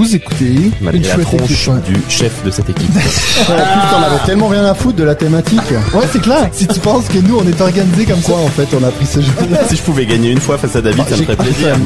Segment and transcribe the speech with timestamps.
[0.00, 1.82] Vous écoutez Malgré une la chouette tronche équipe.
[1.92, 2.88] du chef de cette équipe.
[2.96, 3.02] Ouais,
[3.38, 5.60] putain, on avait tellement rien à foutre de la thématique.
[5.92, 6.48] Ouais, c'est clair.
[6.52, 8.32] Si tu penses que nous, on est organisés comme ça.
[8.32, 9.30] Quoi, en fait, on a pris ce jeu
[9.68, 11.76] si je pouvais gagner une fois face à David, ça me ferait plaisir.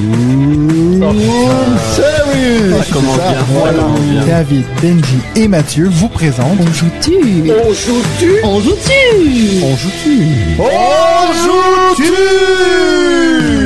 [1.97, 3.79] Sérieux Ça commence bien, ça Voilà.
[3.83, 4.25] commence bien.
[4.27, 6.59] David, Benji et Mathieu vous présentent.
[6.61, 7.51] On joue-tu?
[7.51, 8.31] On joue-tu?
[8.45, 9.65] On joue-tu?
[9.65, 10.23] On joue-tu?
[10.61, 13.64] On joue-tu Ça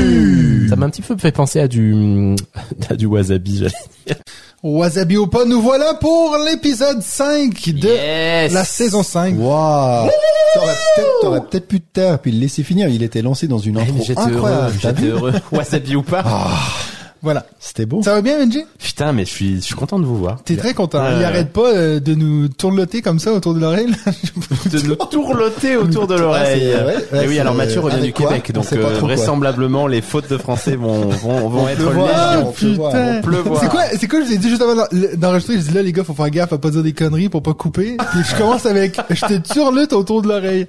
[0.79, 2.35] m'a un petit peu fait penser à du,
[2.91, 3.73] à du wasabi, j'allais
[4.07, 4.17] dire.
[4.63, 8.53] Wasabi ou pas, nous voilà pour l'épisode 5 de Yes.
[8.53, 9.35] la saison 5.
[9.39, 10.11] Waouh
[11.23, 12.89] T'aurais peut-être, pu te taire puis le laisser finir.
[12.89, 14.63] Il était lancé dans une intro J'étais incroyable.
[14.65, 15.33] heureux, j'étais vu heureux.
[15.53, 16.25] Wasabi ou pas
[17.23, 17.47] Voilà.
[17.59, 18.03] C'était beau.
[18.03, 18.65] Ça va bien, Benji?
[18.79, 20.39] Putain, mais je suis, je suis content de vous voir.
[20.45, 21.03] T'es très content.
[21.19, 23.87] Il arrête pas euh, de nous tourloter comme ça autour de l'oreille.
[24.73, 26.73] De nous tourloter autour de l'oreille.
[26.75, 28.29] Ah, c'est- ouais, ouais, et oui, alors Mathieu revient du quoi?
[28.29, 31.79] Québec, On donc sait pas euh, vraisemblablement les fautes de français vont, vont, vont être
[31.79, 32.53] légion.
[32.53, 32.75] Putain.
[32.75, 32.93] voir.
[33.61, 35.83] C'est quoi, c'est quoi, je vous ai dit juste avant d'en- d'enregistrer, je dis là,
[35.83, 37.97] les gars, faut faire gaffe à pas dire des conneries pour pas couper.
[38.13, 40.67] Puis je commence avec, je te turlute autour de l'oreille.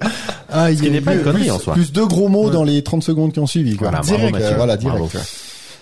[0.50, 1.74] Ah, Ce qui n'est pas une connerie en soi.
[1.74, 3.76] Plus deux gros mots dans les 30 secondes qui ont suivi.
[3.76, 3.90] Quoi.
[3.90, 5.18] Voilà, direct, voilà, direct.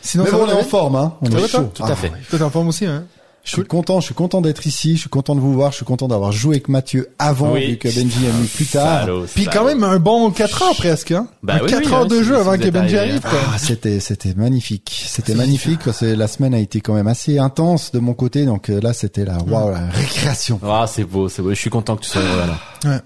[0.08, 0.70] Sinon, Mais ça bon, va, on est en David?
[0.70, 1.12] forme, hein.
[1.22, 1.70] On Ça est va, toi chaud.
[1.74, 2.08] Tout à fait.
[2.30, 3.04] Toi, t'es en forme aussi, hein?
[3.44, 5.76] Je suis content, je suis content d'être ici, je suis content de vous voir, je
[5.76, 7.66] suis content d'avoir joué avec Mathieu avant, Oui.
[7.70, 9.00] vu que Benji a mis plus tard.
[9.02, 9.56] Salaud, Puis salaud.
[9.58, 11.28] quand même un bon 4 heures presque, hein?
[11.42, 12.72] Bah Un oui, 4 oui, heures hein, de si- jeu si avant vous que êtes
[12.74, 13.38] Benji arrivé, arrive, quoi.
[13.54, 15.02] Ah, c'était, c'était magnifique.
[15.08, 18.44] C'était magnifique parce que la semaine a été quand même assez intense de mon côté,
[18.44, 20.60] donc euh, là, c'était la, waouh, la récréation.
[20.62, 21.50] Ah, c'est beau, c'est beau.
[21.50, 22.58] Je suis content que tu sois là.
[22.90, 23.00] Ouais.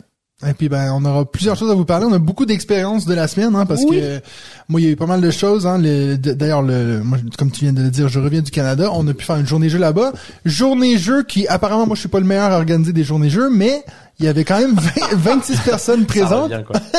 [0.49, 2.07] Et puis ben on aura plusieurs choses à vous parler.
[2.09, 4.01] On a beaucoup d'expériences de la semaine, hein, parce Oui.
[4.01, 4.21] que
[4.69, 5.67] moi il y a eu pas mal de choses.
[5.67, 5.79] Hein,
[6.19, 8.91] D'ailleurs, le, moi comme tu viens de le dire, je reviens du Canada.
[8.93, 10.13] On a pu faire une journée jeu là-bas.
[10.45, 13.51] Journée jeu qui apparemment moi je suis pas le meilleur à organiser des journées jeux,
[13.51, 13.85] mais
[14.19, 16.65] il y avait quand même 20 26 personnes Ça présentes.
[16.65, 16.81] quoi.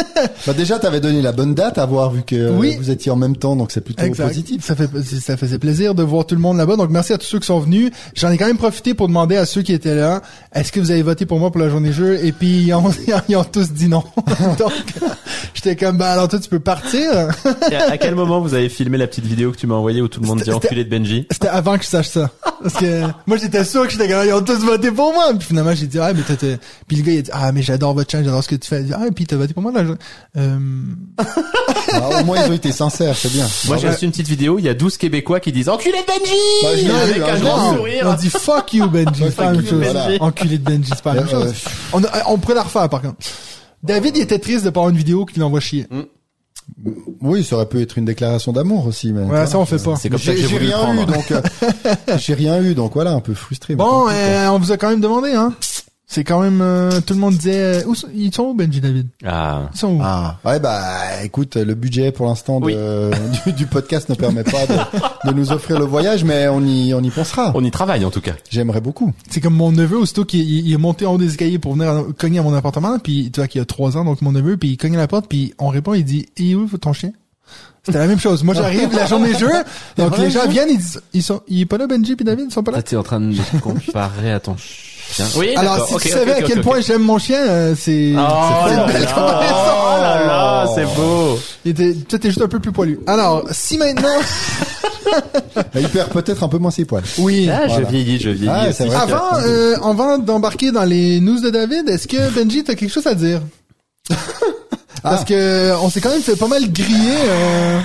[0.48, 2.76] Bah déjà, t'avais donné la bonne date à voir vu que euh, Oui.
[2.78, 4.28] vous étiez en même temps, donc c'est plutôt Exact.
[4.28, 4.64] positif.
[4.64, 4.88] Ça fait
[5.22, 6.76] ça faisait plaisir de voir tout le monde là-bas.
[6.76, 7.92] Donc merci à tous ceux qui sont venus.
[8.16, 10.22] J'en ai quand même profité pour demander à ceux qui étaient là,
[10.54, 12.24] est-ce que vous avez voté pour moi pour la journée jeu?
[12.26, 12.92] Et puis ils ont,
[13.30, 14.04] ils ont tous dit non.
[14.60, 14.72] Donc
[15.54, 17.12] j'étais comme bah alors toi tu peux partir.
[17.12, 20.08] À, à quel moment vous avez filmé la petite vidéo que tu m'as envoyée où
[20.08, 21.28] tout le monde dit enculé de Benji?
[21.32, 22.30] C'était avant que je sache ça.
[22.62, 25.34] Parce que moi j'étais sûr que j'étais comme ils ont tous voté pour moi.
[25.38, 26.58] Puis finalement j'ai dit ah mais t'as-
[26.88, 28.68] puis le gars il a dit ah mais j'adore votre chaîne, j'adore ce que tu
[28.68, 28.82] fais.
[28.82, 29.84] Il dit, ah et puis t'as voté pour moi là.
[29.86, 30.60] je- Euh...
[31.96, 33.46] Ah, au moins, ils ont été sincères, c'est bien.
[33.68, 33.94] Moi, j'ai ouais.
[33.94, 36.98] reçu une petite vidéo, il y a 12 Québécois qui disent enculé de Benji Bah,
[37.04, 38.06] Avec un grand sourire.
[38.08, 39.84] On dit fuck you Benji, c'est pas la même chose.
[39.84, 40.08] voilà.
[40.24, 41.54] Enculé de Benji, c'est pas la même chose.
[41.94, 43.18] On, on pourrait la refaire par contre.
[43.84, 45.86] David il était triste de pas avoir une vidéo qui l'envoie chier.
[47.22, 49.24] Oui, ça aurait pu être une déclaration d'amour aussi, mais.
[49.26, 49.96] Ouais, ça on fait pas.
[49.98, 51.42] C'est comme ça que J'ai rien eu, donc euh,
[52.18, 53.76] j'ai rien eu, donc voilà, un peu frustré.
[53.76, 55.54] Bon, euh, on vous a quand même demandé hein.
[56.06, 58.82] C'est quand même euh, tout le monde disait euh, où sont- ils sont où Benji
[58.82, 59.08] David?
[59.26, 59.70] Ah.
[59.74, 60.00] Ils sont où?
[60.04, 62.76] Ah, ouais, bah, écoute, le budget pour l'instant de- Oui.
[63.46, 66.94] du, du podcast ne permet pas de, de nous offrir le voyage, mais on y,
[66.94, 67.52] on y pensera.
[67.56, 68.34] On y travaille en tout cas.
[68.52, 69.12] J'aimerais beaucoup.
[69.30, 71.74] C'est comme mon neveu, aussitôt qu'il il, il est monté en haut des escaliers pour
[71.74, 74.58] venir cogner à mon appartement, puis tu vois qu'il a trois ans, donc mon neveu,
[74.58, 77.12] puis il cogne à la porte, puis on répond, il dit, et où ton chien?
[77.86, 78.44] C'était la même chose.
[78.44, 79.50] Moi, j'arrive, la journée jeu,
[79.98, 82.46] donc les gens viennent, ils disent, ils sont, il est pas là, Benji puis David,
[82.50, 82.78] ils sont pas là.
[82.78, 84.56] Là, t'es en train de me comparer à ton
[85.36, 88.18] Oui, Alors, si Ok, tu savais à quel point j'aime mon chien, euh, c'est, Oh
[88.18, 91.40] là là, oh là là, c'est beau.
[91.66, 93.00] Il était, peut-être juste un peu plus poilu.
[93.08, 94.08] Alors, si maintenant,
[95.56, 97.04] Bah, il perd peut-être un peu moins ses poils.
[97.20, 97.48] oui.
[97.52, 98.50] Ah, je vieillis, je vieillis.
[98.52, 98.84] Ah, aussi.
[98.84, 103.06] Avant, euh, avant d'embarquer dans les news de David, est-ce que Benji, t'as quelque chose
[103.06, 103.42] à dire?
[105.04, 105.26] Parce Ah.
[105.26, 107.18] que on s'est quand même fait pas mal griller.
[107.28, 107.80] Euh...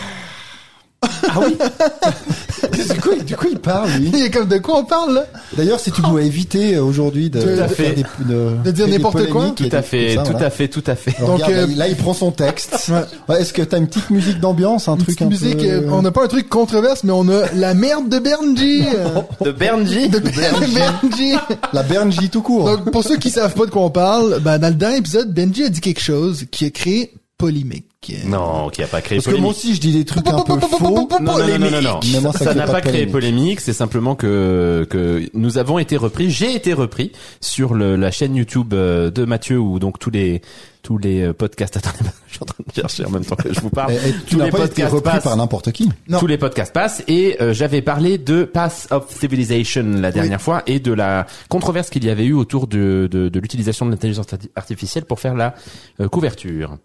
[2.72, 4.10] du, coup, du coup, il parle, lui.
[4.14, 5.26] Il est comme de quoi on parle là?
[5.56, 7.68] D'ailleurs, si tu pouvais éviter euh, aujourd'hui de, de fait.
[7.68, 9.50] faire des, de, De dire n'importe quoi.
[9.56, 10.46] Tout à fait, ça, tout voilà.
[10.46, 11.14] à fait, tout à fait.
[11.18, 12.90] Alors, Donc, regarde, euh, là, il prend son texte.
[12.98, 13.02] Ouais.
[13.28, 15.64] Ouais, Est-ce que t'as une petite musique d'ambiance, un Une truc un musique, peu...
[15.66, 18.82] euh, on n'a pas un truc controverse, mais on a la merde de Benji.
[18.94, 21.34] euh, De Benji de Benji.
[21.72, 22.64] La Bernji tout court.
[22.64, 25.32] Donc pour ceux qui savent pas de quoi on parle, ben dans le dernier épisode,
[25.34, 27.84] Benji a dit quelque chose qui a créé polémique.
[28.26, 29.56] Non, qui a pas créé Parce que moi polémique.
[29.58, 30.78] aussi, je dis des trucs un peu faux.
[30.90, 32.00] Non, non, non, non, non, non.
[32.12, 33.12] Mais moi, ça n'a pas pas créé polémique.
[33.12, 38.10] polémique, c'est simplement que, que nous avons été repris, j'ai été repris sur le, la
[38.10, 40.42] chaîne YouTube euh, de Mathieu où donc tous les,
[40.82, 41.98] tous les euh, podcasts, attendez,
[42.28, 43.92] je suis en train de chercher en même temps que je vous parle.
[43.92, 45.24] Et, et tu Tous les pas été podcasts repris passent.
[45.24, 45.90] par n'importe qui.
[46.08, 46.18] Non.
[46.20, 50.62] Tous les podcasts passent et euh, j'avais parlé de Path of Civilization la dernière fois
[50.66, 54.26] et de la controverse qu'il y avait eu autour de, de, de l'utilisation de l'intelligence
[54.28, 55.54] arti- artificielle pour faire la
[56.00, 56.78] euh, couverture.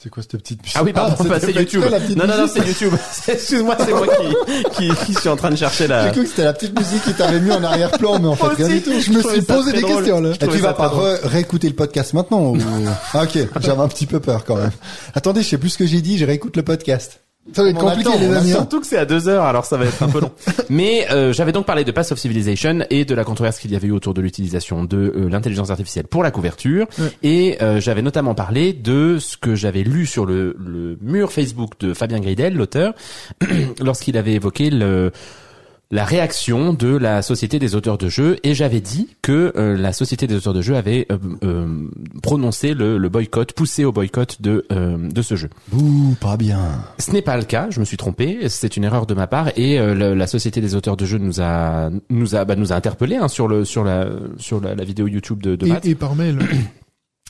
[0.00, 1.82] C'est quoi cette petite musique Ah oui, pardon, c'était bah, c'est YouTube.
[2.16, 2.92] Non, non, non, c'est YouTube.
[3.28, 6.06] Excuse-moi, c'est moi qui, qui, qui suis en train de chercher la...
[6.06, 8.44] J'ai cru que c'était la petite musique qui t'avait mis en arrière-plan, mais en fait,
[8.44, 9.00] Moi rien aussi, du tout.
[9.00, 9.96] Je me suis posé des drôle.
[9.96, 10.30] questions là.
[10.40, 10.92] Je Et tu vas pas
[11.24, 12.58] réécouter le podcast maintenant ou...
[13.12, 14.70] Ah, ok, j'avais un petit peu peur quand même.
[15.16, 17.18] Attendez, je sais plus ce que j'ai dit, je réécoute le podcast.
[17.52, 18.50] Ça va être compliqué, attend, les on amis.
[18.52, 18.54] hein.
[18.56, 20.30] Surtout que c'est à deux heures, alors ça va être un peu long.
[20.68, 23.76] Mais euh, j'avais donc parlé de Pass of Civilization et de la controverse qu'il y
[23.76, 26.86] avait eu autour de l'utilisation de euh, l'intelligence artificielle pour la couverture.
[26.98, 27.10] Ouais.
[27.22, 31.72] Et euh, j'avais notamment parlé de ce que j'avais lu sur le, le mur Facebook
[31.80, 32.92] de Fabien Gridel, l'auteur,
[33.80, 35.10] lorsqu'il avait évoqué le
[35.90, 39.92] la réaction de la Société des auteurs de jeux et j'avais dit que euh, la
[39.94, 41.88] Société des auteurs de jeux avait euh, euh,
[42.22, 45.48] prononcé le, le boycott, poussé au boycott de euh, de ce jeu.
[45.72, 46.60] Ouh, pas bien.
[46.98, 49.48] Ce n'est pas le cas, je me suis trompé, c'est une erreur de ma part
[49.56, 52.72] et euh, le- la société des auteurs de jeux nous a nous a bah, nous
[52.72, 55.86] a interpellé hein, sur le sur la sur la, la vidéo YouTube de, de Matt
[55.86, 56.38] et par mail.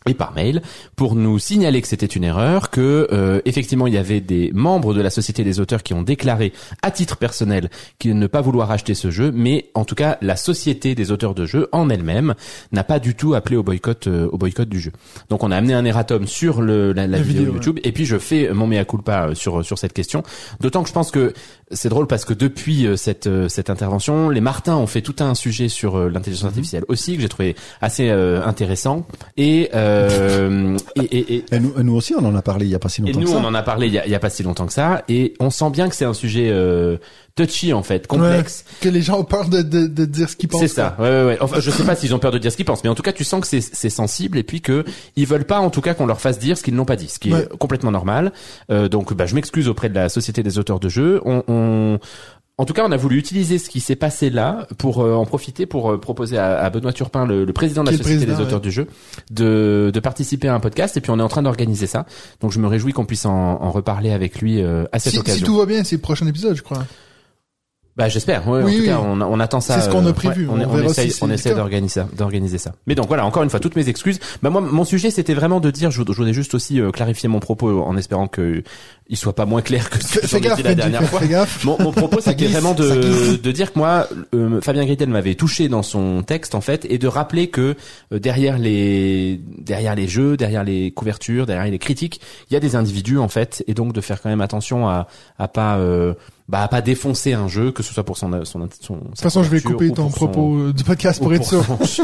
[0.06, 0.62] Et par mail
[0.96, 4.94] pour nous signaler que c'était une erreur, que euh, effectivement il y avait des membres
[4.94, 6.52] de la société des auteurs qui ont déclaré
[6.82, 7.68] à titre personnel
[7.98, 11.34] qu'ils ne pas vouloir acheter ce jeu, mais en tout cas la société des auteurs
[11.34, 12.34] de jeux en elle-même
[12.72, 14.92] n'a pas du tout appelé au boycott euh, au boycott du jeu.
[15.28, 17.92] Donc on a amené un erratum sur le, la, la La vidéo, vidéo, YouTube et
[17.92, 20.22] puis je fais mon mea culpa euh, sur sur cette question.
[20.60, 21.32] D'autant que je pense que
[21.70, 25.16] c'est drôle parce que depuis euh, cette euh, cette intervention, les Martins ont fait tout
[25.20, 26.48] un sujet sur euh, l'intelligence Mhm.
[26.48, 29.06] artificielle aussi que j'ai trouvé assez euh, intéressant
[29.36, 32.74] et, euh, et, et, et Et nous, nous aussi, on en a parlé il y
[32.74, 33.38] a pas si et longtemps nous, que ça.
[33.38, 35.02] on en a parlé il y a, il y a pas si longtemps que ça,
[35.08, 36.96] et on sent bien que c'est un sujet euh,
[37.46, 38.64] touchy en fait, complexe.
[38.66, 40.60] Ouais, que les gens ont peur de, de, de dire ce qu'ils pensent.
[40.60, 40.96] C'est ça.
[40.98, 41.38] Ouais, ouais, ouais.
[41.40, 43.02] Enfin, je sais pas s'ils ont peur de dire ce qu'ils pensent, mais en tout
[43.02, 44.84] cas, tu sens que c'est c'est sensible et puis que
[45.16, 47.08] ils veulent pas, en tout cas, qu'on leur fasse dire ce qu'ils n'ont pas dit,
[47.08, 47.40] ce qui Ouais.
[47.50, 48.32] est complètement normal.
[48.70, 51.20] Euh, donc, bah, je m'excuse auprès de la société des auteurs de jeux.
[51.24, 51.98] On, on-
[52.60, 55.24] en tout cas, on a voulu utiliser ce qui s'est passé là pour euh, en
[55.24, 58.40] profiter pour euh, proposer à, à Benoît Turpin, le, le président de la société des
[58.40, 58.88] auteurs du jeu,
[59.30, 60.96] de, de participer à un podcast.
[60.96, 62.04] Et puis, on est en train d'organiser ça.
[62.40, 63.32] Donc, je me réjouis qu'on puisse en,
[63.62, 65.38] en reparler avec lui euh, à cette Si, occasion.
[65.38, 66.84] si tout va bien, c'est le prochain épisode, je crois.
[67.98, 68.46] Bah j'espère.
[68.46, 68.84] Ouais, en tout oui.
[68.84, 69.74] cas, on, on attend ça.
[69.80, 70.46] C'est ce qu'on a euh, prévu.
[70.46, 72.72] ouais, on, On on essaye, si d'organiser ça, d'organiser ça.
[72.86, 74.20] Mais donc voilà, encore une fois, toutes mes excuses.
[74.40, 75.90] Bah moi, mon sujet, c'était vraiment de dire.
[75.90, 78.62] Je, je voulais juste aussi euh, clarifier mon propos en espérant que
[79.08, 81.02] il soit pas moins clair que ce que fais j'en ai gaffe, dit la dernière
[81.04, 81.20] fois.
[81.64, 85.68] Mon, mon propos, c'était vraiment de, de dire que moi, euh, Fabien Gridel m'avait touché
[85.68, 87.74] dans son texte en fait, et de rappeler que
[88.12, 92.20] euh, derrière les derrière les jeux, derrière les couvertures, derrière les critiques,
[92.50, 95.08] il y a des individus en fait, et donc de faire quand même attention à
[95.38, 96.14] à pas euh,
[96.48, 99.20] bah à pas défoncer un jeu, que ce soit pour son son, son De toute
[99.20, 101.64] façon, je vais couper ton propos du podcast pour ou être sûr.
[101.84, 102.02] son-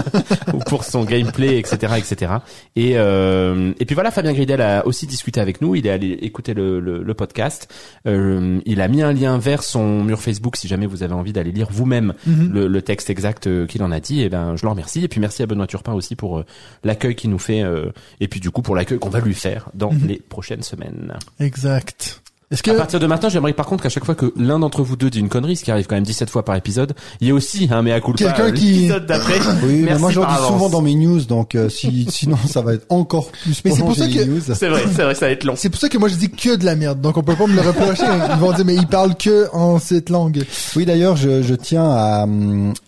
[0.54, 2.32] ou pour son gameplay, etc., etc.
[2.76, 5.74] Et euh, et puis voilà, Fabien Gridel a aussi discuté avec nous.
[5.74, 7.68] Il est allé écouter le, le, le podcast.
[8.06, 11.32] Euh, il a mis un lien vers son mur Facebook si jamais vous avez envie
[11.32, 12.50] d'aller lire vous-même Mhm.
[12.52, 14.20] le, le texte exact euh, qu'il en a dit.
[14.22, 15.02] Et ben, je le remercie.
[15.04, 16.44] Et puis merci à Benoît Turpin aussi pour euh,
[16.84, 17.62] l'accueil qu'il nous fait.
[17.62, 17.90] euh,
[18.20, 20.06] et puis du coup pour l'accueil qu'on va lui faire dans Mhm.
[20.08, 21.14] les prochaines semaines.
[21.40, 22.20] Exact.
[22.54, 24.82] Est-ce que À partir de maintenant, j'aimerais par contre qu'à chaque fois que l'un d'entre
[24.82, 27.26] vous deux dit une connerie, ce qui arrive quand même 17 fois par épisode, il
[27.26, 29.34] y ait aussi un mea culpa Quelqu'un euh, qui- l'épisode d'après.
[29.64, 30.52] Oui, mais moi j'en par dis avance.
[30.52, 33.80] souvent dans mes news, donc euh, si sinon ça va être encore plus Mais c'est
[33.80, 34.40] pour ça que- news.
[34.54, 35.54] C'est vrai, c'est vrai, ça va être long.
[35.56, 37.46] c'est pour ça que moi je dis que de la merde, donc on peut pas
[37.46, 38.04] me le reprocher.
[38.34, 40.44] Ils vont dire mais il parle que en cette langue.
[40.76, 42.26] Oui, d'ailleurs, je, je tiens à,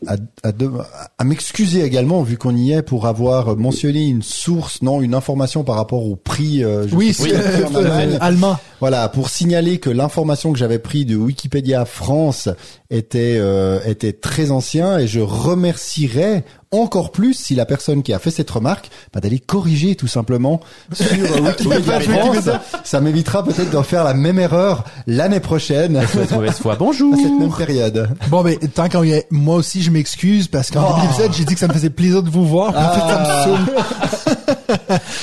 [0.06, 0.70] à, à, de-
[1.18, 5.64] à m'excuser également, vu qu'on y est, pour avoir mentionné une source, non, une information
[5.64, 6.62] par rapport au prix.
[6.62, 8.18] euh, je Oui, c'est euh, Allemagne.
[8.20, 8.56] allemand.
[8.80, 12.48] Voilà, pour signaler que l'information que j'avais prise de Wikipédia France
[12.90, 18.18] était euh, était très ancien et je remercierais encore plus si la personne qui a
[18.18, 20.60] fait cette remarque bah, d'aller corriger tout simplement
[20.92, 21.06] sur
[21.42, 22.50] Wikipédia France.
[22.84, 26.76] Ça m'évitera peut-être d'en faire la même erreur l'année prochaine à Mauvaise mauvaise foi.
[26.76, 27.16] Bonjour.
[27.16, 28.10] cette même période.
[28.28, 30.94] Bon ben tant qu'on y est, moi aussi je m'excuse parce qu'en Oh.
[30.96, 32.74] début d'épisode j'ai dit que ça me faisait plaisir de vous voir.
[32.76, 34.78] en fait, ça me saoule.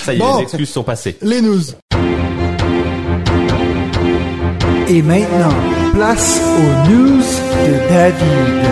[0.05, 0.38] Ça y est, Bon.
[0.38, 1.17] les excuses sont passées.
[1.22, 1.62] Les news.
[4.87, 5.53] Et maintenant,
[5.93, 8.63] place aux news de David.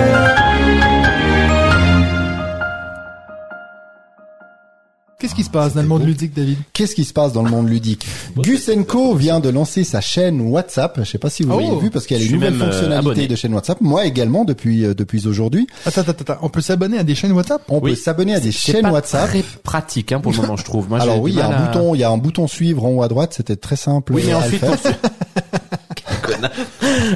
[5.19, 6.57] Qu'est-ce qui se passe dans le monde ludique, David?
[6.73, 8.07] Qu'est-ce qui se passe dans le monde ludique?
[8.37, 10.95] Gusenko vient de lancer sa chaîne WhatsApp.
[10.97, 11.59] Je sais pas si vous Oh.
[11.59, 13.27] l'avez vu parce qu'il y a nouvelles même, euh, fonctionnalités abonné.
[13.27, 13.81] de chaîne WhatsApp.
[13.81, 15.67] Moi également depuis euh, depuis aujourd'hui.
[15.85, 16.37] Attends, attends, attends.
[16.41, 17.61] On peut s'abonner à des chaînes WhatsApp?
[17.69, 17.91] On Oui.
[17.91, 19.29] peut s'abonner à des chaînes pas WhatsApp.
[19.29, 20.89] très pratique hein, pour le moment, je trouve.
[20.89, 22.83] Moi, Alors oui, il y a un à- bouton, il y a un bouton suivre
[22.83, 23.35] en haut à droite.
[23.37, 24.13] C'était très simple.
[24.13, 24.63] Oui, le ensuite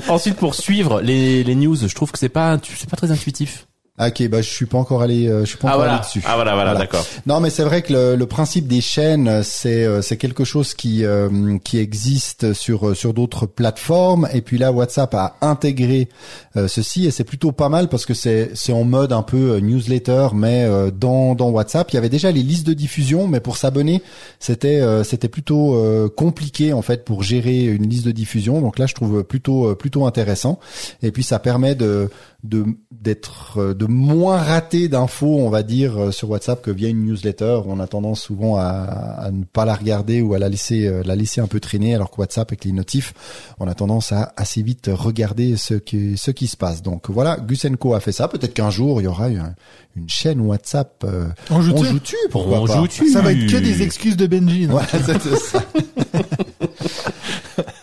[0.10, 3.68] ensuite pour suivre les, les news, je trouve que c'est pas c'est pas très intuitif.
[3.98, 5.94] Ah, ok, bah je suis pas encore allé, euh, je suis pas Ah encore voilà.
[5.94, 6.22] allé dessus.
[6.26, 6.80] Ah voilà, voilà, Voilà.
[6.86, 7.06] d'accord.
[7.26, 10.74] Non, mais c'est vrai que le, le principe des chaînes, c'est euh, c'est quelque chose
[10.74, 14.28] qui euh, qui existe sur euh, sur d'autres plateformes.
[14.34, 16.10] Et puis là, WhatsApp a intégré
[16.58, 19.60] euh, ceci et c'est plutôt pas mal parce que c'est c'est en mode un peu
[19.60, 23.40] newsletter, mais euh, dans dans WhatsApp, il y avait déjà les listes de diffusion, mais
[23.40, 24.02] pour s'abonner,
[24.42, 28.60] c'était euh, c'était plutôt euh, compliqué en fait pour gérer une liste de diffusion.
[28.60, 30.60] Donc là, je trouve plutôt plutôt intéressant.
[31.02, 32.10] Et puis ça permet de
[32.48, 36.90] de d'être euh, de moins raté d'infos, on va dire, euh, sur WhatsApp que via
[36.90, 37.60] une newsletter.
[37.66, 41.04] On a tendance souvent à, à ne pas la regarder ou à la laisser euh,
[41.06, 43.14] la laisser un peu traîner, alors que WhatsApp avec les notifs,
[43.60, 46.82] on a tendance à assez vite regarder ce qui ce qui se passe.
[46.82, 48.28] Donc voilà, Gusenko a fait ça.
[48.28, 49.54] Peut-être qu'un jour il y aura une,
[49.96, 51.04] une chaîne WhatsApp.
[51.04, 53.82] euh, On joue on dessus joue-tu Pourquoi On pas joue-tu Ça va être que des
[53.82, 54.68] excuses de Benji.
[54.68, 55.64] non Ouais, c'est ça.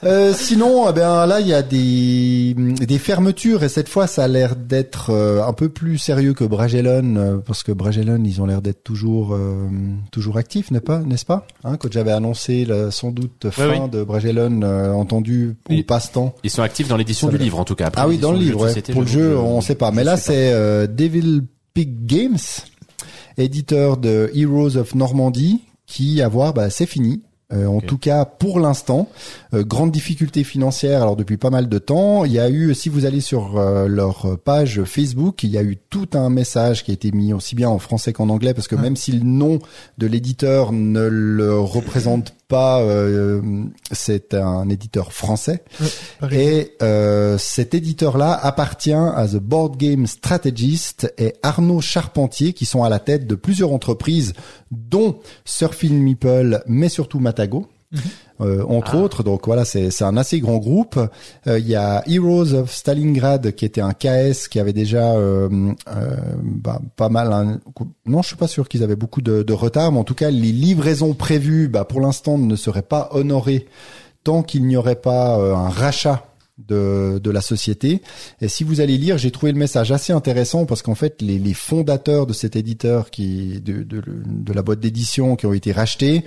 [0.05, 4.25] Euh, sinon, eh ben là, il y a des des fermetures et cette fois, ça
[4.25, 8.43] a l'air d'être euh, un peu plus sérieux que Bragellon euh, parce que Bragellon, ils
[8.43, 9.69] ont l'air d'être toujours euh,
[10.11, 13.91] toujours actifs, n'est pas, n'est-ce pas hein, Quand j'avais annoncé sans doute fin oui.
[13.91, 15.85] de Bragellon, euh, entendu au Oui.
[15.85, 16.35] passe-temps.
[16.43, 17.87] Ils sont actifs dans l'édition du livre, en tout cas.
[17.87, 18.63] Après Ah oui, dans le livre.
[18.63, 18.69] ouais.
[18.69, 19.93] société, Pour le je- jeu, je- on sait pas.
[19.93, 21.43] Mais là, c'est euh, Devil
[21.75, 22.39] Pig Games,
[23.39, 27.23] éditeur de Heroes of Normandy, qui à voir, bah, c'est fini.
[27.53, 29.09] Euh, en tout cas, pour l'instant,
[29.55, 31.03] Euh, grande difficulté financière.
[31.03, 33.87] Alors depuis pas mal de temps, il y a eu, si vous allez sur euh,
[33.87, 37.55] leur page Facebook, il y a eu tout un message qui a été mis aussi
[37.55, 39.59] bien en français qu'en anglais, parce que même si le nom
[39.99, 43.41] de l'éditeur ne le représente pas, euh,
[43.93, 45.65] c'est un éditeur français.
[46.31, 52.85] Et euh, cet éditeur-là appartient à The Board Game Strategist et Arnaud Charpentier, qui sont
[52.85, 54.35] à la tête de plusieurs entreprises,
[54.71, 57.69] dont Surfing Meeple, mais surtout Matago.
[58.43, 58.99] Euh, entre Ah.
[58.99, 60.99] autres, donc voilà, c'est un assez grand groupe.
[61.47, 65.49] Euh, Il y a Heroes of Stalingrad qui était un KS qui avait déjà euh,
[65.89, 67.33] euh, bah, pas mal.
[67.33, 67.61] un-
[68.07, 70.31] non, je suis pas sûr qu'ils avaient beaucoup de, de retard, mais en tout cas,
[70.31, 73.67] les livraisons prévues, bah, pour l'instant, ne seraient pas honorées
[74.25, 76.25] tant qu'il n'y aurait pas euh, un rachat
[76.69, 78.03] de, de la société.
[78.41, 81.39] Et si vous allez lire, j'ai trouvé le message assez intéressant parce qu'en fait, les,
[81.39, 85.73] les fondateurs de cet éditeur qui de, de, de la boîte d'édition qui ont été
[85.73, 86.23] rachetés,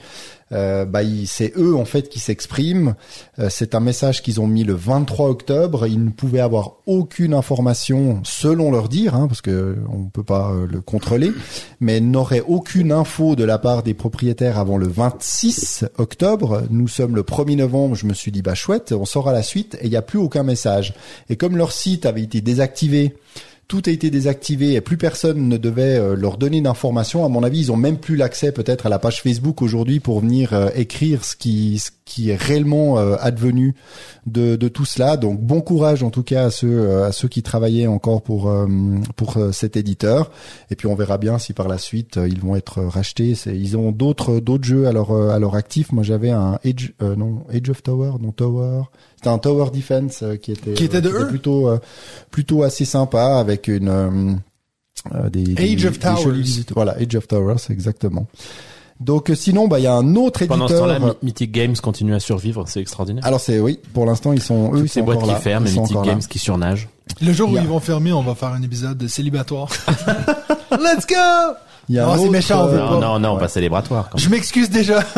[0.52, 2.96] euh, bah, c'est eux en fait qui s'expriment.
[3.40, 5.88] Euh, c'est un message qu'ils ont mis le 23 octobre.
[5.88, 10.52] Ils ne pouvaient avoir aucune information selon leur dire, hein, parce que on peut pas
[10.52, 11.32] euh, le contrôler,
[11.80, 16.64] mais n'auraient aucune info de la part des propriétaires avant le 26 octobre.
[16.70, 17.96] Nous sommes le 1er novembre.
[17.96, 20.20] Je me suis dit bah chouette, on saura la suite et il n'y a plus
[20.20, 20.94] aucun message.
[21.30, 23.16] Et comme leur site avait été désactivé
[23.68, 27.26] tout a été désactivé et plus personne ne devait euh, leur donner d'informations.
[27.26, 30.20] À mon avis, ils ont même plus l'accès peut-être à la page Facebook aujourd'hui pour
[30.20, 33.76] venir euh, écrire ce qui, ce qui est réellement euh, advenu
[34.26, 35.18] de, de tout cela.
[35.18, 38.52] Donc bon courage en tout cas à ceux, à ceux qui travaillaient encore pour,
[39.16, 40.32] pour cet éditeur.
[40.72, 43.34] Et puis on verra bien si par la suite ils vont être rachetés.
[43.48, 45.92] Ils ont d'autres, d'autres jeux à leur, à leur actif.
[45.92, 48.84] Moi j'avais un Age, euh, non, Age of Tower, non Tower.
[49.26, 51.80] C'était un Tower Defense euh, qui était, Qui était de eux plutôt, euh,
[52.30, 54.34] plutôt assez sympa avec une euh,
[55.16, 56.22] euh, des, des- Age of des Towers.
[56.22, 56.74] jolies visites.
[56.76, 58.28] Voilà, Age of Towers, exactement.
[59.00, 60.88] Donc euh, sinon, bah il y a un autre Pendant ce éditeur.
[61.00, 63.26] temps-là, My- Mythic Games continue à survivre, c'est extraordinaire.
[63.26, 65.36] Alors c'est oui, pour l'instant ils sont eux Toutes ils ces sont boîtes qui là.
[65.38, 66.02] ferment, et Mythic là.
[66.04, 66.88] Games qui surnagent.
[67.20, 69.70] Le jour où ils vont fermer, on va faire un épisode de célibatoire.
[70.72, 71.16] Let's go!
[71.88, 73.00] Il y a Non, c'est méchant, euh, Non, pas.
[73.00, 73.40] non, non, Ouais.
[73.42, 74.10] pas célébratoire.
[74.10, 74.26] quand même.
[74.26, 75.04] Je m'excuse déjà.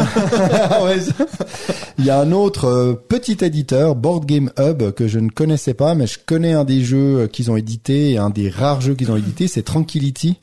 [1.99, 5.73] Il y a un autre euh, petit éditeur, Board Game Hub, que je ne connaissais
[5.73, 8.81] pas, mais je connais un des jeux euh, qu'ils ont édité, et un des rares
[8.81, 10.37] jeux qu'ils ont édité, c'est Tranquility.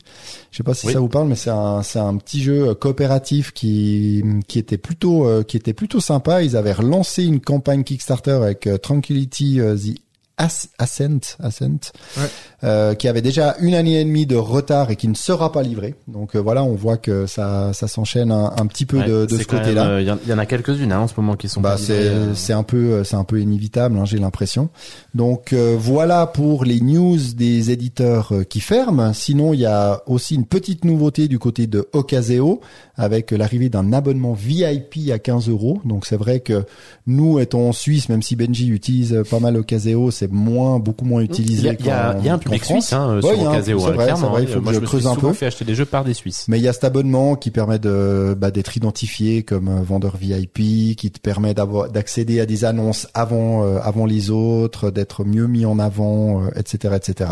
[0.51, 0.93] Je sais pas si Oui.
[0.93, 5.25] ça vous parle, mais c'est un, c'est un petit jeu coopératif qui, qui était plutôt,
[5.27, 6.43] euh, qui était plutôt sympa.
[6.43, 9.97] Ils avaient relancé une campagne Kickstarter avec euh, Tranquility euh, The
[10.37, 12.23] As- Ascent, Ascent Ouais.
[12.63, 15.63] euh, qui avait déjà une année et demie de retard et qui ne sera pas
[15.63, 15.95] livré.
[16.07, 19.25] Donc euh, voilà, on voit que ça, ça s'enchaîne un, un petit peu Ouais, de,
[19.25, 19.87] de ce côté-là.
[19.87, 21.61] euh, Il y, en- il y en a quelques-unes hein, en ce moment qui sont
[21.61, 22.35] Bah c'est euh.
[22.35, 24.69] c'est un peu euh, c'est un peu inévitable, hein, j'ai l'impression.
[25.13, 29.13] Donc euh, voilà pour les news des éditeurs euh, qui ferment.
[29.13, 32.59] Sinon il y a aussi une petite nouveauté du côté de Ocaseo
[32.97, 35.79] avec l'arrivée d'un abonnement VIP à 15 euros.
[35.85, 36.63] Donc c'est vrai que
[37.07, 41.21] nous étant en Suisse, même si Benji utilise pas mal Ocaseo, c'est moins beaucoup moins
[41.21, 41.61] utilisé.
[41.79, 43.79] il y a- il y a un public suisse hein, euh, Ouais, sur un- Ocaseo,
[43.79, 44.21] c'est hein, vrai, clairement.
[44.23, 45.33] c'est vrai, il faut Euh, que Moi, je je me suis creuse un peu.
[45.33, 46.45] fait acheter des jeux par des Suisses.
[46.47, 50.95] Mais il y a cet abonnement qui permet de bah, d'être identifié comme vendeur VIP,
[50.95, 55.47] qui te permet d'avoir d'accéder à des annonces avant euh, avant les autres, d'être mieux
[55.47, 57.29] mis en avant, euh, etc., etc.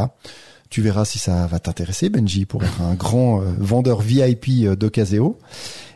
[0.70, 4.76] Tu verras si ça va t'intéresser, Benji, pour être un grand euh, vendeur VIP euh,
[4.76, 5.38] d'Ocaseo.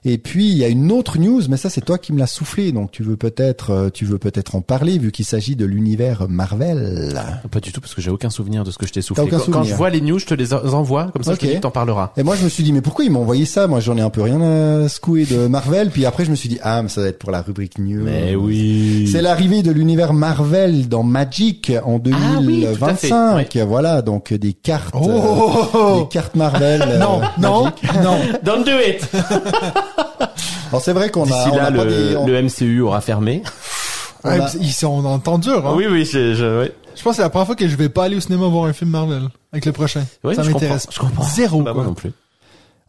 [0.06, 2.28] Et puis il y a une autre news, mais ça c'est toi qui me l'as
[2.28, 5.66] soufflé, donc tu veux peut-être euh, tu veux peut-être en parler vu qu'il s'agit de
[5.66, 7.20] l'univers Marvel.
[7.52, 9.24] Pas du tout, parce que j'ai aucun souvenir de ce que je t'ai soufflé.
[9.24, 11.40] aucun Quand, quand je vois les news, je te les en- envoie, comme ça Ok.
[11.42, 12.12] je te dis t'en parleras.
[12.18, 13.68] Et moi je me suis dit mais pourquoi il m'a envoyé ça?
[13.68, 15.90] Moi j'en ai un peu rien à secouer de Marvel.
[15.90, 18.04] Puis après je me suis dit ah mais ça va être pour la rubrique news.
[18.04, 19.10] Mais oui.
[19.12, 23.58] C'est l'arrivée de l'univers Marvel dans Magic en Ah oui, 2025.
[23.68, 26.82] Voilà, donc des cartes, Oh, euh, oh, oh, des cartes Marvel.
[26.88, 27.66] euh, Non, non,
[28.04, 28.18] non.
[28.44, 29.08] Don't do it!
[30.70, 33.02] Alors c'est vrai qu'on a, on là, a pas le, des, on, le MCU aura
[33.02, 33.42] fermé.
[34.24, 35.66] On Ouais, a- Ils sont en temps dur.
[35.68, 35.74] Hein.
[35.76, 36.72] Oui, oui, je, je, ouais.
[36.96, 38.66] Je pense que c'est la première fois que je vais pas aller au cinéma voir
[38.66, 40.04] un film Marvel avec le prochain.
[40.24, 40.86] Oui, ça je m'intéresse.
[40.88, 41.24] comprends, je comprends.
[41.30, 41.84] Zéro, Bah, moi quoi.
[41.90, 42.12] non plus.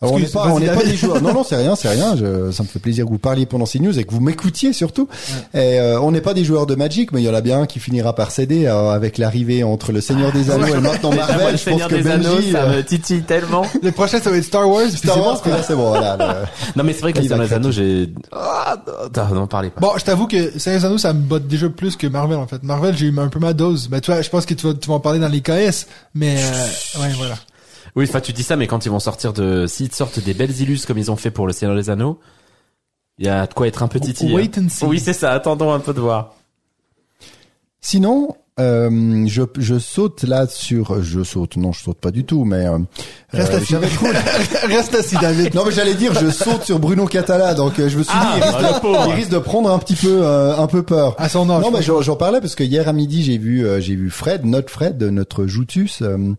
[0.00, 1.20] Alors, on n'est pas, on n'est pas des joueurs.
[1.20, 2.14] Non, non, c'est rien, c'est rien.
[2.16, 4.72] Je, ça me fait plaisir que vous parliez pendant ces news et que vous m'écoutiez
[4.72, 5.08] surtout.
[5.54, 7.62] Et euh, on n'est pas des joueurs de Magic, mais il y en a bien
[7.62, 11.12] un qui finira par céder euh, avec l'arrivée entre le Seigneur des Anneaux et maintenant
[11.12, 11.36] Marvel.
[11.38, 13.62] le Je pense Seigneur que des Anneaux, Benji, ça euh, me titille tellement.
[13.82, 14.88] Le prochain, ça va être Star Wars.
[14.88, 15.88] Star c'est Wars, bon, là c'est bon.
[15.88, 16.16] Voilà.
[16.16, 18.12] le- Non, mais c'est vrai que Là, le Seigneur des Anneaux, j'ai...
[18.32, 18.76] Ah,
[19.16, 19.80] non, non, parlez pas.
[19.80, 22.46] Bon, je t'avoue que Seigneur des Anneaux, ça me botte déjà plus que Marvel, en
[22.46, 22.62] fait.
[22.62, 23.88] Marvel, j'ai eu un peu ma dose.
[23.88, 25.86] Ben, tu vois, je pense que tu vas, tu vas en parler dans les KS,
[26.14, 27.34] mais, euh, ouais, voilà.
[27.98, 30.56] Oui, enfin, tu dis ça, mais quand ils vont sortir de, s'ils sortent des belles
[30.60, 32.20] illus comme ils ont fait pour le Seigneur des Anneaux,
[33.18, 34.32] il y a de quoi être un peu titillé.
[34.32, 34.84] Wait and see.
[34.84, 35.32] Oui, c'est ça.
[35.32, 36.36] Attendons un peu de voir.
[37.80, 42.44] Sinon, euh, je, je saute là sur, je saute, non, je saute pas du tout,
[42.44, 42.78] mais euh,
[43.32, 43.74] Reste euh, assis.
[43.94, 44.10] trouvé-
[44.76, 45.54] Reste assis, David.
[45.54, 48.34] Non mais j'allais dire je saute sur Bruno Catala donc euh, je me suis Ah,
[48.34, 51.14] dit il risque, il de prendre un petit peu euh, un peu peur.
[51.18, 51.62] À son âge.
[51.62, 54.44] non mais j'en parlais parce que hier à midi j'ai vu euh, j'ai vu Fred
[54.46, 56.32] notre Fred notre Joutus euh,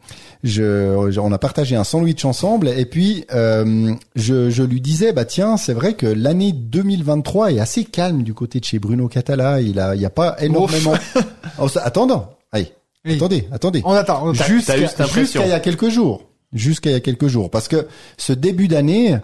[0.43, 5.13] je, je- on a partagé un sandwich ensemble et puis euh, je, je lui disais
[5.13, 9.07] bah tiens c'est vrai que l'année 2023 est assez calme du côté de chez Bruno
[9.07, 10.93] Catala il a il y a pas énormément
[11.67, 11.81] ça-
[12.11, 12.71] attends allez
[13.05, 13.15] Oui.
[13.15, 13.81] attendez attendez.
[13.85, 14.43] On attend, on attend.
[14.45, 16.23] jusqu'à il y a quelques jours.
[16.53, 17.49] Jusqu'à il y a quelques jours.
[17.49, 17.87] Parce que
[18.17, 19.17] ce début d'année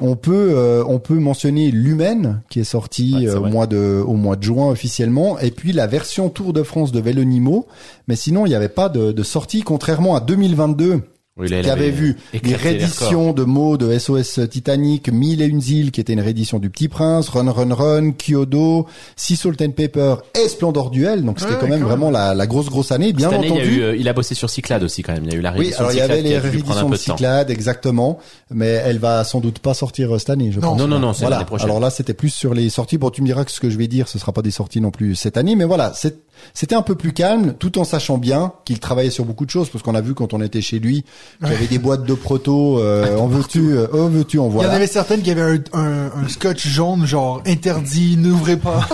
[0.00, 4.02] on peut euh, on peut mentionner l'Humaine qui est sorti Ouais, euh, au mois de
[4.06, 7.66] au mois de juin officiellement et puis la version Tour de France de Vélonimo
[8.06, 11.02] mais sinon il n'y avait pas de, de sortie contrairement à 2022
[11.38, 15.46] Oui, là, il qui avait vu les rééditions de mots de SOS Titanic, Mille et
[15.46, 19.62] une îles qui était une réédition du Petit Prince, Run Run Run, Kyodo, Sea Salt
[19.62, 21.24] and Pepper et Splendor Duel.
[21.24, 23.12] Donc c'était Ouais, quand même vraiment la, la grosse grosse année.
[23.12, 23.76] Bien Cette année, il, y a entendu.
[23.76, 25.24] eu, euh, il a bossé sur Cyclade aussi quand même.
[25.24, 26.92] Il y a eu la Oui, réédition alors de il y avait les rééditions de
[26.94, 26.98] de.
[26.98, 28.18] Cyclade, exactement,
[28.50, 30.70] mais elle va sans doute pas sortir euh, cette année, je Non.
[30.70, 30.78] pense.
[30.80, 31.36] Non, non, non, c'est voilà.
[31.36, 31.68] l'année prochaine.
[31.68, 32.98] Alors là, c'était plus sur les sorties.
[32.98, 34.80] Bon, tu me diras que ce que je vais dire, ce sera pas des sorties
[34.80, 36.16] non plus cette année, mais voilà, c'est-
[36.54, 39.68] c'était un peu plus calme, tout en sachant bien qu'il travaillait sur beaucoup de choses,
[39.68, 41.04] parce qu'on a vu quand on était chez lui,
[41.40, 44.46] qu'il y avait des boîtes de proto, euh, en veux-tu, euh, en veux-tu, en Il
[44.46, 44.72] y en voilà.
[44.74, 48.88] avait certaines qui avaient un, un, un scotch jaune, genre, interdit, n'ouvrez pas.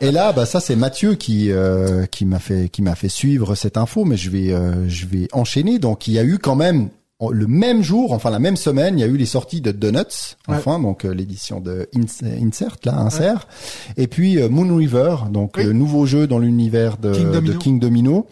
[0.00, 3.54] Et là, bah ça c'est Mathieu qui euh, qui m'a fait qui m'a fait suivre
[3.54, 5.78] cette info, mais je vais euh, je vais enchaîner.
[5.78, 6.88] Donc il y a eu quand même
[7.30, 10.36] le même jour, enfin la même semaine, il y a eu les sorties de Donuts,
[10.48, 13.46] enfin donc euh, l'édition de Ins- Insert là, Insert,
[13.96, 15.64] et puis euh, Moon River, donc Oui.
[15.64, 17.58] le nouveau jeu dans l'univers de King de Domino.
[17.58, 18.26] King Domino.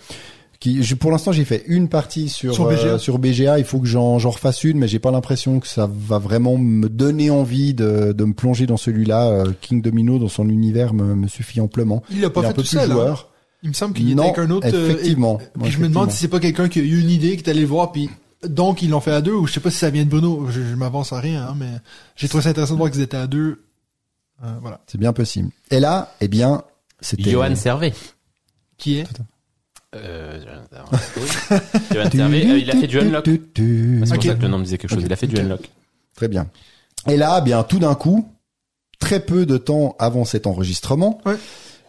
[0.58, 2.82] Qui, je- pour l'instant, j'ai fait une partie sur Sur BGA.
[2.84, 3.58] euh, sur BGA.
[3.58, 6.58] Il faut que j'en j'en refasse une, mais j'ai pas l'impression que ça va vraiment
[6.58, 9.28] me donner envie de, de me plonger dans celui-là.
[9.28, 12.02] Euh, King Domino, dans son univers, me, me suffit amplement.
[12.10, 12.92] Il l'a pas Il fait un peu tout plus seul, hein.
[12.92, 13.30] joueur.
[13.62, 14.66] Il me semble qu'il était avec un autre.
[14.70, 15.38] euh, effectivement.
[15.40, 17.44] et- Ouais, je me demande si c'est pas quelqu'un qui a eu une idée, qui
[17.44, 18.10] est allé le voir, puis
[18.46, 20.46] donc ils l'ont fait à deux, ou je sais pas si ça vient de Bruno.
[20.50, 21.70] Je, je m'avance à rien, hein, mais
[22.16, 23.62] j'ai trouvé ça intéressant de voir qu'ils étaient à deux.
[24.42, 24.80] Euh, voilà.
[24.86, 25.50] C'est bien possible.
[25.70, 26.62] Et là, eh bien,
[27.00, 27.92] c'était Johan Servet.
[28.78, 29.06] Qui est?
[29.94, 31.26] Euh, oui.
[31.92, 33.24] Johan Servet, euh, il a fait du Unlock.
[33.26, 34.24] C'est pour Ok.
[34.24, 35.02] ça que le nom me disait quelque chose.
[35.04, 35.38] Il a fait du.
[35.38, 35.68] Unlock.
[36.14, 36.46] Très bien.
[37.08, 38.28] Et là, eh bien, tout d'un coup,
[38.98, 41.36] très peu de temps avant cet enregistrement, Ouais.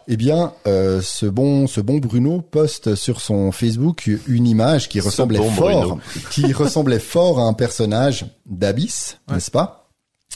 [0.08, 5.00] Eh bien, euh, ce bon, ce bon Bruno poste sur son Facebook une image qui
[5.00, 5.98] ressemblait bon fort,
[6.30, 9.34] qui ressemblait fort à un personnage d'Abyss, Ouais.
[9.34, 9.90] n'est-ce pas?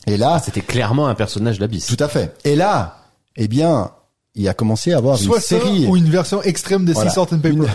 [0.07, 1.87] Et là, C'était clairement un personnage d'Abyss.
[1.87, 2.35] tout à fait.
[2.45, 2.99] Et là,
[3.37, 3.91] eh bien,
[4.35, 5.87] il a commencé à avoir Soit une série.
[5.87, 7.11] ou une version extrême de Voilà.
[7.11, 7.57] Salt and Pepper.
[7.57, 7.67] Une,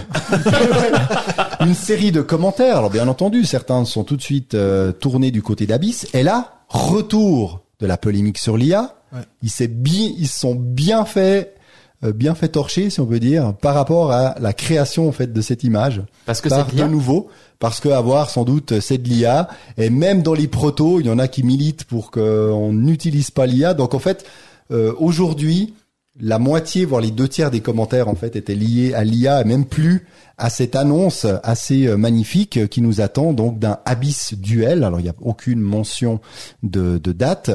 [1.67, 2.77] une série de commentaires.
[2.77, 6.07] Alors bien entendu, certains sont tout de suite euh, tournés du côté d'Abyss.
[6.13, 8.95] Et là, retour de la polémique sur l'IA.
[9.13, 9.21] Ouais.
[9.41, 11.60] Ils s'est bien, ils se sont bien fait, euh,
[12.03, 15.41] bien fait torcher, si on peut dire, par rapport à la création en fait de
[15.41, 16.01] cette image.
[16.25, 19.47] Parce que par c'est de nouveau, parce que avoir sans doute c'est de l'IA.
[19.77, 23.45] Et même dans les protos, il y en a qui militent pour qu'on n'utilise pas
[23.45, 23.73] l'IA.
[23.73, 24.25] Donc en fait,
[24.71, 25.73] euh, aujourd'hui,
[26.19, 29.45] la moitié, voire les deux tiers des commentaires en fait étaient liés à l'IA et
[29.45, 30.07] même plus
[30.41, 34.83] à cette annonce assez euh, magnifique euh, qui nous attend donc d'un Abyss Duel.
[34.83, 36.19] Alors il n'y a aucune mention
[36.63, 37.51] de, de date,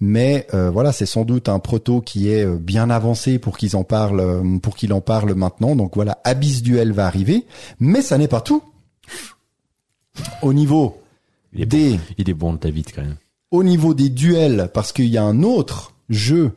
[0.00, 3.84] mais euh, voilà c'est sans doute un proto qui est bien avancé pour qu'ils en
[3.84, 5.76] parlent, pour qu'il en parle maintenant.
[5.76, 7.44] Donc voilà Abyss Duel va arriver,
[7.78, 8.62] mais ça n'est pas tout.
[10.40, 10.98] Au niveau
[11.52, 13.16] Il est des Il est bon, David, quand même.
[13.50, 16.52] au niveau des duels, parce qu'il y a un autre jeu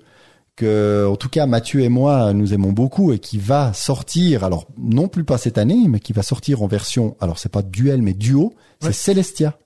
[0.55, 4.67] que, en tout cas, Mathieu et moi, nous aimons beaucoup et qui va sortir, alors,
[4.77, 8.01] non plus pas cette année, mais qui va sortir en version, alors c'est pas duel,
[8.01, 8.93] mais duo, c'est Ouais.
[8.93, 9.57] Celestia.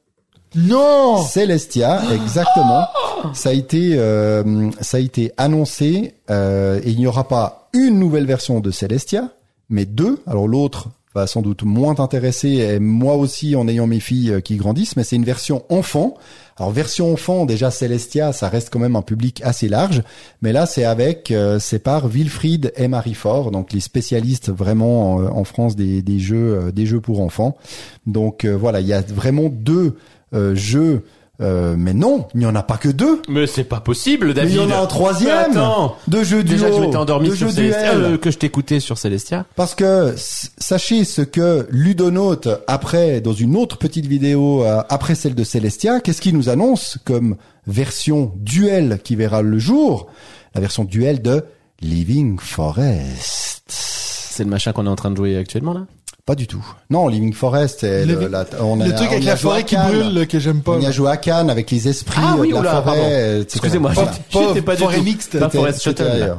[0.56, 2.88] Non Celestia, exactement.
[3.34, 8.00] Ça a été, euh, ça a été annoncé, euh, et il n'y aura pas une
[8.00, 9.30] nouvelle version de Celestia,
[9.70, 10.20] mais deux.
[10.26, 14.56] Alors l'autre va sans doute moins t'intéresser, moi aussi en ayant mes filles euh, qui
[14.56, 16.14] grandissent, mais c'est une version enfant.
[16.58, 20.04] Alors version enfant, déjà Celestia, ça reste quand même un public assez large,
[20.42, 25.14] mais là c'est avec, euh, c'est par Wilfried et Marie Fort, donc les spécialistes vraiment
[25.14, 27.58] en, en France des, des jeux, euh, des jeux pour enfants.
[28.06, 29.98] Donc euh, voilà, il y a vraiment deux
[30.34, 31.04] euh, jeux.
[31.40, 33.22] Euh, mais non, il n'y en a pas que deux.
[33.30, 34.54] Mais c'est pas possible, Mais David.
[34.54, 35.52] il y en a un troisième.
[35.52, 35.96] Mais attends.
[36.08, 37.74] de jeux duo, Déjà, je m'étais endormi sur duel.
[37.94, 39.46] euh, que je t'écoutais sur Celestia.
[39.56, 45.36] Parce que sachez ce que Ludonote après dans une autre petite vidéo euh, après celle
[45.36, 47.36] de Celestia, qu'est-ce qu'il nous annonce comme
[47.68, 50.08] version duel qui verra le jour?
[50.56, 51.44] La version duel de
[51.82, 53.64] Living Forest.
[53.68, 55.86] C'est le machin qu'on est en train de jouer actuellement, là?
[56.28, 56.64] Pas du tout.
[56.90, 59.64] Non, Living Forest, c'est Le- le, la- on a, Le truc on avec la forêt
[59.64, 60.74] qui brûle, que j'aime pas.
[60.74, 63.40] On y a joué à Cannes avec les esprits Ah oui, de la oula, forêt.
[63.44, 64.12] Excusez-moi, Voilà.
[64.30, 65.04] j'étais- j'étais pas du forêt tout.
[65.04, 65.40] mixte.
[65.40, 66.36] Pas Forest Shuttle.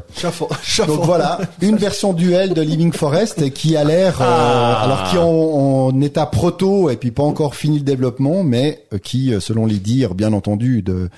[0.87, 4.83] Donc voilà, une version duel de Living Forest qui a l'air, euh, Ah.
[4.85, 8.85] alors qui est en, en état proto et puis pas encore fini le développement, mais
[8.93, 11.09] euh, qui, euh, selon les dires bien entendu de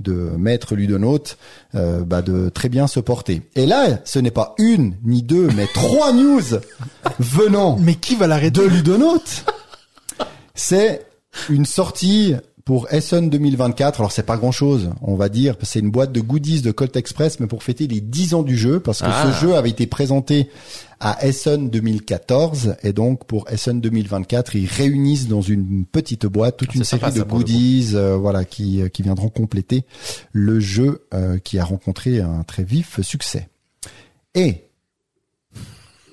[0.00, 1.38] de maître Ludonote,
[1.74, 3.40] euh, bah de très bien se porter.
[3.54, 6.42] Et là, ce n'est pas une ni deux, mais trois news
[7.18, 8.60] venant Mais qui va l'arrêter?
[8.60, 9.44] de Ludonote.
[10.54, 11.06] C'est
[11.50, 14.00] une sortie pour Essen 2024.
[14.00, 15.56] Alors c'est pas grand chose, on va dire.
[15.62, 18.56] C'est une boîte de goodies de Colt Express, mais pour fêter les 10 ans du
[18.56, 19.32] jeu, parce que Ah.
[19.32, 20.50] ce jeu avait été présenté
[20.98, 26.72] à Essen 2014, et donc pour Essen 2024, ils réunissent dans une petite boîte toute
[26.72, 29.84] C'est une série de goodies, euh, voilà, qui qui viendront compléter
[30.32, 33.48] le jeu euh, qui a rencontré un très vif succès.
[34.34, 34.65] Et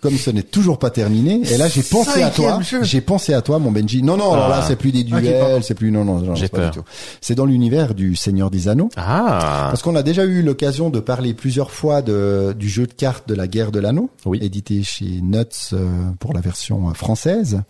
[0.04, 3.42] comme ce n'est toujours pas terminé, et là j'ai pensé à toi, j'ai pensé à
[3.42, 4.04] toi, mon Benji.
[4.04, 4.66] Non, non, alors là Ah.
[4.68, 6.74] c'est plus des Ok, duels, c'est plus non, non, non J'ai c'est pas du peur.
[6.74, 6.84] tout.
[7.22, 8.90] C'est dans l'univers du Seigneur des Anneaux.
[8.98, 9.70] Ah.
[9.72, 13.28] Parce qu'on a déjà eu l'occasion de parler plusieurs fois de, du jeu de cartes
[13.28, 14.40] de la guerre de l'anneau, Oui.
[14.42, 15.88] édité chez Nuts euh,
[16.20, 17.62] pour la version euh, française.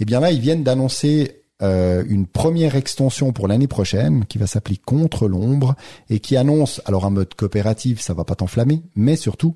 [0.00, 4.46] Et bien là, ils viennent d'annoncer euh, une première extension pour l'année prochaine qui va
[4.46, 5.74] s'appeler Contre l'ombre
[6.10, 9.54] et qui annonce alors un mode coopératif, ça va pas t'enflammer, mais surtout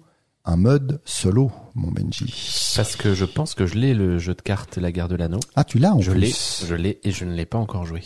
[0.48, 2.72] un mode solo, mon Benji.
[2.74, 5.40] Parce que je pense que je l'ai, le jeu de cartes La Guerre de l'Anneau.
[5.56, 6.20] Ah, tu l'as en Je plus.
[6.20, 6.32] l'ai,
[6.68, 8.02] je l'ai et je ne l'ai pas encore joué.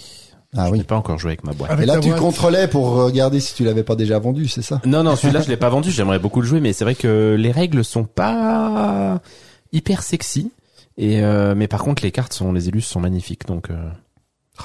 [0.56, 0.78] Ah je oui.
[0.78, 1.70] n'ai pas encore joué avec ma boîte.
[1.70, 2.20] Avec Et là, tu boîte.
[2.20, 4.80] contrôlais pour regarder si tu l'avais pas déjà vendu, c'est ça?
[4.84, 5.90] Non, non, celui-là, je l'ai pas vendu.
[5.92, 9.20] J'aimerais beaucoup le jouer, mais c'est vrai que les règles sont pas
[9.72, 10.50] hyper sexy.
[10.98, 13.46] Et euh, mais par contre, les cartes sont, les élus sont magnifiques.
[13.46, 13.88] Donc, euh...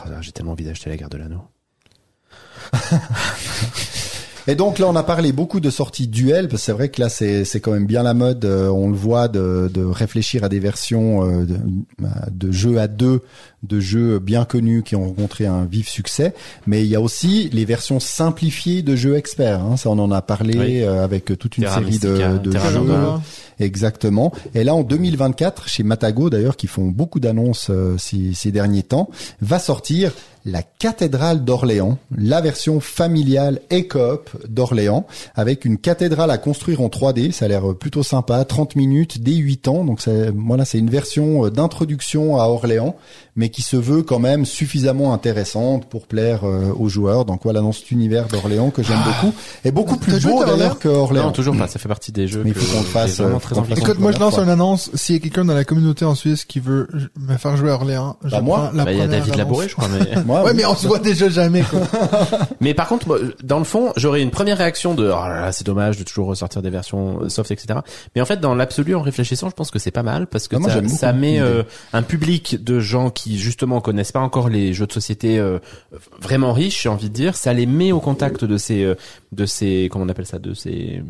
[0.10, 1.42] là, j'ai tellement envie d'acheter la Guerre de l'Anneau.
[4.50, 7.02] Et donc là, on a parlé beaucoup de sorties duel, parce que c'est vrai que
[7.02, 8.46] là, c'est c'est quand même bien la mode.
[8.46, 11.58] euh, on le voit de, de réfléchir à des versions euh, de,
[12.32, 13.22] de jeux à deux,
[13.64, 16.34] de jeux bien connus qui ont rencontré un vif succès.
[16.66, 19.62] Mais il y a aussi les versions simplifiées de jeux experts.
[19.64, 20.82] Hein, ça, on en a parlé Oui.
[20.84, 22.80] euh, avec toute une Terra série Mystica, de, de jeux.
[23.60, 24.32] Exactement.
[24.54, 28.84] Et là, en 2024, chez Matago d'ailleurs, qui font beaucoup d'annonces euh, ces, ces derniers
[28.84, 29.10] temps,
[29.42, 30.12] va sortir
[30.48, 36.88] la cathédrale d'Orléans, la version familiale et coop d'Orléans, avec une cathédrale à construire en
[36.88, 37.32] 3D.
[37.32, 38.44] Ça a l'air plutôt sympa.
[38.46, 39.84] 30 minutes, dès 8 ans.
[39.84, 42.96] Donc c'est, voilà, c'est une version euh, d'introduction à Orléans,
[43.36, 47.26] mais qui se veut quand même suffisamment intéressante pour plaire euh, aux joueurs.
[47.26, 50.88] Donc voilà, dans cet univers d'Orléans que j'aime beaucoup, et beaucoup plus beau d'ailleurs que
[50.88, 51.26] Orléans.
[51.26, 51.68] Non, toujours pas.
[51.68, 53.78] Ça fait partie des jeux Mais il faut qu'on le fasse, euh, très fasse.
[53.80, 54.90] Écoute, moi je lance une annonce.
[54.94, 56.88] S'il y a quelqu'un dans la communauté en Suisse qui veut
[57.20, 58.58] me faire jouer à Orléans, je Bah, moi.
[58.68, 59.38] prends la Bah, il y a David annonce.
[59.38, 59.88] Labouré, je crois.
[59.90, 60.22] Mais...
[60.26, 60.58] Moi, Ouais, oui.
[60.58, 61.80] mais on se voit déjà jamais, quoi.
[62.62, 65.52] Mais par contre, moi, dans le fond, j'aurais une première réaction de oh là là,
[65.52, 67.80] c'est dommage de toujours ressortir des versions euh, soft, etc.
[68.16, 70.56] Mais en fait, dans l'absolu, en réfléchissant, je pense que c'est pas mal parce que
[70.56, 74.50] Ah, moi, ça, ça met euh, un public de gens qui justement connaissent pas encore
[74.50, 75.60] les jeux de société euh,
[76.22, 77.36] vraiment riches, j'ai envie de dire.
[77.36, 78.96] Ça les met au contact de ces, euh,
[79.32, 81.02] de ces, comment on appelle ça, de ces,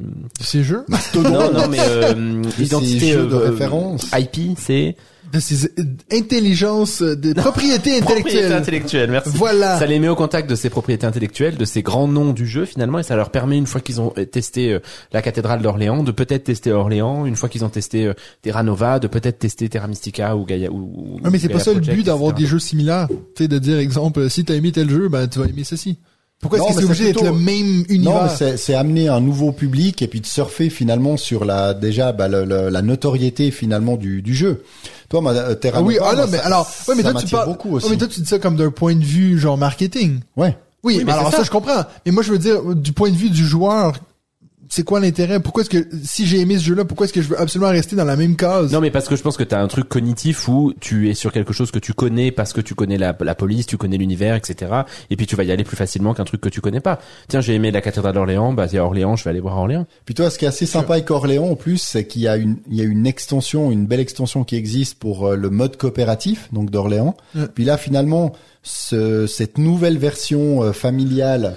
[0.41, 2.13] Ces jeux, non, non, mais euh,
[2.59, 4.07] identité jeux de euh, référence.
[4.15, 4.95] IP, c'est
[5.31, 8.53] de ces euh, intelligences, euh, de propriétés propriété intellectuelles.
[8.53, 9.11] intellectuelle.
[9.11, 9.31] Merci.
[9.35, 9.77] Voilà.
[9.79, 12.65] Ça les met au contact de ces propriétés intellectuelles, de ces grands noms du jeu
[12.65, 14.79] finalement, et ça leur permet une fois qu'ils ont testé euh,
[15.11, 18.99] la cathédrale d'Orléans, de peut-être tester Orléans, une fois qu'ils ont testé euh, Terra Nova,
[18.99, 21.19] de peut-être tester Terra Mystica ou Gaia ou.
[21.23, 23.07] Ouais, mais c'est pas ça le but d'avoir des jeux similaires.
[23.35, 25.97] Tu sais, de dire, exemple, si t'as aimé tel jeu, ben, tu vas aimer ceci.
[26.39, 28.23] Pourquoi est-ce Non, que c'est obligé d'être le même Non, univers?
[28.23, 32.11] mais c'est, c'est amener un nouveau public et puis de surfer finalement sur la déjà
[32.11, 34.63] bah, le- le- la notoriété finalement du, du jeu.
[35.09, 37.01] Toi, ma, euh, Terra ah oui, Nova, ah non, moi, mais ça- alors, ouais, mais
[37.03, 37.89] ça toi, tu parles, beaucoup ouais, aussi.
[37.89, 40.19] mais toi, tu dis ça comme d'un point de vue, genre, marketing.
[40.35, 40.55] Ouais.
[40.83, 41.43] Oui, Oui, mais alors ça.
[41.43, 41.83] je comprends.
[42.05, 43.93] Mais moi, je veux dire, du point de vue du joueur,
[44.69, 45.39] c'est quoi l'intérêt?
[45.39, 47.95] Pourquoi est-ce que si j'ai aimé ce jeu-là, pourquoi est-ce que je veux absolument rester
[47.95, 48.71] dans la même case?
[48.71, 51.31] Non, mais parce que je pense que t'as un truc cognitif où tu es sur
[51.31, 54.35] quelque chose que tu connais parce que tu connais la, la police, tu connais l'univers,
[54.35, 54.71] etc.
[55.09, 56.99] Et puis tu vas y aller plus facilement qu'un truc que tu connais pas.
[57.27, 59.85] Tiens, j'ai aimé la cathédrale d'Orléans, bah a Orléans, je vais aller voir Orléans.
[60.05, 62.37] Puis toi, ce qui est assez sympa avec Orléans en plus, c'est qu'il y a
[62.37, 65.77] une, il y a une extension, une belle extension qui existe pour euh, le mode
[65.77, 67.15] coopératif, donc d'Orléans.
[67.35, 67.47] Ouais.
[67.53, 71.55] Puis là, finalement, ce, cette nouvelle version euh, familiale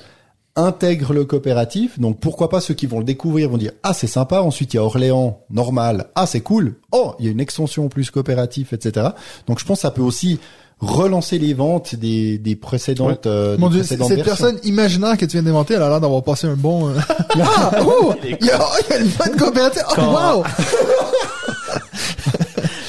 [0.64, 1.98] intègre le coopératif.
[1.98, 4.40] Donc pourquoi pas ceux qui vont le découvrir vont dire ah c'est sympa.
[4.42, 6.76] Ensuite il y a Orléans normal, ah c'est cool.
[6.92, 9.08] Oh il y a une extension plus coopératif, etc.
[9.46, 10.38] Donc je pense que ça peut aussi
[10.78, 14.46] relancer les ventes des, des précédentes, euh, Mon des Dieu, précédentes cette versions.
[14.46, 16.88] personne imaginaire que tu viens d'inventer, elle a l'air d'avoir passé un bon.
[16.88, 16.94] euh,
[17.42, 19.82] ah, oh, il y a, il y a une bonne coopérative.
[19.90, 20.44] Oh, Quand- wow.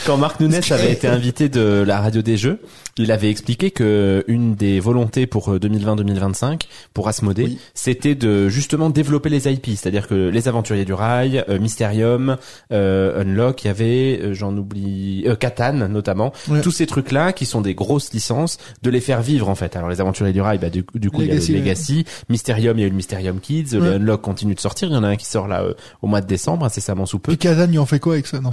[0.06, 2.60] Quand Marc Nunes avait été invité de la radio des jeux,
[2.98, 6.62] il avait expliqué que une des volontés pour euh, 2020-2025
[6.94, 7.60] pour Asmodée, Oui.
[7.74, 12.38] c'était de justement développer les IP, c'est-à-dire que les Aventuriers du Rail, euh, Mysterium,
[12.72, 16.62] euh, Unlock, il y avait, euh, j'en oublie, euh, Catan notamment, Ouais.
[16.62, 19.76] tous ces trucs-là qui sont des grosses licences, de les faire vivre en fait.
[19.76, 21.64] Alors les Aventuriers du Rail, bah, du, du coup il y a Legacy, le ouais.
[21.64, 23.80] Legacy, Mysterium, il y a eu le Mysterium Kids, Ouais.
[23.80, 26.08] le Unlock continue de sortir, il y en a un qui sort là euh, au
[26.08, 27.32] mois de décembre, incessamment sous peu.
[27.32, 28.40] Puis Kazan, ils ont fait quoi avec ça?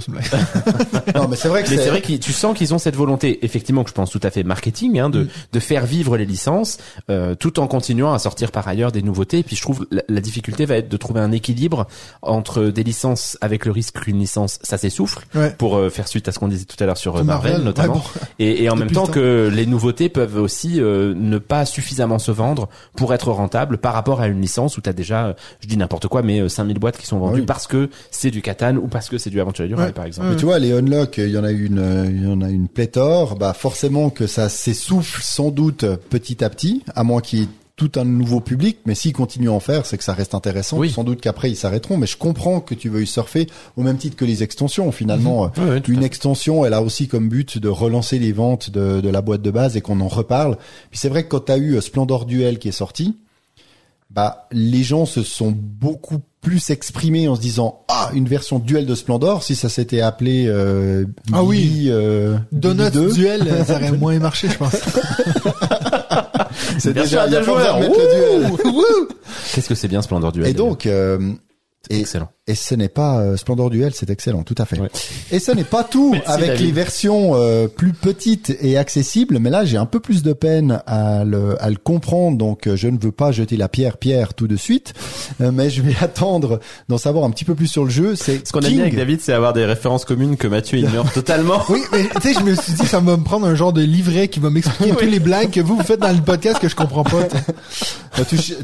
[1.15, 3.43] Non mais c'est vrai que Mais c'est vrai que tu sens qu'ils ont cette volonté,
[3.45, 6.77] effectivement, que je pense tout à fait marketing, hein, de, de faire vivre les licences,
[7.09, 9.39] euh, tout en continuant à sortir par ailleurs des nouveautés.
[9.39, 11.87] Et puis je trouve la, la difficulté va être de trouver un équilibre
[12.21, 15.53] entre des licences avec le risque qu'une licence ça s'essouffle, Ouais.
[15.57, 17.65] pour euh, faire suite à ce qu'on disait tout à l'heure sur euh, Marvel, Marvel,
[17.65, 18.19] notamment, ouais, bon.
[18.39, 22.19] et, et en même temps le que les nouveautés peuvent aussi euh, ne pas suffisamment
[22.19, 25.33] se vendre pour être rentables par rapport à une licence où tu as déjà, euh,
[25.61, 27.45] je dis n'importe quoi, mais euh, 5000 boîtes qui sont vendues oui.
[27.45, 29.91] parce que c'est du Catan ou parce que c'est du Aventurier du Rail, Ouais.
[29.93, 30.29] par exemple.
[30.29, 32.67] Mais tu vois, les unlock, il y en a une, il y en a une
[32.67, 33.35] pléthore.
[33.35, 37.47] Bah forcément que ça s'essouffle sans doute petit à petit, à moins qu'il y ait
[37.77, 38.79] tout un nouveau public.
[38.85, 40.77] Mais s'ils continuent à en faire, c'est que ça reste intéressant.
[40.77, 40.89] Oui.
[40.89, 41.95] Sans doute qu'après ils s'arrêteront.
[41.95, 44.91] Mais je comprends que tu veuilles surfer au même titre que les extensions.
[44.91, 45.51] Finalement, à
[45.87, 49.41] une extension, elle a aussi comme but de relancer les ventes de, de la boîte
[49.41, 50.57] de base et qu'on en reparle.
[50.89, 53.15] Puis c'est vrai que quand tu as eu euh, Splendor Duel qui est sorti,
[54.09, 58.85] bah les gens se sont beaucoup plus exprimés en se disant ah une version duel
[58.85, 61.87] de Splendor si ça s'était appelé euh, Ah oui.
[61.89, 64.71] Euh, Donut Billy 2, duel, euh, ça aurait moins marché, je pense.
[66.79, 67.89] c'est Bien déjà sûr, il y a bien
[68.71, 68.83] Wouh
[69.53, 71.19] Qu'est-ce que c'est bien Splendor Duel et donc euh,
[71.89, 72.29] et, excellent.
[72.49, 74.79] Et ce n'est pas euh, Splendor Duel, c'est excellent, tout à fait.
[74.79, 74.89] Ouais.
[75.31, 76.65] Et ce n'est pas tout Merci, avec David.
[76.65, 80.81] les versions euh, plus petites et accessibles, mais là j'ai un peu plus de peine
[80.87, 84.33] à le, à le comprendre, donc euh, je ne veux pas jeter la pierre pierre
[84.33, 84.93] tout de suite,
[85.41, 88.15] euh, mais je vais attendre d'en savoir un petit peu plus sur le jeu.
[88.15, 91.11] C'est Ce qu'on a bien avec David, c'est avoir des références communes que Mathieu ignore
[91.13, 91.61] totalement.
[91.69, 93.81] Oui, mais tu sais, je me suis dit, ça va me prendre un genre de
[93.81, 96.67] livret qui va m'expliquer tous les blagues que vous, vous faites dans le podcast que
[96.67, 97.27] je comprends pas.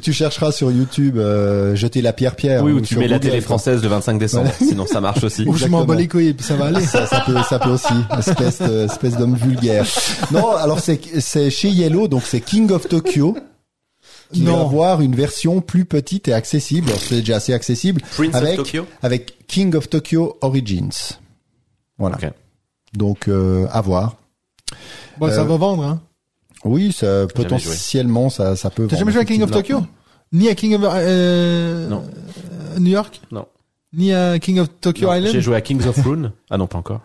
[0.01, 2.63] tu chercheras sur YouTube euh, jeter la pierre pierre.
[2.63, 3.57] Oui, ou ou tu mets la télé quoi.
[3.83, 4.51] Le 25 décembre.
[4.57, 5.43] Sinon, ça marche aussi.
[5.47, 6.81] Ou je m'en bats les couilles, puis ça va aller.
[6.85, 9.85] Ça, ça peut, ça peut aussi, espèce, de- espèce d'homme vulgaire.
[10.31, 13.35] Non, alors c'est, c'est chez Yellow, donc c'est King of Tokyo.
[14.33, 14.61] Qui va Non.
[14.65, 16.89] avoir une version plus petite et accessible.
[16.89, 18.01] Alors, C'est déjà assez accessible.
[18.15, 20.89] Prince of avec, Tokyo avec King of Tokyo Origins.
[21.99, 22.17] Voilà.
[22.17, 22.31] Ok.
[22.93, 24.15] Donc, euh, à voir.
[25.19, 26.01] Bon, ça Euh, va vendre, hein.
[26.63, 29.51] Oui, ça, potentiellement, ça, ça peut T'as jamais joué à King of.
[29.51, 29.83] Tokyo?
[30.33, 32.03] Ni à King of, euh, Non.
[32.73, 33.21] euh, New York?
[33.31, 33.45] Non.
[33.95, 35.33] Ni à King of Tokyo Non, Island?
[35.33, 36.31] J'ai joué à Kings of Rune.
[36.49, 37.01] Ah non, pas encore.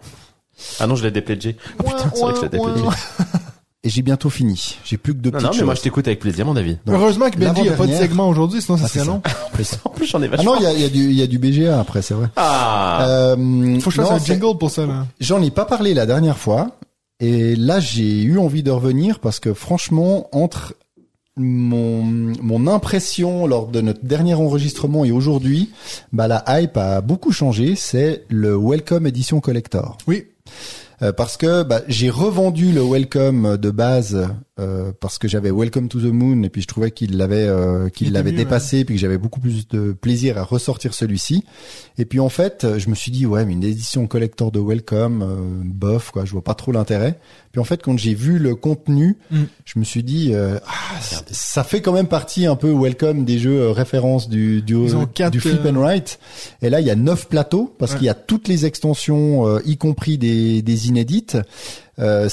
[0.78, 1.56] Ah non, je l'ai déplégié.
[1.78, 2.88] Oh putain, c'est vrai que je l'ai déplégié.
[3.82, 4.76] Et j'ai bientôt fini.
[4.84, 6.80] J'ai plus que deux Non, petites non, mais moi je t'écoute avec plaisir, mon David.
[6.84, 8.98] Donc, Heureusement que Benji, il n'y a pas de segment aujourd'hui, sinon ça Ah, c'est
[8.98, 9.22] serait long.
[9.84, 10.52] En plus, j'en ai Ah vachement.
[10.54, 12.12] non, il y a, il y a du, il y a du BGA après, c'est
[12.12, 12.28] vrai.
[12.36, 13.06] Ah.
[13.08, 15.06] Euh, Faut que je fasse un jingle pour ça, là.
[15.18, 16.72] J'en ai pas parlé la dernière fois.
[17.20, 20.74] Et là, j'ai eu envie de revenir parce que franchement, entre
[21.40, 25.70] mon, mon impression lors de notre dernier enregistrement et aujourd'hui,
[26.12, 27.74] bah, la hype a beaucoup changé.
[27.76, 29.98] C'est le Welcome Edition Collector.
[30.06, 30.26] Oui.
[31.02, 34.28] Euh, parce que bah, j'ai revendu le Welcome de base
[34.60, 37.86] euh, parce que j'avais Welcome to the Moon et puis je trouvais qu'il l'avait euh,
[37.86, 41.44] Il qu'il l'avait dépassé puis que j'avais beaucoup plus de plaisir à ressortir celui-ci.
[41.98, 45.22] Et puis en fait, je me suis dit ouais, mais une édition collector de Welcome,
[45.22, 47.18] euh, bof quoi, je vois pas trop l'intérêt.
[47.52, 49.38] Puis en fait, quand j'ai vu le contenu, Mm.
[49.64, 53.24] je me suis dit euh, ah, ça- ça fait quand même partie un peu Welcome
[53.24, 54.76] des jeux euh, références du du,
[55.14, 56.18] quatre, du flip and write.
[56.62, 57.98] Et là, il y a neuf plateaux parce Ouais.
[57.98, 61.38] qu'il y a toutes les extensions, euh, y compris des, des inédites.
[61.98, 62.28] Euh,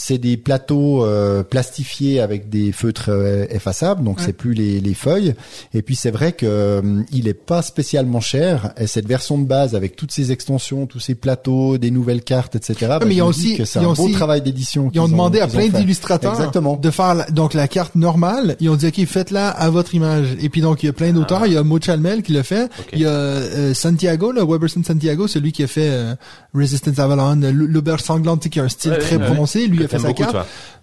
[0.00, 4.94] c'est des plateaux euh, plastifiés avec des feutres euh, effaçables, donc c'est plus les, les
[4.94, 5.34] feuilles.
[5.74, 8.72] Et puis c'est vrai que euh, il est pas spécialement cher.
[8.78, 12.56] Et cette version de base avec toutes ces extensions, tous ces plateaux, des nouvelles cartes,
[12.56, 12.74] etc.
[12.80, 14.90] bah, mais ont me dis aussi- c'est un beau aussi- travail d'édition.
[14.94, 16.76] Ils ont demandé à plein d'illustrateurs Exactement.
[16.76, 18.56] de faire la, donc la carte normale.
[18.60, 20.28] Ils ont dit ok faites-la à votre image.
[20.40, 21.46] Et puis donc il y a plein d'auteurs.
[21.46, 22.68] Il y a Mo Chalmel qui l'a fait.
[22.92, 26.14] Il y a euh, Santiago, le Weberson Santiago, celui qui a fait euh,
[26.54, 29.26] Resistance Avalon, L- l'auberge sanglante, tu sais, qui a un style Ouais, très ouais, ouais.
[29.28, 29.66] prononcé.
[29.66, 30.24] Lui beaucoup.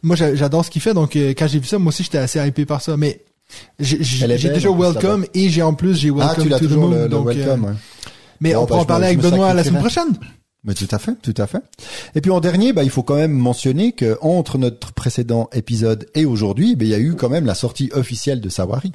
[0.04, 0.94] Moi j'a- j'adore ce qu'il fait.
[0.94, 2.98] Donc euh, quand j'ai vu ça, moi aussi j'étais assez hypé par ça.
[2.98, 3.22] Mais
[3.80, 3.98] j'ai
[4.50, 6.96] déjà Welcome et j'ai en plus j'ai Ah, Welcome tu l'as to the toujours Moon.
[6.96, 7.64] le, le donc, euh, welcome.
[7.66, 7.72] ouais.
[8.42, 10.18] mais Bon, on bah, peut en parler avec Benoît la semaine prochaine.
[10.64, 11.60] Mais tout à fait, tout à fait.
[12.16, 16.08] Et puis en dernier, bah, il faut quand même mentionner que entre notre précédent épisode
[16.14, 18.92] et aujourd'hui, bah, il y a eu quand même la sortie officielle de Sawari.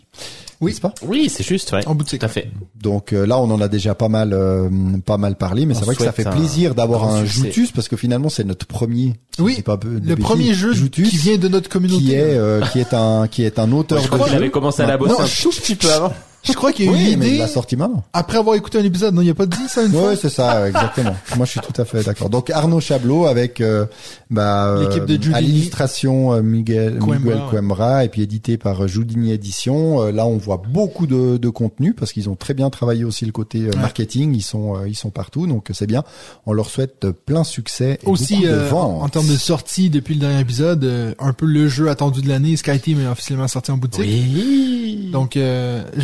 [0.62, 0.70] Oui.
[0.70, 1.86] N'est-ce pas Oui, c'est juste, ouais.
[1.86, 2.50] En bout de Tout à fait.
[2.80, 4.68] Donc euh, là, on en a déjà pas mal, euh,
[5.04, 7.48] pas mal parlé, mais c'est vrai que ça fait un plaisir d'avoir un succès.
[7.48, 9.14] Joutus parce que finalement, c'est notre premier.
[9.38, 12.02] Oui, je pas de Le bêtises, premier jeu Joutus, qui vient de notre communauté.
[12.04, 14.36] qui est, euh, qui est un, qui est un auteur Je de crois jeu.
[14.36, 16.12] avait commencé à la bosser Non, un je- tout petit peu avant.
[16.42, 18.02] Je crois qu'il y a eu Oui, une idée l'a sorti maintenant.
[18.12, 19.14] après avoir écouté un épisode.
[19.14, 20.08] Non, il n'y a pas dit ça une fois.
[20.08, 21.14] Ouais, c'est ça, exactement.
[21.36, 22.30] Moi, je suis tout à fait d'accord.
[22.30, 23.86] Donc Arnaud Chablot avec euh,
[24.28, 25.34] bah, euh, L'équipe de Giudini.
[25.34, 28.06] à l'illustration euh, Miguel Coimbra, Miguel ouais.
[28.06, 30.02] Et puis édité par Giudini Édition.
[30.02, 33.24] Euh, là, on voit beaucoup de, de contenu parce qu'ils ont très bien travaillé aussi
[33.24, 33.76] le côté Ouais.
[33.76, 34.34] marketing.
[34.34, 36.02] Ils sont ils sont partout, donc c'est bien.
[36.46, 39.02] On leur souhaite plein succès et Aussi, beaucoup de en, ventes.
[39.04, 42.56] en termes de sortie depuis le dernier épisode, un peu le jeu attendu de l'année,
[42.56, 44.02] SkyTeam est officiellement sorti en boutique.
[44.04, 45.10] Oui.
[45.12, 45.38] Donc,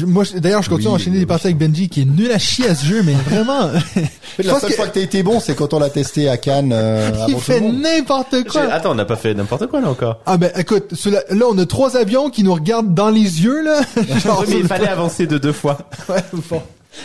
[0.06, 2.38] moi, d'ailleurs, je continue Oui, à enchaîner des parties avec Benji, qui est nul à
[2.38, 3.70] chier à ce jeu, mais vraiment,
[4.38, 6.72] la seule que- fois que t'as été bon, c'est quand on l'a testé à Cannes.
[6.72, 8.62] euh, il avant fait n'importe quoi.
[8.72, 10.20] Attends, on n'a pas fait n'importe quoi là encore.
[10.26, 13.62] Ah ben, écoute, cela- là, on a trois avions qui nous regardent dans les yeux,
[13.64, 13.80] là.
[14.24, 15.78] Genre, Oui, mais il fallait avancer de deux fois.
[16.08, 16.16] ouais,
[16.50, 16.62] bon.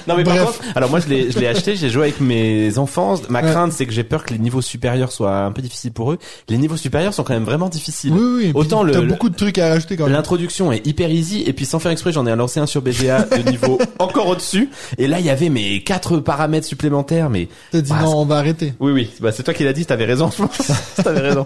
[0.07, 0.37] Non mais Bref.
[0.37, 3.15] par contre, alors moi je l'ai je l'ai acheté, j'ai joué avec mes enfants.
[3.29, 3.51] Ma Ouais.
[3.51, 6.17] crainte c'est que j'ai peur que les niveaux supérieurs soient un peu difficiles pour eux.
[6.49, 8.11] Les niveaux supérieurs sont quand même vraiment difficiles.
[8.13, 8.51] Oui, oui.
[8.53, 10.13] Autant le- T'as beaucoup de trucs à rajouter quand même.
[10.13, 13.23] L'introduction est hyper easy et puis sans faire exprès j'en ai lancé un sur BGA
[13.23, 17.81] de niveau encore au-dessus et là il y avait mes quatre paramètres supplémentaires mais T'as
[17.81, 18.73] dit Ah, non, on va arrêter.
[18.79, 20.71] oui oui bah c'est toi qui l'as dit t'avais raison je pense
[21.03, 21.45] t'avais raison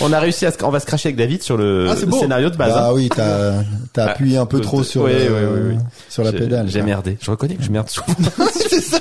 [0.00, 2.50] on a réussi à se- on va se cracher avec David sur le Ah, scénario
[2.50, 2.72] de base.
[2.76, 5.78] Ah oui, t'as t'as Ah, appuyé un peu trop sur ouais, le- ouais, ouais, ouais.
[6.08, 6.68] sur la pédale.
[6.68, 8.06] j'ai merdé je reconnais que je merde souvent
[8.52, 8.98] c'est ça.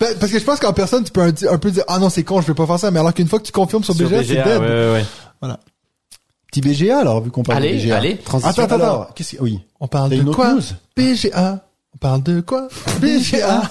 [0.00, 2.10] Ben, Parce que je pense qu'en personne, tu peux un, un peu dire, ah non,
[2.10, 3.94] c'est con, je vais pas faire ça, mais alors qu'une fois que tu confirmes sur,
[3.94, 4.46] sur BGA, c'est dead.
[4.46, 5.04] ouais ouais
[5.42, 5.48] ouais
[6.52, 7.96] Petit BGA alors, vu qu'on parle de allez BGA.
[7.96, 9.42] allez transition Attends, attends, Alors, qu'est-ce que...
[9.42, 9.60] Oui.
[9.80, 10.52] On parle T'as de quoi?
[10.54, 10.62] news
[10.96, 11.64] BGA.
[11.94, 12.68] On parle de quoi?
[13.00, 13.62] BGA.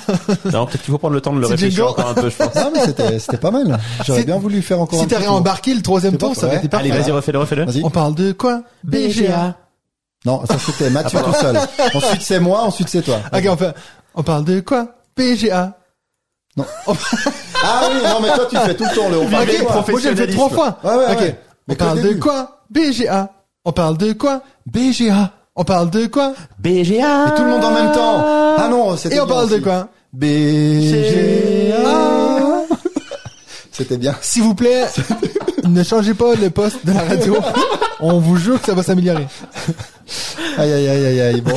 [0.51, 2.55] non peut-être qu'il faut prendre le temps de le réfléchir encore un peu je pense
[2.55, 3.79] Non, mais c'était, c'était pas mal.
[4.03, 6.47] J'aurais Si- bien voulu faire encore si un petit t'avais embarqué le troisième tour, ça
[6.47, 6.89] aurait été parfait.
[6.91, 7.83] allez vas-y refais-le refais-le Vas-y.
[7.83, 8.63] On parle de quoi?
[8.83, 9.55] BGA.
[10.25, 11.57] Non, ça c'était Mathieu tout seul.
[11.93, 13.19] Ensuite c'est moi, ensuite c'est toi.
[13.33, 13.73] Ok, on fait,
[14.15, 14.87] on parle de quoi?
[15.15, 15.73] BGA.
[16.57, 16.63] Ah
[17.91, 19.85] oui, non, mais toi tu fais tout le temps le on parle Ok, de quoi
[19.89, 20.79] moi j'ai fait trois fois.
[20.83, 21.19] Ouais, ouais, ok.
[21.19, 21.39] ouais.
[21.67, 22.19] Mais On que le parle de début.
[22.19, 22.61] quoi?
[22.69, 23.29] BGA.
[23.65, 24.41] On parle de quoi?
[24.65, 25.31] BGA.
[25.55, 26.33] On parle de quoi?
[26.59, 28.23] BGA Et tout le monde en même temps.
[28.57, 29.63] Ah non, c'était Et on bien parle de aussi.
[29.63, 29.87] quoi?
[30.13, 31.89] BGA.
[33.71, 34.15] C'était bien.
[34.21, 34.85] S'il vous plaît,
[35.65, 37.35] ne changez pas le poste de la radio.
[37.99, 39.27] On vous jure que ça va s'améliorer.
[40.57, 41.41] Aïe aïe aïe aïe aïe.
[41.45, 41.55] Bon.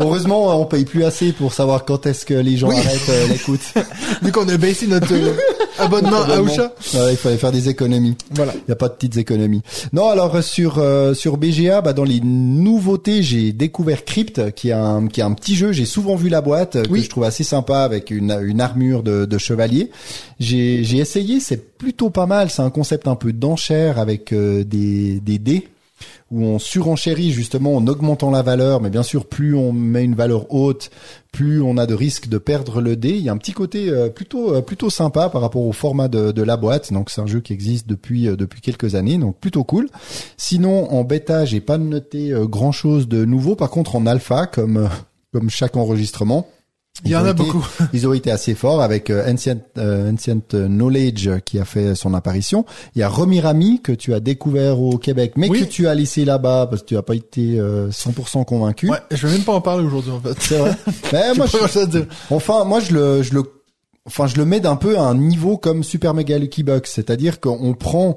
[0.00, 2.76] Heureusement, on paye plus assez pour savoir quand est-ce que les gens Oui.
[2.78, 3.60] arrêtent euh, l'écoute.
[4.22, 5.34] Vu qu'on a baissé notre euh,
[5.78, 6.40] abonnement à.
[6.40, 6.72] Ousha.
[6.94, 8.16] Ouais, il fallait faire des économies.
[8.34, 8.52] Voilà.
[8.54, 9.62] Il n'y a pas de petites économies.
[9.92, 14.68] Non, alors euh, sur euh, sur BGA, bah, dans les nouveautés, j'ai découvert Crypt, qui
[14.70, 15.72] est un qui est un petit jeu.
[15.72, 17.00] J'ai souvent vu la boîte euh, Oui.
[17.00, 19.90] que je trouve assez sympa avec une une armure de, de chevalier.
[20.38, 22.50] J'ai j'ai essayé, c'est plutôt pas mal.
[22.50, 25.68] C'est un concept un peu d'enchère avec euh, des des dés
[26.30, 30.14] où on surenchérit justement en augmentant la valeur, mais bien sûr plus on met une
[30.14, 30.90] valeur haute,
[31.32, 33.10] plus on a de risques de perdre le dé.
[33.10, 36.08] Il y a un petit côté euh, plutôt euh, plutôt sympa par rapport au format
[36.08, 36.92] de, de la boîte.
[36.92, 39.88] Donc c'est un jeu qui existe depuis euh, depuis quelques années, donc plutôt cool.
[40.36, 43.56] Sinon en bêta, j'ai pas noté grand chose de nouveau.
[43.56, 44.88] Par contre en alpha, comme
[45.32, 46.46] comme chaque enregistrement.
[47.04, 47.66] Il y en a été- beaucoup.
[47.94, 52.12] Ils ont été assez forts avec euh, Ancient, euh, Ancient Knowledge qui a fait son
[52.14, 52.64] apparition.
[52.94, 55.60] Il y a Romirami que tu as découvert au Québec, mais Oui.
[55.60, 58.90] que tu as laissé là-bas parce que tu as pas été euh, 100% convaincu.
[58.90, 60.36] Ouais, je vais même pas en parler aujourd'hui, en fait.
[60.40, 60.76] C'est vrai.
[61.12, 63.44] mais moi, je- enfin, moi, je le, je le,
[64.06, 67.40] enfin, je le mets d'un peu à un niveau comme Super Mega Lucky Box, c'est-à-dire
[67.40, 68.16] qu'on prend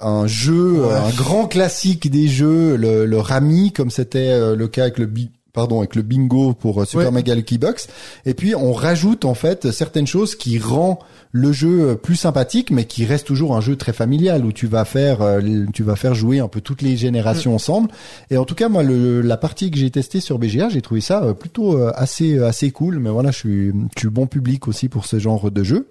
[0.00, 0.88] un jeu, Ouais.
[0.92, 4.98] euh, un grand classique des jeux, le, le Rami, comme c'était euh, le cas avec
[4.98, 7.10] le bi pardon avec le bingo pour euh, Super Ouais.
[7.12, 7.88] Mega Lucky Box
[8.26, 10.98] et puis on rajoute en fait certaines choses qui rend
[11.32, 14.66] le jeu euh, plus sympathique mais qui reste toujours un jeu très familial où tu
[14.66, 15.40] vas faire euh,
[15.72, 17.90] tu vas faire jouer un peu toutes les générations ensemble.
[18.30, 21.00] Et en tout cas moi le, la partie que j'ai testée sur BGA j'ai trouvé
[21.00, 22.98] ça plutôt assez assez cool.
[22.98, 25.88] Mais voilà je suis je suis bon public aussi pour ce genre de jeu.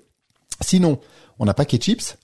[0.61, 0.99] Sinon
[1.39, 2.17] on n'a pas Chips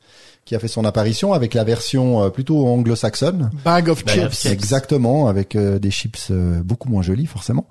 [0.46, 3.50] qui a fait son apparition avec la version euh, plutôt anglo-saxonne.
[3.64, 4.46] Bag of chips.
[4.46, 7.66] Exactement, avec euh, des chips euh, beaucoup moins jolis forcément.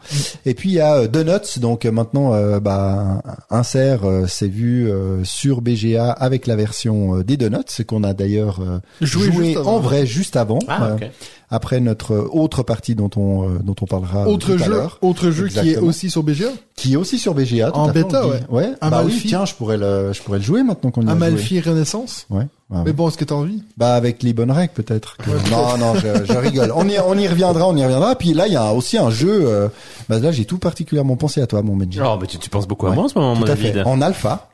[0.45, 4.91] Et puis il y a euh, Donuts, donc maintenant euh, bah, Insert euh, s'est vu
[4.91, 9.57] euh, sur BGA avec la version euh, des Donuts, qu'on a d'ailleurs euh, Joué joué,
[9.57, 11.11] en vrai juste avant, Ah, euh, ok.
[11.55, 15.31] Après notre autre partie dont on euh, dont on parlera Autre tout à jeu, autre
[15.31, 16.49] jeu qui est aussi sur BGA.
[16.77, 17.71] qui est aussi sur BGA.
[17.71, 18.41] tout En à bêta, ouais.
[18.49, 18.73] Ouais.
[18.81, 19.29] Bah oui, Amalfi.
[19.29, 21.27] tiens, je pourrais le je pourrais le jouer maintenant qu'on y a joué.
[21.27, 22.27] Amalfi Renaissance.
[22.31, 22.47] Ouais.
[22.73, 23.63] Ah Mais bon, est-ce que t'as envie?
[23.77, 25.17] Bah avec les bonnes règles peut-être.
[25.19, 26.73] que- Non non, je, je rigole.
[26.75, 28.17] On y on y reviendra, on y reviendra.
[28.17, 29.43] Puis là il y a aussi un jeu.
[29.47, 29.69] euh,
[30.09, 32.01] bah là j'ai tout particulièrement pensé à toi mon Benji.
[32.05, 33.57] Oh, mais tu, tu penses beaucoup à Ouais, moi en ce moment, mon tout à
[33.57, 33.71] fait.
[33.73, 33.87] David.
[33.87, 34.49] En alpha.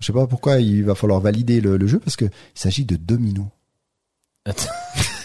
[0.00, 2.84] Je sais pas pourquoi il va falloir valider le, le jeu parce que il s'agit
[2.84, 3.46] de dominos.
[4.44, 4.68] Attends.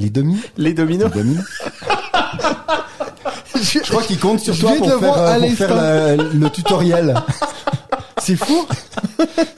[0.00, 0.40] Les dominos.
[0.56, 1.10] Les dominos.
[1.14, 1.44] Les dominos.
[3.62, 7.14] Je crois qu'il compte sur toi de pour faire, euh, pour faire le, le tutoriel.
[8.22, 8.66] C'est fou.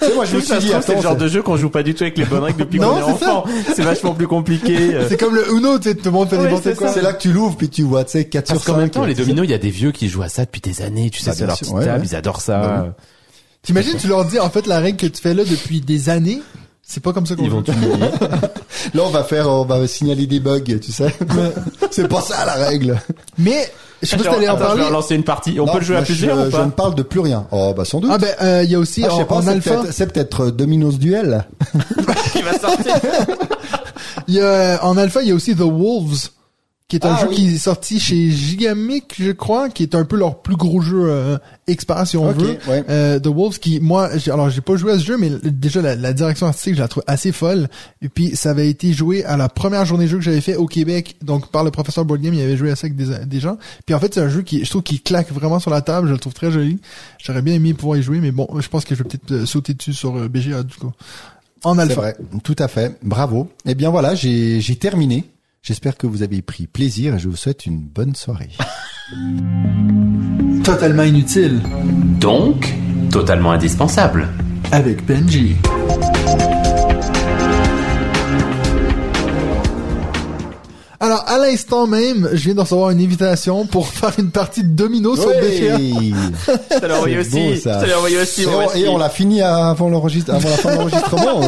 [0.01, 1.82] sais, moi je me suis dit, c'est le genre c'est- de jeu qu'on joue pas
[1.82, 3.45] du tout avec les bonnes règles depuis qu'on est c'est enfant.
[3.74, 4.95] C'est vachement plus compliqué.
[4.95, 5.07] euh.
[5.09, 6.93] C'est comme le Uno, tu sais, tout le monde fait Ouais, n'importe c'est quoi.
[6.93, 8.72] c'est là que tu l'ouvres puis tu vois, tu sais, 4 sur Parce 5.
[8.72, 10.61] qu'en même temps, les dominos, il y a des vieux qui jouent à ça depuis
[10.61, 11.11] des années.
[11.11, 12.61] Tu sais, Bah, c'est bien leur petite table, ils adorent ça.
[12.61, 12.95] Bah
[13.62, 16.40] T'imagines, tu leur dis, en fait, la règle que tu fais là depuis des années,
[16.85, 17.62] c'est pas comme ça qu'on Ils vont.
[18.95, 21.14] Là, on va faire, on va signaler des bugs, tu sais.
[21.91, 23.01] c'est pas ça la règle.
[23.39, 23.70] Mais,
[24.03, 24.80] je sais pas si t'allais en attends, je parler.
[24.83, 25.61] vais relancer une partie.
[25.61, 27.03] On Non, peut le jouer à moi, plusieurs je, ou je pas ne parle de
[27.03, 27.47] plus rien.
[27.53, 28.11] Oh, bah sans doute.
[28.12, 29.70] Ah ben, euh, il y a aussi Ah, je en, sais pas, en c'est alpha,
[29.76, 31.47] peut-être, c'est peut-être euh, Domino's Duel.
[32.33, 32.95] qui va sortir
[34.28, 36.30] il y a, en alpha, il y a aussi The Wolves,
[36.93, 37.34] qui est un Ah, jeu oui.
[37.36, 41.07] qui est sorti chez Gigamic, je crois, qui est un peu leur plus gros jeu
[41.09, 42.59] euh, expert, si on Ok, veut.
[42.68, 42.84] ouais.
[42.90, 45.97] Euh, The Wolves, qui, moi, alors j'ai pas joué à ce jeu, mais déjà la,
[45.97, 47.68] la direction artistique, je la trouve assez folle.
[48.03, 50.57] Et puis, ça avait été joué à la première journée de jeu que j'avais fait
[50.57, 53.24] au Québec, donc par le professeur Board Game, il avait joué à ça avec des,
[53.24, 53.57] des gens.
[53.86, 56.09] Puis en fait, c'est un jeu qui, je trouve, qui claque vraiment sur la table.
[56.09, 56.78] Je le trouve très joli.
[57.24, 59.47] J'aurais bien aimé pouvoir y jouer, mais bon, je pense que je vais peut-être euh,
[59.47, 60.93] sauter dessus sur euh, BGA du coup.
[61.64, 61.95] En alpha.
[61.95, 62.99] vrai, tout à fait.
[63.03, 63.49] Bravo.
[63.66, 65.24] Eh bien voilà, j'ai terminé.
[65.64, 68.50] J'espère que vous avez pris plaisir et je vous souhaite une bonne soirée.
[70.64, 71.60] Totalement inutile.
[72.18, 72.74] Donc,
[73.12, 74.26] totalement indispensable.
[74.72, 75.54] Avec Benji.
[80.98, 84.68] Alors, à l'instant même, je viens de recevoir une invitation pour faire une partie de
[84.74, 85.76] domino sur BGA.
[85.78, 87.60] Je te l'ai envoyé C'est beau, aussi.
[87.60, 87.78] ça.
[87.78, 88.42] Je te l'ai envoyé aussi.
[88.42, 88.80] Et on, aussi.
[88.80, 90.00] et on l'a fini avant avant la
[90.56, 91.40] fin de l'enregistrement.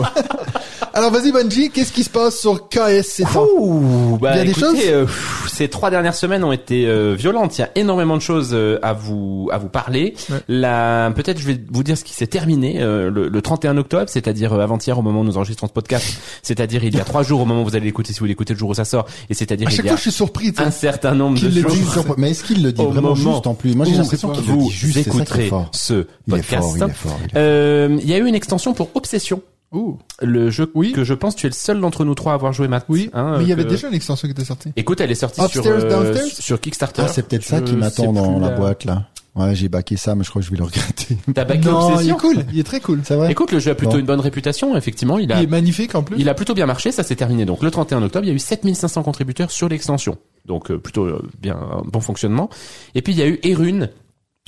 [0.96, 3.20] Alors, vas-y, Bungie, qu'est-ce qui se passe sur KS?
[3.58, 4.78] Ouh, bah, Il y a des écoutez, choses?
[4.86, 7.58] euh, pff, ces trois dernières semaines ont été euh, violentes.
[7.58, 10.14] Il y a énormément de choses euh, à vous à vous parler.
[10.30, 10.36] Ouais.
[10.46, 14.04] La peut-être je vais vous dire ce qui s'est terminé euh, le, le 31 octobre,
[14.08, 17.24] c'est-à-dire euh, avant-hier au moment où nous enregistrons ce podcast, c'est-à-dire il y a trois
[17.24, 19.06] jours au moment où vous allez l'écouter si vous l'écoutez le jour où ça sort,
[19.28, 21.46] et c'est-à-dire À il chaque y fois, a je suis surpris, un certain nombre de
[21.48, 21.70] le jours.
[21.72, 21.98] dise.
[22.18, 23.74] Mais est-ce qu'il le dit Au vraiment moment juste en plus?
[23.74, 24.96] Moi j'ai l'impression qu'il le vous dit juste.
[24.98, 26.62] Écouterez ce Il est podcast.
[26.62, 27.18] fort, il est fort.
[27.20, 27.36] il est fort.
[27.36, 29.42] Euh, Il y a eu une extension pour Obsession,
[29.74, 29.98] Ouh.
[30.22, 30.92] le jeu Oui.
[30.92, 32.86] que je pense tu es le seul d'entre nous trois à avoir joué Matt.
[32.88, 33.10] Oui.
[33.12, 34.70] hein, mais il y avait déjà une extension qui était sortie.
[34.76, 37.02] Écoute, elle est sortie sur Upstairs, euh, downstairs sur Kickstarter.
[37.04, 39.04] Ah, c'est peut-être ça qui m'attend dans la boîte là.
[39.36, 41.18] Ouais, j'ai baqué ça, mais je crois que je vais le regretter.
[41.34, 42.44] T'as backé non, il est cool.
[42.52, 43.00] Il est très cool.
[43.02, 43.98] C'est vrai Écoute, le jeu a plutôt Bon.
[43.98, 45.18] une bonne réputation, effectivement.
[45.18, 46.14] Il a, Il est magnifique en plus.
[46.20, 47.44] il a plutôt bien marché, ça s'est terminé.
[47.44, 50.18] Donc le 31 octobre, il y a eu 7500 contributeurs sur l'extension.
[50.46, 52.48] Donc euh, plutôt euh, bien un bon fonctionnement.
[52.94, 53.90] Et puis il y a eu Erune,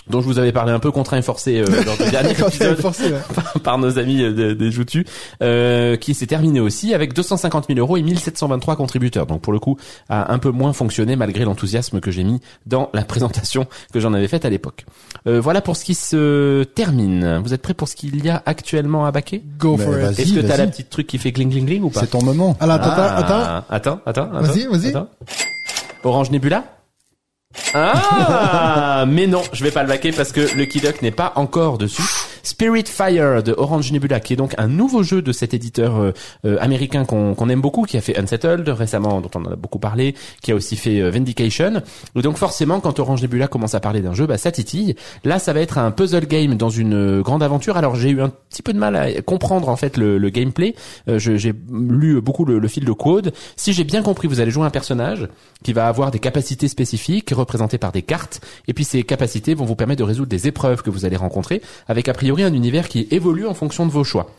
[0.08, 2.78] dont je vous avais parlé un peu contraint et forcé euh, lors du dernier épisode
[2.80, 3.18] forcé, ouais.
[3.34, 5.04] par, par nos amis euh, de- des Joutus,
[5.42, 9.26] euh, qui s'est terminé aussi avec 250 000 euros et 1723 contributeurs.
[9.26, 9.76] Donc pour le coup,
[10.08, 14.12] a un peu moins fonctionné malgré l'enthousiasme que j'ai mis dans la présentation que j'en
[14.14, 14.84] avais faite à l'époque.
[15.26, 17.38] Euh, voilà pour ce qui se termine.
[17.44, 19.42] Vous êtes prêts pour ce qu'il y a actuellement à baquer?
[19.58, 20.18] Go Mais for it.
[20.18, 22.00] Est-ce que t'as la petite truc qui fait cling cling cling ou pas?
[22.00, 22.56] C'est ton moment.
[22.60, 23.64] Alors, attends, Ah, attends.
[23.68, 24.40] attends, attends, attends.
[24.42, 24.88] Vas-y, vas-y.
[24.90, 25.08] attends.
[26.04, 26.64] Orange Nebula?
[27.74, 31.78] Ah, mais non, je vais pas le baquer parce que le Kidok n'est pas encore
[31.78, 32.02] dessus.
[32.46, 36.12] Spirit Fire de Orange Nebula, qui est donc un nouveau jeu de cet éditeur euh,
[36.44, 39.56] euh, américain qu'on qu'on aime beaucoup, qui a fait Unsettled récemment, dont on en a
[39.56, 41.82] beaucoup parlé, qui a aussi fait euh, Vindication.
[42.14, 44.94] Donc forcément, quand Orange Nebula commence à parler d'un jeu, bah ça titille.
[45.24, 47.76] Là, ça va être un puzzle game dans une euh, grande aventure.
[47.76, 50.76] Alors j'ai eu un petit peu de mal à comprendre en fait le, le gameplay.
[51.08, 53.32] Euh, j'ai lu beaucoup le, le fil de code.
[53.56, 55.28] Si j'ai bien compris, vous allez jouer un personnage
[55.64, 59.64] qui va avoir des capacités spécifiques représentées par des cartes, et puis ces capacités vont
[59.64, 62.88] vous permettre de résoudre des épreuves que vous allez rencontrer, avec a priori un univers
[62.88, 64.30] qui évolue en fonction de vos choix.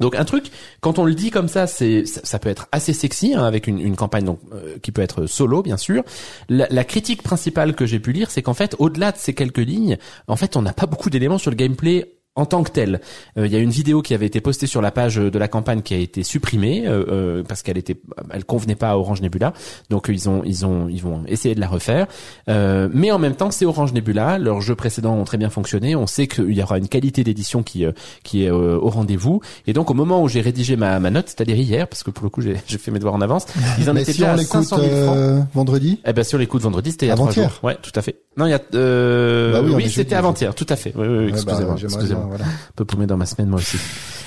[0.00, 2.92] Donc un truc, quand on le dit comme ça, c'est ça, ça peut être assez
[2.92, 6.04] sexy hein, avec une, une campagne donc euh, qui peut être solo bien sûr.
[6.48, 9.58] La, la critique principale que j'ai pu lire, c'est qu'en fait, au-delà de ces quelques
[9.58, 13.00] lignes, en fait, on n'a pas beaucoup d'éléments sur le gameplay en tant que tel,
[13.36, 15.48] euh, il y a une vidéo qui avait été postée sur la page de la
[15.48, 17.96] campagne qui a été supprimée euh, euh, parce qu'elle était,
[18.30, 19.52] elle convenait pas à Orange Nebula.
[19.90, 22.06] Donc euh, ils ont, ils ont, ils vont essayer de la refaire.
[22.48, 24.38] Euh, mais en même temps, c'est Orange Nebula.
[24.38, 25.96] Leurs jeux précédents ont très bien fonctionné.
[25.96, 29.40] On sait qu'il y aura une qualité d'édition qui, euh, qui est euh, au rendez-vous.
[29.66, 32.24] Et donc au moment où j'ai rédigé ma, ma note, c'est-à-dire hier, parce que pour
[32.24, 33.46] le coup j'ai j'ai fait mes devoirs en avance,
[33.80, 35.16] ils en étaient si déjà on à l'écoute 500 000 francs.
[35.16, 37.50] euh, vendredi, Eh ben sur les coups de vendredi, c'était il y a trois Avant-hier.
[37.50, 37.58] jours.
[37.64, 38.20] Ouais, tout à fait.
[38.38, 40.92] Non, il y a euh, Bah oui, c'était avant-hier, tout à fait.
[40.96, 42.24] Oui, oui, oui, Ouais, bah, excusez-moi, excusez-moi.
[42.24, 42.44] bien, voilà.
[42.44, 43.78] Un peu paumé dans ma semaine moi aussi.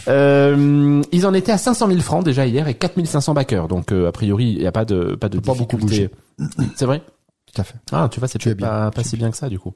[0.08, 3.68] Euh, ils en étaient à 500 000 francs déjà hier et 4500 backers.
[3.68, 6.14] Donc euh, a priori, il n'y a pas de pas de Pas beaucoup difficulté.
[6.76, 7.02] C'est vrai?
[7.54, 7.76] Tout à fait.
[7.92, 9.74] Ah, tu vois, c'est pas, pas si bien que ça du coup.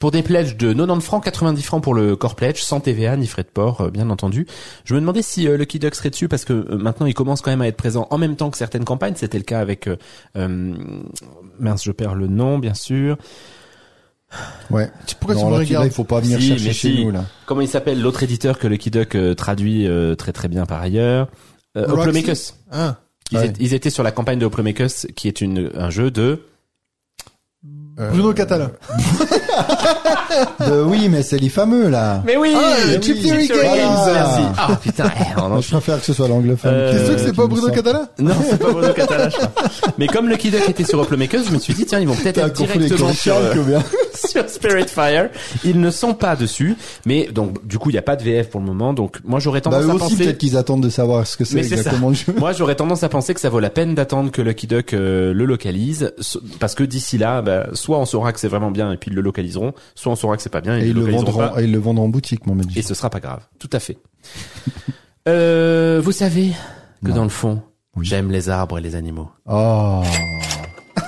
[0.00, 3.28] Pour des pledges de 90 francs, 90 francs pour le core pledge, sans TVA ni
[3.28, 4.46] frais de port, euh, bien entendu.
[4.84, 7.40] Je me demandais si euh, Lucky Duck serait dessus parce que euh, maintenant il commence
[7.40, 9.14] quand même à être présent en même temps que certaines campagnes.
[9.16, 10.74] C'était le cas avec euh,
[11.60, 13.16] mince, je perds le nom, bien sûr.
[14.70, 14.90] Ouais.
[15.20, 17.04] Pourquoi tu non, me tu- regardes il faut pas venir Si, chercher mais chez si.
[17.04, 17.24] nous là.
[17.46, 20.80] Comment il s'appelle l'autre éditeur que Lucky Duck euh, traduit euh, très très bien par
[20.80, 21.28] ailleurs
[21.76, 22.36] euh, Roxy Oplomakers.
[22.70, 22.96] Ah.
[23.30, 23.46] Ils, Ouais.
[23.46, 26.42] étaient, ils étaient sur la campagne de Oplomakers qui est une un jeu de
[28.10, 28.70] Bruno Catala.
[30.66, 32.22] de- oui, mais c'est les fameux là.
[32.26, 33.28] Mais oui, Ah, le Chip oui.
[33.28, 33.58] Theory Games.
[33.62, 34.12] Games, Voilà.
[34.14, 34.42] merci.
[34.58, 36.72] Ah putain, eh, on en Je préfère que ce soit l'anglophone.
[36.74, 37.68] Euh, T'es sûr que c'est pas Bruno.
[37.70, 39.50] Catala Non, c'est pas Bruno Catala, je crois.
[39.98, 42.38] Mais comme Lucky Duck était sur Oplomakers, je me suis dit tiens, ils vont peut-être
[42.38, 43.54] être directement sur, euh,
[44.14, 45.28] sur Spiritfire.
[45.64, 46.76] Ils ne sont pas dessus,
[47.06, 48.92] mais donc du coup il n'y a pas de VF pour le moment.
[48.92, 50.16] Donc moi j'aurais Bah tendance eux à aussi penser.
[50.24, 51.74] peut-être qu'ils attendent de savoir ce que c'est Mais c'est ça.
[51.76, 52.34] exactement le jeu.
[52.38, 55.32] Moi, j'aurais tendance à penser que ça vaut la peine d'attendre que Lucky Duck euh,
[55.32, 56.12] le localise,
[56.58, 59.14] parce que d'ici là, bah, soit on saura que c'est vraiment bien et puis ils
[59.14, 61.60] le localiseront, soit on saura que c'est pas bien et, Et ils le vendront, pas,
[61.60, 62.78] et ils le vendront en boutique, mon Benji.
[62.78, 63.40] et ce sera pas grave.
[63.58, 63.98] Tout à fait.
[65.28, 66.52] euh, vous savez
[67.04, 67.16] que Non.
[67.16, 67.62] dans le fond,
[67.96, 68.06] Oui.
[68.06, 69.30] j'aime les arbres et les animaux.
[69.46, 70.02] Oh.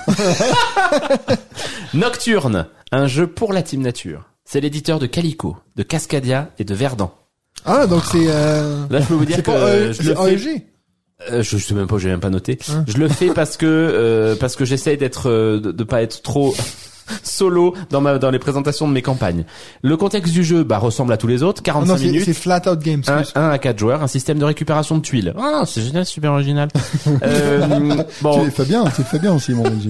[1.93, 4.29] Nocturne, un jeu pour la team nature.
[4.43, 7.13] C'est l'éditeur de Calico, de Cascadia et de Verdant.
[7.65, 10.37] Ah, donc c'est, euh, Là, je peux vous dire que pas, euh, je le c'est
[10.37, 10.63] fais AEG.
[11.31, 12.57] Euh, je, je sais même pas, j'ai même pas noté.
[12.69, 12.83] Hein.
[12.87, 16.21] Je le fais parce que euh, parce que j'essaye d'être euh, de, de pas être
[16.21, 16.53] trop
[17.23, 19.45] solo dans ma dans les présentations de mes campagnes.
[19.83, 22.23] Le contexte du jeu bah ressemble à tous les autres, Ah 45 non, c'est, minutes.
[22.25, 23.31] c'est Flat Out excuse.
[23.35, 25.33] un à quatre joueurs, un système de récupération de tuiles.
[25.37, 26.69] Ah, c'est génial, super original.
[27.23, 27.67] euh,
[28.17, 29.89] Tu bon, le fais bien, tu le fais bien aussi, mon Benji.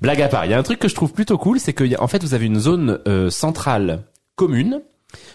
[0.00, 1.84] blague à part, il y a un truc que je trouve plutôt cool, c'est que
[1.84, 4.02] y a- en fait vous avez une zone euh, centrale
[4.36, 4.80] commune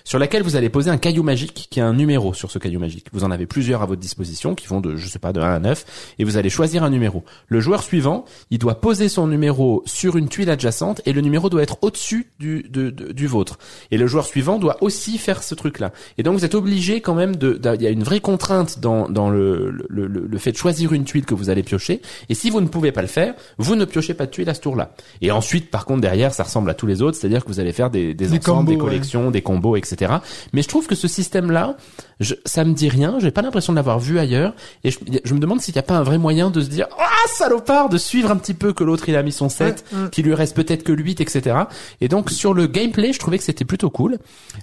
[0.04, 2.80] sur laquelle vous allez poser un caillou magique qui a un numéro sur ce caillou
[2.80, 3.08] magique.
[3.14, 5.44] Vous en avez plusieurs à votre disposition qui vont de, je sais pas, de 1
[5.56, 7.24] à 9 et vous allez choisir un numéro.
[7.48, 11.50] Le joueur suivant, il doit poser son numéro sur une tuile adjacente et le numéro
[11.50, 13.58] doit être au-dessus du, de- de- du vôtre.
[13.92, 15.92] Et le joueur suivant doit aussi faire ce truc-là.
[16.18, 19.10] Et donc vous êtes obligé quand même de, il y a une vraie contrainte dans,
[19.10, 22.02] dans le, le, le, le fait de choisir une tuile que vous allez piocher.
[22.30, 24.54] Et si vous ne pouvez pas le faire, vous ne piochez pas de tuile à
[24.54, 24.92] ce tour-là.
[25.22, 27.74] Et ensuite, par contre, derrière, ça ressemble à tous les autres, c'est-à-dire que vous allez
[27.74, 28.80] faire des, des, Des ensembles, des ouais.
[28.82, 30.14] collections, des combos, etc.
[30.54, 31.78] Mais je trouve que ce système-là,
[32.20, 33.18] je, ça me dit rien.
[33.20, 34.54] J'ai pas l'impression de l'avoir vu ailleurs.
[34.84, 36.88] Et je, je me demande s'il n'y a pas un vrai moyen de se dire,
[36.98, 40.00] ah, salopard, de suivre un petit peu que l'autre il a mis son 7, Ouais,
[40.04, 40.10] ouais.
[40.10, 41.56] qu'il lui reste peut-être que le 8, etc.
[42.02, 44.18] Et donc, sur le gameplay, je trouvais que c'était plutôt cool.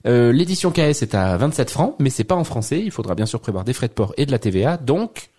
[0.07, 2.81] Euh, l'édition KS est à 27 francs, mais c'est pas en français.
[2.85, 4.77] Il faudra bien sûr prévoir des frais de port et de la TVA.
[4.77, 5.31] Donc,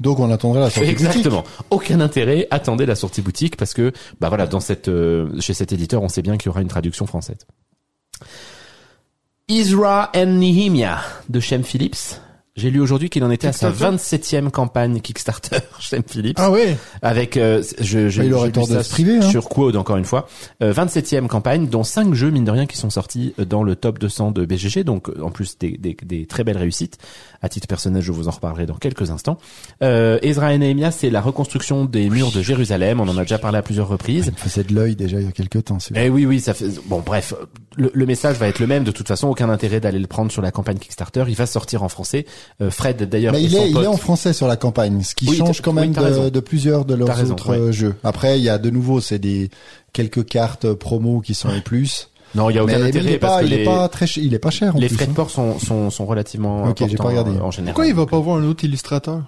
[0.00, 1.06] Donc on attendra la sortie boutique.
[1.08, 1.44] Exactement.
[1.70, 2.46] Aucun intérêt.
[2.50, 6.08] Attendez la sortie boutique parce que, bah voilà, dans cette, euh, chez cet éditeur, on
[6.08, 7.38] sait bien qu'il y aura une traduction française.
[9.48, 12.20] Isra and Nehemia de Shem Phillips.
[12.54, 16.36] J'ai lu aujourd'hui qu'il en était à sa Kickstarter 27e campagne Kickstarter, Shem Phillips.
[16.38, 16.76] Ah ouais.
[17.00, 18.34] Avec, euh, je, Bah, j'ai lu
[18.66, 19.22] ça se priver, hein.
[19.22, 20.28] sur Quod encore une fois.
[20.62, 23.98] Euh, 27e campagne, dont 5 jeux, mine de rien, qui sont sortis dans le top
[23.98, 24.84] 200 de BGG.
[24.84, 26.98] Donc, euh, en plus, des, des, des très belles réussites.
[27.40, 29.38] À titre personnel, je vous en reparlerai dans quelques instants.
[29.82, 33.00] Euh, Ezra et Nehemia, c'est la reconstruction des murs de Jérusalem.
[33.00, 34.30] On en a déjà parlé à plusieurs reprises.
[34.30, 35.78] Il faisait de l'œil déjà il y a quelques temps.
[35.94, 36.66] Eh oui, oui, ça fait.
[36.84, 37.32] Bon, bref,
[37.78, 38.84] le, le message va être le même.
[38.84, 41.24] De toute façon, aucun intérêt d'aller le prendre sur la campagne Kickstarter.
[41.28, 42.26] Il va sortir en français.
[42.60, 45.28] Euh, Fred, d'ailleurs, Mais il est, il est en français sur la campagne, ce qui
[45.28, 47.58] Oui, change quand même de, de plusieurs de leurs raison, autres ouais.
[47.58, 47.94] euh, jeux.
[48.04, 49.50] Après, il y a de nouveau, c'est des
[49.92, 52.08] quelques cartes promo qui sont les plus.
[52.34, 53.88] Non, il y a aucun mais, il est parce pas, que il est les, pas
[53.88, 54.96] très, ch- il est pas cher en les plus.
[54.96, 55.14] frais de hein.
[55.14, 57.30] port sont, sont, sont relativement Ok, j'ai pas regardé.
[57.32, 57.74] euh, en général.
[57.74, 59.22] Pourquoi il va pas voir un autre illustrateur?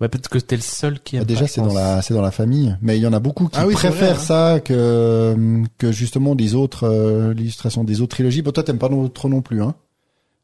[0.00, 2.22] Ouais, peut-être que t'es le seul qui aime Bah, déjà, c'est dans la, c'est dans
[2.22, 2.76] la famille.
[2.82, 6.34] Mais il y en a beaucoup qui Ah oui, préfèrent vrai, ça que que justement
[6.34, 8.42] des autres euh, l'illustration des autres trilogies.
[8.42, 9.74] Bon, toi, t'aimes pas non- trop non plus, hein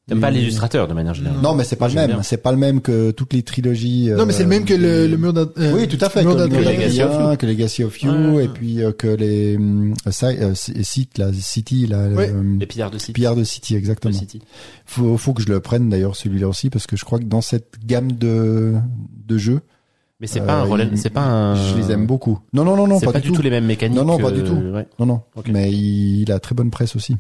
[0.09, 1.39] T'aimes pas l'illustrateur de manière générale.
[1.43, 2.21] Non, mais c'est pas le même.
[2.23, 4.11] C'est pas le même que toutes les trilogies.
[4.17, 6.23] Non, mais c'est le même que le, le mur d'Ad- euh, Oui, tout à fait.
[6.23, 6.63] le mur d'Adrien.
[6.73, 7.37] Legacy of You.
[7.37, 8.45] que Legacy of You, Ouais, ouais.
[8.47, 12.31] et puis euh, que les euh, Si- Site, la City, la Ouais.
[12.35, 13.13] euh, Les pillards de City.
[13.13, 14.15] Pillard de City, de exactement.
[14.19, 14.41] City.
[14.87, 17.43] Faut, faut que je le prenne d'ailleurs celui-là aussi parce que je crois que dans
[17.43, 18.75] cette gamme de
[19.27, 19.61] de jeux,
[20.21, 21.55] Mais c'est pas un euh, relais, c'est pas un.
[21.55, 22.39] je les aime beaucoup.
[22.55, 23.43] Non, non, non, non, C'est pas, pas, du du tout tout.
[23.43, 23.99] les mêmes mécaniques.
[23.99, 24.55] Non, non, pas du euh, tout.
[24.75, 24.87] ouais.
[24.99, 25.21] Non, non.
[25.53, 27.17] Mais il, il a très bonne presse aussi.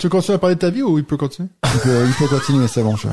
[0.00, 1.48] Tu veux continuer à parler de ta vie ou il peut continuer?
[1.74, 2.96] Il peut, il peut continuer, c'est bon.
[2.96, 3.06] Je...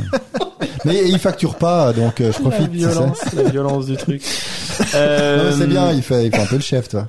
[0.85, 2.69] Mais il facture pas, donc euh, je profite.
[2.79, 2.91] c'est
[3.35, 3.43] ça.
[3.43, 4.21] la violence du truc.
[4.23, 7.07] Non, Euh, mais c'est bien, il fait, il fait un peu le chef, toi.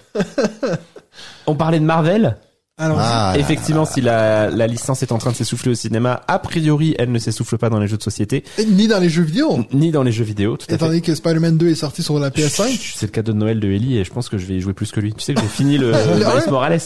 [1.47, 2.37] On parlait de Marvel?
[2.77, 6.23] Alors, Ah, là, Effectivement, si la, la licence est en train de s'essouffler au cinéma,
[6.29, 9.23] a priori, elle ne s'essouffle pas dans les jeux de société, ni dans les jeux
[9.23, 9.65] vidéo.
[9.73, 10.57] ni dans les jeux vidéo.
[10.57, 10.91] Tout à Étant fait.
[10.91, 12.69] donné que Spider-Man 2 est sorti sur la PS5.
[12.81, 14.61] Chut, C'est le cadeau de Noël de Ellie et je pense que je vais y
[14.61, 15.13] jouer plus que lui.
[15.15, 16.81] Tu sais que j'ai fini le Ah Miles ouais Morales.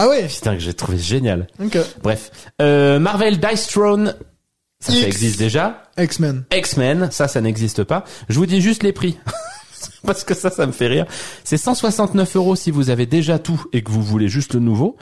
[0.00, 0.28] Ah ouais.
[0.28, 1.48] Putain, que j'ai trouvé génial.
[1.60, 1.76] Ok.
[2.04, 2.30] Bref.
[2.62, 4.14] Euh, Marvel Dice Throne,
[4.78, 5.82] ça, existe déjà.
[5.98, 6.44] X-Men.
[6.54, 8.04] X-Men, ça, ça n'existe pas.
[8.28, 9.18] Je vous dis juste les prix.
[10.06, 11.06] Parce que ça, ça me fait rire.
[11.42, 14.96] C'est 169 euros si vous avez déjà tout et que vous voulez juste le nouveau.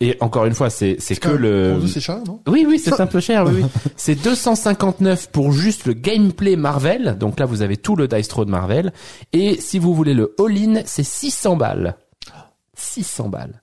[0.00, 1.80] Et encore une fois, c'est, c'est que le...
[1.86, 2.40] C'est cher, non?
[2.48, 3.68] Oui, oui, c'est un peu cher, oui, oui.
[3.94, 7.18] C'est 259 pour juste le gameplay Marvel.
[7.20, 8.92] Donc là, vous avez tout le Dice Throne Marvel.
[9.32, 11.94] Et si vous voulez le all-in, c'est 600 balles.
[12.74, 13.60] 600 balles.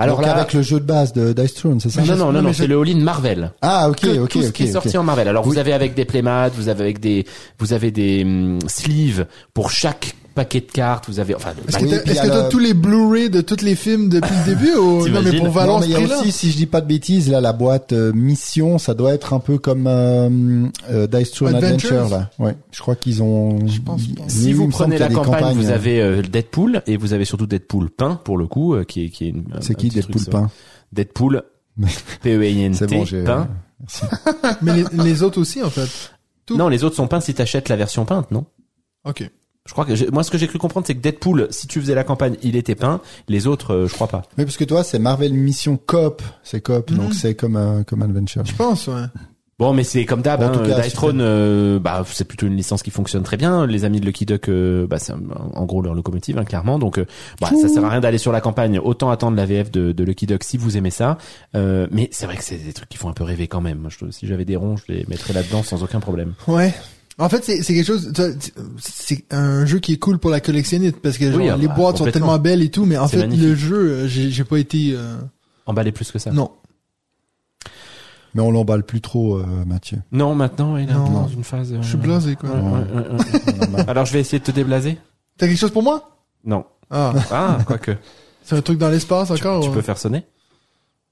[0.00, 2.42] Alors là, avec le jeu de base de Dice Throne, c'est ça non, non, non,
[2.42, 3.52] Non, c'est le all-in Marvel.
[3.60, 4.52] Ah, ok, ok, tout ce ok.
[4.52, 5.28] qui est sorti en Marvel.
[5.28, 7.26] Alors vous avez avec des playmats, vous avez avec des,
[7.58, 11.04] vous avez des hum, sleeves pour chaque paquet de cartes.
[11.08, 14.08] Vous avez, enfin, Est-ce bah, que t'as le- tous les Blu-ray de tous les films
[14.08, 15.06] depuis le début ou...
[15.06, 16.80] Non, mais pour Non, valoir mais ce il y a aussi, si je dis pas
[16.80, 21.06] de bêtises, là, la boîte euh, mission, ça doit être un peu comme euh, euh,
[21.06, 22.30] Dice Throne Adventures Adventure, là.
[22.38, 23.66] Ouais, je crois qu'ils ont.
[23.66, 24.22] Je pense pas.
[24.28, 28.14] si vous prenez la campagne, vous avez euh, Deadpool et vous avez surtout Deadpool peint
[28.16, 30.50] pour le coup, euh, qui est qui est C'est qui Deadpool peint
[30.92, 31.42] Deadpool.
[32.22, 33.48] P E bon, peint.
[33.80, 34.04] Merci.
[34.62, 35.88] Mais les, les autres aussi, en fait.
[36.46, 36.56] tout.
[36.56, 38.44] Non, les autres sont peints si t'achètes la version peinte, non?
[39.04, 39.30] Ok.
[39.70, 41.94] Je crois que moi ce que j'ai cru comprendre c'est que Deadpool, si tu faisais
[41.94, 43.00] la campagne, il était peint.
[43.28, 44.22] Les autres, euh, je crois pas.
[44.36, 46.96] Mais parce que toi, c'est Marvel Mission Coop, c'est Coop, Mhm.
[46.96, 48.44] donc c'est comme un comme Adventure.
[48.44, 49.04] Je pense, ouais.
[49.60, 50.42] Bon, mais c'est comme d'hab.
[50.42, 53.36] En Hein, tout cas, Dice Throne, euh, bah, c'est plutôt une licence qui fonctionne très
[53.36, 53.64] bien.
[53.66, 56.78] Les amis de Lucky Duck, euh, bah, c'est en gros leur locomotive, hein, clairement.
[56.80, 57.04] Donc, euh,
[57.40, 58.78] bah, ça sert à rien d'aller sur la campagne.
[58.80, 61.16] Autant attendre la VF de, de Lucky Duck si vous aimez ça.
[61.54, 63.78] Euh, mais c'est vrai que c'est des trucs qui font un peu rêver quand même.
[63.80, 66.32] Moi, je- si j'avais des ronds, je les mettrais là-dedans sans aucun problème.
[66.48, 66.74] Ouais.
[67.20, 68.12] En fait, c'est c'est quelque chose.
[68.14, 68.30] tu vois,
[68.78, 71.68] C'est un jeu qui est cool pour la collectionniste parce que genre, Oui, ah les
[71.68, 73.44] bah, boîtes sont tellement belles et tout, mais en fait, magnifique.
[73.46, 74.92] le jeu, euh, j'ai j'ai pas été.
[74.94, 75.16] euh,
[75.66, 76.30] Emballer plus que ça.
[76.32, 76.50] Non.
[78.34, 79.98] Mais on l'emballe plus trop, euh, Mathieu.
[80.12, 81.72] Non, maintenant, il est dans une phase.
[81.72, 82.50] euh, Je suis blasé, quoi.
[82.50, 83.84] ouais, ouais, ouais, ouais.
[83.88, 84.98] Alors, je vais essayer de te déblaser.
[85.36, 86.16] T'as quelque chose pour moi?
[86.44, 86.64] Non.
[86.90, 87.90] Ah, Ah, quoique.
[88.44, 89.62] c'est un truc dans l'espace tu, encore.
[89.62, 89.74] tu ouais.
[89.74, 90.24] peux faire sonner.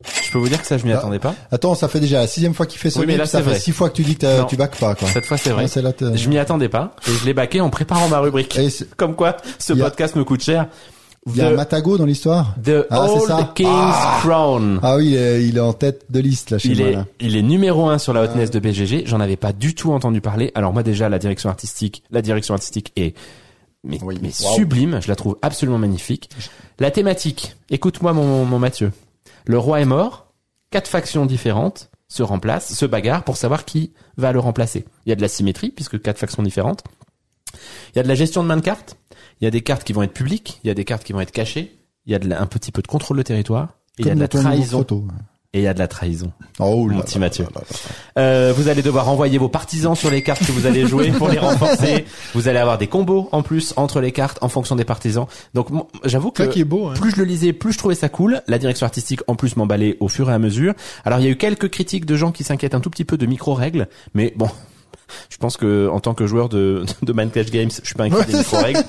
[0.05, 0.99] Je peux vous dire que ça, je m'y Ah.
[0.99, 1.35] attendais pas.
[1.51, 3.01] Attends, ça fait déjà la sixième fois qu'il fait ça.
[3.01, 3.59] Oui, mais là, ça fait vrai.
[3.59, 5.09] six fois que tu dis que tu bacs pas, quoi.
[5.09, 5.65] Cette fois, c'est vrai.
[5.75, 8.57] Ouais, là, Je m'y attendais pas et je l'ai baqué en préparant ma rubrique.
[8.59, 10.69] Et Comme quoi, ce podcast me coûte cher.
[11.27, 12.55] Il y a un Matago dans l'histoire.
[12.65, 13.53] the Ah, Old ça.
[13.55, 14.19] King's Ah.
[14.23, 14.79] Crown.
[14.83, 16.89] Ah oui, il est, il est en tête de liste là chez Il moi.
[16.89, 17.07] est, là.
[17.21, 19.03] il est numéro un sur la hotness de BGG.
[19.05, 20.53] J'en avais pas du tout entendu parler.
[20.55, 23.15] Alors moi déjà la direction artistique, la direction artistique est
[23.85, 24.19] mais, Oui.
[24.23, 24.55] mais Waouh.
[24.55, 25.01] sublime.
[25.03, 26.31] Je la trouve absolument magnifique.
[26.79, 27.57] La thématique.
[27.69, 28.93] Écoute-moi mon, mon Mathieu.
[29.49, 30.33] Le roi est mort.
[30.71, 34.85] Quatre factions différentes se remplacent, se bagarrent pour savoir qui va le remplacer.
[35.07, 36.85] Il y a de la symétrie puisque quatre factions différentes.
[37.93, 38.99] Il y a de la gestion de main de cartes.
[39.41, 40.61] Il y a des cartes qui vont être publiques.
[40.63, 41.79] Il y a des cartes qui vont être cachées.
[42.05, 43.71] Il y a de la- un petit peu de contrôle de territoire.
[43.99, 44.79] Et il y a de la trahison.
[44.79, 45.05] photo.
[45.55, 46.31] Et il y a de la trahison.
[46.59, 47.47] Oh Mon là petit là Mathieu.
[47.55, 47.63] là.
[48.19, 51.31] Euh, vous allez devoir envoyer vos partisans sur les cartes que vous allez jouer pour
[51.31, 52.05] les renforcer.
[52.35, 55.25] Vous allez avoir des combos en plus entre les cartes en fonction des partisans.
[55.55, 55.69] Donc
[56.05, 56.89] j'avoue que qui est beau.
[56.89, 56.95] Hein.
[57.01, 58.43] plus je le lisais, plus je trouvais ça cool.
[58.47, 60.75] La direction artistique en plus m'emballait au fur et à mesure.
[61.07, 63.17] Alors il y a eu quelques critiques de gens qui s'inquiètent un tout petit peu
[63.17, 64.51] de micro-règles, mais bon,
[65.31, 68.05] je pense que en tant que joueur de, de Mind Clash Games, je suis pas
[68.05, 68.83] inquiet des micro-règles.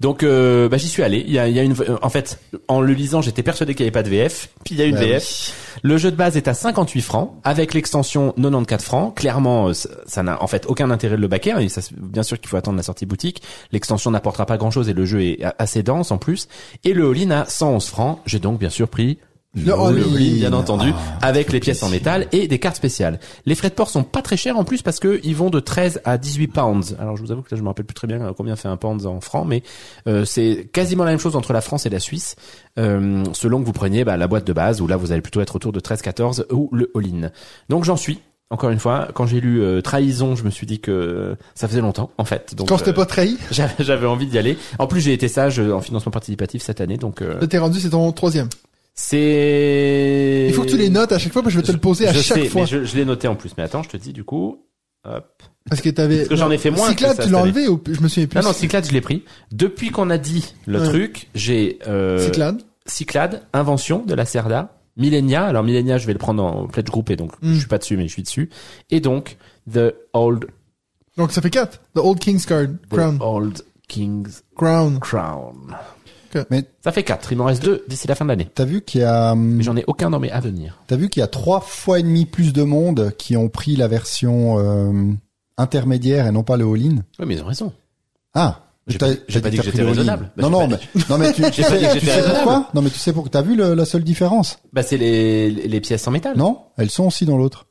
[0.00, 1.22] Donc euh, bah, j'y suis allé.
[1.26, 2.38] Il y a, il y a une, euh, en fait,
[2.68, 4.48] en le lisant, j'étais persuadé qu'il n'y avait pas de VF.
[4.64, 5.52] Puis il y a une Bah VF.
[5.82, 9.14] Le jeu de base est à 58 francs, avec l'extension 94 francs.
[9.16, 9.72] Clairement, euh,
[10.06, 11.52] ça n'a en fait aucun intérêt de le baquer.
[11.52, 13.42] hein, ça, bien sûr qu'il faut attendre la sortie boutique.
[13.72, 16.48] L'extension n'apportera pas grand-chose et le jeu est assez dense en plus.
[16.84, 18.18] Et le all-in à 111 francs.
[18.26, 19.18] J'ai donc bien sûr pris
[19.54, 20.34] Le all-in.
[20.36, 23.18] bien entendu, Ah, avec les pièces en métal et des cartes spéciales.
[23.46, 25.58] Les frais de port sont pas très chers en plus parce que ils vont de
[25.58, 26.96] 13 à 18 pounds.
[27.00, 28.68] Alors je vous avoue que là je me rappelle plus très bien euh, combien fait
[28.68, 29.62] un pound en francs, mais
[30.06, 32.36] euh, c'est quasiment la même chose entre la France et la Suisse,
[32.78, 35.40] euh, selon que vous preniez bah, la boîte de base où là vous allez plutôt
[35.40, 37.30] être autour de 13-14 ou le all-in.
[37.68, 38.20] Donc j'en suis.
[38.52, 41.80] Encore une fois, quand j'ai lu euh, trahison, je me suis dit que ça faisait
[41.80, 42.56] longtemps en fait.
[42.56, 43.36] Donc Quand je t'ai euh, pas trahi,
[43.78, 44.58] j'avais envie d'y aller.
[44.80, 47.78] En plus j'ai été sage euh, en financement participatif cette année, donc euh, t'es rendu,
[47.78, 48.48] c'est ton troisième.
[49.00, 50.46] C'est.
[50.48, 51.80] Il faut que tu les notes à chaque fois, parce que je vais te le
[51.80, 52.62] poser à je chaque sais, fois.
[52.62, 53.50] mais je, je l'ai noté en plus.
[53.56, 54.64] Mais attends, je te dis du coup.
[55.04, 55.42] Hop.
[55.68, 56.18] Parce que t'avais.
[56.18, 58.08] Parce que j'en ai fait moins que Cyclade, ça tu l'as enlevé ou je me
[58.08, 58.38] souviens plus.
[58.38, 59.24] Ah non, Cyclade, je l'ai pris.
[59.52, 60.88] Depuis qu'on a dit le Ouais.
[60.88, 62.62] truc, j'ai euh, Cyclade.
[62.86, 65.44] Cyclade, Invention de la Cerda, Millenia.
[65.44, 67.54] Alors Millenia, je vais le prendre en pledge groupé, donc Mm.
[67.54, 68.50] je suis pas dessus, mais je suis dessus.
[68.90, 69.36] Et donc
[69.72, 70.46] The Old,
[71.16, 71.78] Donc ça fait quatre.
[71.94, 72.68] The Old King's Card.
[72.90, 73.18] the Crown.
[73.20, 74.98] Old King's Crown.
[75.00, 75.74] Crown.
[76.50, 77.32] Mais Ça fait 4.
[77.32, 78.48] Il m'en reste 2 d'ici la fin de l'année.
[78.54, 80.82] t'as vu qu'il y a, Mais j'en ai aucun dans mes à venir.
[80.86, 83.76] t'as vu qu'il y a trois fois et demi plus de monde qui ont pris
[83.76, 85.12] la version euh,
[85.58, 86.96] intermédiaire et non pas le all-in.
[87.18, 87.72] Oui, mais ils ont raison.
[88.34, 88.60] Ah.
[88.86, 90.30] J'ai pas- j'ai t'as pas dit que j'étais raisonnable.
[90.36, 90.78] Bah, Non, non, mais,
[91.10, 91.62] non, mais tu, sais, tu
[92.00, 92.68] j'étais sais pourquoi?
[92.74, 93.30] Non, mais tu sais pourquoi?
[93.30, 94.58] T'as vu le- la seule différence?
[94.72, 96.36] Bah, c'est les, les pièces en métal.
[96.36, 97.66] Non, elles sont aussi dans l'autre.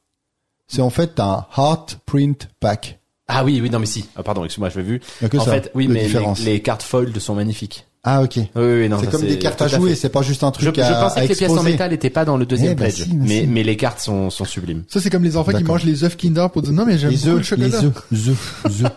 [0.68, 3.00] C'est en fait un Heart Print Pack.
[3.28, 4.06] Ah oui, oui, non, mais si.
[4.16, 5.02] Ah, pardon, excuse-moi, je l'ai vu.
[5.20, 7.86] Il y a que en ça, fait, oui, mais les, les cartes fold sont magnifiques.
[8.04, 8.36] Ah, ok.
[8.38, 10.76] Oui, oui, non, c'est comme des cartes à jouer, c'est pas juste un Je, truc
[10.78, 12.76] je à, pensais à que les pièces en métal étaient pas dans le deuxième Eh
[12.76, 13.04] ben pledge.
[13.04, 13.48] si, mais mais, si.
[13.48, 14.84] mais les cartes sont, sont sublimes.
[14.88, 17.14] Ça, c'est comme les enfants qui mangent les œufs Kinder pour dire non, mais j'aime
[17.14, 17.68] beaucoup le chocolat.
[17.68, 18.92] les œufs, œufs, œufs.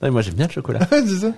[0.00, 0.80] Ouais, moi, j'aime bien le chocolat.
[0.90, 1.32] c'est ça.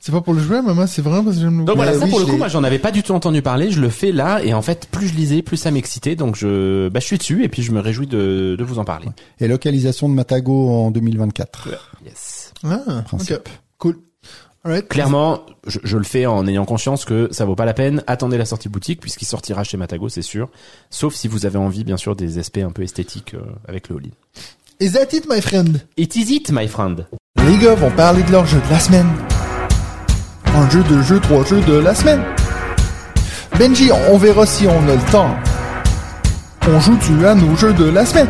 [0.00, 2.04] C'est pas pour le jouer, maman, c'est vraiment parce que j'aime le Donc voilà, ça
[2.04, 3.90] oui, pour le je coup, moi j'en avais pas du tout entendu parler, je le
[3.90, 7.06] fais là et en fait plus je lisais, plus ça m'excitait donc je bah je
[7.06, 9.06] suis dessus et puis je me réjouis de, de vous en parler.
[9.40, 11.68] Et localisation de Matago en 2024.
[12.04, 12.52] Yes.
[12.64, 13.48] Ah, Principe.
[13.78, 13.96] Cool.
[14.88, 18.04] Clairement, je, je le fais en ayant conscience que ça vaut pas la peine.
[18.06, 20.48] Attendez la sortie boutique puisqu'il sortira chez Matago, c'est sûr.
[20.88, 23.96] Sauf si vous avez envie bien sûr des aspects un peu esthétiques euh, avec le
[23.96, 24.10] all-in.
[24.78, 25.84] Is that it, my friend?
[25.96, 27.06] It is it, my friend.
[27.44, 29.08] Les gars vont parler de leur jeu de la semaine.
[30.54, 32.22] Un jeu, deux jeux, trois jeux de la semaine.
[33.58, 35.34] Benji, on verra si on a le temps.
[36.68, 38.28] On joue-tu à nos jeux de la semaine?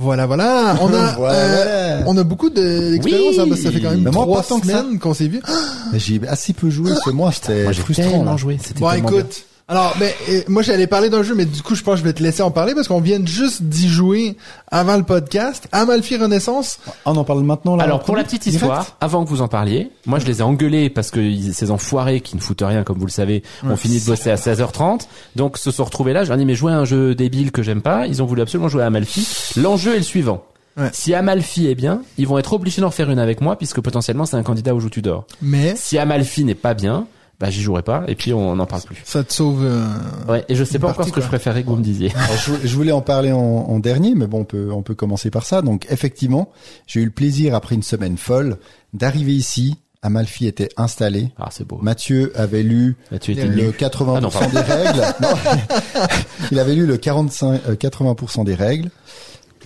[0.00, 0.76] Voilà, voilà.
[0.80, 2.10] On a, Voilà, euh, voilà.
[2.10, 3.40] on a beaucoup de- d'expérience, Oui.
[3.40, 5.42] hein, parce que ça fait quand même Mais moi, trois semaines qu'on s'est vu.
[5.94, 8.10] J'ai assez peu joué ce mois, c'était frustrant.
[8.10, 9.44] tellement joué, Bon, écoute.
[9.70, 12.04] Alors, ben, euh, moi, j'allais parler d'un jeu, mais du coup, je pense que je
[12.04, 14.36] vais te laisser en parler parce qu'on vient juste d'y jouer
[14.70, 15.68] avant le podcast.
[15.70, 16.80] Amalfi Renaissance.
[16.88, 17.84] Ah, on en parle maintenant là.
[17.84, 20.42] Alors pour la petite direct histoire, avant que vous en parliez, moi je les ai
[20.42, 23.76] engueulés parce que ils- ces enfoirés qui ne foutent rien comme vous le savez ont
[23.76, 25.06] fini de bosser à 16h30.
[25.36, 27.52] Donc se sont retrouvés là, je leur ai dit mais jouez à un jeu débile
[27.52, 29.54] que j'aime pas, ils ont voulu absolument jouer à Amalfi.
[29.56, 30.42] L'enjeu est le suivant.
[30.76, 30.88] Ouais.
[30.92, 34.26] Si Amalfi est bien, ils vont être obligés d'en faire une avec moi puisque potentiellement
[34.26, 35.26] c'est un candidat au jeu tu dors.
[35.42, 37.06] Mais, Si Amalfi n'est pas bien,
[37.40, 39.00] bah j'y jouerai pas et puis on n'en parle plus.
[39.04, 39.84] ça te sauve, euh,
[40.28, 41.22] Ouais, et je sais pas encore ce que quoi.
[41.22, 42.12] je préférais que vous me disiez.
[42.14, 44.94] Alors, je, je voulais en parler en, en dernier, mais bon, on peut, on peut
[44.94, 45.62] commencer par ça.
[45.62, 46.50] Donc, effectivement,
[46.86, 48.58] j'ai eu le plaisir, après une semaine folle,
[48.92, 49.76] d'arriver ici.
[50.02, 51.28] Amalfi était installé.
[51.38, 51.78] Ah, c'est beau.
[51.82, 53.54] Mathieu avait lu Le- nu.
[53.54, 55.02] le 80% Ah non, des règles.
[55.20, 55.28] Non.
[56.52, 58.90] Il avait lu le 45, euh, 80% des règles.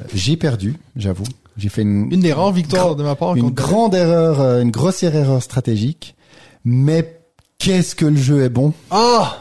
[0.01, 1.23] Euh, J'ai perdu, j'avoue.
[1.57, 3.37] J'ai fait une, une des rares victoires de ma part.
[3.37, 6.17] une grande erreur, euh, une grossière erreur stratégique.
[6.65, 7.21] Mais
[7.59, 8.73] qu'est-ce que le jeu est bon.
[8.91, 9.39] Ah!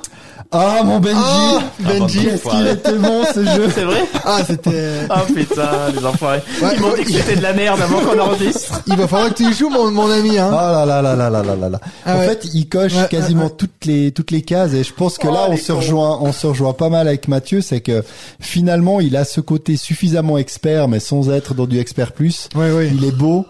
[0.56, 1.18] Ah, mon Benji!
[1.20, 1.60] Ah!
[1.80, 2.20] Benji!
[2.20, 3.70] Ah, Qu'est-ce qu'il était bon, ce jeu!
[3.74, 5.00] C'est vrai Ah, c'était...
[5.10, 6.44] Ah putain, les enfoirés.
[6.62, 8.82] Ouais, Ils m'ont dit que c'était de la merde avant qu'on enregistre.
[8.86, 10.52] Il va falloir que tu y joues, mon, mon ami, hein.
[10.54, 11.80] Ah là là là là là là là là.
[12.06, 12.28] Ah en ouais.
[12.28, 13.56] fait, il coche Ouais, quasiment ouais, ouais.
[13.58, 16.32] toutes les toutes les cases et je pense que Oh, là on se rejoint on
[16.32, 18.04] se rejoint pas mal avec Mathieu, c'est que
[18.40, 22.48] finalement il a ce côté suffisamment expert mais sans être dans du expert plus.
[22.54, 22.92] Ouais, ouais.
[22.94, 23.48] Il est beau.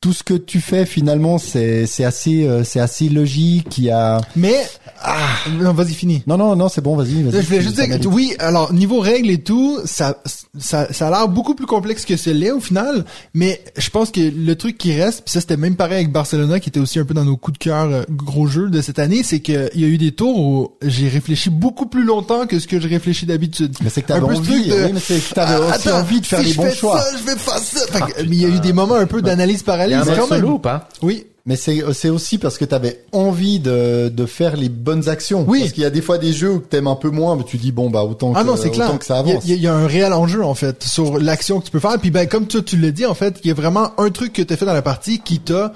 [0.00, 3.78] Tout ce que tu fais finalement c'est c'est assez euh, c'est assez logique.
[3.78, 4.54] Il y a Mais,
[5.02, 5.16] ah,
[5.60, 6.22] non, vas-y, finis.
[6.26, 7.42] non non non c'est bon vas-y vas-y.
[7.42, 10.18] Je voulais juste dire que oui, alors niveau règles et tout, ça
[10.58, 14.10] ça ça a l'air beaucoup plus complexe que ce l'est au final, mais je pense
[14.10, 16.98] que le truc qui reste, puis ça c'était même pareil avec Barcelona qui était aussi
[16.98, 19.70] un peu dans nos coups de cœur euh, gros jeux de cette année, c'est que
[19.74, 22.80] il y a eu des tours où j'ai réfléchi beaucoup plus longtemps que ce que
[22.80, 23.74] je réfléchis d'habitude.
[23.82, 24.66] Mais c'est que t'avais envie.
[24.68, 27.00] de- Oui, mais c'est que t'avais Ah, aussi envie de faire si les bons choix.
[27.00, 27.80] Ça, je vais faire ça.
[27.90, 29.98] Fait que, mais il y a eu des moments un peu d'analyse Il y a
[29.98, 30.40] paralyse un mode quand même.
[30.42, 30.88] solo ou pas?
[31.02, 31.26] Oui.
[31.48, 35.44] Mais c'est c'est aussi parce que t'avais envie de de faire les bonnes actions.
[35.46, 35.60] Oui.
[35.60, 37.56] Parce qu'il y a des fois des jeux où t'aimes un peu moins, mais tu
[37.56, 38.88] dis bon bah autant que Ah non, c'est clair.
[38.88, 39.44] autant que ça Il y a- avance.
[39.44, 41.70] Il y, a- il y a un réel enjeu en fait sur l'action que tu
[41.70, 41.96] peux faire.
[42.00, 44.32] Puis ben comme tu, tu l'as dit en fait, il y a vraiment un truc
[44.32, 45.72] que tu as fait dans la partie qui t'a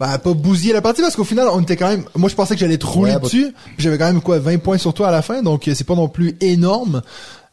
[0.00, 2.54] bah, pas bousillé la partie parce qu'au final on était quand même moi je pensais
[2.54, 4.92] que j'allais te rouler Ouais, bah- dessus puis j'avais quand même quoi 20 points sur
[4.92, 7.00] toi à la fin donc euh, c'est pas non plus énorme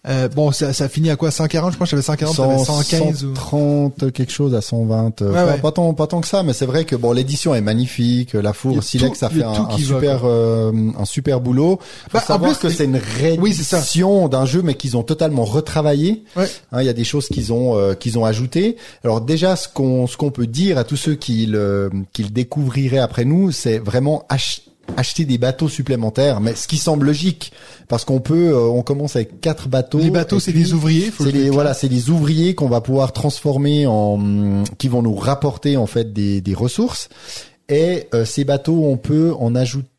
[0.08, 3.24] euh, bon ça, ça finit à quoi 140 je pense que j'avais 140 t'avais 115
[3.26, 5.58] ou 130 quelque chose à 120 euh, Ouais, pas, ouais.
[5.60, 8.50] pas tant pas tant que ça mais c'est vrai que bon l'édition est magnifique la
[8.50, 11.80] Il four Silex tout- a il fait un, va, super euh, un super boulot
[12.10, 12.96] faut Bah, en plus, que c'est une
[13.40, 16.48] Oui, réédition d'un jeu mais qu'ils ont totalement retravaillé Ouais.
[16.72, 18.78] Hein, il y a des choses qu'ils ont euh, qu'ils ont ajoutées.
[19.04, 22.30] Alors déjà, ce qu'on ce qu'on peut dire à tous ceux qui le qui le
[22.30, 24.62] découvriraient après nous, c'est vraiment ach-
[24.98, 26.42] acheter des bateaux supplémentaires.
[26.42, 27.52] Mais ce qui semble logique,
[27.88, 30.00] parce qu'on peut, euh, on commence avec quatre bateaux.
[30.00, 32.82] les bateaux c'est des ouvriers faut C'est le les voilà, c'est des ouvriers qu'on va
[32.82, 37.10] pouvoir transformer en, qui vont nous rapporter en fait des des ressources.
[37.70, 39.91] Et euh, ces bateaux, on peut en ajouter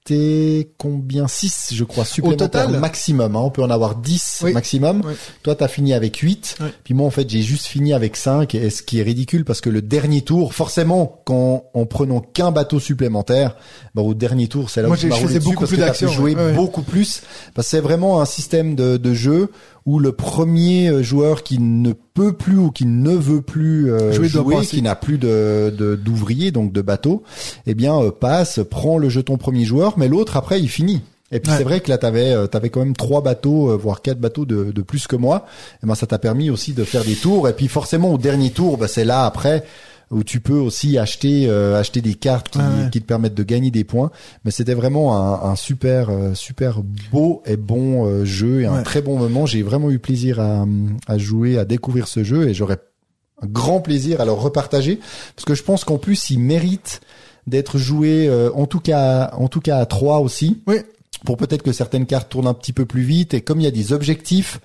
[0.78, 1.28] combien?
[1.28, 3.36] 6 je crois supplémentaires total maximum.
[3.36, 3.40] Hein.
[3.40, 4.53] On peut en avoir 10 Oui.
[4.53, 5.03] maximum.
[5.05, 5.14] Oui.
[5.42, 6.57] Toi, t'as fini avec 8.
[6.61, 6.66] Ouais.
[6.84, 8.55] Puis moi, en fait, j'ai juste fini avec 5.
[8.55, 12.50] Et ce qui est ridicule parce que le dernier tour, forcément, quand en prenant qu'un
[12.50, 13.57] bateau supplémentaire,
[13.94, 15.76] bah, au dernier tour, c'est là Moi, où tu m'as roulé dessus beaucoup parce plus
[15.76, 16.53] que t'as pu d'actions, jouer ouais.
[16.53, 17.22] beaucoup plus.
[17.55, 19.50] Parce que c'est vraiment un système de, de jeu
[19.86, 24.12] où le premier euh, joueur qui ne peut plus ou qui ne veut plus euh,
[24.12, 27.22] Jouer jouer, qui n'a plus de de- d'ouvriers donc de bateaux,
[27.66, 31.00] eh bien euh, passe, prend le jeton premier joueur, mais l'autre après il finit.
[31.34, 31.56] Et puis Ouais.
[31.58, 34.44] c'est vrai que là t'avais euh, t'avais quand même trois bateaux euh, voire quatre bateaux
[34.44, 35.46] de, de plus que moi.
[35.82, 37.48] Et ben ça t'a permis aussi de faire des tours.
[37.48, 39.64] Et puis forcément au dernier tour, bah, c'est là après
[40.12, 42.90] où tu peux aussi acheter euh, acheter des cartes qui, Ouais, ouais.
[42.92, 44.10] qui te permettent de gagner des points.
[44.44, 48.82] Mais c'était vraiment un, un super euh, super beau et bon euh, jeu et un
[48.82, 49.46] très bon moment.
[49.46, 50.66] J'ai vraiment eu plaisir à,
[51.08, 52.78] à jouer, à découvrir ce jeu et j'aurais
[53.42, 55.00] un grand plaisir à le repartager
[55.34, 57.00] parce que je pense qu'en plus il mérite
[57.48, 60.76] d'être joué euh, en tout cas en tout cas à trois aussi Oui.
[61.24, 63.66] pour peut-être que certaines cartes tournent un petit peu plus vite et comme il y
[63.66, 64.60] a des objectifs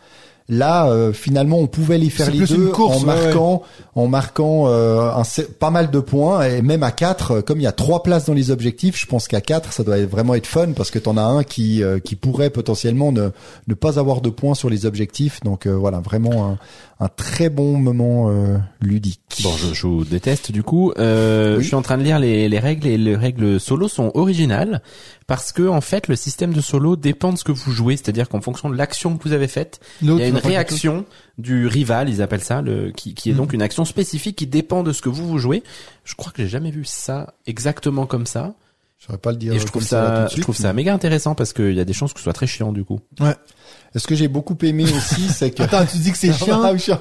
[0.50, 3.64] là euh, finalement on pouvait les faire les deux une course, en ouais, marquant
[3.96, 5.24] en marquant euh, un,
[5.60, 8.34] pas mal de points et même à 4 comme il y a trois places dans
[8.34, 11.18] les objectifs je pense qu'à 4 ça doit être- vraiment être fun parce que t'en
[11.18, 13.30] as un qui euh, qui pourrait potentiellement ne
[13.68, 16.58] ne pas avoir de points sur les objectifs donc euh, voilà vraiment un,
[17.06, 20.92] un très bon moment euh, ludique Bon, je, je vous déteste du coup.
[20.98, 21.62] Euh, Oui.
[21.64, 24.82] Je suis en train de lire les, les règles et les règles solo sont originales
[25.28, 28.30] parce que en fait le système de solo dépend de ce que vous jouez, c'est-à-dire
[28.30, 31.06] qu'en fonction de l'action que vous avez faite, il L'autre, y a il une réaction
[31.38, 33.38] du rival, ils appellent ça, le, qui, qui est Mhm.
[33.38, 35.64] donc une action spécifique qui dépend de ce que vous vous jouez.
[36.04, 38.54] Je crois que j'ai jamais vu ça exactement comme ça,
[39.00, 41.36] je saurais pas le dire et je trouve ça, je suite, trouve ça méga intéressant
[41.36, 43.00] parce qu'il y a des chances que ce soit très chiant du coup.
[43.22, 46.34] est ce que j'ai beaucoup aimé aussi c'est que Attends, tu dis que c'est
[46.78, 47.00] chiant.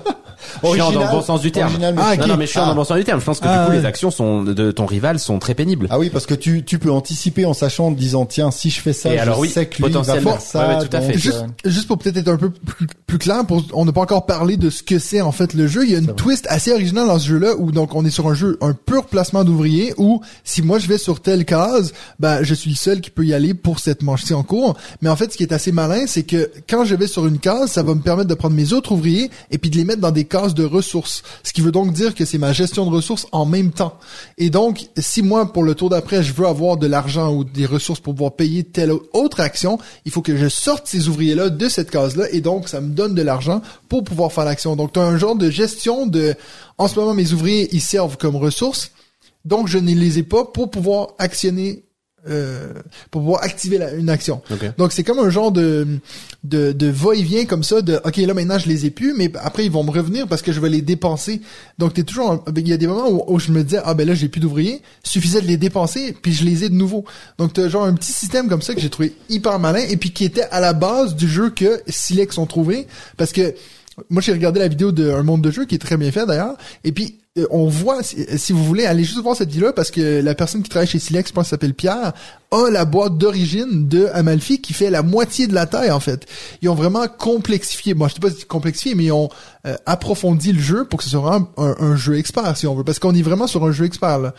[0.62, 0.92] Ah, chiant.
[0.92, 1.68] Dans le bon sens du terme.
[1.70, 2.16] Original, mais Ah.
[2.16, 2.66] Non, non, mais chiant Ah.
[2.66, 3.20] dans le bon sens du terme.
[3.20, 3.78] Je pense que Ah, du coup ouais.
[3.80, 5.86] les actions sont de ton rival sont très pénibles.
[5.90, 8.80] Ah oui, parce que tu, tu peux anticiper en sachant, en disant, tiens, si je
[8.80, 10.68] fais ça, Et je alors oui, sais que lui il va faire ça.
[10.68, 11.18] Ouais, ouais, tout à fait.
[11.18, 14.26] Juste, juste pour peut-être être un peu plus, plus clair, pour, on n'a pas encore
[14.26, 15.84] parlé de ce que c'est en fait le jeu.
[15.84, 18.28] Il y a une twist assez originale dans ce jeu-là où donc on est sur
[18.28, 22.42] un jeu, un pur placement d'ouvriers où si moi je vais sur telle case, ben
[22.42, 24.76] je suis le seul qui peut y aller pour cette manche-ci en cours.
[25.02, 27.38] Mais en fait, ce qui est assez malin, c'est que quand je vais sur une
[27.38, 30.00] case, ça va me permettre de prendre mes autres ouvriers et puis de les mettre
[30.00, 31.22] dans des cases de ressources.
[31.42, 33.98] Ce qui veut donc dire que c'est ma gestion de ressources en même temps.
[34.38, 37.66] Et donc, si moi, pour le tour d'après, je veux avoir de l'argent ou des
[37.66, 41.68] ressources pour pouvoir payer telle autre action, il faut que je sorte ces ouvriers-là de
[41.68, 44.76] cette case-là et donc ça me donne de l'argent pour pouvoir faire l'action.
[44.76, 46.34] Donc, tu as un genre de gestion de,
[46.78, 48.90] en ce moment, mes ouvriers, ils servent comme ressources.
[49.44, 51.84] Donc, je ne les ai pas pour pouvoir actionner,
[52.28, 52.72] euh,
[53.10, 54.42] pour pouvoir activer la- une action.
[54.50, 54.76] Ok.
[54.78, 55.86] Donc c'est comme un genre de
[56.44, 59.64] de, de va-et-vient comme ça de ok là maintenant je les ai plus mais après
[59.64, 61.40] ils vont me revenir parce que je vais les dépenser.
[61.78, 64.06] Donc t'es toujours il y a des moments où, où je me disais ah ben
[64.06, 67.04] là j'ai plus d'ouvriers, suffisait de les dépenser puis je les ai de nouveau.
[67.38, 70.10] Donc t'as genre un petit système comme ça que j'ai trouvé hyper malin et puis
[70.12, 73.54] qui était à la base du jeu que Silex ont trouvé parce que
[74.10, 76.26] moi j'ai regardé la vidéo de Un monde de jeu qui est très bien fait
[76.26, 77.18] d'ailleurs et puis
[77.50, 80.70] on voit, si, vous voulez, allez juste voir cette vidéo-là parce que la personne qui
[80.70, 82.12] travaille chez Silex, s'appelle Pierre,
[82.50, 86.26] a la boîte d'origine de Amalfi qui fait la moitié de la taille en fait.
[86.62, 89.28] Ils ont vraiment complexifié, moi je sais pas complexifié, mais ils ont
[89.66, 92.84] euh, approfondi le jeu pour que ce soit un, un jeu expert si on veut,
[92.84, 94.34] parce qu'on est vraiment sur un jeu expert là.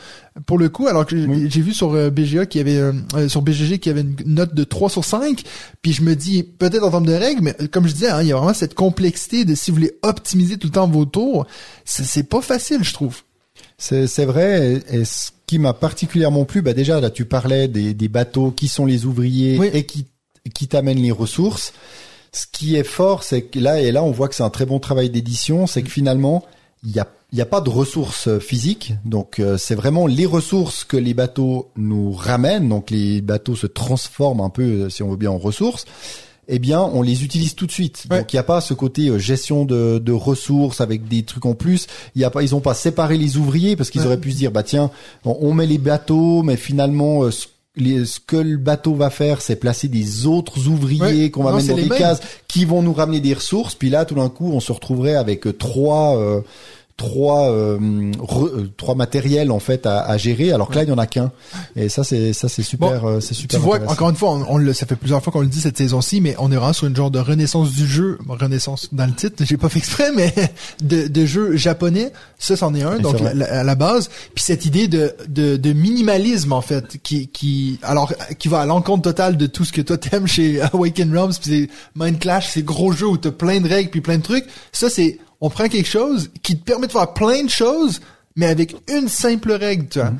[0.45, 3.27] Pour le coup, alors que j'ai j'ai vu sur euh, BGA qui avait euh, euh,
[3.27, 5.41] sur BGG qui avait une note de 3 sur 5,
[5.81, 8.21] puis je me dis peut-être en termes de règles, mais euh, comme je disais, hein,
[8.21, 11.05] il y a vraiment cette complexité de si vous voulez optimiser tout le temps vos
[11.05, 11.47] tours,
[11.85, 13.23] c'est pas facile je trouve.
[13.77, 14.81] C'est, c'est vrai.
[14.91, 18.51] Et, et ce qui m'a particulièrement plu, bah déjà là, tu parlais des, des bateaux
[18.51, 19.69] qui sont les ouvriers Oui.
[19.73, 20.05] et qui,
[20.53, 21.73] qui t'amènent les ressources.
[22.31, 24.65] Ce qui est fort, c'est que là et là, on voit que c'est un très
[24.65, 26.43] bon travail d'édition, c'est que finalement,
[26.83, 30.07] il y a il y a pas de ressources euh, physiques, donc euh, c'est vraiment
[30.07, 32.69] les ressources que les bateaux nous ramènent.
[32.69, 35.83] Donc les bateaux se transforment un peu, euh, si on veut bien, en ressources.
[36.49, 38.05] Eh bien, on les utilise tout de suite.
[38.09, 38.19] Ouais.
[38.19, 41.45] Donc il n'y a pas ce côté euh, gestion de, de ressources avec des trucs
[41.45, 41.87] en plus.
[42.15, 44.07] Il y a pas, ils ont pas séparé les ouvriers parce qu'ils Ouais.
[44.07, 44.89] auraient pu se dire bah tiens,
[45.25, 49.41] on, met les bateaux, mais finalement euh, ce, les- ce que le bateau va faire,
[49.41, 51.29] c'est placer des autres ouvriers Ouais.
[51.31, 51.99] qu'on va Non, mettre dans les des mêmes.
[51.99, 53.75] cases qui vont nous ramener des ressources.
[53.75, 56.41] Puis là, tout d'un coup, on se retrouverait avec euh, trois euh,
[56.97, 57.77] trois euh,
[58.17, 60.97] re- euh, trois matériels en fait à, à gérer alors que là il y en
[60.97, 61.31] a qu'un
[61.75, 63.93] et ça c'est ça c'est super euh, c'est Tu super vois, intéressant.
[63.93, 66.21] encore une fois, on, on le, ça fait plusieurs fois qu'on le dit cette saison-ci,
[66.21, 69.13] mais on est vraiment sur une genre de renaissance du jeu, Bon, renaissance dans le
[69.13, 70.33] titre, j'ai pas fait exprès, mais
[70.81, 74.09] de, de jeu japonais, ça c'en est un, donc la- la- à la base.
[74.33, 78.65] Puis cette idée de, de, de minimalisme en fait, qui, qui, alors qui va à
[78.65, 82.47] l'encontre totale de tout ce que toi t'aimes chez Awaken Realms, puis c'est Mind Clash,
[82.49, 84.45] ces gros jeux où t'as plein de règles puis plein de trucs.
[84.71, 87.99] Ça c'est, on prend quelque chose qui te permet de faire plein de choses,
[88.35, 90.13] mais avec une simple règle, tu vois.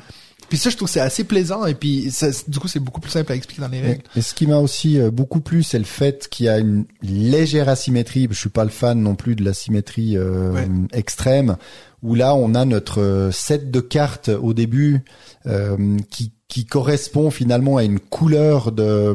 [0.48, 3.02] Puis ça, je trouve que c'est assez plaisant et puis ça, du coup, c'est beaucoup
[3.02, 4.02] plus simple à expliquer dans les règles.
[4.16, 6.86] Et ce qui m'a aussi euh, beaucoup plu, c'est le fait qu'il y a une
[7.02, 8.26] légère asymétrie.
[8.30, 10.66] Je suis pas le fan non plus de la symétrie euh, Ouais.
[10.94, 11.58] extrême,
[12.02, 15.00] où là on a notre euh, set de cartes au début
[15.46, 19.14] euh, qui qui correspond finalement à une couleur de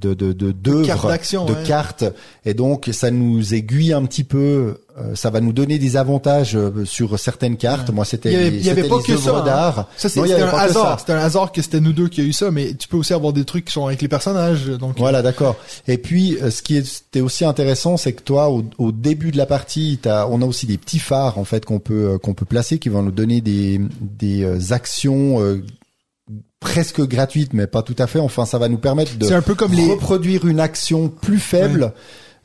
[0.00, 1.62] de de de cartes d'action, de ouais.
[1.66, 2.04] cartes
[2.44, 6.54] et donc ça nous aiguille un petit peu euh, ça va nous donner des avantages
[6.54, 9.02] euh, sur certaines cartes moi c'était Il y avait, les- il y avait c'était pas
[9.02, 9.76] que ça.
[9.80, 9.86] hein.
[9.96, 11.00] Ça, c'était un hasard.
[11.00, 13.12] C'était un hasard que c'était nous deux qui a eu ça, mais tu peux aussi
[13.14, 14.66] avoir des trucs qui sont avec les personnages.
[14.66, 15.56] Donc, Voilà, d'accord.
[15.88, 19.36] Et puis, euh, ce qui était aussi intéressant, c'est que toi, au, au début de
[19.38, 22.34] la partie, t'as- on a aussi des petits phares en fait qu'on peut euh, qu'on
[22.34, 25.64] peut placer, qui vont nous donner des des actions euh,
[26.60, 28.18] presque gratuites, mais pas tout à fait.
[28.18, 31.38] Enfin, ça va nous permettre de c'est un peu comme les, reproduire une action plus
[31.38, 31.92] faible.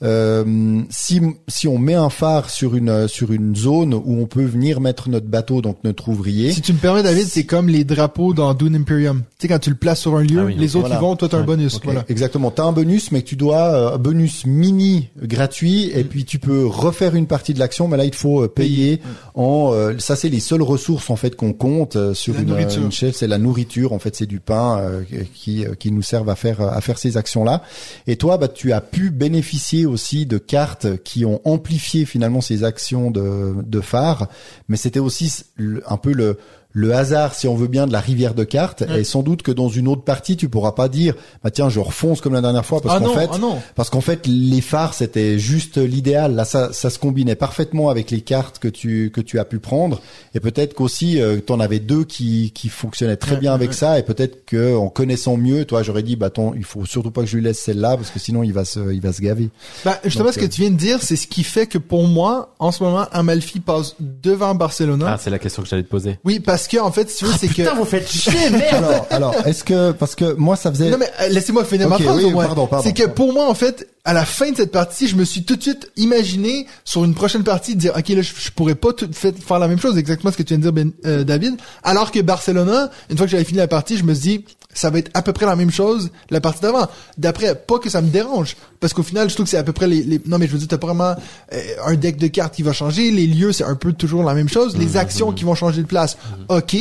[0.01, 1.19] Euh, si
[1.49, 5.09] si on met un phare sur une sur une zone où on peut venir mettre
[5.09, 6.53] notre bateau, donc notre ouvrier.
[6.53, 9.23] Si tu me permets, David, c'est comme les drapeaux dans Dune Imperium.
[9.37, 11.01] Tu sais, quand tu le places sur un lieu, Ah oui, les autres Voilà.
[11.01, 11.75] ils vont, toi t'as un bonus.
[11.75, 12.05] Ok, Voilà.
[12.07, 12.49] Exactement.
[12.49, 16.39] T'as un bonus, mais que tu dois euh, un bonus mini gratuit, et puis tu
[16.39, 19.01] peux refaire une partie de l'action, mais là il te faut euh, payer
[19.35, 19.71] en.
[19.73, 22.81] euh, ça c'est les seules ressources en fait qu'on compte euh, sur La une, nourriture.
[22.83, 23.91] une chaise, c'est la nourriture.
[23.91, 25.01] En fait, c'est du pain euh,
[25.33, 27.63] qui euh, qui nous servent à faire à faire ces actions là.
[28.07, 32.63] Et toi, bah tu as pu bénéficier aussi de cartes qui ont amplifié finalement ces
[32.63, 34.27] actions de de phare,
[34.67, 35.43] mais c'était aussi
[35.85, 36.37] un peu le
[36.71, 38.83] le hasard, si on veut bien, de la rivière de cartes.
[38.87, 39.01] Ouais.
[39.01, 41.79] Et sans doute que dans une autre partie, tu pourras pas dire, bah tiens, je
[41.79, 43.59] refonce comme la dernière fois, parce Ah qu'en fait, ah non.
[43.75, 46.35] parce qu'en fait, les phares c'était juste l'idéal.
[46.35, 49.57] Là, ça, ça se combinait parfaitement avec les cartes que tu que tu as pu
[49.59, 49.99] prendre.
[50.35, 53.97] Et peut-être qu'aussi, euh, t'en avais deux qui qui fonctionnaient très bien avec ça.
[53.97, 57.21] Et peut-être que en connaissant mieux, toi, j'aurais dit, bah ton, il faut surtout pas
[57.21, 59.49] que je lui laisse celle-là, parce que sinon il va se il va se gaver.
[59.85, 61.79] Bah, justement, Donc, ce que euh, tu viens de dire, c'est ce qui fait que
[61.79, 65.13] pour moi, en ce moment, Amalfi passe devant Barcelona.
[65.13, 66.19] Ah, c'est la question que j'allais te poser.
[66.23, 67.53] Oui, parce que en fait, si tu veux, c'est que.
[67.53, 70.97] Putain, vous faites chier, merde Alors, alors, est-ce que parce que moi ça faisait Non
[70.99, 72.83] mais euh, laissez-moi finir ma phrase oui, pardon, pardon.
[72.83, 75.43] C'est que pour moi en fait, à la fin de cette partie, je me suis
[75.43, 78.75] tout de suite imaginé sur une prochaine partie de dire OK là je, je pourrais
[78.75, 80.91] pas tout fait faire la même chose exactement ce que tu viens de dire Ben-
[81.05, 84.21] euh, David, alors que Barcelona, une fois que j'avais fini la partie, je me suis
[84.39, 86.87] dit ça va être à peu près la même chose la partie d'avant.
[87.17, 89.73] D'après pas que ça me dérange parce qu'au final, je trouve que c'est à peu
[89.73, 91.15] près les, les- non mais je veux dire t'as pas vraiment
[91.53, 94.33] euh, un deck de cartes qui va changer, les lieux c'est un peu toujours la
[94.33, 96.17] même chose, les actions qui vont changer de place.
[96.49, 96.75] OK,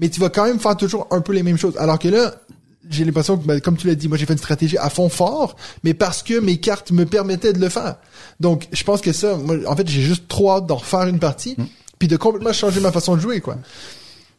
[0.00, 2.34] mais tu vas quand même faire toujours un peu les mêmes choses alors que là
[2.90, 5.10] j'ai l'impression que, ben, comme tu l'as dit, moi j'ai fait une stratégie à fond
[5.10, 7.96] fort, mais parce que mes cartes me permettaient de le faire.
[8.40, 11.18] Donc, je pense que ça, moi, en fait, j'ai juste trop hâte d'en refaire une
[11.18, 11.54] partie,
[11.98, 13.58] puis de complètement changer ma façon de jouer, quoi.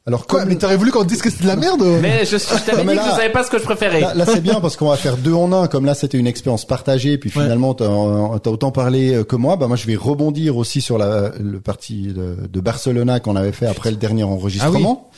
[0.05, 2.37] Alors Quoi, comme mais t'aurais voulu qu'on dise que c'était de la merde Mais je,
[2.37, 4.01] je t'avais dit que je savais pas ce que je préférais.
[4.01, 5.67] Là, là, c'est bien parce qu'on va faire deux en un.
[5.67, 7.43] Comme là, c'était une expérience partagée, puis Ouais.
[7.43, 9.55] finalement, t'as as autant parlé euh, que moi.
[9.55, 13.51] Bah moi, je vais rebondir aussi sur la le parti de, de Barcelona qu'on avait
[13.51, 15.09] fait après le dernier enregistrement,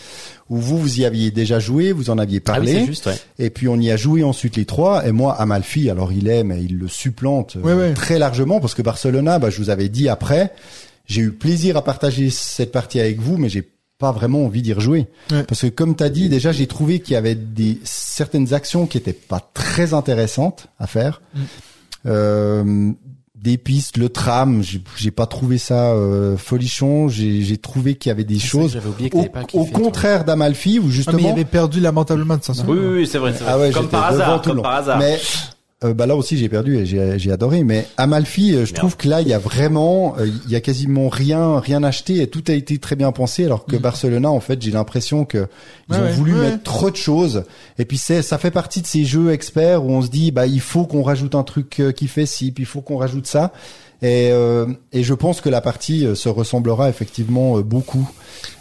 [0.50, 3.06] où vous vous y aviez déjà joué, vous en aviez Ah oui, parlé, c'est juste,
[3.06, 3.18] ouais.
[3.40, 5.08] et puis on y a joué ensuite les trois.
[5.08, 7.94] Et moi, Amalfi, alors il est, mais il le supplante euh, Ouais, ouais.
[7.94, 10.52] très largement parce que Barcelona, bah, je vous avais dit après,
[11.06, 13.70] j'ai eu plaisir à partager cette partie avec vous, mais j'ai
[14.02, 15.08] pas vraiment envie d'y rejouer.
[15.32, 15.44] Ouais.
[15.44, 18.88] Parce que comme tu as dit, déjà j'ai trouvé qu'il y avait des certaines actions
[18.88, 21.22] qui étaient pas très intéressantes à faire.
[21.34, 21.40] Mm.
[22.08, 22.92] Euh,
[23.36, 24.62] des pistes, le tram,
[24.98, 27.10] j'ai pas trouvé ça euh, folichon.
[27.10, 30.80] J'ai trouvé qu'il y avait des choses J'avais oublié que au, pas au contraire d'Amalfi
[30.80, 32.64] où Ah, justement mais il avait perdu lamentablement de sens.
[32.68, 33.54] Oui, oui, oui, c'est vrai, c'est vrai.
[33.54, 35.00] ah ouais, comme par hasard, comme par hasard.
[35.00, 35.20] Mais
[35.84, 37.64] euh, bah là aussi j'ai perdu et j'ai adoré.
[37.64, 40.62] Mais Amalfi, euh, je trouve que là il y a vraiment, euh, il y a
[40.62, 43.46] quasiment rien rien acheté et tout a été très bien pensé.
[43.46, 45.48] Alors que Barcelona, en fait, j'ai l'impression que
[45.90, 45.96] ils.
[45.96, 46.52] Ouais, ont voulu ouais.
[46.52, 47.46] mettre trop de choses.
[47.80, 50.46] Et puis c'est ça fait partie de ces jeux experts où on se dit bah
[50.46, 53.52] il faut qu'on rajoute un truc qui fait ci, puis il faut qu'on rajoute ça.
[54.04, 58.10] Et, euh, et je pense que la partie euh, se ressemblera effectivement euh, beaucoup.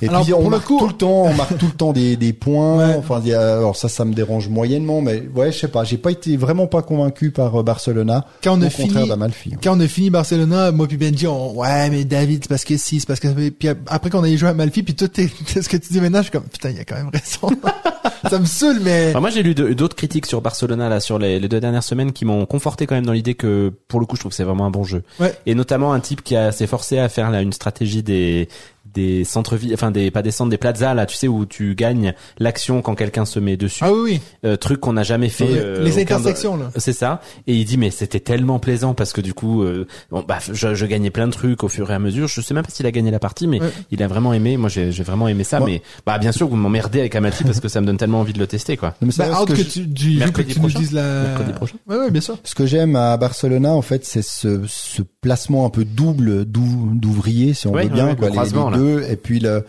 [0.03, 2.17] Et Alors, puis on marque coup- tout le temps, on marque tout le temps des,
[2.17, 2.77] des points.
[2.89, 2.95] Ouais.
[2.99, 5.97] Enfin, y a- alors ça, ça me dérange moyennement, mais ouais, je sais pas, j'ai
[5.97, 8.27] pas été vraiment pas convaincu par euh, Barcelona.
[8.45, 9.55] Quand on au a contraire d'Amalfi.
[9.63, 12.77] quand on a fini Barcelona, moi puis Benji, on, ouais, mais David, c'est parce que
[12.77, 15.29] si, c'est parce que, puis après qu'on ait joué à Malfi, puis tout est,
[15.63, 17.57] ce que tu dis maintenant, je suis comme, putain, il y a quand même raison.
[18.29, 21.41] ça me saoule, mais, Enfin, moi, j'ai lu d'autres critiques sur Barcelona là sur les,
[21.41, 24.17] les deux dernières semaines qui m'ont conforté quand même dans l'idée que pour le coup,
[24.17, 25.03] je trouve que c'est vraiment un bon jeu.
[25.19, 25.35] Ouais.
[25.47, 28.49] Et notamment un type qui a s'est forcé à faire là une stratégie des
[28.93, 32.13] des centres-villes, enfin des pas des centres, des plazas là, tu sais où tu gagnes
[32.41, 33.85] l'action quand quelqu'un se met dessus.
[33.85, 34.21] ah oui, oui.
[34.45, 35.47] Euh, truc qu'on n'a jamais fait.
[35.49, 36.71] Euh, les aucun- intersections, là.
[36.77, 37.21] C'est ça.
[37.47, 40.75] Et il dit mais c'était tellement plaisant parce que du coup, euh, bon bah je,
[40.75, 42.27] je gagnais plein de trucs au fur et à mesure.
[42.27, 43.71] Je sais même pas s'il a gagné la partie, mais Ouais.
[43.93, 44.57] il a vraiment aimé.
[44.57, 45.61] Moi j'ai j'ai vraiment aimé ça.
[45.61, 48.33] Mais bah bien sûr vous m'emmerdez avec Amalfi parce que ça me donne tellement envie
[48.33, 48.89] de le tester quoi.
[49.01, 51.77] Non, mais c'est Bah, que que, tu, du, que Mercredi tu nous la, Mercredi prochain.
[51.89, 52.39] Ouais, ouais, bien sûr.
[52.45, 56.91] Ce que j'aime à Barcelona, en fait, c'est ce, ce placement un peu double d'ou-
[56.95, 59.41] d'ouvriers, si on Ouais, veut bien, ouais, quoi, le les- croisement, les, deux, et puis
[59.41, 59.65] le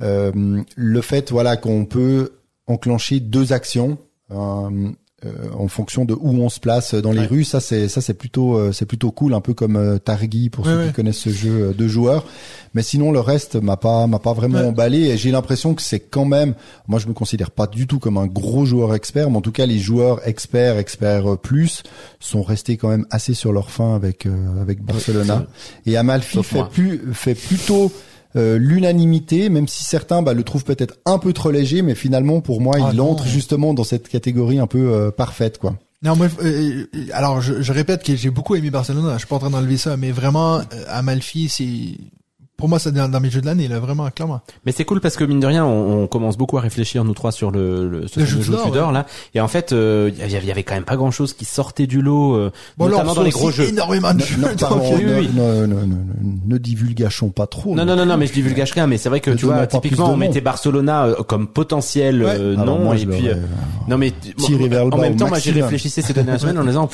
[0.00, 2.32] euh, le fait, voilà, qu'on peut
[2.66, 3.98] enclencher deux actions.
[4.32, 4.90] Euh,
[5.24, 7.26] euh, en fonction de où on se place dans les Ouais.
[7.26, 7.44] rues.
[7.44, 10.72] Ça c'est ça c'est plutôt euh, c'est plutôt cool, un peu comme Targi pour Ouais,
[10.72, 10.86] ceux ouais.
[10.88, 12.26] qui connaissent ce jeu de joueurs.
[12.74, 16.00] Mais sinon le reste m'a pas m'a pas vraiment emballé et j'ai l'impression que c'est
[16.00, 16.54] quand même.
[16.88, 19.52] Moi je me considère pas du tout comme un gros joueur expert, mais en tout
[19.52, 21.84] cas les joueurs experts experts plus
[22.20, 25.46] sont restés quand même assez sur leur fin avec euh, avec Barcelona.
[25.86, 26.68] Et Amalfi Sauf fait moi.
[26.70, 27.90] plus fait plutôt
[28.36, 32.40] euh, l'unanimité, même si certains bah, le trouvent peut-être un peu trop léger, mais finalement
[32.40, 33.10] pour moi Ah il non.
[33.10, 35.76] entre justement dans cette catégorie un peu euh, parfaite quoi.
[36.02, 39.10] Non, moi, euh, euh, alors je, je répète que j'ai beaucoup aimé Barcelone.
[39.14, 41.96] Je suis pas en train d'enlever ça, mais vraiment, euh, Amalfi, c'est
[42.56, 44.40] pour moi, c'est dans, dans mes jeux de l'année, là, vraiment, clairement.
[44.64, 47.12] Mais c'est cool parce que mine de rien, on, on commence beaucoup à réfléchir nous
[47.14, 48.94] trois sur le, le, ce Le jeu jeu d'or, d'or ouais.
[48.94, 49.06] là.
[49.34, 51.32] Et en fait, euh, il y, avait- il y avait quand même pas grand chose
[51.34, 53.64] qui sortait du lot, euh, Bon, notamment dans les gros jeux.
[53.68, 54.36] énormément de Ne, jeux.
[54.42, 55.28] donc, parlons- oui,
[56.46, 57.74] ne- divulgachons pas trop.
[57.74, 58.86] Non, non, non, non, mais je divulgage rien.
[58.86, 62.36] Mais c'est vrai que tu vois, typiquement, on de mettait Barcelona euh, comme potentiel Ouais.
[62.38, 63.34] euh, Alors, non, et puis euh,
[63.88, 66.64] non, mais Thierry vers le en même temps, moi, j'y réfléchissais ces dernières semaines en
[66.64, 66.88] disant,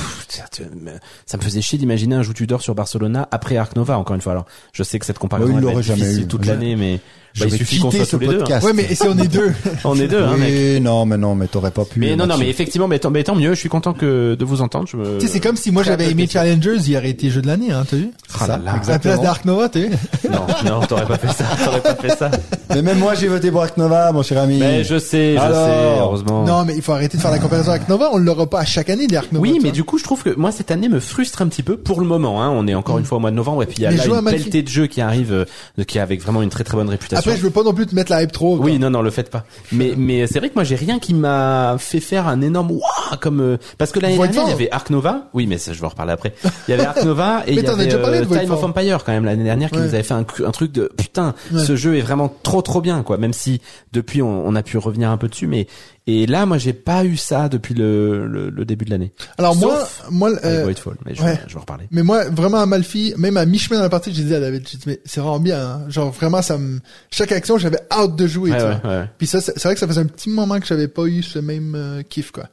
[1.27, 3.99] ça me faisait chier d'imaginer un jeu Tudor sur Barcelona après Arc Nova.
[3.99, 5.97] Encore une fois, alors je sais que cette comparaison Ouais, il elle va l'aurait être
[5.97, 6.27] jamais eu.
[6.27, 7.01] toute l'année, mais
[7.39, 8.35] bah, il suffit qu'on soit tous les deux.
[8.35, 8.39] hein.
[8.39, 8.67] podcast.
[8.67, 9.53] Ouais, mais si on est deux.
[9.85, 10.53] On est deux, hein, mec.
[10.53, 12.01] Oui, non, mais non, mais t'aurais pas pu.
[12.01, 13.55] Mais non, non, mais effectivement, mais tant, mais tant mieux.
[13.55, 14.87] Je suis content que de vous entendre.
[14.89, 15.19] Je me...
[15.19, 16.27] tu sais, c'est comme si moi j'avais aimé.
[16.31, 18.11] Challengers, il aurait été jeu de l'année, hein, t'as vu?
[18.41, 18.73] Ah là là.
[18.87, 19.91] À la place d'Ark Nova, t'as vu?
[20.31, 21.45] Non, non, t'aurais pas fait ça.
[21.65, 22.31] T'aurais pas fait ça.
[22.71, 24.59] Mais même moi, j'ai voté pour Ark Nova, mon cher ami.
[24.59, 26.45] Mais je sais, je Alors sais, heureusement.
[26.45, 28.65] Non, mais il faut arrêter de faire la comparaison avec Nova, on l'aura pas à
[28.65, 29.43] chaque année d'Ark Nova.
[29.43, 31.77] Oui, mais du coup, je trouve que moi cette année me frustre un petit peu
[31.77, 32.43] pour le moment.
[32.43, 32.51] Hein.
[32.51, 34.05] On est encore une fois au mois de novembre et puis il y a là
[34.05, 36.89] une pelletée de jeux qui arrive, euh, qui a avec vraiment une très très bonne
[36.89, 37.20] réputation.
[37.21, 38.57] Après, je veux pas non plus te mettre la hype trop.
[38.57, 38.67] quoi.
[38.67, 39.45] Oui, non, non, le faites pas.
[39.73, 43.19] Mais mais c'est vrai que moi j'ai rien qui m'a fait faire un énorme waouh
[43.21, 45.29] comme euh, parce que l'année dernière il y avait Ark Nova.
[45.35, 46.35] Oui, mais ça je vais en reparler après.
[46.69, 49.25] Il y avait Ark Nova et il y avait euh, Time of Empire quand même
[49.25, 49.85] l'année dernière qui Ouais.
[49.87, 51.35] nous avait fait un, un truc de putain.
[51.53, 51.65] Ouais.
[51.65, 53.17] Ce jeu est vraiment trop trop bien quoi.
[53.19, 53.61] Même si
[53.93, 55.67] depuis on, on a pu revenir un peu dessus, mais
[56.07, 59.13] et là moi j'ai pas eu ça depuis le le, le début de l'année.
[59.39, 61.39] Alors moi, Sauf moi, euh, Voidfall, mais je, ouais.
[61.47, 61.87] je vais en reparler.
[61.91, 64.63] mais moi, vraiment à Malfi, même à mi-chemin dans la partie, j'ai dit à David,
[64.63, 65.85] dit, mais c'est vraiment bien, hein.
[65.89, 66.81] Genre, vraiment, ça me,
[67.11, 68.91] chaque action, j'avais hâte de jouer, Ouais, tu ouais, vois.
[69.01, 69.05] ouais.
[69.19, 71.23] Puis ça, c'est c'est vrai que ça faisait un petit moment que j'avais pas eu
[71.23, 72.45] ce même euh, kiff, quoi.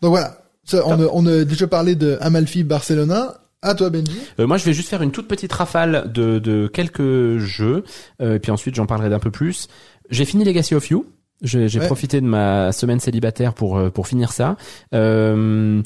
[0.00, 0.38] Donc voilà.
[0.64, 3.34] Ça, on, a, on a déjà parlé de Amalfi Barcelona.
[3.60, 4.16] À toi, Benji.
[4.38, 7.82] Euh, moi, je vais juste faire une toute petite rafale de, de quelques jeux,
[8.22, 9.66] euh, et puis ensuite j'en parlerai d'un peu plus.
[10.10, 11.06] J'ai fini Legacy of You.
[11.42, 11.86] J'ai Ouais.
[11.86, 14.56] profité de ma semaine célibataire pour euh, pour finir ça.
[14.94, 15.82] Euh,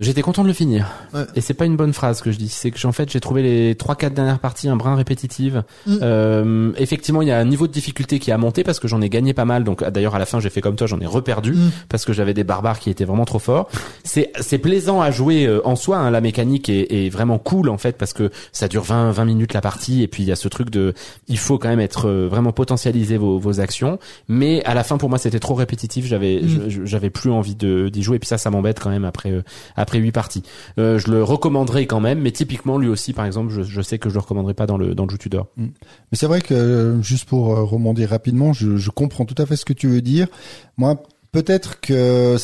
[0.00, 0.86] J'étais content de le finir.
[1.12, 1.22] Ouais.
[1.34, 2.48] Et c'est pas une bonne phrase que je dis.
[2.48, 5.64] C'est que en fait j'ai trouvé les trois quatre dernières parties un brin répétitives.
[5.86, 5.96] Mm.
[6.02, 9.00] Euh, effectivement, il y a un niveau de difficulté qui a monté parce que j'en
[9.02, 9.64] ai gagné pas mal.
[9.64, 11.70] Donc d'ailleurs à la fin j'ai fait comme toi, j'en ai reperdu Mm.
[11.88, 13.68] parce que j'avais des barbares qui étaient vraiment trop forts.
[14.04, 15.98] C'est c'est plaisant à jouer euh, en soi.
[15.98, 19.24] hein, la mécanique est, est vraiment cool en fait parce que ça dure 20 20
[19.24, 20.94] minutes la partie et puis il y a ce truc de
[21.26, 23.98] il faut quand même être euh, vraiment potentialiser vos, vos actions.
[24.28, 26.06] Mais à la fin pour moi c'était trop répétitif.
[26.06, 26.84] J'avais Mm.
[26.84, 28.16] j'avais plus envie de d'y jouer.
[28.16, 29.42] Et puis ça ça m'embête quand même après euh,
[29.88, 30.42] après huit parties.
[30.78, 33.98] Euh, je le recommanderais quand même, mais typiquement lui aussi par exemple je, je sais
[33.98, 35.48] que je le recommanderais pas dans le dans le jeu Tudor.
[35.56, 35.70] Mais
[36.12, 39.56] c'est vrai que euh, juste pour euh, rebondir rapidement, je, je comprends tout à fait
[39.56, 40.28] ce que tu veux dire.
[40.76, 42.36] Moi, peut-être que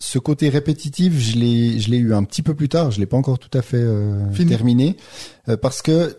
[0.00, 2.90] ce côté répétitif, je l'ai, je l'ai eu un petit peu plus tard.
[2.90, 4.96] Je l'ai pas encore tout à fait euh, terminé
[5.48, 6.16] euh, parce que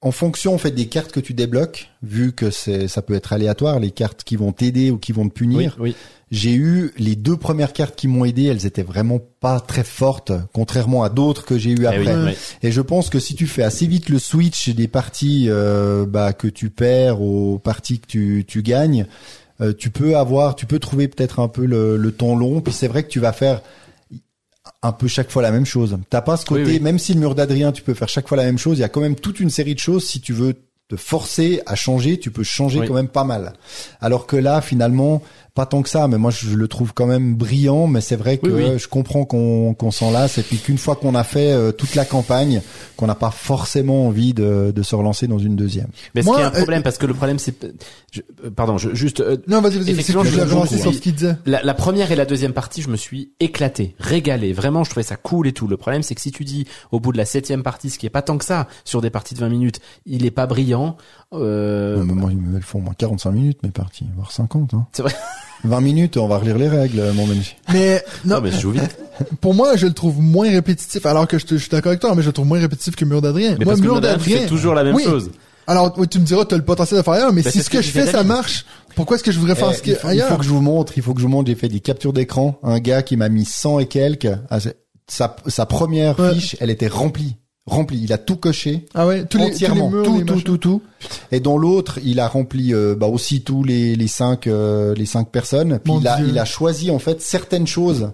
[0.00, 3.32] en fonction en fait des cartes que tu débloques, vu que c'est ça peut être
[3.32, 5.76] aléatoire, les cartes qui vont t'aider ou qui vont te punir.
[5.80, 5.94] oui.
[6.30, 10.30] J'ai eu les deux premières cartes qui m'ont aidé, elles étaient vraiment pas très fortes,
[10.52, 12.14] contrairement à d'autres que j'ai eu Eh après.
[12.16, 12.32] oui, oui.
[12.62, 16.34] Et je pense que si tu fais assez vite le switch des parties euh, bah,
[16.34, 19.06] que tu perds aux parties que tu, tu gagnes,
[19.62, 22.60] euh, tu peux avoir, tu peux trouver peut-être un peu le, le temps long.
[22.60, 23.62] Puis c'est vrai que tu vas faire
[24.82, 25.96] un peu chaque fois la même chose.
[26.10, 26.80] T'as pas ce côté, Oui, oui.
[26.80, 28.78] même si le mur d'Adrien, tu peux faire chaque fois la même chose.
[28.78, 30.04] Il y a quand même toute une série de choses.
[30.06, 30.54] Si tu veux
[30.88, 32.88] te forcer à changer, tu peux changer Oui.
[32.88, 33.52] quand même pas mal.
[34.00, 35.22] Alors que là, finalement,
[35.54, 36.06] pas tant que ça.
[36.08, 37.88] Mais moi, je le trouve quand même brillant.
[37.88, 38.78] Mais c'est vrai que Oui, oui.
[38.78, 41.94] je comprends qu'on qu'on s'en lasse et puis qu'une fois qu'on a fait euh, toute
[41.96, 42.62] la campagne,
[42.96, 45.88] qu'on n'a pas forcément envie de, de se relancer dans une deuxième.
[46.14, 47.54] Mais ce qui est un euh, problème parce que le problème c'est
[48.12, 49.90] je- euh, pardon, je, juste euh, Non, vas-y, vas-y.
[49.90, 50.94] Effectivement, je je beaucoup, sur oui.
[50.94, 51.36] ce qu'il disait.
[51.44, 54.52] La, la première et la deuxième partie, je me suis éclaté, régalé.
[54.52, 55.66] Vraiment, je trouvais ça cool et tout.
[55.66, 58.06] Le problème, c'est que si tu dis au bout de la septième partie, ce qui
[58.06, 60.77] est pas tant que ça sur des parties de 20 minutes, il est pas brillant.
[61.34, 64.74] Euh, Non, mais moi, elles font au moins 45 minutes mes parties, voire 50.
[64.74, 64.86] Hein.
[64.92, 65.14] C'est vrai.
[65.64, 67.56] 20 minutes, on va relire les règles, mon Benji.
[67.72, 68.96] Mais, non, non, mais je joue vite.
[69.40, 72.00] pour moi, je le trouve moins répétitif, alors que je, te- je suis d'accord avec
[72.00, 73.56] toi, mais je le trouve moins répétitif que Mur d'Adrien.
[73.58, 74.38] Mais Moi, parce que Mur d'Adrien.
[74.40, 75.02] fais toujours la même Oui.
[75.04, 75.30] chose.
[75.66, 77.58] Alors, oui, tu me diras, tu as le potentiel de faire ailleurs, mais Bah, si
[77.58, 78.64] c'est ce que, que je fais, ça marche,
[78.94, 80.28] pourquoi est-ce que je voudrais faire Eh, ce qui il, est faut, il ailleurs?
[80.28, 82.12] faut que je vous montre, il faut que je vous montre, j'ai fait des captures
[82.14, 82.58] d'écran.
[82.62, 84.28] Un gars qui m'a mis 100 et quelques.
[84.48, 84.76] Ah, c'est-
[85.08, 86.34] sa, sa première Ouais.
[86.34, 87.36] fiche, elle était remplie.
[87.68, 88.00] Rempli.
[88.02, 88.86] Il a tout coché.
[88.94, 90.82] Ah ouais, tous les, tous les entièrement, murs, tout, les tout, tout, tout.
[91.30, 95.06] Et dans l'autre, il a rempli euh, bah aussi tous les les cinq euh, les
[95.06, 95.78] cinq personnes.
[95.82, 96.26] Puis Mon il a Dieu.
[96.30, 98.10] il a choisi en fait certaines choses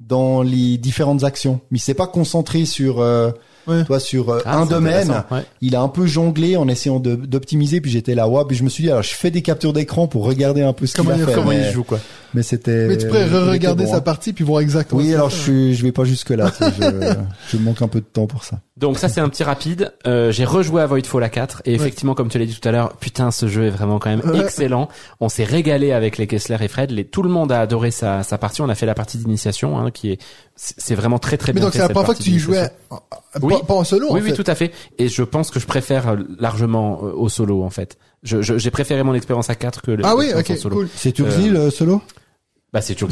[0.00, 1.60] dans les différentes actions.
[1.70, 3.30] Mais il s'est pas concentré sur euh,
[3.66, 3.82] Ouais.
[3.86, 5.08] toi sur euh, Ah, un domaine.
[5.30, 5.42] ouais.
[5.62, 7.80] Il a un peu jonglé en essayant d'optimiser.
[7.80, 8.42] Puis j'étais là, ouais.
[8.46, 10.86] Puis je me suis dit, alors je fais des captures d'écran pour regarder un peu
[10.86, 11.32] ce qu'il a fait.
[11.32, 11.98] Comment mais, il joue quoi
[12.34, 12.86] mais c'était.
[12.88, 14.00] Mais tu pourrais re-regarder bon, sa hein.
[14.00, 15.00] partie puis voir exactement.
[15.00, 16.50] Oui, alors je suis, je vais pas jusque là.
[16.60, 17.14] je,
[17.52, 18.60] je manque un peu de temps pour ça.
[18.76, 19.92] Donc ça c'est un petit rapide.
[20.06, 22.72] Euh, j'ai rejoué à Voidfall à 4 et effectivement comme tu l'as dit tout à
[22.72, 24.40] l'heure, putain ce jeu est vraiment quand même Ouais.
[24.40, 24.88] excellent.
[25.20, 26.90] On s'est régalé avec les Kessler et Fred.
[26.90, 28.62] Les, tout le monde a adoré sa, sa partie.
[28.62, 30.18] On a fait la partie d'initiation hein, qui est
[30.56, 31.64] c'est vraiment très très Mais bien.
[31.66, 32.58] donc fait, c'est la première fois que tu y jouais
[32.92, 32.96] euh,
[33.42, 33.54] Oui.
[33.60, 34.34] pas, pas en solo Oui, en oui, fait.
[34.42, 34.72] tout à fait.
[34.98, 37.96] Et je pense que je préfère euh, largement euh, au solo en fait.
[38.24, 40.76] Je- je- J'ai préféré mon expérience à 4 que le- Ah oui, ok, solo.
[40.76, 40.88] cool.
[40.96, 42.02] C'est Turkey le solo?
[42.74, 43.06] Bah c'est tout-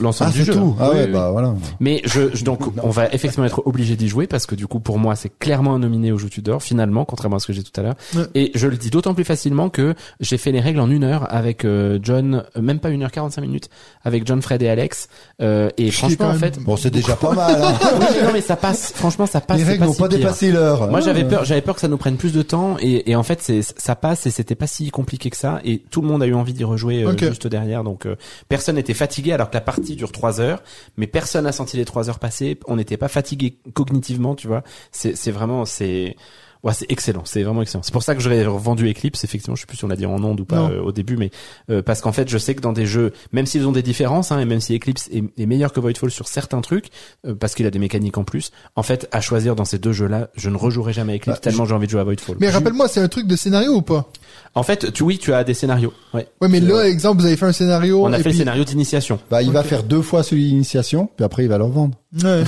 [0.00, 0.54] l'ensemble Ah, du jeu.
[0.54, 0.60] tout.
[0.60, 0.76] hein.
[0.80, 1.12] Ah Oui, ouais, oui.
[1.12, 1.54] bah voilà.
[1.80, 4.78] Mais je, je- donc on va effectivement être obligé d'y jouer parce que du coup
[4.80, 7.64] pour moi c'est clairement un nominé au jeu Tudor finalement contrairement à ce que j'ai
[7.64, 8.22] tout à l'heure Ouais.
[8.36, 11.26] et je le dis d'autant plus facilement que j'ai fait les règles en une heure
[11.34, 13.68] avec euh, John euh, même pas une heure 45 minutes
[14.04, 15.08] avec John Fred et Alex
[15.42, 17.60] euh, et franchement en fait Bon, c'est déjà pas mal.
[17.60, 17.74] Hein.
[18.00, 20.18] oui, non mais ça passe franchement ça passe Les règles n'ont si pas pire.
[20.18, 20.88] dépassé l'heure.
[20.90, 23.24] Moi j'avais peur, j'avais peur que ça nous prenne plus de temps et, et en
[23.24, 26.22] fait c'est ça passe et c'était pas si compliqué que ça et tout le monde
[26.22, 28.14] a eu envie d'y rejouer euh, juste derrière donc euh,
[28.48, 30.62] personne n'était fatigué alors que la partie dure trois heures
[30.96, 32.58] mais personne n'a senti les trois heures passer.
[32.66, 34.62] On n'était pas fatigué cognitivement tu vois.
[34.92, 36.16] C'est vraiment c'est
[36.64, 37.82] Ouais, c'est excellent, c'est vraiment excellent.
[37.82, 40.06] C'est pour ça que j'aurais vendu Eclipse, effectivement, je sais plus si on l'a dit
[40.06, 41.30] en ondes ou pas euh, au début, mais
[41.70, 44.32] euh, parce qu'en fait, je sais que dans des jeux, même s'ils ont des différences,
[44.32, 46.88] hein, et même si Eclipse est, est meilleur que Voidfall sur certains trucs,
[47.26, 49.92] euh, parce qu'il a des mécaniques en plus, en fait, à choisir dans ces deux
[49.92, 52.36] jeux-là, je ne rejouerai jamais à Eclipse Bah, tellement j'ai envie de jouer à Voidfall.
[52.40, 54.10] Mais rappelle-moi, c'est un truc de scénario ou pas?
[54.54, 55.92] En fait, tu oui, tu as des scénarios.
[56.14, 56.26] Ouais.
[56.40, 58.04] Ouais, mais là, exemple, vous avez fait un scénario.
[58.04, 58.32] On a et fait puis...
[58.32, 59.18] le scénario d'initiation.
[59.30, 61.94] Bah, il va faire deux fois celui d'initiation, puis après il va le revendre.
[62.24, 62.42] Ouais.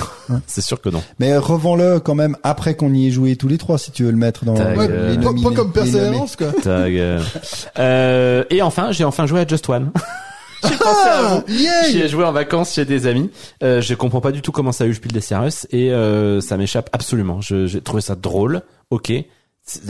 [0.47, 1.03] C'est sûr que non.
[1.19, 4.11] Mais revends-le quand même après qu'on y ait joué tous les trois, si tu veux
[4.11, 5.19] le mettre dans Ta Ouais, gueule.
[5.21, 6.47] pas, pas comme persévérance, quoi.
[6.63, 7.21] Ta gueule.
[7.79, 9.91] euh, et enfin, j'ai enfin joué à Just One.
[10.63, 13.29] j'ai Ah, yeah J'y ai joué en vacances chez des amis.
[13.63, 16.39] Euh, je comprends pas du tout comment ça a eu Spiel des Jahres et euh,
[16.41, 17.41] ça m'échappe absolument.
[17.41, 18.61] Je- J'ai trouvé ça drôle,
[18.91, 19.11] ok.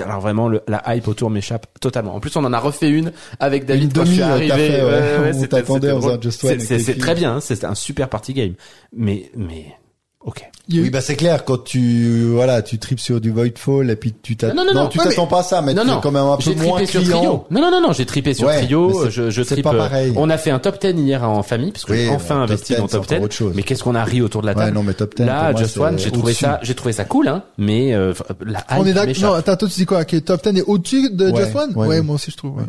[0.04, 2.14] Alors vraiment, le, la hype autour m'échappe totalement.
[2.14, 4.52] En plus, on en a refait une avec David Une quand je suis euh, arrivé.
[4.54, 6.22] ouais.
[6.22, 8.54] Just One C'est- très bien, hein, c'est un super party game.
[8.96, 9.66] Mais mais
[10.26, 10.44] ok.
[10.74, 14.38] Oui, bah c'est clair quand tu voilà, tu tripes sur du Voidfall et puis tu
[14.38, 16.02] t'attends Non, non, non, tu ouais, t'attends pas à ça, mais non, tu non, es
[16.02, 17.18] quand même un peu moins sur client.
[17.18, 17.46] Trio.
[17.52, 19.04] Non, non, non, non, j'ai tripé sur Ouais, Trio.
[19.06, 19.66] c'est- Je, je c'est tripe.
[19.66, 20.14] pas euh, pareil.
[20.16, 22.44] On a fait un top 10 hier en famille parce que Oui, j'ai enfin top
[22.52, 23.26] investi 10, dans top c'est encore 10.
[23.26, 23.54] autre chose.
[23.56, 25.54] Mais qu'est-ce qu'on a ri autour de la Ouais, table non, mais top 10 Là,
[25.56, 27.44] Just One, j'ai trouvé ça, j'ai trouvé ça cool, hein.
[27.58, 28.14] Mais euh,
[28.46, 29.14] la On est d'accord.
[29.22, 30.06] Non, attends, toi, tu dis quoi?
[30.06, 31.72] Que Top 10 est au-dessus de Ouais, Just One?
[31.72, 32.02] ouais, Ouais, ouais.
[32.02, 32.64] moi aussi, je trouve, ouais.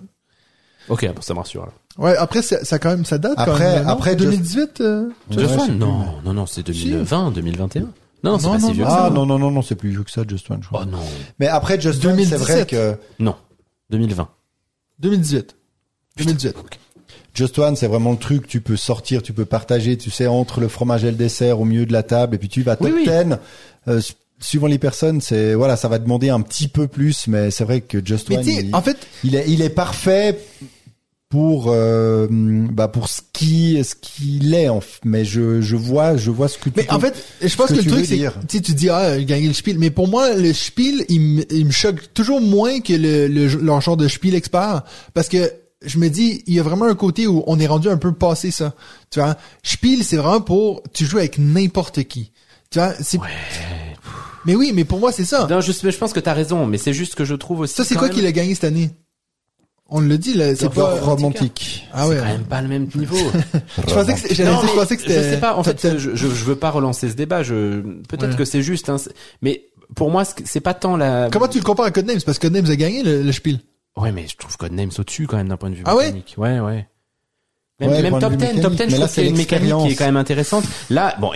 [0.89, 1.69] Ok, bon, ça me rassure.
[1.99, 3.85] Ouais, après, ça, ça quand même, ça date quand Après- même.
[3.85, 3.91] non?
[3.91, 5.79] après, Just- 2018, euh, Just One?
[5.79, 7.89] Non, non, non, c'est 2020, 2021.
[8.25, 9.11] Non, c'est Non, pas non, si vieux que Ah ça.
[9.11, 10.85] non non non non, c'est plus vieux que ça Just One, je crois.
[10.85, 10.99] Oh non,
[11.41, 12.69] Mais après Just One, c'est vrai 2017.
[12.69, 13.35] que non,
[13.91, 14.29] 2020.
[15.01, 15.57] 2018.
[16.17, 16.55] 2018.
[17.35, 20.61] Just One, c'est vraiment le truc, tu peux sortir, tu peux partager, tu sais, entre
[20.61, 22.87] le fromage et le dessert au milieu de la table, et puis tu vas top
[22.87, 23.05] Oui, oui.
[23.05, 23.37] 10.
[23.89, 24.01] Euh,
[24.39, 27.81] suivant les personnes, c'est voilà, ça va demander un petit peu plus, mais c'est vrai
[27.81, 30.39] que Just Mais One, tu sais, il, en fait, il est, il est parfait
[31.33, 36.15] pour euh, bah pour ce qui ce qu'il est en f- mais je je vois
[36.19, 38.19] je vois ce que tu mais en fait, je pense que, que le truc, c'est,
[38.19, 39.79] tu sais, tu dis, ah, gagner le spiel.
[39.79, 43.47] Mais pour moi, le spiel, il, me- il me choque toujours moins que le, le,
[43.63, 44.83] leur genre de spiel expert.
[45.15, 45.51] Parce que,
[45.83, 48.13] je me dis, il y a vraiment un côté où on est rendu un peu
[48.13, 48.75] passé ça.
[49.11, 52.31] Tu vois, spiel, c'est vraiment pour, tu joues avec n'importe qui.
[52.71, 53.19] Tu vois, c'est,
[54.45, 55.47] mais oui, mais pour moi, c'est ça.
[55.49, 57.75] Non, je, je pense que t'as raison, mais c'est juste que je trouve aussi.
[57.75, 58.91] Ça, c'est quoi même- qu'il a gagné cette année?
[59.89, 61.87] On le dit, là, c'est c'est pas, romantique.
[61.93, 62.17] ah C'est ouais.
[62.19, 63.17] quand même pas le même niveau.
[63.89, 64.35] Je pensais que, c'était-
[65.15, 65.55] je sais pas.
[65.57, 65.99] En fait, 10.
[65.99, 67.43] je, je, je veux pas relancer ce débat.
[67.43, 68.37] Je peut-être Ouais.
[68.37, 68.89] que c'est juste.
[68.89, 69.65] Hein, c'est- mais
[69.95, 71.29] pour moi, c'est pas tant la.
[71.31, 72.23] Comment tu le compares à Codenames?
[72.25, 73.59] Parce que Codenames a gagné le, le spiel.
[73.99, 76.07] Ouais, mais je trouve Codenames au-dessus quand même d'un point de vue Ah ouais?
[76.07, 76.35] mécanique.
[76.39, 76.87] Ouais, ouais.
[77.81, 78.79] Même, Ouais, même top vue 10, top 10, mécanique.
[78.79, 80.65] je trouve qu'il y a c'est une mécanique qui est quand même intéressante.
[80.89, 81.33] Là, bon,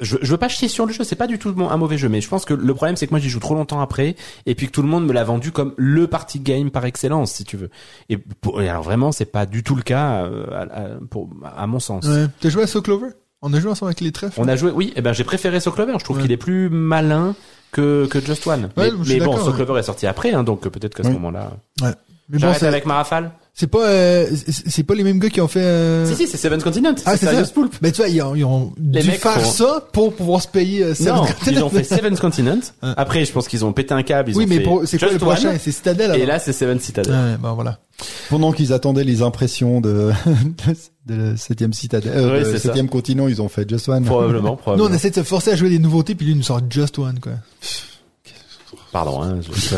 [0.00, 2.08] je, je veux pas chier sur le jeu, c'est pas du tout un mauvais jeu,
[2.08, 4.16] mais je pense que le problème c'est que moi j'y joue trop longtemps après,
[4.46, 7.32] et puis que tout le monde me l'a vendu comme le party game par excellence,
[7.32, 7.70] si tu veux.
[8.08, 11.28] Et, pour- et alors vraiment, c'est pas du tout le cas, euh, à, à- pour,
[11.56, 12.06] à mon sens.
[12.06, 12.26] Ouais.
[12.40, 13.08] T'as joué à So Clover?
[13.42, 14.40] On a joué ensemble avec les trèfles.
[14.40, 15.94] On a joué, oui, et ben j'ai préféré So Clover.
[15.98, 16.22] Je trouve Ouais.
[16.22, 17.34] qu'il est plus malin
[17.70, 18.70] que que Just One.
[18.76, 19.52] Ouais, mais bon, So.
[19.52, 21.52] Clover est sorti après, hein, donc euh, peut-être qu'à ce moment-là.
[21.82, 21.92] Ouais.
[22.30, 23.30] Mais bon, c'est, avec Marafal.
[23.54, 24.26] c'est pas, euh,
[24.66, 26.04] c'est pas les mêmes gars qui ont fait, euh...
[26.06, 26.94] Si si, c'est Seven Continent.
[27.06, 27.32] Ah, c'est ça.
[27.32, 27.74] Serious Poulp.
[27.80, 30.42] Mais tu vois, ils ont, ils ont Les dû mecs faire font- ça pour pouvoir
[30.42, 31.58] se payer euh, Seven Non, Continents.
[31.60, 32.58] ils ont fait Seven Continent.
[32.82, 34.30] Après, je pense qu'ils ont pété un câble.
[34.30, 35.56] Ils Oui, ont mais fait c'est quoi le Just One, prochain?
[35.58, 37.14] C'est Citadel, Et là, c'est Seven Citadel.
[37.14, 37.78] Ouais, bon, voilà.
[38.28, 40.12] Pendant qu'ils attendaient les impressions de
[41.06, 42.58] de, de septième citadelle, euh, Ouais, de c'est ça.
[42.64, 44.04] septième continent, ils ont fait Just One.
[44.04, 44.90] Probablement, Nous, probablement.
[44.90, 46.98] on essaie de se forcer à jouer des nouveautés, puis lui, il nous sort Just
[46.98, 47.32] One, quoi.
[48.92, 49.38] Pardon, hein.
[49.40, 49.76] je-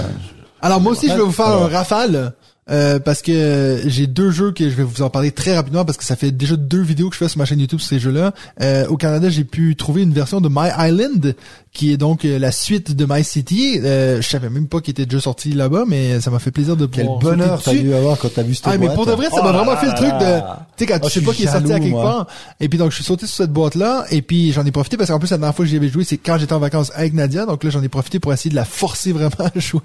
[0.62, 2.34] Alors moi aussi, je vais vous faire un rafale.
[2.70, 5.98] Euh, parce que j'ai deux jeux que je vais vous en parler très rapidement parce
[5.98, 7.98] que ça fait déjà deux vidéos que je fais sur ma chaîne YouTube sur ces
[7.98, 8.32] jeux-là.
[8.60, 11.34] Euh, au Canada, j'ai pu trouver une version de My Island
[11.72, 13.78] qui est donc euh, la suite de My City.
[13.82, 16.76] Euh, je savais même pas qu'il était déjà sorti là-bas, mais ça m'a fait plaisir
[16.76, 18.94] de Quel pouvoir bonheur sauter t'as dû avoir quand t'as vu cette Ah mais boîte.
[18.96, 20.40] pour de vrai, ça Oh m'a là vraiment fait le truc de,
[20.76, 22.02] tu sais quand Oh, tu sais pas qu'il est sorti à quelque moi.
[22.02, 22.26] part.
[22.58, 24.96] Et puis donc je suis sauté sur cette boîte là, et puis j'en ai profité
[24.96, 26.90] parce qu'en plus la dernière fois que j'y avais joué, c'est quand j'étais en vacances
[26.94, 27.46] avec Nadia.
[27.46, 29.80] Donc là j'en ai profité pour essayer de la forcer vraiment à jouer.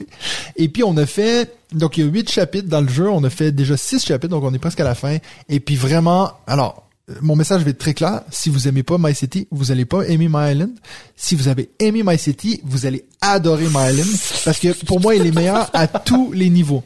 [0.56, 3.24] Et puis on a fait, donc il y a huit chapitres dans le jeu, on
[3.24, 5.18] a fait déjà six chapitres, donc on est presque à la fin.
[5.50, 6.82] Et puis vraiment, alors
[7.22, 8.22] mon message va être très clair.
[8.32, 10.72] Si vous aimez pas My City, vous allez pas aimer My Island.
[11.16, 14.08] Si vous avez aimé My City, vous allez adorer My Island
[14.44, 16.84] parce que pour moi, il est meilleur à tous les niveaux.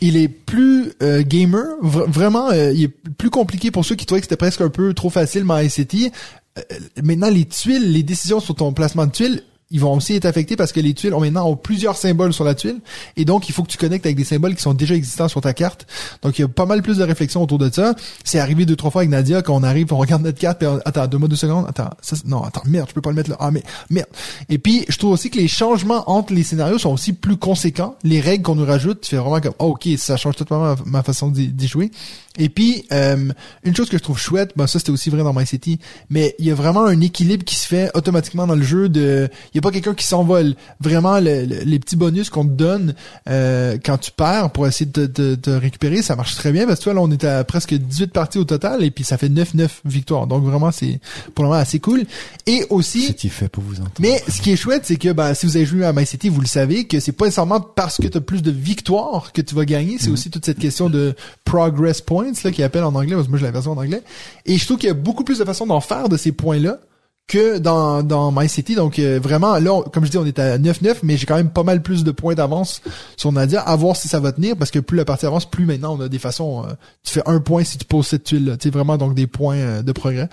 [0.00, 2.88] Il est plus euh, gamer, vra- vraiment, euh, il est
[3.18, 6.10] plus compliqué pour ceux qui trouvaient que c'était presque un peu trop facile My City.
[6.58, 6.62] Euh,
[7.02, 10.56] maintenant, les tuiles, les décisions sur ton placement de tuiles, ils vont aussi être affectés
[10.56, 12.80] parce que les tuiles ont maintenant ont plusieurs symboles sur la tuile
[13.16, 15.40] et donc il faut que tu connectes avec des symboles qui sont déjà existants sur
[15.40, 15.86] ta carte.
[16.22, 17.94] Donc il y a pas mal plus de réflexion autour de ça.
[18.24, 20.66] C'est arrivé deux trois fois avec Nadia quand on arrive, on regarde notre carte, puis
[20.68, 23.16] on- attends deux mois deux secondes, attends ça, non attends merde je peux pas le
[23.16, 24.08] mettre là, ah mais merde.
[24.48, 27.94] Et puis je trouve aussi que les changements entre les scénarios sont aussi plus conséquents.
[28.02, 30.76] Les règles qu'on nous rajoute, tu fais vraiment comme oh, ok ça change totalement ma,
[30.86, 31.90] ma façon d'y jouer.
[32.38, 33.28] Et puis euh,
[33.64, 35.80] une chose que je trouve chouette, ben ça c'était aussi vrai dans My City,
[36.10, 39.28] mais il y a vraiment un équilibre qui se fait automatiquement dans le jeu de
[39.52, 40.54] il y a pas quelqu'un qui s'envole.
[40.80, 42.94] Vraiment le- le- les petits bonus qu'on te donne
[43.28, 46.66] euh, quand tu perds pour essayer de te, de- de récupérer, ça marche très bien
[46.66, 49.18] parce que toi là on est à presque 18 parties au total et puis ça
[49.18, 50.26] fait 9 9 victoires.
[50.28, 51.00] Donc vraiment c'est
[51.34, 52.04] pour le moment assez cool.
[52.46, 53.90] Et aussi C'est fait pour vous entendre?
[53.98, 56.28] mais ce qui est chouette, c'est que ben, si vous avez joué à My City,
[56.28, 59.42] vous le savez que c'est pas nécessairement parce que tu as plus de victoires que
[59.42, 59.96] tu vas gagner.
[59.98, 63.14] C'est aussi toute cette question de progress points là qui appelle en anglais.
[63.14, 64.02] Parce que moi, j'ai la version en anglais.
[64.46, 66.78] Et je trouve qu'il y a beaucoup plus de façons d'en faire de ces points-là
[67.26, 68.74] que dans, dans My City.
[68.74, 71.36] Donc euh, vraiment, là, on- comme je dis, on est à 9-9, mais j'ai quand
[71.36, 72.80] même pas mal plus de points d'avance
[73.16, 73.60] sur Nadia.
[73.60, 76.00] À voir si ça va tenir, parce que plus la partie avance, plus maintenant on
[76.00, 76.64] a des façons.
[76.66, 76.72] euh,
[77.04, 78.56] tu fais un point si tu poses cette tuile.
[78.58, 80.28] Tu sais, vraiment donc des points euh, de progrès.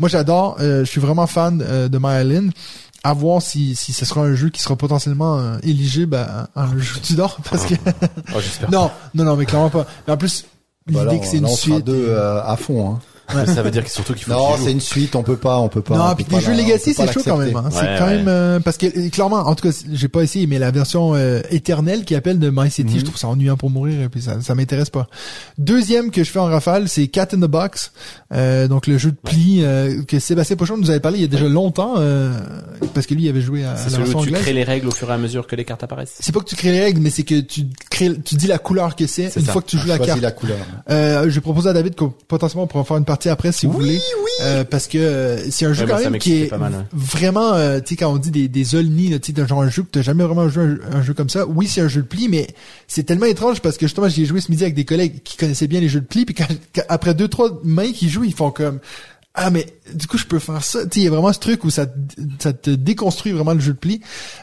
[0.00, 0.56] Moi, j'adore.
[0.58, 2.50] euh, je suis vraiment fan euh, de My Island.
[3.02, 6.64] À voir si, si ce sera un jeu qui sera potentiellement euh, éligible à, à
[6.64, 7.74] un jeu du Nord, parce que
[8.34, 8.70] Oh, j'espère.
[8.72, 9.86] non, non, non, mais clairement pas.
[10.06, 10.44] Mais en plus,
[10.86, 12.90] Bah, l'idée que c'est une on sera deux euh, à fond.
[12.90, 13.00] Hein.
[13.46, 15.58] Ça veut dire que surtout qu'il faut Non, que c'est une suite, on peut pas,
[15.58, 15.96] on peut pas.
[15.96, 17.54] non, on puis les jeux Legacy, c'est chaud quand même.
[17.56, 17.68] Hein.
[17.70, 18.16] c'est quand ouais.
[18.16, 21.14] même euh, parce que euh, clairement, en tout cas, j'ai pas essayé, mais la version
[21.14, 22.98] euh, éternelle qui appelle de My City, Mhm.
[23.00, 25.06] je trouve ça ennuyant pour mourir et puis ça, ça m'intéresse pas.
[25.58, 27.92] Deuxième que je fais en rafale, c'est Cat in the Box,
[28.32, 31.24] euh, donc le jeu de pli euh, que Sébastien Pochon nous avait parlé il y
[31.24, 32.32] a déjà longtemps, euh,
[32.94, 34.42] parce que lui il avait joué à, à C'est la celui version où tu anglaise.
[34.42, 36.14] crées les règles au fur et à mesure que les cartes apparaissent.
[36.20, 38.58] C'est pas que tu crées les règles, mais c'est que tu crées, tu dis la
[38.58, 39.52] couleur que c'est une ça.
[39.52, 40.20] fois que tu joues la carte.
[40.20, 40.58] la couleur.
[40.90, 43.72] Euh, je propose à David qu'on potentiellement on pourra faire une partie après si vous
[43.72, 44.00] voulez.
[44.42, 47.52] Euh, parce que euh, c'est un jeu Ouais, quand ça même qui est mal, vraiment,
[47.54, 49.68] euh, tu sais, quand on dit des, des Olni, là, tu sais, d'un genre un
[49.68, 51.46] jeu que t'as jamais vraiment joué un, un jeu comme ça.
[51.46, 52.46] Oui, c'est un jeu de pli, mais
[52.88, 55.36] c'est tellement étrange parce que justement, j'y ai joué ce midi avec des collègues qui
[55.36, 58.24] connaissaient bien les jeux de pli, puis quand, quand- après deux, trois mains qui jouent,
[58.24, 58.78] ils font comme
[59.32, 59.64] ah mais
[59.94, 60.82] du coup je peux faire ça.
[60.82, 61.92] Tu sais, il y a vraiment ce truc où ça, te-
[62.40, 64.00] ça te déconstruit vraiment le jeu de pli.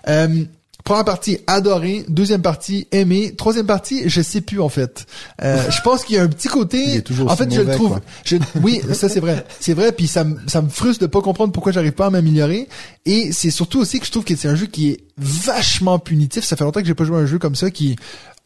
[0.08, 0.44] Euh,
[0.84, 2.06] Première partie, adoré.
[2.08, 3.34] Deuxième partie, aimé.
[3.38, 5.06] Troisième partie, je sais plus en fait.
[5.44, 6.82] Euh, je pense qu'il y a un petit côté.
[6.82, 7.90] Il est toujours en fait, je le trouve.
[7.90, 8.02] quoi.
[8.24, 9.92] Je, oui, ça c'est vrai, c'est vrai.
[9.92, 12.70] Puis ça, me- ça me frustre de pas comprendre pourquoi j'arrive pas à m'améliorer.
[13.06, 16.46] Et c'est surtout aussi que je trouve que c'est un jeu qui est vachement punitif.
[16.46, 17.96] Ça fait longtemps que j'ai pas joué à un jeu comme ça qui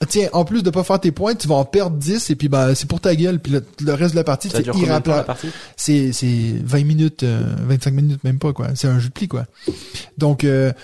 [0.10, 2.50] Tiens, en plus de pas faire tes points, tu vas en perdre 10 et puis
[2.50, 3.40] bah c'est pour ta gueule.
[3.40, 5.28] Puis le, le reste de la partie, c'est dure combien de temps la irréparable.
[5.28, 5.50] partie?
[5.78, 8.70] C'est c'est 20 minutes, euh, 25 minutes même pas quoi.
[8.74, 9.46] C'est un jeu de pli quoi.
[10.18, 10.82] Donc euh, Ah,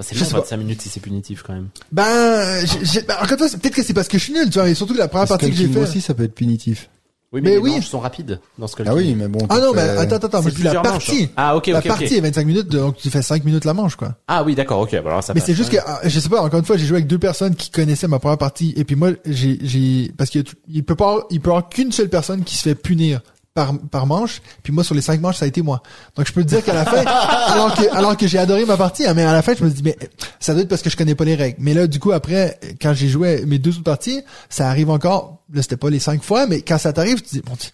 [0.00, 0.38] C'est pas.
[0.40, 1.68] 25 minutes si c'est punitif quand même.
[1.92, 4.32] ben, j'ai- j'ai- ben, encore une fois, c'est- peut-être que c'est parce que je suis
[4.32, 5.80] nul, tu vois, et surtout que la première Parce partie que j'ai King fait.
[5.80, 6.88] aussi, ça peut être punitif.
[7.32, 7.70] Oui, mais, Mais les oui.
[7.72, 9.40] manches sont rapides dans ce cas Ah oui, mais bon.
[9.48, 11.24] Ah non, mais fais- attends, attends, attends, moi C'est je dis la partie.
[11.24, 11.28] hein.
[11.36, 11.88] Ah, ok, la ok, ok.
[11.88, 14.14] partie est 25 minutes, donc tu fais 5 minutes la manche, quoi.
[14.28, 14.92] Ah oui, d'accord, ok.
[14.92, 15.46] bah alors ça Mais passe.
[15.48, 17.56] c'est juste que, ah, je sais pas, encore une fois, j'ai joué avec deux personnes
[17.56, 20.54] qui connaissaient ma première partie, et puis moi, j'ai, j'ai, parce qu'il y a tout-
[20.68, 23.20] il peut pas, avoir- il peut y avoir qu'une seule personne qui se fait punir
[23.54, 25.80] par, manche, puis moi, sur les cinq manches, ça a été moi.
[26.16, 27.04] Donc, je peux te dire qu'à la fin,
[27.92, 29.96] alors que, j'ai adoré ma partie, hein, mais à la fin, je me dis, mais,
[30.40, 31.58] ça doit être parce que je connais pas les règles.
[31.60, 35.38] Mais là, du coup, après, quand j'ai joué mes deux autres parties, ça arrive encore,
[35.52, 37.72] là, c'était pas les cinq fois, mais quand ça t'arrive, tu te dis,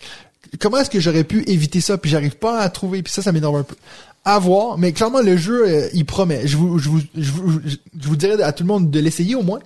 [0.60, 3.32] comment est-ce que j'aurais pu éviter ça, puis j'arrive pas à trouver, puis ça, ça
[3.32, 3.76] m'énerve un peu
[4.24, 6.46] à voir, mais clairement le jeu euh, il promet.
[6.46, 9.34] Je vous, je vous, je vous, je vous dirais à tout le monde de l'essayer
[9.34, 9.60] au moins.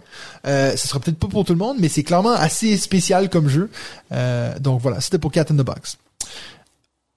[0.46, 3.48] Euh, ce sera peut-être pas pour tout le monde, mais c'est clairement assez spécial comme
[3.48, 3.68] jeu.
[4.12, 5.98] Euh, donc voilà, c'était pour Cat in the Box.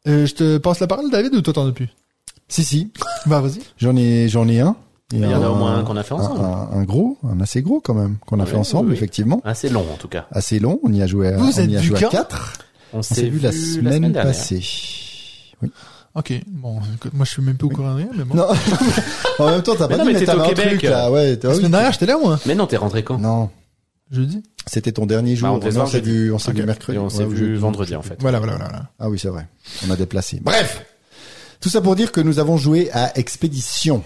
[0.07, 1.89] Euh, je te passe la parole, David, ou toi t'en as plus?
[2.47, 2.91] Si, si.
[3.25, 3.59] Bah vas-y.
[3.77, 4.75] J'en ai, j'en ai un.
[5.13, 6.41] Il y en a au moins un qu'on a fait ensemble.
[6.41, 8.97] Un, un- un gros, un assez gros quand même, qu'on a fait ensemble, oui, oui.
[8.97, 9.41] effectivement.
[9.45, 10.27] Assez long en tout cas.
[10.31, 12.09] Assez long, on y a joué à, Vous on êtes y a joué à quand
[12.09, 12.53] quatre.
[12.93, 14.61] On On s'est vu la semaine, passée.
[15.61, 15.71] Oui.
[16.15, 18.35] Ok, bon, écoute, moi je suis même pas au courant de rien, mais bon.
[18.35, 18.47] Non.
[19.39, 20.67] en même temps, t'as Mais pas non, dit, mais mais t'étais t'avais au un Québec.
[20.79, 21.11] truc là.
[21.11, 21.57] Ouais, t'as- La oui.
[21.59, 22.39] semaine dernière, j'étais là, moi.
[22.45, 23.17] Mais non, t'es rentré quand?
[23.19, 23.49] Non,
[24.11, 24.41] Jeudi.
[24.65, 25.49] c'était ton dernier jour.
[25.59, 26.09] Bah, on s'est jeudi.
[26.11, 26.57] vu, on s'est Ok.
[26.57, 26.97] vu mercredi.
[26.97, 27.59] Et on s'est Ouais, vu jeudi.
[27.59, 28.15] vendredi en fait.
[28.19, 28.84] Voilà, voilà, voilà.
[28.99, 29.47] Ah oui, c'est vrai.
[29.88, 30.39] On a déplacé.
[30.41, 30.85] Bref.
[31.59, 34.03] Tout ça pour dire que nous avons joué à Expédition.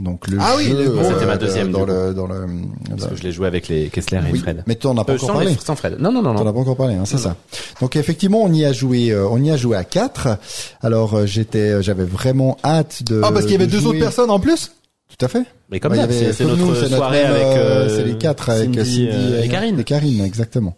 [0.00, 2.46] Donc le Ah oui, jeu, euh, c'était ma de- deuxième, dans le dans le
[2.88, 4.64] Parce que je l'ai joué avec les Kessler et oui, Fred.
[4.66, 5.50] mais toi on n'a pas Euh, encore sans, parlé.
[5.50, 5.96] les- sans Fred.
[6.00, 7.36] Non, non, non, T'en as pas encore parlé, hein, c'est ça.
[7.80, 10.38] Donc effectivement, on y a joué, euh, on y a joué à quatre.
[10.80, 13.20] Alors euh, j'étais, j'avais vraiment hâte de.
[13.22, 13.90] Ah, parce qu'il y avait de deux jouer.
[13.90, 14.72] autres personnes en plus?
[15.18, 15.42] Tout à fait.
[15.70, 18.48] Mais comme Bah, avait- c'est notre nous, soirée même, avec euh, euh, c'est les quatre
[18.50, 19.80] avec Cindy, Cindy, euh, et Karine.
[19.80, 20.76] Et Karine, exactement.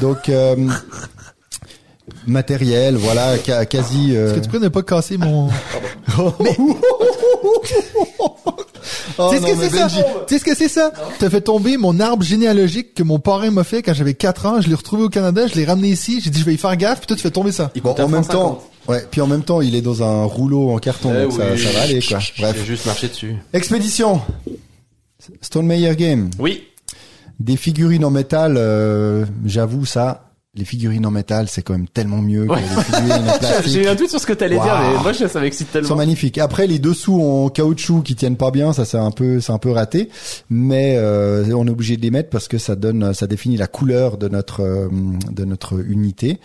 [0.00, 0.56] Donc euh,
[2.26, 4.16] matériel, voilà, ca- quasi.
[4.16, 5.48] euh, Est-ce que tu peux ne pas casser mon...
[9.18, 9.86] Oh tu sais ce que mais c'est ça?
[9.86, 10.92] Benji- Tu sais ce que c'est ça?
[11.18, 14.60] T'as fait tomber mon arbre généalogique que mon parrain m'a fait quand j'avais 4 ans.
[14.60, 16.20] Je l'ai retrouvé au Canada, je l'ai ramené ici.
[16.22, 17.70] J'ai dit, je vais y faire gaffe, puis toi, tu fais tomber ça.
[17.74, 19.04] Il Bon, en même temps, ouais.
[19.10, 21.58] Puis en même temps, il est dans un rouleau en carton, Eh donc ça, oui.
[21.58, 22.18] ça va aller, quoi.
[22.18, 22.64] J'ai Bref.
[22.66, 23.36] juste marché dessus.
[23.52, 24.20] Expédition.
[25.40, 26.30] Stone Meyer Game.
[26.38, 26.64] Oui.
[27.38, 30.29] Des figurines en métal, euh, j'avoue ça.
[30.56, 32.58] Les figurines en métal, c'est quand même tellement mieux que Ouais.
[32.60, 33.72] les figurines en plastique.
[33.72, 35.72] J'ai eu un doute sur ce que t'allais dire, mais moi, je- ça m'excite Ils
[35.74, 35.96] sont tellement.
[35.96, 36.38] magnifiques.
[36.38, 39.58] Après, les dessous en caoutchouc qui tiennent pas bien, ça c'est un peu, c'est un
[39.58, 40.08] peu raté,
[40.50, 43.68] mais euh, on est obligé de les mettre parce que ça donne, ça définit la
[43.68, 44.88] couleur de notre, euh,
[45.30, 46.40] de notre unité.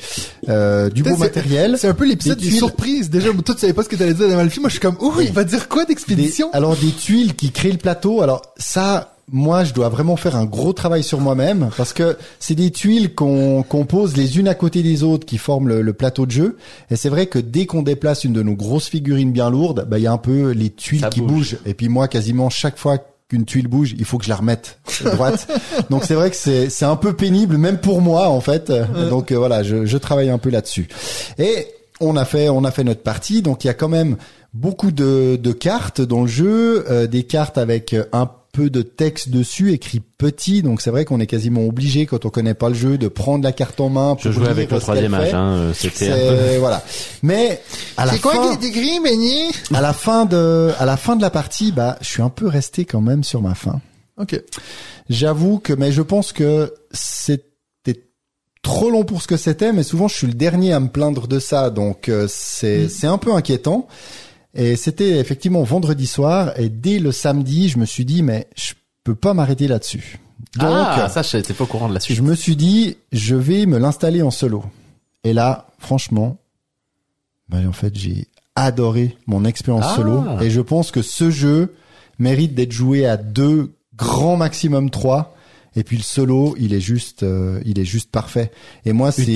[0.50, 1.76] Euh, du beau matériel.
[1.80, 3.10] C'est un peu l'épisode Des des surprises.
[3.10, 4.62] Déjà, toi, tu savais pas ce que t'allais dire dans le film.
[4.62, 6.52] Moi, je suis comme, oh, il va dire quoi d'expédition?
[6.54, 8.22] alors des tuiles qui créent le plateau.
[8.22, 12.54] Alors ça, moi, je dois vraiment faire un gros travail sur moi-même parce que c'est
[12.54, 15.94] des tuiles qu'on qu'on pose les unes à côté des autres qui forment le, le
[15.94, 16.58] plateau de jeu.
[16.92, 19.98] Et c'est vrai que dès qu'on déplace une de nos grosses figurines bien lourdes, bah
[19.98, 21.30] il y a un peu les tuiles Ça qui bouge.
[21.54, 21.58] bougent.
[21.66, 24.78] Et puis moi, quasiment chaque fois qu'une tuile bouge, il faut que je la remette
[25.04, 25.48] droite.
[25.90, 28.72] Donc c'est vrai que c'est c'est un peu pénible, même pour moi en fait.
[29.10, 30.88] Donc euh, voilà, je, je travaille un peu là-dessus.
[31.40, 31.68] Et
[32.00, 33.42] on a fait on a fait notre partie.
[33.42, 34.18] Donc il y a quand même
[34.54, 39.30] beaucoup de, de cartes dans le jeu, euh, des cartes avec un peu de texte
[39.30, 40.62] dessus écrit petit.
[40.64, 43.44] Donc c'est vrai qu'on est quasiment obligé quand on connaît pas le jeu de prendre
[43.44, 44.16] la carte en main.
[44.18, 45.72] Je pour jouais lire avec le troisième âge, hein.
[45.74, 46.58] C'était peu...
[46.60, 46.84] Voilà.
[47.22, 47.62] Mais
[47.98, 49.52] à la C'est quoi fin, qui est écrit, Benny?
[49.74, 52.48] à la fin de à la fin de la partie, bah je suis un peu
[52.48, 53.82] resté quand même sur ma fin.
[54.18, 54.42] Ok.
[55.10, 57.44] J'avoue que, mais je pense que c'était
[58.62, 61.28] trop long pour ce que c'était, mais souvent je suis le dernier à me plaindre
[61.28, 63.88] de ça, donc euh, c'est c'est un peu inquiétant.
[64.56, 68.74] Et c'était effectivement vendredi soir, et dès le samedi, je me suis dit, mais je
[69.04, 70.20] peux pas m'arrêter là-dessus.
[70.58, 72.16] Donc, ah, ça, j'étais pas au courant de la suite.
[72.16, 74.64] je me suis dit, je vais me l'installer en solo.
[75.24, 76.38] Et là, franchement,
[77.50, 79.96] ben, en fait, j'ai adoré mon expérience Ah.
[79.96, 80.24] solo.
[80.42, 81.76] Et je pense que ce jeu
[82.20, 85.36] mérite d'être joué à deux, grand maximum trois.
[85.76, 88.52] Et puis le solo, il est juste, euh, il est juste parfait.
[88.86, 89.34] Et moi, c'est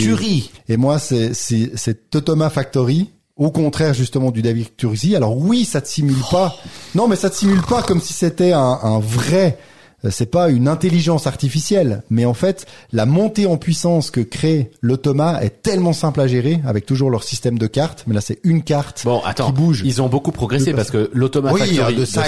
[0.70, 3.10] et moi, c'est c'est c'est Totoma Factory.
[3.40, 5.16] Au contraire, justement, du David Turzi.
[5.16, 6.56] Alors oui, ça te simule pas.
[6.94, 9.58] Non, mais ça te simule pas comme si c'était un, un vrai.
[10.06, 14.72] Euh, C'est pas une intelligence artificielle, mais en fait, la montée en puissance que crée
[14.82, 18.04] l'automa est tellement simple à gérer, avec toujours leur système de cartes.
[18.08, 19.48] Mais là, c'est une carte Bon, attends.
[19.48, 19.82] qui bouge.
[19.86, 22.20] Ils ont beaucoup progressé parce que l'Automa oui, Factory de site.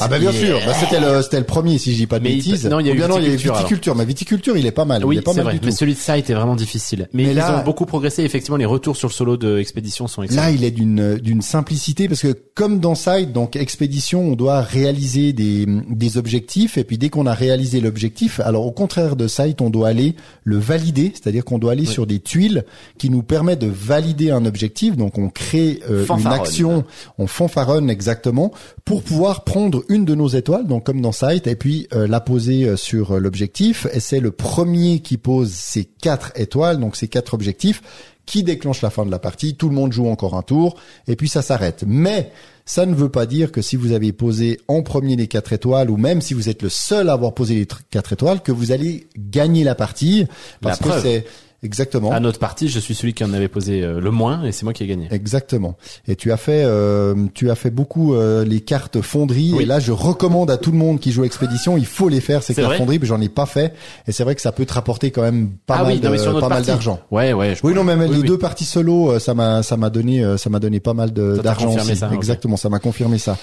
[0.00, 0.60] ah bah bien il est- sûr.
[0.66, 2.66] Bah, c'était le c'était le premier, si je dis pas de Mais il- bêtises.
[2.66, 3.62] non, il y a eu bien non, il y a eu Viticulture, alors.
[3.66, 3.94] viticulture.
[3.96, 5.02] Mais viticulture, il est pas mal.
[5.02, 5.52] il Oui, est pas c'est mal vrai.
[5.54, 5.66] du tout.
[5.66, 7.08] Mais celui de Sight est vraiment difficile.
[7.12, 8.22] Mais, Mais ils là- ont beaucoup progressé.
[8.22, 10.42] Effectivement, les retours sur le solo de Expédition sont excellents.
[10.42, 14.60] Là, il est d'une d'une simplicité parce que comme dans Side, donc expédition, on doit
[14.60, 19.26] réaliser des des objectifs et puis dès qu'on a réalisé l'objectif, alors au contraire de
[19.26, 22.66] Side, on doit aller le valider, c'est-à-dire qu'on doit aller sur des tuiles
[22.98, 24.98] qui nous permettent de valider un objectif.
[24.98, 26.84] Donc on crée euh, une action,
[27.16, 28.52] on fanfaronne exactement
[28.84, 32.20] pour pouvoir prendre une de nos étoiles, donc comme dans Site, et puis euh, la
[32.20, 33.86] poser euh, sur euh, l'objectif.
[33.94, 37.80] Et c'est le premier qui pose ces quatre étoiles, donc ces quatre objectifs
[38.26, 40.76] qui déclenche la fin de la partie, tout le monde joue encore un tour,
[41.06, 41.84] et puis ça s'arrête.
[41.86, 42.32] Mais
[42.66, 45.88] ça ne veut pas dire que si vous avez posé en premier les quatre étoiles,
[45.88, 48.50] ou même si vous êtes le seul à avoir posé les tr- quatre étoiles, que
[48.52, 50.26] vous allez gagner la partie,
[50.60, 51.24] parce La que c'est
[51.66, 52.12] exactement.
[52.12, 54.64] À notre partie, je suis celui qui en avait posé euh, le moins et c'est
[54.64, 55.08] moi qui ai gagné.
[55.10, 55.76] Exactement.
[56.08, 59.52] Et tu as fait, euh, tu as fait beaucoup euh, les cartes fonderie.
[59.54, 59.64] Oui.
[59.64, 62.42] Et là, je recommande à tout le monde qui joue expédition, il faut les faire
[62.42, 62.98] ces cartes fonderie.
[62.98, 63.74] Mais j'en ai pas fait.
[64.06, 66.10] Et c'est vrai que ça peut te rapporter quand même pas ah mal oui, non,
[66.10, 67.00] mais sur de, notre pas mal d'argent.
[67.10, 67.54] Ouais, ouais.
[67.54, 69.90] je Oui, non, mais même Oui, les deux parties solo, euh, ça m'a, ça m'a
[69.90, 71.96] donné, euh, ça m'a donné pas mal d'argent aussi.
[71.96, 72.10] ça.
[72.12, 73.36] Exactement, ça m'a confirmé ça.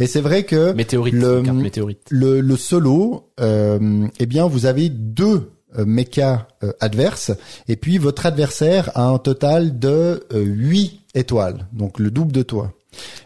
[0.00, 2.00] Et c'est vrai que Météorite, le, carte météorite.
[2.10, 7.32] le, le solo, euh, eh bien, vous avez deux euh, mechas euh, adverses,
[7.68, 12.42] et puis votre adversaire a un total de euh, 8 étoiles, donc le double de
[12.42, 12.72] toi.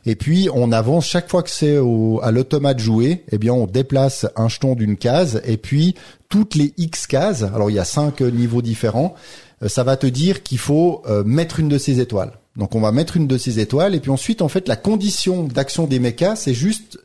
[0.04, 3.66] Et puis on avance chaque fois que c'est au, à l'automate joué, eh bien on
[3.66, 5.94] déplace un jeton d'une case et puis
[6.28, 9.14] toutes les X cases, alors il y a cinq euh, niveaux différents,
[9.62, 12.32] euh, ça va te dire qu'il faut euh, mettre une de ces étoiles.
[12.56, 15.44] Donc on va mettre une de ces étoiles et puis ensuite en fait la condition
[15.44, 16.98] d'action des mechas c'est juste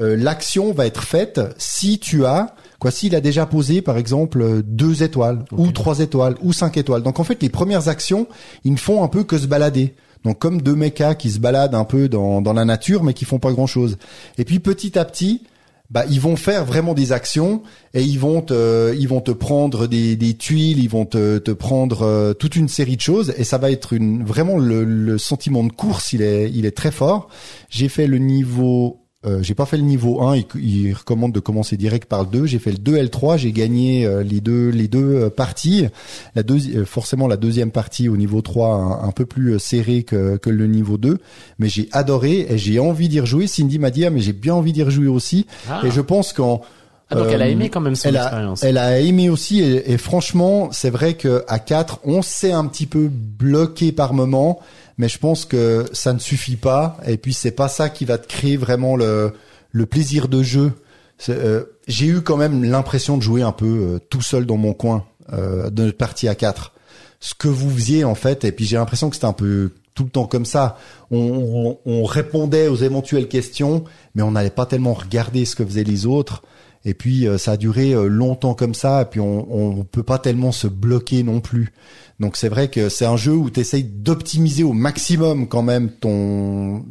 [0.00, 4.40] euh, l'action va être faite si tu as quoi s'il a déjà posé par exemple
[4.40, 7.02] euh, deux étoiles ou trois étoiles ou cinq étoiles.
[7.02, 8.26] Donc en fait les premières actions
[8.64, 9.94] ils ne font un peu que se balader.
[10.24, 13.24] Donc comme deux mechas qui se baladent un peu dans, dans la nature mais qui
[13.24, 13.98] font pas grand chose.
[14.36, 15.42] Et puis petit à petit
[15.90, 17.62] bah ils vont faire vraiment des actions
[17.94, 21.50] et ils vont te ils vont te prendre des, des tuiles, ils vont te, te
[21.50, 25.16] prendre euh, toute une série de choses et ça va être une vraiment le, le
[25.16, 27.28] sentiment de course il est il est très fort.
[27.70, 31.40] J'ai fait le niveau euh, j'ai pas fait le niveau 1, il, il recommande de
[31.40, 32.46] commencer direct par le 2.
[32.46, 35.86] J'ai fait le 2 L3, j'ai gagné euh, les deux les deux euh, parties.
[36.36, 39.58] La deuxi- euh, forcément la deuxième partie au niveau 3 un, un peu plus euh,
[39.58, 41.18] serré que, que le niveau 2,
[41.58, 43.48] mais j'ai adoré et j'ai envie d'y rejouer.
[43.48, 45.80] Cindy m'a dit ah mais j'ai bien envie d'y rejouer aussi Ah.
[45.84, 46.60] et je pense qu'en
[47.10, 48.62] Ah, donc elle a aimé quand même son elle a, expérience.
[48.62, 52.66] elle a aimé aussi et, et franchement, c'est vrai que à 4, on s'est un
[52.66, 54.60] petit peu bloqué par moment,
[54.98, 58.18] mais je pense que ça ne suffit pas et puis c'est pas ça qui va
[58.18, 59.32] te créer vraiment le
[59.70, 60.72] le plaisir de jeu.
[61.28, 64.72] Euh, J'ai eu quand même l'impression de jouer un peu euh, tout seul dans mon
[64.72, 66.72] coin euh, de notre partie à 4.
[67.20, 70.04] Ce que vous faisiez en fait et puis j'ai l'impression que c'était un peu tout
[70.04, 70.78] le temps comme ça.
[71.10, 73.84] On, on, on répondait aux éventuelles questions,
[74.14, 76.42] mais on n'allait pas tellement regarder ce que faisaient les autres.
[76.84, 80.02] Et puis euh, ça a duré euh, longtemps comme ça, et puis on, on peut
[80.02, 81.72] pas tellement se bloquer non plus.
[82.20, 85.90] Donc c'est vrai que c'est un jeu où tu essayes d'optimiser au maximum quand même
[85.90, 86.84] ton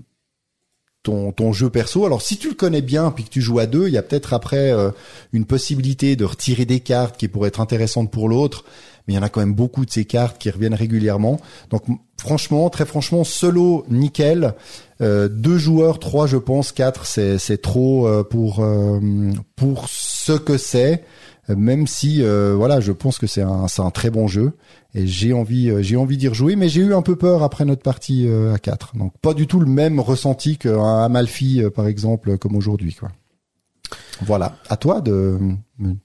[1.03, 2.05] ton, ton jeu perso.
[2.05, 4.03] Alors si tu le connais bien puis que tu joues à deux, il y a
[4.03, 4.91] peut-être après euh,
[5.31, 8.65] une possibilité de retirer des cartes qui pourraient être intéressantes pour l'autre.
[9.07, 11.39] Mais il y en a quand même beaucoup de ces cartes qui reviennent régulièrement.
[11.69, 11.83] Donc
[12.19, 14.53] franchement, très franchement, solo nickel.
[15.01, 18.99] Euh, deux joueurs, trois je pense, quatre c'est c'est trop euh, pour euh,
[19.55, 21.03] pour ce que c'est.
[21.49, 24.51] Même si voilà, je pense que c'est un c'est un très bon jeu
[24.93, 27.83] et j'ai envie j'ai envie d'y rejouer, mais j'ai eu un peu peur après notre
[27.83, 32.57] partie à 4 Donc pas du tout le même ressenti qu'un Amalfi par exemple comme
[32.57, 33.11] aujourd'hui quoi.
[34.19, 35.37] Voilà, à toi de
[35.79, 35.95] me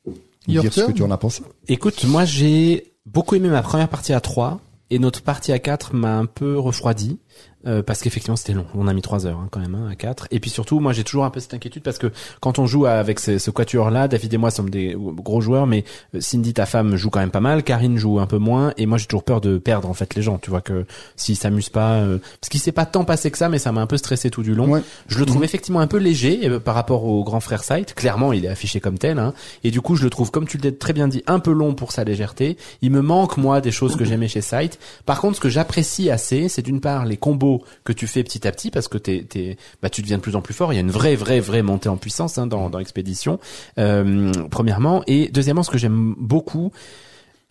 [0.47, 1.43] Your dire ce que tu en as pensé.
[1.67, 4.61] Écoute, moi j'ai beaucoup aimé ma première partie à 3
[4.91, 7.19] et notre partie à 4 m'a un peu refroidi.
[7.67, 9.95] Euh, parce qu'effectivement c'était long, on a mis trois heures hein, quand même hein, à
[9.95, 12.11] 4 et puis surtout moi j'ai toujours un peu cette inquiétude parce que
[12.41, 15.67] quand on joue avec ce, ce quatuor là, David et moi sommes des gros joueurs
[15.67, 15.85] mais
[16.15, 18.87] euh, Cindy ta femme joue quand même pas mal, Karine joue un peu moins et
[18.87, 20.85] moi j'ai toujours peur de perdre en fait les gens, tu vois que
[21.17, 23.81] s'ils s'amusent pas euh, parce qu'il s'est pas tant passé que ça mais ça m'a
[23.81, 24.69] un peu stressé tout du long.
[24.69, 24.83] Ouais.
[25.07, 27.95] Je le trouve effectivement un peu léger euh, par rapport au grand frère Sight.
[27.95, 29.19] Clairement, il est affiché comme tel.
[29.19, 29.35] Hein.
[29.65, 31.75] Et du coup, je le trouve, comme tu l'as très bien dit, un peu long
[31.75, 32.57] pour sa légèreté.
[32.81, 34.79] Il me manque, moi, des choses que j'aimais chez Sight.
[35.07, 37.52] Par contre, ce que j'apprécie assez, c'est d'une part les combos
[37.85, 40.37] que tu fais petit à petit, parce que t'es, t'es, bah, tu deviens de plus
[40.37, 40.73] en plus fort.
[40.73, 43.39] Il y a une vraie, vraie, vraie montée en puissance hein, dans, dans Expédition,
[43.79, 45.03] euh, premièrement.
[45.07, 46.73] Et deuxièmement, ce que j'aime beaucoup,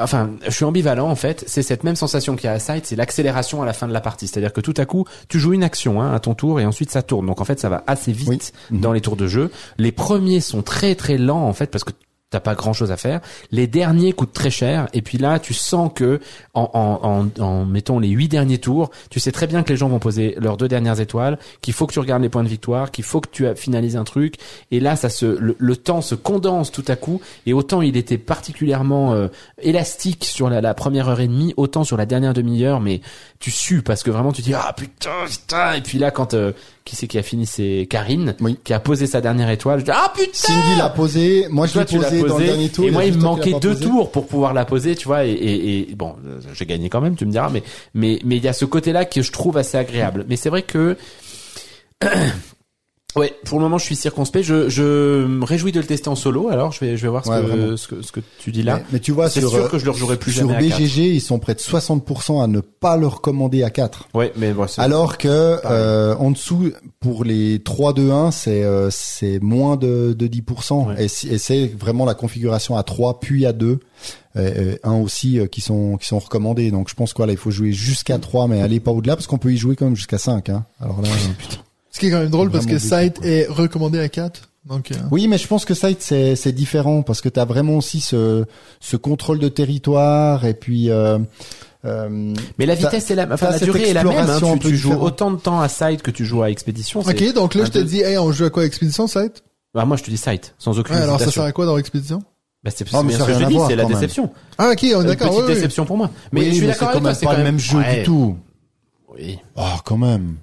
[0.01, 1.43] Enfin, je suis ambivalent en fait.
[1.47, 3.93] C'est cette même sensation qu'il y a à Sight, c'est l'accélération à la fin de
[3.93, 4.27] la partie.
[4.27, 6.91] C'est-à-dire que tout à coup, tu joues une action hein, à ton tour et ensuite
[6.91, 7.27] ça tourne.
[7.27, 8.77] Donc en fait, ça va assez vite Oui.
[8.77, 8.81] Mhm.
[8.81, 9.51] dans les tours de jeu.
[9.77, 11.91] Les premiers sont très très lents en fait parce que
[12.31, 13.19] t'as pas grand chose à faire.
[13.51, 16.19] Les derniers coûtent très cher et puis là tu sens que
[16.53, 19.89] en, en, en, mettons les huit derniers tours, tu sais très bien que les gens
[19.89, 22.89] vont poser leurs deux dernières étoiles, qu'il faut que tu regardes les points de victoire,
[22.89, 24.35] qu'il faut que tu finalises un truc
[24.71, 28.17] et là ça se le, temps se condense tout à coup et autant il était
[28.17, 29.27] particulièrement euh,
[29.61, 33.01] élastique sur la, la première heure et demie, autant sur la dernière demi-heure mais
[33.39, 36.53] tu sues parce que vraiment tu dis ah putain putain et puis là quand euh,
[36.83, 38.57] qui c'est qui a fini c'est Karine Oui.
[38.63, 41.97] qui a posé sa dernière étoile, ah putain Cindy l'a posé, moi je l'ai tu
[41.99, 42.85] l'as posé dans le dernier tour.
[42.87, 43.85] et moi, il me manquait deux posé.
[43.85, 45.25] tours pour pouvoir la poser, tu vois.
[45.25, 47.61] Et, et, et bon, euh, j'ai gagné quand même, tu me diras, mais
[47.93, 50.25] mais mais il y a ce côté-là que je trouve assez agréable.
[50.27, 50.97] Mais c'est vrai que
[53.15, 54.45] Ouais, pour le moment, je suis circonspect.
[54.45, 56.49] Je, je me réjouis de le tester en solo.
[56.49, 58.63] Alors, je vais, je vais voir ce, Ouais, que, ce que ce que tu dis
[58.63, 58.77] là.
[58.77, 60.69] Mais, mais tu vois, C'est sur, sûr que je le rejouerai plus sur jamais.
[60.69, 64.07] BGG, ils sont près de 60% à ne pas le recommander à 4.
[64.13, 65.27] Ouais, mais bon, Alors que
[65.65, 70.87] euh, en dessous, pour les 3-2-1, c'est euh, c'est moins de, de 10%.
[70.87, 71.05] Ouais.
[71.05, 73.79] Et, si- et c'est vraiment la configuration à 3 puis à 2.
[74.37, 76.71] Euh, euh, un aussi euh, qui sont qui sont recommandés.
[76.71, 79.27] Donc je pense quoi là, il faut jouer jusqu'à 3 mais aller pas au-delà parce
[79.27, 80.65] qu'on peut y jouer quand même jusqu'à 5 hein.
[80.79, 81.57] Alors là euh, putain.
[81.91, 84.41] Ce qui est quand même drôle parce que Sight est recommandé à 4.
[84.65, 87.45] Donc, euh, Oui, mais je pense que Sight c'est c'est différent parce que tu as
[87.45, 88.45] vraiment aussi ce
[88.79, 91.17] ce contrôle de territoire et puis euh,
[91.83, 94.17] euh, mais la vitesse est la, enfin la durée est la même.
[94.29, 94.39] hein.
[94.53, 97.01] Tu, tu joues autant de temps à side que tu joues à expédition.
[97.03, 99.43] c'est- ok, donc là, je te dis, hey, on joue à quoi Expédition, Sight?
[99.73, 101.77] Bah, moi, je te dis site, sans aucune Ouais, alors ça sert à quoi dans
[101.79, 102.21] Expédition?
[102.63, 103.93] Bah, c'est a bien ce que je dis, c'est la même.
[103.93, 104.29] déception.
[104.59, 105.29] Ah, ok, on est Une d'accord.
[105.31, 105.53] petite ouais.
[105.55, 106.11] déception pour moi.
[106.31, 107.57] Mais oui, je suis d'accord c'est avec quand toi, même c'est pas quand le même
[107.59, 107.97] jeu Ouais.
[107.97, 108.37] du tout.
[109.17, 109.39] Oui.
[109.55, 110.35] Ah, quand même.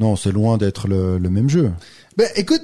[0.00, 1.70] Non, c'est loin d'être le, le même jeu.
[2.16, 2.62] Ben, écoute,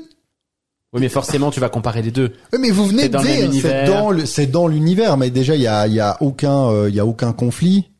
[0.93, 2.33] Oui, mais forcément, tu vas comparer les deux.
[2.53, 3.19] ouais, mais vous venez C'est de
[3.51, 3.63] dire.
[3.63, 6.71] C'est dans le, c'est dans l'univers, mais déjà il y a, il y a aucun,
[6.71, 7.91] euh, il y a aucun conflit.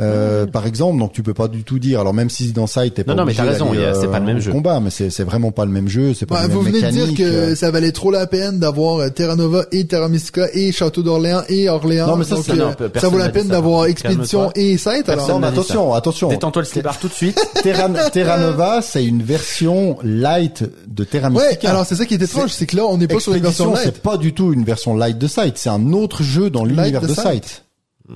[0.00, 0.98] Euh, par exemple.
[0.98, 2.00] Donc tu peux pas du tout dire.
[2.00, 4.18] Alors même si dans Sight t'es pas Non, non, mais t'as raison, c'est euh, pas
[4.20, 4.52] le même jeu.
[4.52, 6.14] Combat, mais c'est vraiment pas le même jeu.
[6.14, 7.54] C'est pas Bah, la vous venez de dire que euh.
[7.56, 11.68] ça valait trop la peine d'avoir Terra Nova et Terra Mystica et Château d'Orléans et
[11.68, 12.06] Orléans.
[12.06, 15.08] Non, mais ça, Donc, c'est- euh, non, ça vaut la peine d'avoir Expédition et Sight
[15.08, 15.28] alors.
[15.40, 16.28] Non, attention, attention.
[16.28, 17.40] Détends-toi le slipard tout de suite.
[17.62, 21.70] Terra, Terra Nova, c'est une version light de Terra Ouais, Mystica.
[21.70, 23.72] alors c'est ça qui est étrange, c'est que là on n'est pas sur une version
[23.72, 23.82] light.
[23.84, 25.58] c'est pas du tout une version light de Sight.
[25.58, 27.44] C'est un autre jeu dans l'univers de de Sight.
[27.44, 27.64] Sight.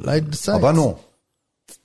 [0.05, 0.55] Light de Sight.
[0.57, 0.97] Ah bah non.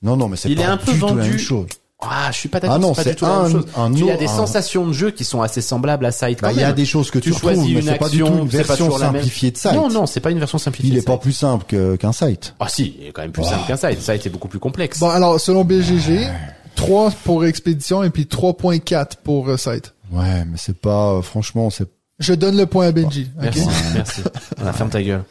[0.02, 1.28] Non, non, mais c'est Il pas est un peu du tout la vendu.
[1.30, 1.66] même chose.
[2.00, 2.76] Ah, je suis pas d'accord.
[2.76, 3.66] Ah non, c'est pas c'est du tout la un- même chose.
[3.76, 6.40] un Tu as autre- des un- sensations de jeu qui sont assez semblables à Sight.
[6.40, 8.08] Bah, il y a des choses que tu, tu choisis retrouves, mais une c'est pas
[8.08, 9.74] du tout une version la simplifiée de Sight.
[9.74, 10.92] Non, non, c'est pas une version simplifiée.
[10.92, 12.54] Il est pas plus simple que- qu'un Sight.
[12.60, 14.00] Ah si, il est quand même plus simple qu'un Sight.
[14.00, 15.00] Sight est beaucoup plus complexe.
[15.00, 16.28] Bon alors selon BGG,
[16.76, 19.92] 3 pour Expédition et puis 3.4 pour euh, Sight.
[20.12, 21.88] Ouais, mais c'est pas, euh, franchement, c'est
[22.18, 23.28] Je donne le point à Benji.
[23.40, 24.22] Merci, merci.
[24.60, 25.22] Ah, ferme ta gueule.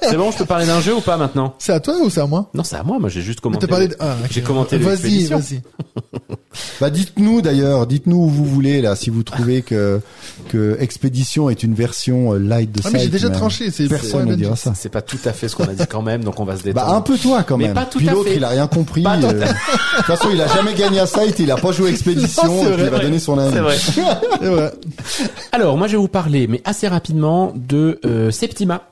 [0.00, 2.20] C'est bon, je peux parler d'un jeu ou pas maintenant C'est à toi ou c'est
[2.20, 3.00] à moi Non, c'est à moi.
[3.00, 3.66] Moi, j'ai juste commenté.
[3.66, 3.96] Parlé le- de...
[3.98, 4.28] ah, ok.
[4.30, 5.60] J'ai commenté Vas-y, vas-y.
[6.80, 10.00] Bah dites-nous d'ailleurs, dites-nous où vous voulez là, si vous trouvez que
[10.48, 14.28] que Expédition est une version euh, light de Ah mais j'ai déjà tranché, c'est Personne
[14.28, 14.72] ne dira ça.
[14.74, 16.64] C'est pas tout à fait ce qu'on a dit quand même, donc on va se
[16.64, 16.86] détendre.
[16.88, 17.74] Bah un peu toi quand Mais même.
[17.74, 18.36] pas tout Puis à l'autre fait.
[18.36, 19.04] il a rien compris.
[19.06, 19.44] Euh, De
[19.96, 22.64] toute façon il a jamais gagné à Sight, il a pas joué Expédition, Non, et
[22.64, 22.90] puis il vrai.
[22.90, 23.52] va donner son avis.
[23.54, 23.76] C'est vrai.
[24.40, 24.72] C'est vrai.
[25.52, 28.82] Alors, moi, je vais vous parler, mais assez rapidement, de euh, Septima.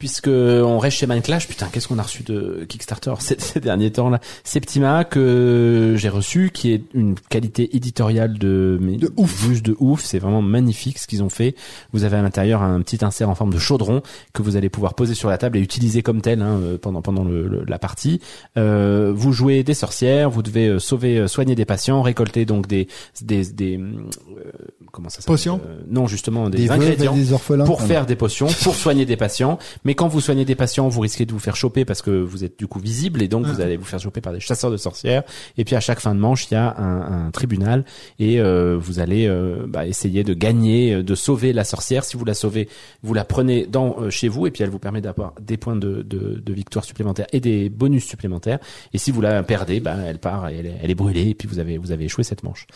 [0.00, 3.92] Puisque on reste chez Mindclash, putain, qu'est-ce qu'on a reçu de Kickstarter ces, ces derniers
[3.92, 4.20] temps là?
[4.42, 9.46] Septima que j'ai reçu, qui est une qualité éditoriale de, mais De ouf.
[9.46, 10.02] juste de ouf.
[10.04, 11.54] C'est vraiment magnifique ce qu'ils ont fait.
[11.92, 14.02] Vous avez à l'intérieur un petit insert en forme de chaudron
[14.32, 17.00] que vous allez pouvoir poser sur la table et utiliser comme tel hein, euh, pendant
[17.00, 18.20] pendant le, le- la partie.
[18.58, 22.66] Euh, vous jouez des sorcières, vous devez euh, sauver, euh, soigner des patients, récolter donc
[22.66, 22.88] des
[23.22, 24.50] des des euh,
[24.90, 25.26] comment ça s'appelle?
[25.34, 27.64] Potions Euh, Non, justement des, ingrédients des orphelins.
[27.64, 29.58] pour faire des potions, pour soigner des patients.
[29.84, 32.44] Mais quand vous soignez des patients, vous risquez de vous faire choper parce que vous
[32.44, 34.76] êtes du coup visible et donc vous allez vous faire choper par des chasseurs de
[34.76, 35.22] sorcières.
[35.58, 37.84] Et puis à chaque fin de manche, il y a un, un tribunal
[38.18, 42.04] et euh, vous allez euh, bah, essayer de gagner, euh, de sauver la sorcière.
[42.04, 42.68] Si vous la sauvez,
[43.02, 45.76] vous la prenez dans euh, chez vous et puis elle vous permet d'avoir des points
[45.76, 48.58] de, de, de victoire supplémentaires et des bonus supplémentaires.
[48.92, 51.34] Et si vous la perdez, bah, elle part et elle est, elle est brûlée et
[51.34, 52.66] puis vous avez vous avez échoué cette manche.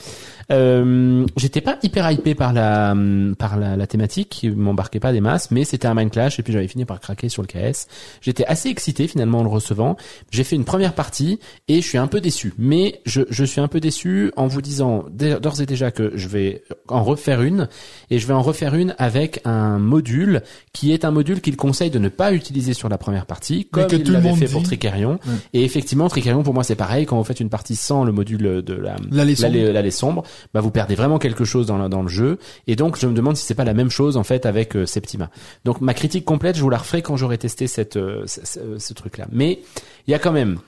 [0.51, 2.95] Euh, j'étais pas hyper hypé par la
[3.39, 6.53] par la, la thématique, m'embarquait pas des masses, mais c'était un Mind Clash et puis
[6.53, 7.87] j'avais fini par craquer sur le KS.
[8.21, 9.97] J'étais assez excité finalement en le recevant.
[10.31, 11.39] J'ai fait une première partie
[11.69, 12.53] et je suis un peu déçu.
[12.59, 16.29] Mais je, je suis un peu déçu en vous disant d'ores et déjà que je
[16.29, 17.69] vais en refaire une
[18.11, 20.43] et je vais en refaire une avec un module
[20.73, 23.87] qui est un module qu'il conseille de ne pas utiliser sur la première partie, comme
[23.87, 24.53] que il tout l'avait fait dit.
[24.53, 25.19] pour Tricarion.
[25.53, 27.07] Et effectivement, Tricarion pour moi c'est pareil.
[27.07, 29.53] Quand vous faites une partie sans le module de la L'allée sombre.
[29.53, 30.23] l'allée- l'allée sombre,
[30.55, 32.39] bah vous perdez vraiment quelque chose dans le, dans le jeu.
[32.67, 34.87] Et donc je me demande si c'est pas la même chose en fait avec euh,
[34.87, 35.31] Septima.
[35.65, 37.67] Donc ma critique complète, je vous la quand j'aurai testé
[37.97, 39.27] euh, ce, truc-là.
[39.31, 39.61] Mais
[40.07, 40.59] il y a quand même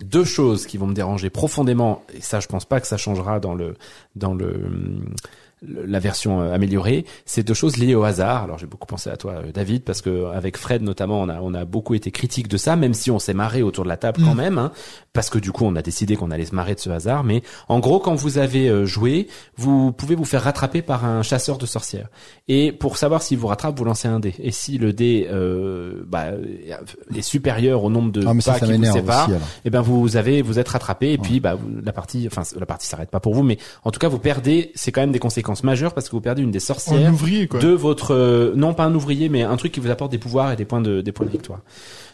[0.00, 2.04] deux choses qui vont me déranger profondément.
[2.14, 3.74] Et ça, je pense pas que ça changera dans le
[4.20, 5.00] hum, le-
[5.68, 8.44] la version euh, améliorée, c'est deux choses liées au hasard.
[8.44, 11.40] Alors j'ai beaucoup pensé à toi, euh, David, parce que avec Fred notamment, on a
[11.40, 13.96] on a beaucoup été critique de ça, même si on s'est marré autour de la
[13.96, 14.72] table quand même, hein,
[15.12, 17.24] parce que du coup on a décidé qu'on allait se marrer de ce hasard.
[17.24, 21.22] Mais en gros, quand vous avez euh, joué, vous pouvez vous faire rattraper par un
[21.22, 22.08] chasseur de sorcières.
[22.48, 24.34] Et pour savoir s'il vous rattrape, vous lancez un dé.
[24.38, 26.26] Et si le dé euh, bah,
[27.14, 29.40] est supérieur au nombre de Ah mais ça, pas ça qui vous aussi alors.
[29.64, 32.86] eh ben vous avez vous êtes rattrapé et puis bah la partie enfin la partie
[32.86, 35.55] s'arrête pas pour vous mais en tout cas vous perdez c'est quand même des conséquences
[35.64, 37.60] majeures parce que vous perdez une des Un sorcières ouvrier, quoi.
[37.60, 40.52] de votre euh, non pas un ouvrier mais un truc qui vous apporte des pouvoirs
[40.52, 41.60] et des points de des points de victoire.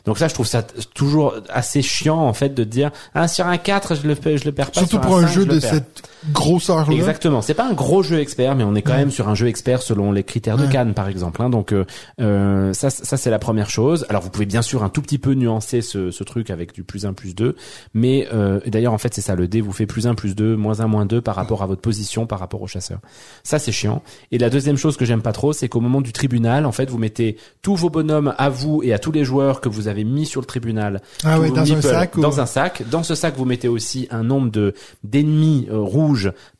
[0.05, 0.63] Donc ça je trouve ça
[0.95, 4.53] toujours assez chiant en fait de dire ah sur un 4 je le je le
[4.53, 6.03] perds pas Surtout sur pour un jeu je de cette
[6.33, 6.95] grosseur-là.
[6.95, 7.43] Exactement.
[7.43, 9.83] C'est pas un gros jeu expert, mais on est quand même sur un jeu expert
[9.83, 10.69] selon les critères de Ouais.
[10.71, 11.43] Cannes, par exemple.
[11.43, 11.51] hein.
[11.51, 11.85] Donc euh,
[12.21, 14.07] euh, ça, ça c'est la première chose.
[14.09, 16.85] Alors vous pouvez bien sûr un tout petit peu nuancer ce, ce truc avec du
[16.85, 17.57] plus 1, plus 2.
[17.95, 20.57] Mais euh, d'ailleurs en fait c'est ça, le dé vous fait plus 1, plus 2,
[20.57, 22.99] moins 1, moins 2 par rapport à votre position, par rapport au chasseur.
[23.43, 24.03] Ça c'est chiant.
[24.31, 26.89] Et la deuxième chose que j'aime pas trop, c'est qu'au moment du tribunal, en fait,
[26.91, 30.05] vous mettez tous vos bonhommes à vous et à tous les joueurs que vous avez
[30.05, 32.83] mis sur le tribunal Ah ouais, dans un sac ou- Dans un sac.
[32.91, 34.75] Dans ce sac, vous mettez aussi un nombre de
[35.05, 36.12] d'ennemis euh, rouges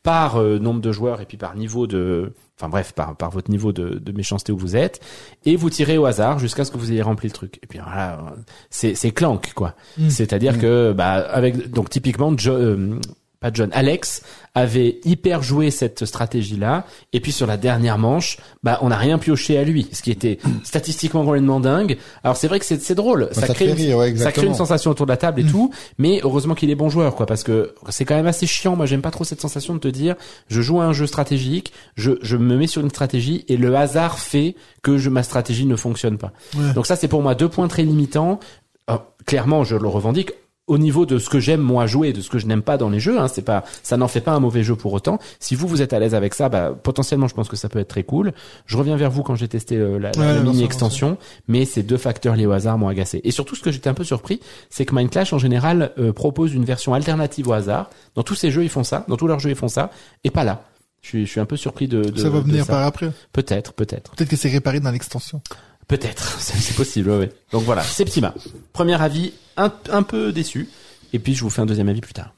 [0.03, 3.49] par euh, nombre de joueurs et puis par niveau de, enfin bref, par par votre
[3.51, 4.99] niveau de, de méchanceté où vous êtes,
[5.45, 7.59] et vous tirez au hasard jusqu'à ce que vous ayez rempli le truc.
[7.63, 9.75] Et puis voilà, euh, c'est c'est clank quoi.
[9.97, 10.09] Mm.
[10.09, 12.99] C'est-à-dire que bah avec donc typiquement Jo- euh,
[13.43, 14.23] pas John, Alex
[14.55, 19.17] avait hyper joué cette stratégie-là, et puis sur la dernière manche, bah on n'a rien
[19.17, 21.97] pioché à lui, ce qui était statistiquement complètement dingue.
[22.23, 24.53] Alors c'est vrai que c'est drôle, ça te crée une- rire, ouais, ça crée une
[24.55, 25.19] sensation autour de la Mm.
[25.19, 28.27] table et tout, mais heureusement qu'il est bon joueur, quoi, parce que c'est quand même
[28.27, 28.75] assez chiant.
[28.75, 30.15] Moi, j'aime pas trop cette sensation de te dire,
[30.47, 33.75] je joue à un jeu stratégique, je, je me mets sur une stratégie et le
[33.75, 36.31] hasard fait que je, ma stratégie ne fonctionne pas.
[36.55, 36.73] Ouais.
[36.73, 38.39] Donc ça, c'est pour moi deux points très limitants.
[38.87, 40.31] Alors, clairement, je le revendique.
[40.67, 42.89] Au niveau de ce que j'aime moi jouer, de ce que je n'aime pas dans
[42.89, 43.19] les jeux.
[43.19, 45.19] Hein, c'est pas, ça n'en fait pas un mauvais jeu pour autant.
[45.39, 47.79] Si vous vous êtes à l'aise avec ça, bah, potentiellement, je pense que ça peut
[47.79, 48.33] être très cool.
[48.65, 51.17] Je reviens vers vous quand j'ai testé euh, la, Ouais, mini extension,
[51.47, 53.19] mais ces deux facteurs liés au hasard m'ont agacé.
[53.23, 56.13] Et surtout, ce que j'étais un peu surpris, c'est que Mind Clash en général euh,
[56.13, 57.89] propose une version alternative au hasard.
[58.15, 59.05] Dans tous ces jeux, ils font ça.
[59.09, 59.91] Dans tous leurs jeux, ils font ça,
[60.23, 60.63] et pas là.
[61.01, 62.01] Je suis, je suis un peu surpris de.
[62.01, 62.71] de ça va de venir ça.
[62.71, 63.11] par après.
[63.33, 64.11] Peut-être, peut-être.
[64.15, 65.41] Peut-être que c'est réparé dans l'extension.
[65.87, 67.29] Peut-être, c'est possible, ouais, ouais.
[67.51, 68.33] Donc voilà, Septima.
[68.71, 70.69] Premier avis, un, un peu déçu.
[71.13, 72.33] Et puis je vous fais un deuxième avis plus tard.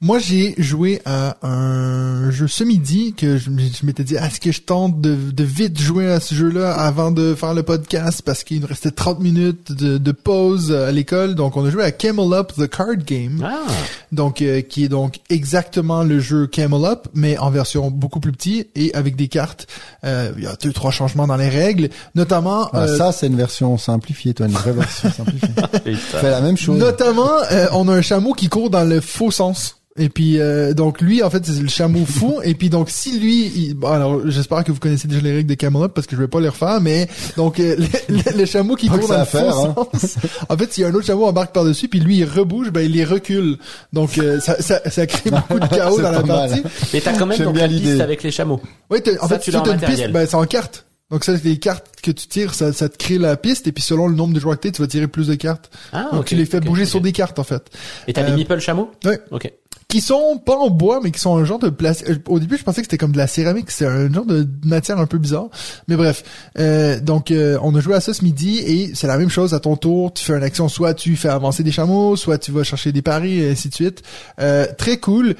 [0.00, 4.52] Moi, j'ai joué à un jeu ce midi que je, m'étais dit, Ah, est-ce que
[4.52, 8.44] je tente de, de vite jouer à ce jeu-là avant de faire le podcast parce
[8.44, 11.34] qu'il nous restait 30 minutes de, de pause à l'école?
[11.34, 13.44] Donc, on a joué à Camel Up, The Card Game.
[13.44, 13.66] Ah,
[14.12, 18.30] Donc, euh, qui est donc exactement le jeu Camel Up, mais en version beaucoup plus
[18.30, 19.66] petit et avec des cartes.
[20.04, 22.70] Euh, Il y a deux, trois changements dans les règles, notamment...
[22.72, 25.48] Ah, euh, ça, c'est une version simplifiée, toi, une vraie version simplifiée.
[25.96, 26.78] Fais la même chose.
[26.78, 29.74] Notamment, euh, on a un chameau qui court dans le faux sens.
[29.98, 32.40] Et puis euh, donc lui en fait c'est le chameau fou.
[32.44, 35.48] Et puis donc si lui il- bon, alors j'espère que vous connaissez déjà les règles
[35.50, 37.76] de Camelot parce que je vais pas les refaire mais donc euh,
[38.08, 39.74] le, le- le chameau qui Pas court dans ça le faire, hein.
[39.94, 40.16] sens.
[40.48, 42.70] En fait s'il y a un autre chameau embarque par dessus puis lui il rebouge
[42.70, 43.58] ben il les recule.
[43.92, 46.48] Donc euh, ça, ça ça crée beaucoup de chaos dans la mal.
[46.50, 46.62] partie.
[46.92, 48.60] Mais t'as quand même donc bien la piste avec les chameaux.
[48.90, 51.42] oui en Ça, fait tu t'as une piste ben c'est en carte donc ça c'est
[51.44, 54.14] des cartes que tu tires ça, ça te crée la piste et puis selon le
[54.14, 56.44] nombre de joueurs que t'es tu vas tirer plus de cartes Ah, donc tu les
[56.46, 57.64] fais bouger sur des cartes en fait
[58.06, 58.90] Et t'as Euh, les meeple chameaux?
[59.04, 59.20] ouais.
[59.30, 59.52] Ok.
[59.88, 62.08] qui sont pas en bois, mais qui sont un genre de plastique.
[62.28, 64.98] Au début, je pensais que c'était comme de la céramique, c'est un genre de matière
[64.98, 65.48] un peu bizarre.
[65.88, 66.24] Mais bref,
[66.58, 69.54] euh, donc euh, on a joué à ça ce midi et c'est la même chose
[69.54, 70.12] à ton tour.
[70.12, 73.00] Tu fais une action, soit tu fais avancer des chameaux, soit tu vas chercher des
[73.00, 74.02] paris, et ainsi de suite.
[74.40, 75.36] Euh, très cool.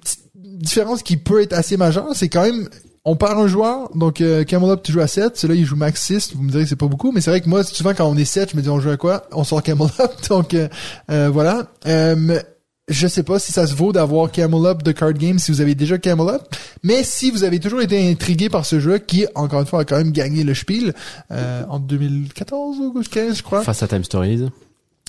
[0.00, 2.70] Petite différence qui peut être assez majeure, c'est quand même
[3.06, 5.76] on part un joueur, donc euh, Camel Up, tu joues à 7, celui-là il joue
[5.76, 7.94] max 6, vous me direz que c'est pas beaucoup, mais c'est vrai que moi, souvent
[7.94, 9.28] quand on est 7, je me dis on joue à quoi?
[9.30, 10.68] On sort Camel Up, donc euh,
[11.10, 11.68] euh, voilà.
[11.86, 12.40] Euh,
[12.88, 15.60] je sais pas si ça se vaut d'avoir Camel Up de card game si vous
[15.60, 16.42] avez déjà Camel Up,
[16.82, 19.84] mais si vous avez toujours été intrigué par ce jeu qui, encore une fois, a
[19.84, 20.92] quand même gagné le Spiel
[21.30, 23.62] euh, en 2014 ou 2015, je crois.
[23.62, 24.48] Face à Time Stories.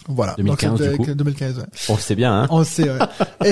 [0.08, 0.36] Voilà.
[0.38, 1.06] 2015, donc, c'est, du coup.
[1.10, 1.64] euh, 2015, ouais.
[1.90, 2.48] On le sait bien, hein.
[2.50, 3.00] On le sait, ouais.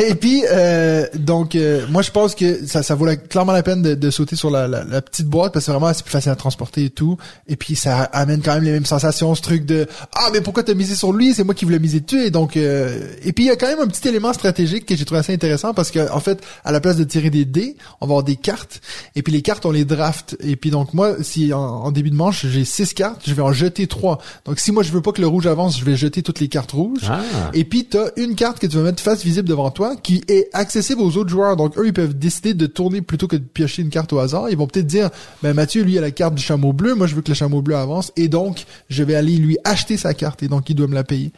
[0.10, 3.64] Et puis, euh, donc, euh, moi, je pense que ça, ça vaut la- clairement la
[3.64, 6.11] peine de, de sauter sur la, la, la petite boîte parce que vraiment, c'est plus
[6.11, 7.18] facile à transporter et tout.
[7.48, 10.64] Et puis, ça amène quand même les mêmes sensations, ce truc de ah, mais pourquoi
[10.64, 11.34] t'as misé sur lui?
[11.34, 12.23] C'est moi qui voulais miser dessus.
[12.26, 14.95] Et donc, euh, et puis il y a quand même un petit élément stratégique que
[14.95, 17.76] j'ai trouvé assez intéressant parce que en fait, à la place de tirer des dés,
[18.02, 18.82] on va avoir des cartes.
[19.15, 20.38] Et puis les cartes, on les draft.
[20.40, 23.41] Et puis donc moi, si en, en début de manche j'ai six cartes, je vais
[23.41, 24.19] en jeter trois.
[24.45, 26.45] Donc si moi je veux pas que le rouge avance, je vais jeter toutes les
[26.48, 27.02] cartes rouges.
[27.10, 27.22] Ah.
[27.54, 30.48] Et puis t'as une carte que tu vas mettre face visible devant toi qui est
[30.54, 31.56] accessible aux autres joueurs.
[31.56, 34.50] Donc eux ils peuvent décider de tourner plutôt que de piocher une carte au hasard.
[34.50, 35.10] Ils vont peut-être dire
[35.44, 37.62] ben Mathieu lui a la carte du chameau bleu, moi je veux que le chameau
[37.62, 40.88] bleu avance et donc je vais aller lui acheter sa carte et donc il doit
[40.88, 41.32] me la payer.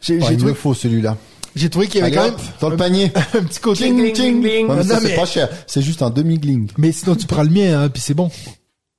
[0.00, 1.16] J'ai Oh, j'ai il trouvé, me faut celui-là.
[1.54, 3.12] j'ai trouvé qu'il y avait Allez quand même dans le panier.
[3.34, 3.90] un petit côté.
[3.90, 5.48] Ouais, mais ça, c'est mais- pas cher.
[5.66, 6.68] C'est juste un demi-gling.
[6.78, 8.30] Mais sinon tu prends le mien hein, puis c'est bon.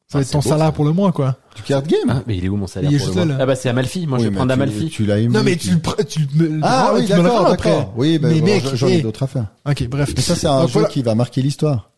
[0.10, 0.72] Ça va être ton salaire ça.
[0.72, 1.36] pour le mois quoi.
[1.56, 2.00] Du card game.
[2.10, 3.44] Ah, mais il est où mon salaire Il est pour juste le là, mois là.
[3.44, 4.08] Ah bah c'est Amalfi.
[4.08, 4.90] Moi je vais prendre tu- Amalfi.
[4.90, 5.34] Tu l'as ému.
[5.34, 7.94] Non mais tu le pre- tu me le Ah oui, tu me le d'accord, d'accord.
[7.98, 9.02] Oui, ben mais bon, mec, j'en ai hey.
[9.02, 9.46] d'autres à faire.
[9.70, 10.10] Ok, bref.
[10.16, 10.88] Mais ça, c'est un Donc, jeu voilà.
[10.90, 11.90] qui va marquer l'histoire.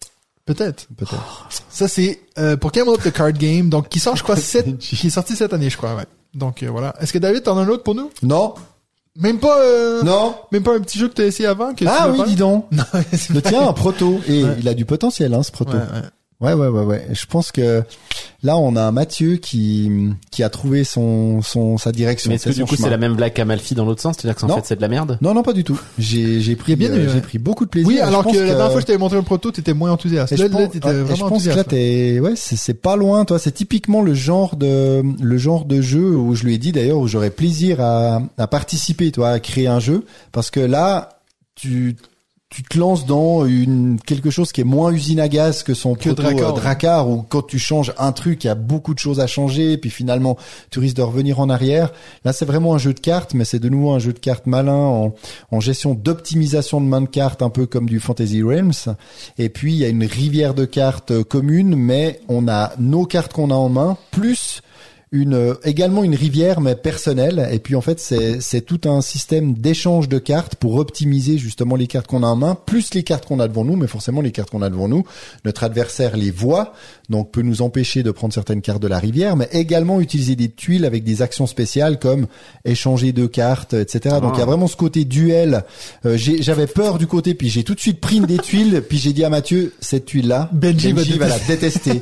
[0.45, 0.87] Peut-être.
[0.97, 1.47] Peut-être.
[1.69, 4.77] Ça c'est euh, pour Camel Up the Card Game, donc qui sort je crois cette,
[4.79, 6.05] qui est sorti cette année je crois, ouais.
[6.33, 6.95] Donc euh, voilà.
[6.99, 8.09] Est-ce que David t'en as un autre pour nous?
[8.23, 8.55] Non,
[9.17, 10.33] Même pas, euh, non.
[10.51, 12.35] même pas un petit jeu que t'as essayé avant que tu Ah veux oui, dis
[12.35, 12.65] donc.
[12.71, 13.51] Non, c'est Le vrai.
[13.51, 14.19] tien, un proto.
[14.27, 14.55] Et Ouais.
[14.59, 15.73] il a du potentiel, hein, ce proto.
[15.73, 16.01] Ouais, ouais.
[16.41, 17.07] Ouais, ouais, ouais, ouais.
[17.11, 17.83] Je pense que
[18.43, 19.91] là, on a un Mathieu qui
[20.31, 22.29] qui a trouvé son son sa direction.
[22.29, 24.15] Mais est-ce que du coup c'est la même blague qu'Amalfi dans l'autre sens?
[24.17, 24.55] C'est-à-dire que en Non.
[24.55, 25.17] fait c'est de la merde?
[25.19, 25.77] Non, non, pas du tout.
[25.97, 27.21] J'ai j'ai pris bien euh, j'ai ouais.
[27.21, 27.89] pris beaucoup de plaisir.
[27.89, 30.31] Oui, alors que la dernière fois que je t'avais montré un proto, t'étais moins enthousiaste.
[30.31, 32.33] Et Là, je là, pense, t'étais ouais, et vraiment je pense que là t'es, ouais,
[32.37, 33.37] c'est, c'est pas loin, toi.
[33.37, 36.99] C'est typiquement le genre de, le genre de jeu où je lui ai dit d'ailleurs
[36.99, 41.09] où j'aurais plaisir à, à participer, toi, à créer un jeu, parce que là,
[41.55, 41.97] tu,
[42.49, 45.93] tu te lances dans une quelque chose qui est moins usine à gaz que son
[45.93, 47.17] Que proto Drakkar, euh, ouais.
[47.19, 49.91] Où quand tu changes un truc, il y a beaucoup de choses à changer, puis
[49.91, 50.35] finalement
[50.71, 51.91] tu risques de revenir en arrière.
[52.25, 54.47] Là, c'est vraiment un jeu de cartes, mais c'est de nouveau un jeu de cartes
[54.47, 55.13] malin en,
[55.51, 58.95] en gestion d'optimisation de main de cartes, un peu comme du Fantasy Realms.
[59.37, 63.05] Et puis il y a une rivière de cartes euh, commune, mais on a nos
[63.05, 64.63] cartes qu'on a en main plus
[65.11, 67.49] une euh, également une rivière mais personnelle.
[67.51, 71.75] Et puis en fait c'est c'est tout un système d'échange de cartes pour optimiser justement
[71.75, 74.21] les cartes qu'on a en main plus les cartes qu'on a devant nous mais forcément
[74.21, 75.05] les cartes qu'on a devant nous.
[75.45, 76.73] Notre adversaire les voit
[77.09, 80.49] donc peut nous empêcher de prendre certaines cartes de la rivière mais également utiliser des
[80.49, 82.27] tuiles avec des actions spéciales comme
[82.63, 85.63] échanger deux cartes etc donc il y a vraiment ce côté duel.
[86.05, 88.99] Euh, j'avais peur du côté puis j'ai tout de suite pris une des tuiles puis
[88.99, 92.01] j'ai dit à Mathieu cette tuile là Benji va va la détester.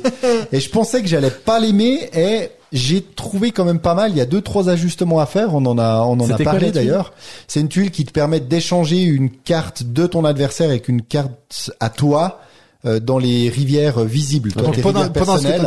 [0.52, 4.10] Et je pensais que j'allais pas l'aimer et j'ai trouvé quand même pas mal.
[4.10, 5.54] Il y a deux trois ajustements à faire.
[5.54, 7.12] On en a on en a parlé d'ailleurs.
[7.46, 11.70] C'est une tuile qui te permet d'échanger une carte de ton adversaire avec une carte
[11.80, 12.40] à toi
[12.84, 14.52] dans les rivières visibles.
[14.52, 15.12] Toi, tes rivières
[15.58, 15.62] que.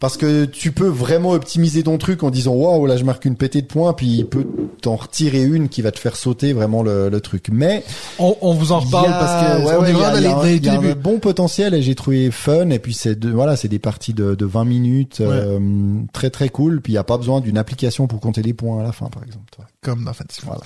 [0.00, 3.36] Parce que tu peux vraiment optimiser ton truc en disant waouh là je marque une
[3.36, 4.46] pétée de points puis il peut
[4.80, 7.48] t'en retirer une qui va te faire sauter vraiment le, le truc.
[7.52, 7.84] Mais
[8.18, 10.56] On, on vous en reparle a- parce que ouais, on ouais, y y a les,
[10.58, 13.68] y a un bon potentiel et j'ai trouvé fun et puis c'est de, voilà c'est
[13.68, 15.58] des parties de, de 20 minutes euh,
[16.12, 18.80] très très cool puis il y a pas besoin d'une application pour compter les points
[18.80, 19.44] à la fin par exemple.
[19.82, 20.40] Comme dans Fantasy.
[20.44, 20.60] Voilà.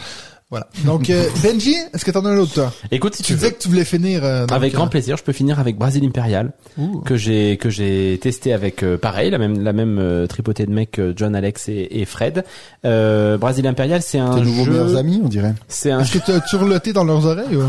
[0.50, 0.66] Voilà.
[0.84, 2.72] Donc, euh, Benji, est-ce que t'en as un autre, toi?
[2.90, 3.38] Écoute, si Tu tu veux.
[3.38, 6.04] disais que tu voulais finir, euh, donc, Avec grand plaisir, je peux finir avec Brasil
[6.04, 6.98] Imperial ouh.
[7.02, 10.72] que j'ai que j'ai testé avec euh, pareil la même la même euh, tripotée de
[10.72, 12.44] mecs euh, John, Alex et, et Fred.
[12.84, 14.72] Euh, Brasil Imperial, c'est un Tes nouveaux jeu.
[14.72, 15.54] meilleurs amis on dirait.
[15.68, 17.62] C'est un Est-ce que tu turloté dans leurs oreilles, ou?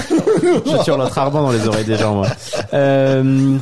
[0.86, 2.28] je l'autre arbre dans les oreilles des gens, moi.
[2.74, 3.58] Euh,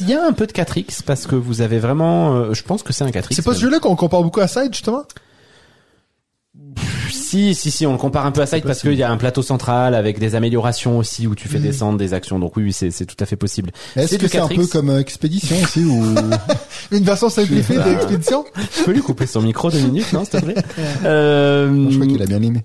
[0.00, 2.82] Il y a un peu de 4X parce que vous avez vraiment, euh, je pense
[2.84, 3.26] que c'est un 4X.
[3.32, 5.02] C'est pas ce jeu-là qu'on compare beaucoup à Side, justement?
[7.10, 9.16] Si, si, si, on le compare un peu à Side parce qu'il y a un
[9.16, 12.38] plateau central avec des améliorations aussi où tu fais descendre des actions.
[12.38, 13.70] Donc oui, oui, c'est, c'est tout à fait possible.
[13.96, 14.56] Est-ce C'est que c'est un 4X.
[14.56, 16.04] peu comme euh, Expédition aussi ou
[16.92, 17.84] Une version simplifiée Bah.
[17.84, 18.44] d'expédition?
[18.76, 20.54] Tu peux lui couper son micro deux minutes, non, s'il te plaît
[21.04, 22.64] euh, je crois qu'il a bien aimé.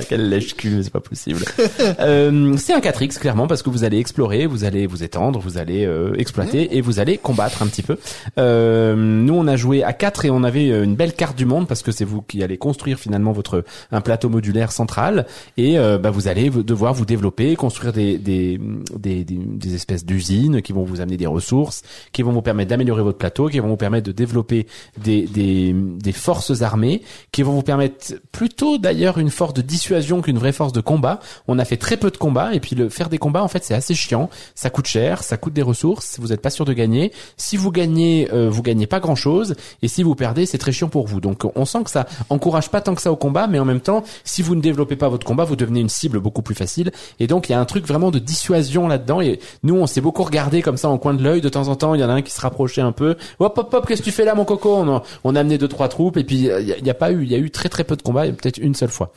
[0.00, 1.44] Quel lèche-cul, c'est pas possible.
[2.00, 5.58] euh, c'est un 4X clairement parce que vous allez explorer, vous allez vous étendre, vous
[5.58, 7.98] allez euh, exploiter et vous allez combattre un petit peu.
[8.38, 11.46] Euh, nous on a joué à 4 et on avait euh, une belle carte du
[11.46, 15.26] monde parce que c'est vous qui allez construire finalement votre un plateau modulaire central
[15.56, 18.60] et euh, bah, vous allez devoir vous développer, construire des des
[18.96, 22.70] des, des, des espèces d'usines qui vont vous amener des ressources, qui vont vous permettre
[22.70, 24.66] d'améliorer votre plateau, qui vont vous permettre de développer
[25.02, 27.02] des des des forces armées,
[27.32, 29.83] qui vont vous permettre plutôt d'ailleurs une force de dissuasion
[30.22, 31.20] qu'une vraie force de combat.
[31.48, 33.64] On a fait très peu de combats et puis le faire des combats en fait
[33.64, 36.72] c'est assez chiant, ça coûte cher, ça coûte des ressources, vous n'êtes pas sûr de
[36.72, 37.12] gagner.
[37.36, 40.72] Si vous gagnez, euh, vous gagnez pas grand chose et si vous perdez c'est très
[40.72, 41.20] chiant pour vous.
[41.20, 43.80] Donc on sent que ça encourage pas tant que ça au combat, mais en même
[43.80, 46.90] temps si vous ne développez pas votre combat, vous devenez une cible beaucoup plus facile
[47.20, 50.00] et donc il y a un truc vraiment de dissuasion là-dedans et nous on s'est
[50.00, 52.08] beaucoup regardé comme ça en coin de l'œil de temps en temps, il y en
[52.08, 53.16] a un qui se rapprochait un peu.
[53.38, 54.74] Hop hop hop, qu'est-ce que tu fais là mon coco?
[54.76, 56.44] On a, on a amené deux trois troupes et puis il
[56.84, 58.58] y, a- a pas eu, il y a eu très très peu de combats, peut-être
[58.58, 59.12] une seule fois.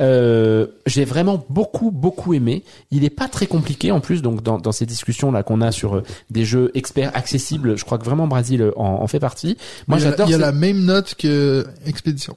[0.00, 2.64] Euh, j'ai vraiment beaucoup beaucoup aimé.
[2.90, 5.72] Il est pas très compliqué en plus, donc dans, dans ces discussions là qu'on a
[5.72, 9.20] sur euh, des jeux experts accessibles, je crois que vraiment Brasil euh, en, en fait
[9.20, 9.56] partie.
[9.86, 10.28] Moi il y a, j'adore.
[10.28, 12.36] il y a la même note que Expédition.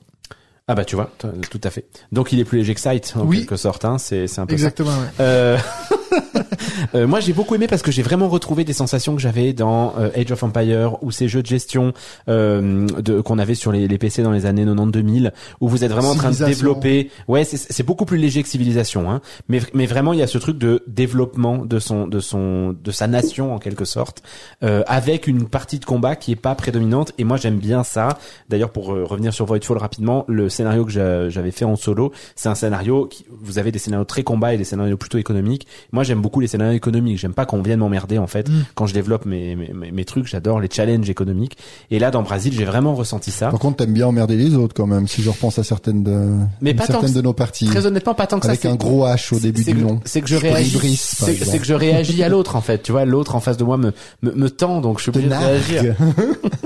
[0.70, 1.12] Ah bah tu vois,
[1.50, 1.86] tout à fait.
[2.12, 3.40] Donc il est plus léger que Sight en Oui.
[3.40, 3.98] quelque sorte, hein.
[3.98, 4.68] c'est c'est un peu ça.
[4.68, 5.08] Exactement, ouais.
[5.20, 5.58] Euh,
[6.96, 9.94] euh, moi, j'ai beaucoup aimé parce que j'ai vraiment retrouvé des sensations que j'avais dans
[9.98, 11.94] euh, Age of Empire ou ces jeux de gestion
[12.28, 15.32] euh, de qu'on avait sur les, les PC dans les années 90-2000,
[15.62, 17.12] où vous êtes vraiment en train de développer.
[17.28, 19.22] Ouais, c'est c'est beaucoup plus léger que Civilisation, hein.
[19.48, 22.92] Mais mais vraiment, il y a ce truc de développement de son de son de
[22.92, 24.22] sa nation en quelque sorte,
[24.64, 27.12] euh, avec une partie de combat qui est pas prédominante.
[27.18, 28.18] Et moi, j'aime bien ça.
[28.50, 32.12] D'ailleurs, pour euh, revenir sur Voidfall rapidement, le scénario que j'a- j'avais fait en solo,
[32.36, 35.68] c'est un scénario qui vous avez des scénarios très combat et des scénarios plutôt économiques.
[35.92, 37.18] Moi, j'aime beaucoup les scénarios économiques.
[37.18, 38.64] J'aime pas qu'on vienne m'emmerder en fait Mm.
[38.76, 40.28] quand je développe mes, mes, trucs.
[40.28, 41.58] J'adore les challenges économiques.
[41.92, 43.50] Et là, dans Brasil, j'ai vraiment ressenti ça.
[43.50, 45.08] Par contre, t'aimes bien emmerder les autres quand même.
[45.08, 46.30] Si je repense à certaines de
[46.62, 48.68] Mais pas tant certaines que- de nos parties, Très honnêtement, pas tant que avec ça.
[48.70, 50.00] un c'est- gros H au début du que- nom.
[50.06, 50.98] C'est que je réagis.
[50.98, 52.82] C'est que je réagis à l'autre en fait.
[52.84, 53.92] Tu vois, l'autre en face de moi me
[54.22, 55.96] me, me tend, donc je suis obligé de réagir.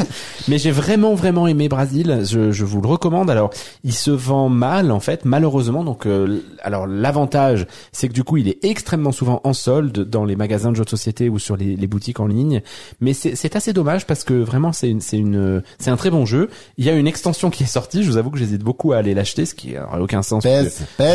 [0.48, 2.20] Mais j'ai vraiment vraiment aimé Brasil.
[2.24, 3.30] Je, je vous le recommande.
[3.30, 3.50] Alors,
[3.84, 5.84] il se vend mal en fait, malheureusement.
[5.84, 10.24] Donc, euh, alors l'avantage, c'est que du coup, il est extrêmement souvent en solde dans
[10.24, 12.62] les magasins de jeux de société ou sur les, les boutiques en ligne.
[13.00, 16.26] Mais c'est assez dommage parce que vraiment, c'est une c'est une c'est un très bon
[16.26, 16.48] jeu.
[16.78, 18.02] Il y a une extension qui est sortie.
[18.02, 20.42] Je vous avoue que j'hésite beaucoup à aller l'acheter, ce qui n'a aucun sens.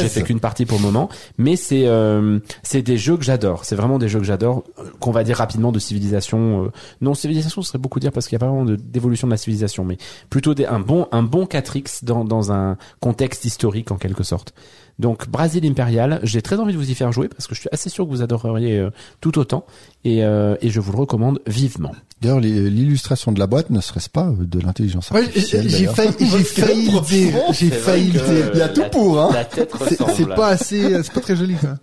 [0.02, 3.66] j'ai fait qu'une partie pour le moment, mais c'est euh, c'est des jeux que j'adore.
[3.66, 4.64] C'est vraiment des jeux que j'adore.
[4.80, 6.66] euh, Qu'on va dire rapidement de civilisation.
[6.66, 6.72] euh,
[7.02, 9.32] non, civilisation, ce serait beaucoup dire parce qu'il y a pas vraiment de- d'évolution de
[9.32, 9.98] la civilisation, mais
[10.30, 14.54] plutôt des, un bon un bon 4x dans dans un contexte historique en quelque sorte.
[14.98, 17.70] Donc Brasil Imperial, j'ai très envie de vous y faire jouer parce que je suis
[17.72, 19.66] assez sûr que vous adoreriez euh, tout autant
[20.06, 21.92] et euh, et je vous le recommande vivement.
[22.22, 26.14] D'ailleurs, l'illustration de la boîte ne serait-ce pas euh, de l'intelligence Ouais, artificielle j'ai failli,
[26.44, 27.36] failli le dire.
[27.52, 28.52] J'ai failli le dire.
[28.54, 29.32] Il y a tout pour, hein.
[29.34, 30.12] La tête C'est ressemble.
[30.16, 31.78] c'est pas assez, c'est pas très joli, ça.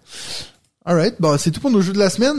[0.84, 2.38] Alright, bon, c'est tout pour nos jeux de la semaine.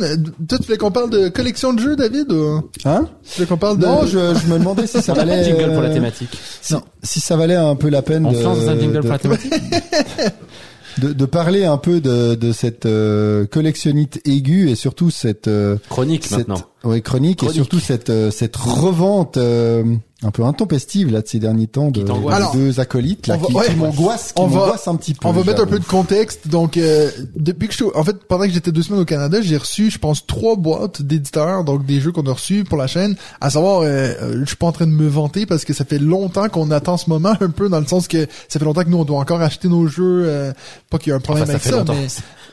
[0.50, 2.70] Toi, tu voulais qu'on parle de collection de jeux, David, ou?
[2.84, 3.08] Hein?
[3.24, 3.86] Tu voulais qu'on parle de...
[3.86, 6.38] Non, je, je me demandais si ça On valait jingle pour la euh, thématique.
[6.62, 9.12] si, si ça valait un peu la peine On de, dans un jingle de, pour
[9.12, 9.54] la thématique?
[10.98, 15.78] de, de parler un peu de, de cette euh, collectionnite aiguë et surtout cette, euh,
[15.90, 16.62] Chronique cette maintenant.
[16.84, 19.84] ouais, chronique, et surtout cette euh, cette revente euh,
[20.24, 22.02] un peu intempestive là de ces derniers temps de,
[22.32, 23.66] Alors, deux acolytes là on va- qui, ouais.
[23.68, 25.28] qui m'angoissent, qui On va- m'angoissent un petit peu.
[25.28, 26.48] On va mettre un peu de contexte.
[26.48, 29.40] Donc, euh, depuis que je suis, en fait, pendant que j'étais deux semaines au Canada,
[29.42, 32.88] j'ai reçu, je pense, trois boîtes d'éditeurs, donc des jeux qu'on a reçus pour la
[32.88, 33.16] chaîne.
[33.42, 35.86] À savoir, euh, euh, je suis pas en train de me vanter parce que ça
[35.86, 38.84] fait longtemps qu'on attend ce moment, un peu dans le sens que ça fait longtemps
[38.84, 40.24] que nous on doit encore acheter nos jeux.
[40.26, 40.54] euh,
[40.90, 41.94] pas qu'il y a un problème Enfin, ça avec fait ça, longtemps.
[41.96, 42.08] mais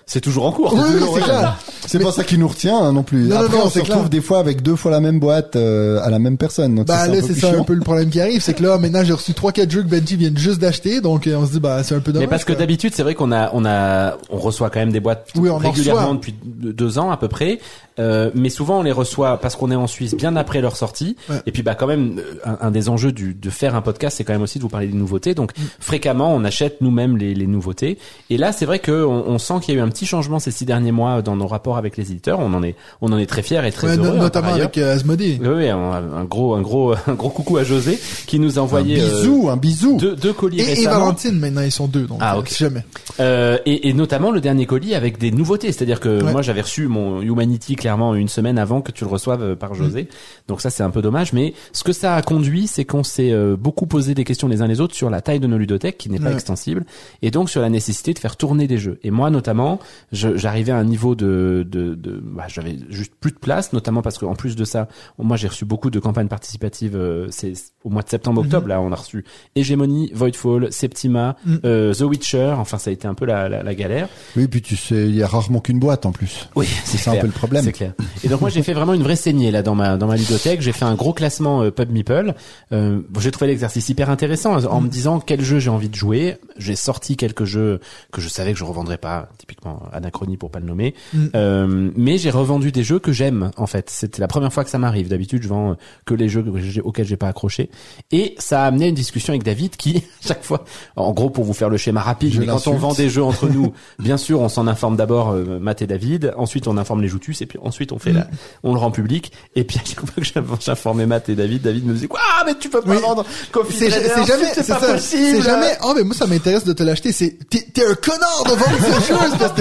[0.07, 0.75] C'est toujours en cours.
[0.75, 0.81] oui,
[1.15, 1.57] c'est clair.
[1.87, 3.29] C'est pas ça qui nous retient hein, non plus.
[3.29, 4.09] Non, Après, non, on se retrouve clair.
[4.11, 6.75] des fois avec deux fois la même boîte euh, à la même personne.
[6.75, 9.05] Donc Bah là, c'est ça un peu le problème qui arrive, c'est que là, maintenant,
[9.05, 11.61] j'ai reçu trois, quatre jeux que Benji vient juste d'acheter, donc euh, on se dit,
[11.61, 12.27] bah, c'est un peu dommage.
[12.27, 12.59] Mais parce que quoi.
[12.61, 16.15] d'habitude, c'est vrai qu'on a, on a, on reçoit quand même des boîtes Oui, régulièrement
[16.15, 17.61] depuis deux ans à peu près.
[17.99, 21.17] Euh, mais souvent, on les reçoit parce qu'on est en Suisse bien après leur sortie.
[21.29, 21.37] Ouais.
[21.47, 24.17] Et puis, bah, quand même, euh, un, un des enjeux du, de faire un podcast,
[24.17, 25.35] c'est quand même aussi de vous parler des nouveautés.
[25.35, 25.63] Donc, Mm.
[25.81, 27.99] fréquemment, on achète nous-mêmes les, les nouveautés.
[28.31, 30.39] Et là, c'est vrai que on, on sent qu'il y a eu un petit changement
[30.39, 32.39] ces six derniers mois dans nos rapports avec les éditeurs.
[32.41, 34.17] On en est, on en est très fiers et très Ouais, heureux.
[34.19, 35.39] hein, notamment avec euh, Asmodee.
[35.41, 38.61] Oui, oui, un, un gros, un gros, un gros coucou à José qui nous a
[38.63, 39.97] Un envoyé euh, bisou, un bisou.
[39.99, 40.99] deux, deux colis Et, et récemment.
[41.01, 42.49] Valentine, maintenant, ils sont deux, donc Ah, euh, ok.
[42.49, 42.85] si jamais.
[43.21, 45.73] Euh, et, et notamment le dernier colis avec des nouveautés.
[45.73, 46.33] C'est-à-dire que Ouais.
[46.33, 49.75] moi j'avais reçu mon Humanity clairement une semaine avant que tu le reçoives euh, par
[49.75, 50.09] José.
[50.49, 51.33] Donc ça c'est un peu dommage.
[51.33, 54.63] Mais ce que ça a conduit, c'est qu'on s'est euh, beaucoup posé des questions les
[54.63, 56.35] uns les autres sur la taille de nos ludothèques qui n'est pas Ouais.
[56.35, 56.85] extensible
[57.23, 59.01] et donc sur la nécessité de faire tourner des jeux.
[59.03, 59.80] Et moi notamment,
[60.13, 64.19] j'arrivais à un niveau de, de, de bah, j'avais juste plus de place, notamment parce
[64.19, 64.89] qu'en plus de ça,
[65.19, 66.97] moi j'ai reçu beaucoup de campagnes participatives.
[66.97, 67.53] euh, c'est
[67.85, 69.25] au mois de septembre-octobre là, on a reçu
[69.57, 71.61] Hegemony, Voidfall, Septima, Mhm.
[71.65, 72.55] euh, The Witcher.
[72.59, 74.09] Enfin ça a été un peu la, la, la galère.
[74.37, 76.49] Oui, puis tu sais, il y a rarement qu'une boîte en plus.
[76.57, 77.65] Oui, C'est ça un peu le problème.
[77.65, 77.93] C'est clair.
[78.25, 80.61] Et donc moi j'ai fait vraiment une vraie saignée là dans ma dans ma ludothèque.
[80.61, 82.35] J'ai fait un gros classement euh, Pub Meeple.
[82.73, 85.95] Euh, bon, j'ai trouvé l'exercice hyper intéressant en me disant quel jeu j'ai envie de
[85.95, 86.37] jouer.
[86.59, 87.81] J'ai sorti quelques jeux
[88.13, 90.95] que je savais que je revendrais pas, typiquement Anachronie pour pas le nommer.
[91.13, 91.27] Mm.
[91.35, 93.91] Euh, mais j'ai revendu des jeux que j'aime en fait.
[93.91, 95.09] C'était la première fois que ça m'arrive.
[95.09, 95.75] D'habitude je vends euh,
[96.05, 96.45] que les jeux
[96.85, 97.71] auxquels j'ai pas accroché.
[98.11, 100.65] Et ça a amené une discussion avec David qui chaque fois,
[100.97, 103.23] en gros pour vous faire le schéma rapide, Je mais quand on vend des jeux
[103.23, 106.33] entre nous, bien sûr on s'en informe d'abord euh, Matt et David.
[106.37, 108.27] Ensuite on informe les joutus et puis ensuite on fait la,
[108.63, 109.33] on le rend public.
[109.55, 112.45] Et puis à chaque fois que j'informais Matt et David, David me disait quoi Ah
[112.47, 113.01] mais tu peux pas Oui.
[113.01, 114.93] vendre Coffee C'est jamais, c'est c'est pas ça.
[114.95, 115.37] possible.
[115.37, 117.13] C'est jamais, oh, mais moi, ça m'intéresse de te l'acheter.
[117.13, 119.15] C'est, t'es, t'es un connard de vendre ce jeu,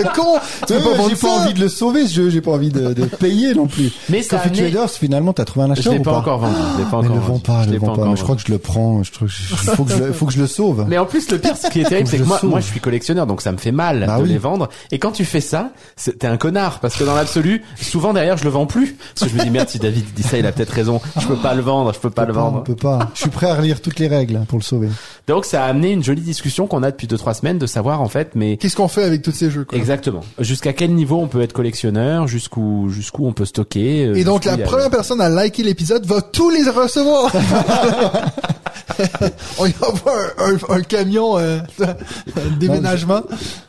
[0.03, 0.35] de con.
[0.67, 2.69] Tu peux Ouais, pas j'ai pas envie de le sauver ce jeu, j'ai pas envie
[2.69, 3.91] de, de payer non plus.
[4.09, 6.17] Mais ça a Coffee amené- Traders, finalement, t'as trouvé un Je acheteur l'ai ou pas
[6.17, 6.55] encore vendu.
[6.73, 7.41] Je l'ai pas Mais encore le vends vendu.
[7.43, 8.05] pas, Je le l'ai vends pas.
[8.05, 9.03] Mais je crois que je le prends.
[9.03, 10.85] Je trouve, il faut que je, le- faut que je le sauve.
[10.87, 12.65] Mais en plus, le pire, ce qui est terrible, c'est que je moi, moi, je
[12.67, 14.29] suis collectionneur, donc ça me fait mal Bah de oui.
[14.29, 14.69] les vendre.
[14.91, 15.71] Et quand tu fais ça,
[16.19, 18.95] t'es un connard, parce que dans l'absolu, souvent derrière, je le vends plus.
[19.15, 21.01] Parce que je me dis merde, si David dit ça, il a peut-être raison.
[21.19, 22.63] Je peux pas le vendre, je peux pas le On vendre.
[22.63, 23.09] peut pas.
[23.13, 24.89] Je suis prêt à relire toutes les règles pour le sauver.
[25.27, 28.01] Donc ça a amené une jolie discussion qu'on a depuis deux trois semaines de savoir
[28.01, 29.77] en fait, mais Qu'est-ce qu'on fait avec tous ces jeux, quoi?
[29.89, 34.05] Exactement, jusqu'à quel niveau on peut être collectionneur, jusqu'où jusqu'où on peut stocker.
[34.05, 37.31] euh, Et donc, la première personne à liker l'épisode va tous les recevoir.
[39.59, 43.21] On y envoie un, un, un camion, euh, un déménagement.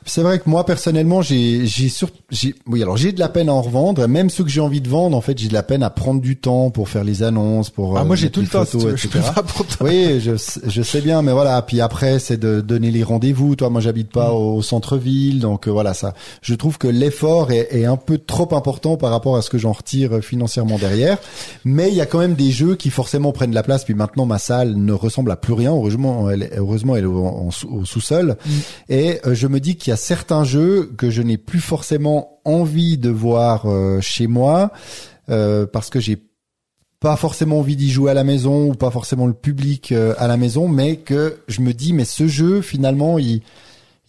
[0.06, 3.48] C'est vrai que moi personnellement, j'ai j'ai sur j'ai oui, alors j'ai de la peine
[3.48, 5.62] à en revendre, même ceux que j'ai envie de vendre, en fait, j'ai de la
[5.62, 8.40] peine à prendre du temps pour faire les annonces, pour Ah, euh, moi, j'ai tout
[8.40, 8.96] le temps, si photos, tu veux.
[8.96, 9.32] Je peux etc.
[9.34, 9.86] pas pour toi.
[9.88, 11.60] Oui, je, sais- je sais bien, mais voilà.
[11.62, 13.54] Puis après, c'est de donner les rendez-vous.
[13.56, 16.14] Toi, moi, j'habite pas au centre-ville, donc euh, voilà, ça.
[16.42, 19.58] Je trouve que l'effort est, est un peu trop important par rapport à ce que
[19.58, 21.18] j'en retire euh, financièrement derrière.
[21.64, 23.84] Mais il y a quand même des jeux qui forcément prennent la place.
[23.84, 25.72] Puis maintenant, ma salle ne ressemble à plus rien.
[25.72, 28.36] Heureusement, elle, est- heureusement, elle est au, en sous- au sous-sol.
[28.88, 32.40] Et euh, je me dis qu'il y a certains jeux que je n'ai plus forcément
[32.44, 34.70] envie de voir euh, chez moi
[35.28, 36.18] euh, parce que j'ai
[37.00, 40.36] pas forcément envie d'y jouer à la maison ou pas forcément le public à la
[40.36, 43.40] maison, mais que je me dis mais ce jeu finalement il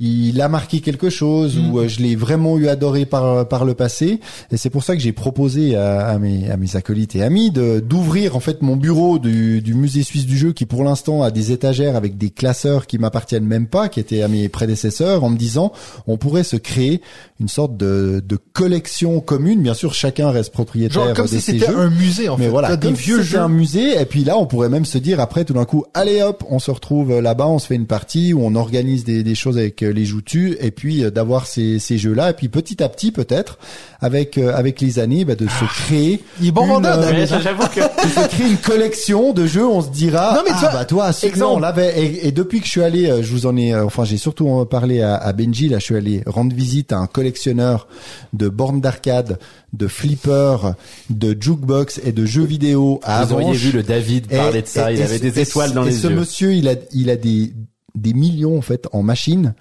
[0.03, 3.76] il a marqué quelque chose ou euh, je l'ai vraiment eu adoré par par le
[3.76, 4.19] passé
[4.52, 7.52] et c'est pour ça que j'ai proposé à, à mes à mes acolytes et amis
[7.52, 11.22] de d'ouvrir en fait mon bureau du, du musée suisse du jeu qui pour l'instant
[11.22, 15.23] a des étagères avec des classeurs qui m'appartiennent même pas qui étaient à mes prédécesseurs
[15.23, 15.72] en me disant
[16.07, 17.02] on pourrait se créer
[17.40, 21.41] une sorte de de collection commune bien sûr chacun reste propriétaire Genre comme de si
[21.41, 22.49] ses c'était jeux un musée, en mais fait.
[22.49, 23.40] voilà, as des comme si vieux jeux.
[23.40, 24.02] un musée.
[24.02, 26.60] Et puis là, on pourrait même se dire après, tout d'un coup, allez hop, on
[26.60, 29.84] se retrouve là-bas, on se fait une partie où on organise des, des choses avec
[29.84, 32.31] euh, les joutus, et puis euh, d'avoir ces, ces jeux-là.
[32.31, 33.57] Et puis petit à petit, peut-être,
[33.99, 37.26] avec euh, avec les années, bah, de se créer, Il est bon une, vendeur, euh,
[37.41, 39.65] J'avoue que de se créer une collection de jeux.
[39.65, 41.11] On se dira, Non, mais tu ah bah toi,
[41.43, 41.99] on l'avait.
[42.03, 44.18] Et, et depuis que je suis allé, euh, je vous en ai, euh, enfin, j'ai
[44.18, 45.69] surtout parlé à, à Benji.
[45.69, 47.88] Là, je suis allé rendre visite à un collectionneur
[48.34, 49.39] de bornes d'arcade,
[49.73, 50.73] de flippers,
[51.09, 53.57] de jukebox et de jeux vidéo à vous auriez Avanches.
[53.57, 55.69] vu le David Et- parler de ça, et- il et avait ce- des et étoiles
[55.69, 56.15] ce- dans et les ce yeux.
[56.15, 57.53] monsieur, il a, il a des
[57.95, 59.53] des millions en fait en machines,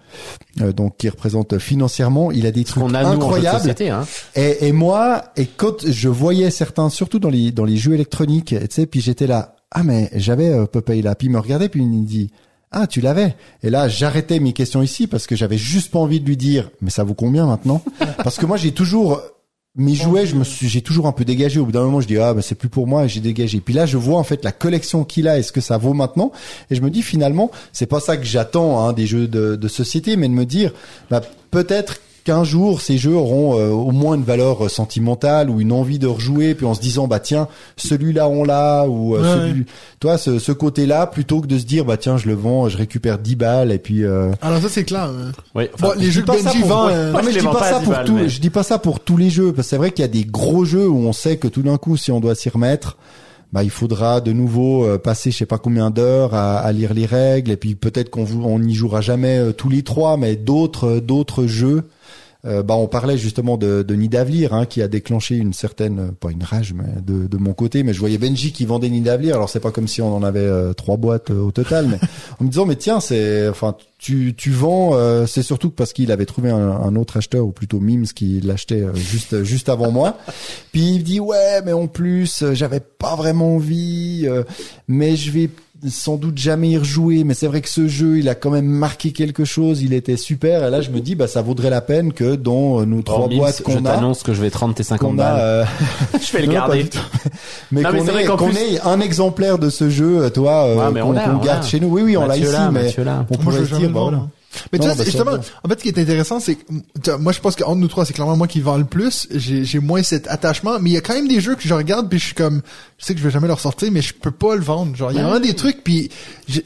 [0.60, 2.30] euh, donc qui représentent financièrement.
[2.30, 3.58] Il a des trucs qu'on a nous incroyables.
[3.58, 4.06] société, hein.
[4.34, 8.54] Et, et moi, et quand je voyais certains, surtout dans les dans les jeux électroniques,
[8.58, 9.56] tu sais, puis j'étais là.
[9.70, 11.14] ah mais j'avais euh, Popeye là.
[11.14, 12.30] Puis il me regardait puis il me dit
[12.72, 13.34] ah tu l'avais.
[13.62, 16.70] Et là j'arrêtais mes questions ici parce que j'avais juste pas envie de lui dire
[16.80, 17.82] mais ça vaut combien maintenant?
[18.18, 19.20] Parce que moi j'ai toujours
[19.76, 21.60] mes jouets, je me suis, j'ai toujours un peu dégagé.
[21.60, 23.60] Au bout d'un moment, je dis ah ben c'est plus pour moi, et j'ai dégagé.
[23.60, 25.94] Puis là, je vois en fait la collection qu'il a et ce que ça vaut
[25.94, 26.32] maintenant,
[26.70, 29.68] et je me dis finalement, c'est pas ça que j'attends hein, des jeux de, de
[29.68, 30.72] société, mais de me dire
[31.10, 31.20] bah,
[31.50, 35.72] peut-être qu'un jour ces jeux auront euh, au moins une valeur euh, sentimentale ou une
[35.72, 39.48] envie de rejouer puis en se disant bah tiens celui-là on l'a ou euh, Ouais,
[39.50, 39.66] celui
[39.98, 42.76] toi ce, ce côté-là plutôt que de se dire bah tiens je le vends je
[42.76, 45.02] récupère 10 balles et puis euh, Alors ça c'est clair.
[45.04, 45.32] hein.
[45.54, 46.92] Oui, Bon, enfin, les je jeux Benji pour- vend, ouais.
[46.94, 48.62] euh, Non, mais je dis pas ça 10 pour balles, tout, mais- je dis pas
[48.62, 50.88] ça pour tous les jeux parce que c'est vrai qu'il y a des gros jeux
[50.88, 52.96] où on sait que tout d'un coup si on doit s'y remettre
[53.52, 57.06] bah il faudra de nouveau euh, passer je sais pas combien d'heures à, lire les
[57.06, 57.50] règles.
[57.50, 61.00] Et puis peut-être qu'on on n'y jouera jamais euh, tous les trois mais d'autres euh,
[61.00, 61.84] d'autres jeux
[62.46, 66.12] euh, bah on parlait justement de, de Nidavellir hein, qui a déclenché une certaine euh,
[66.12, 69.34] pas une rage mais de, de mon côté mais je voyais Benji qui vendait Nidavellir
[69.34, 71.98] alors c'est pas comme si on en avait euh, trois boîtes au total mais
[72.40, 76.10] en me disant mais tiens c'est enfin tu tu vends euh, c'est surtout parce qu'il
[76.10, 80.16] avait trouvé un, un autre acheteur ou plutôt Mims qui l'achetait juste juste avant moi.
[80.72, 84.44] Puis il dit ouais mais en plus j'avais pas vraiment envie euh,
[84.88, 85.50] mais je vais
[85.88, 88.66] sans doute jamais y rejouer mais c'est vrai que ce jeu il a quand même
[88.66, 91.80] marqué quelque chose il était super et là je me dis bah ça vaudrait la
[91.80, 94.50] peine que dans euh, nos trois Bon, boîtes je qu'on a t'annonce que je vais
[94.50, 95.38] 30 et 50 qu'on a balles.
[95.40, 95.64] euh,
[96.20, 96.84] je vais le non, garder.
[97.72, 101.38] mais Non, mais qu'on ait, plus- un exemplaire de ce jeu toi euh, Ouais, qu'on
[101.38, 103.26] garde chez nous oui oui on l'a ici là, mais là.
[103.30, 104.18] on je pourrait se dire le
[104.52, 104.68] bah.
[104.72, 106.64] Mais tu Non, sais, bah, c'est justement, en fait, ce qui est intéressant, c'est que
[107.02, 109.26] tu vois, moi, je pense qu'entre nous trois, c'est clairement moi qui vends le plus.
[109.30, 111.74] J'ai, j'ai moins cet attachement, mais il y a quand même des jeux que je
[111.74, 112.62] regarde puis je suis comme,
[112.98, 114.94] je sais que je vais jamais leur sortir, mais je peux pas le vendre.
[114.96, 116.10] Genre, il y a vraiment des trucs puis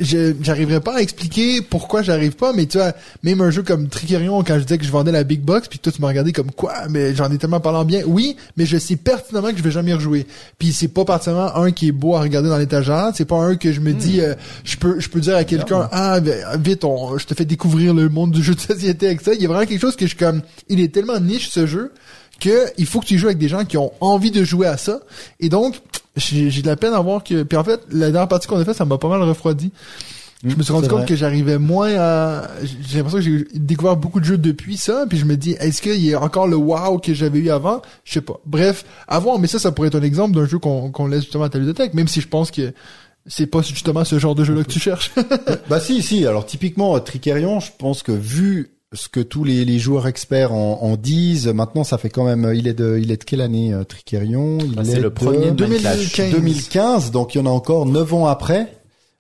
[0.01, 2.93] j'arriverai pas à expliquer pourquoi j'arrive pas, mais tu vois,
[3.23, 5.79] même un jeu comme Tricerion, quand je disais que je vendais la big box, puis
[5.79, 8.03] toi tu m'as regardé comme quoi, mais j'en ai tellement parlé en bien.
[8.07, 10.27] Oui, mais je sais pertinemment que je vais jamais y rejouer.
[10.59, 13.57] Puis c'est pas particulièrement un qui est beau à regarder dans l'étagère, c'est pas un
[13.57, 14.35] que je me dis, euh,
[14.65, 17.95] je peux, je peux dire à quelqu'un, ah, ben, vite, on, je te fais découvrir
[17.95, 19.35] le monde du jeu de société avec ça.
[19.35, 21.93] Il y a vraiment quelque chose que je comme, il est tellement niche ce jeu
[22.41, 24.77] que il faut que tu joues avec des gens qui ont envie de jouer à
[24.77, 25.01] ça.
[25.41, 25.77] Et donc,
[26.17, 28.65] j'ai de la peine à voir que, puis en fait, la dernière partie qu'on a
[28.65, 29.73] fait, ça m'a pas mal refroidi.
[30.47, 31.09] Je me suis rendu c'est compte vrai.
[31.09, 35.17] que j'arrivais moins à, j'ai l'impression que j'ai découvert beaucoup de jeux depuis ça, puis
[35.17, 37.81] je me dis, est-ce qu'il y a encore le wow que j'avais eu avant?
[38.05, 38.39] Je sais pas.
[38.45, 41.23] Bref, à voir, mais ça, ça pourrait être un exemple d'un jeu qu'on qu'on laisse
[41.23, 42.75] justement à ta bibliothèque, même si je pense que
[43.27, 45.13] c'est pas justement ce genre de jeu-là que tu cherches.
[45.71, 46.27] Bah si, si.
[46.27, 50.79] Alors typiquement, Tricerion, je pense que vu ce que tous les, les joueurs experts en,
[50.83, 52.45] en disent, maintenant ça fait quand même.
[52.47, 55.03] euh, Il est de, il est de quelle année euh, Tricerion Il est c'est le
[55.05, 56.31] de premier de 2015.
[56.33, 58.73] 2015, donc il y en a encore 9 ans après.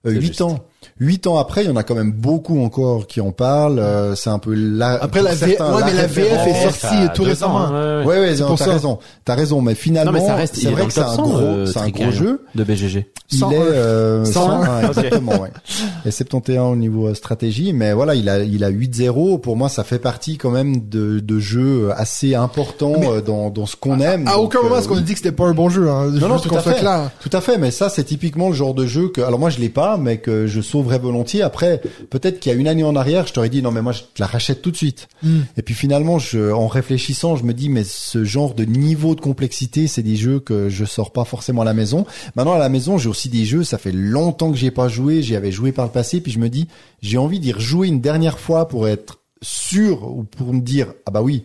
[0.06, 0.40] Euh, C'est 8 juste.
[0.42, 0.64] ans.
[1.00, 3.78] 8 ans après, il y en a quand même beaucoup encore qui en parlent.
[3.80, 4.98] euh, c'est un peu là.
[5.02, 7.56] Après, la V- ouais, mais la VF est sortie tout récemment.
[7.56, 8.20] ans, hein, ouais, ouais.
[8.20, 8.98] Ouais, ouais, non, pour t'as raison.
[9.24, 11.00] T'as raison, mais finalement, Non, mais ça reste, il c'est est vrai que le c'est
[11.00, 12.44] un 100, gros, euh, c'est un gros jeu.
[12.54, 13.06] de BGG.
[13.32, 13.50] Il 101.
[13.50, 14.64] est euh, 101.
[14.64, 15.50] 101, exactement, ouais.
[16.06, 19.40] Et 71 au niveau euh, stratégie, mais voilà, il a il a 8-0.
[19.40, 23.50] Pour moi, ça fait partie quand même de, de jeux assez importants Mais- euh, dans
[23.50, 24.28] dans ce qu'on aime.
[24.28, 26.10] à aucun moment euh, est-ce qu'on a dit que c'était pas un bon jeu, hein.
[26.12, 26.76] non, non, tout qu'on à fait.
[27.20, 29.58] Tout à fait, mais ça, c'est typiquement le genre de jeu que, alors moi, je
[29.58, 31.43] l'ai pas, mais que je sauverais volontiers.
[31.43, 31.81] Après,
[32.11, 34.01] peut-être qu'il y a une année en arrière, je t'aurais dit, non, mais moi, je
[34.01, 35.09] te la rachète tout de suite.
[35.23, 35.40] Hmm.
[35.56, 39.20] Et puis finalement, je, en réfléchissant, je me dis, mais ce genre de niveau de
[39.20, 42.05] complexité, c'est des jeux que je sors pas forcément à la maison.
[42.36, 45.23] Maintenant, à la maison, j'ai aussi des jeux, ça fait longtemps que j'ai pas joué,
[45.23, 46.69] j'y avais joué par le passé, puis je me dis,
[47.01, 51.11] j'ai envie d'y rejouer une dernière fois pour être sûr, ou pour me dire, ah
[51.11, 51.44] bah oui,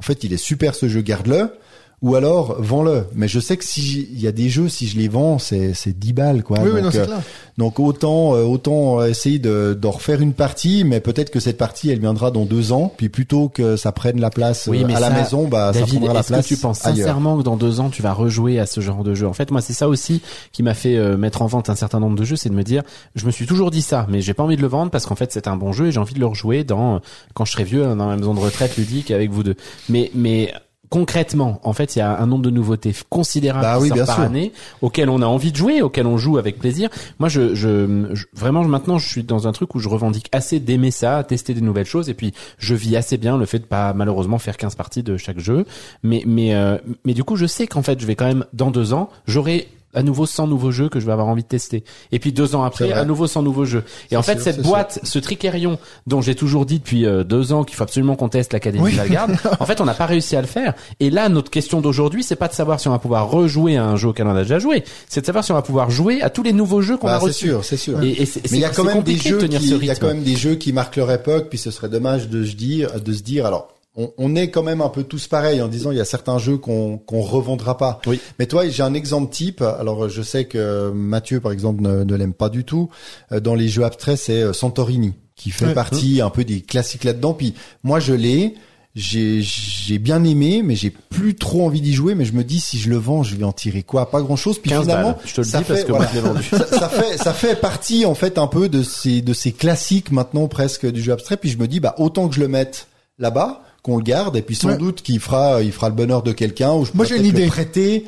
[0.00, 1.50] en fait, il est super ce jeu, garde-le.
[2.00, 3.06] Ou alors, vends-le.
[3.14, 5.74] Mais je sais que si il y a des jeux, si je les vends, c'est,
[5.74, 6.58] c'est 10 balles, quoi.
[6.60, 7.20] Oui, oui, donc, non, c'est euh, clair.
[7.58, 11.90] donc autant euh, autant essayer de d'en refaire une partie, mais peut-être que cette partie
[11.90, 14.94] elle viendra dans deux ans, puis plutôt que ça prenne la place Oui, euh, mais
[14.94, 16.98] à la ça, maison, bah ça David, prendra la est-ce place que tu penses ailleurs.
[16.98, 19.26] sincèrement que dans deux ans tu vas rejouer à ce genre de jeu?
[19.26, 20.22] En fait, moi, c'est ça aussi
[20.52, 22.62] qui m'a fait euh, mettre en vente un certain nombre de jeux, c'est de me
[22.62, 22.84] dire,
[23.16, 25.16] je me suis toujours dit ça, mais j'ai pas envie de le vendre parce qu'en
[25.16, 27.00] fait c'est un bon jeu et j'ai envie de le rejouer dans
[27.34, 29.56] quand je serai vieux dans ma maison de retraite ludique avec vous deux.
[29.88, 30.52] Mais mais
[30.90, 34.20] concrètement, en fait, il y a un nombre de nouveautés considérables Bah oui, par sûr.
[34.20, 34.52] année,
[34.82, 36.88] auxquelles on a envie de jouer, auxquelles on joue avec plaisir.
[37.18, 40.60] Moi, je, je, je- vraiment maintenant, je suis dans un truc où je revendique assez
[40.60, 43.64] d'aimer ça, tester des nouvelles choses, et puis je vis assez bien le fait de
[43.64, 45.64] pas malheureusement faire 15 parties de chaque jeu.
[46.02, 48.70] Mais mais euh, mais du coup, je sais qu'en fait, je vais quand même dans
[48.70, 51.84] deux ans, j'aurai à nouveau 100 nouveaux jeux que je vais avoir envie de tester.
[52.12, 53.82] Et puis deux ans après, C'est à nouveau 100 nouveaux jeux.
[54.10, 57.24] Et en fait, sûr, cette c'est boîte, ce Tricerion, dont j'ai toujours dit depuis euh,
[57.24, 58.92] deux ans qu'il faut absolument qu'on teste l'Académie Oui.
[58.92, 60.74] de Valgarde, en fait, on n'a pas réussi à le faire.
[61.00, 63.84] Et là, notre question d'aujourd'hui, c'est pas de savoir si on va pouvoir rejouer à
[63.84, 66.22] un jeu auquel on a déjà joué, c'est de savoir si on va pouvoir jouer
[66.22, 67.46] à tous les nouveaux jeux qu'on Bah, a c'est reçus.
[67.48, 68.02] sûr, c'est sûr.
[68.02, 69.56] Et, et c'est, Mais il y a c'est- quand c'est même des de jeux qui,
[69.68, 72.28] il y a quand même des jeux qui marquent leur époque, puis ce serait dommage
[72.28, 73.68] de se dire, de se dire, alors,
[73.98, 76.38] on, on est quand même un peu tous pareils en disant il y a certains
[76.38, 78.00] jeux qu'on qu'on revendra pas.
[78.06, 78.20] Oui.
[78.38, 79.60] Mais toi, j'ai un exemple type.
[79.60, 82.88] Alors, je sais que Mathieu, par exemple, ne, ne l'aime pas du tout.
[83.32, 85.74] Euh, Dans les jeux abstraits, c'est euh, Santorini qui fait Ouais.
[85.74, 87.34] partie un peu des classiques là-dedans.
[87.34, 87.54] Puis
[87.84, 88.54] moi, je l'ai.
[88.94, 92.14] J'ai j'ai bien aimé, mais j'ai plus trop envie d'y jouer.
[92.16, 94.10] Mais je me dis si je le vends, je vais en tirer quoi?
[94.10, 94.58] Pas grand-chose.
[94.58, 95.18] Puis 15 finalement, balles.
[95.24, 96.42] Je te le ça dis parce que moi, je l'ai vendu.
[96.50, 100.10] ça, ça fait ça fait partie en fait un peu de ces de ces classiques
[100.10, 101.36] maintenant presque du jeu abstrait.
[101.36, 102.88] Puis je me dis bah autant que je le mette
[103.20, 104.76] là-bas, qu'on le garde, et puis sans Ouais.
[104.78, 106.72] doute qu'il fera il fera le bonheur de quelqu'un.
[106.74, 107.48] Ou je Moi, pourrais j'ai une peut-être le idée.
[107.50, 108.04] prêter.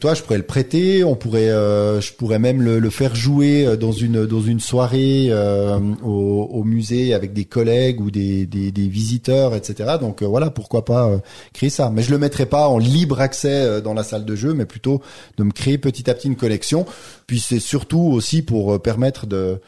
[0.00, 1.02] Toi, je pourrais le prêter.
[1.02, 4.60] On pourrait, euh, je pourrais même le, le faire jouer euh, dans une dans une
[4.60, 9.96] soirée euh, au, au musée avec des collègues ou des, des, des visiteurs, etc.
[10.00, 11.18] Donc euh, voilà, pourquoi pas euh,
[11.52, 11.90] créer ça.
[11.92, 14.64] Mais je le mettrai pas en libre accès euh, dans la salle de jeu, mais
[14.64, 15.02] plutôt
[15.38, 16.86] de me créer petit à petit une collection.
[17.26, 19.60] Puis c'est surtout aussi pour euh, permettre de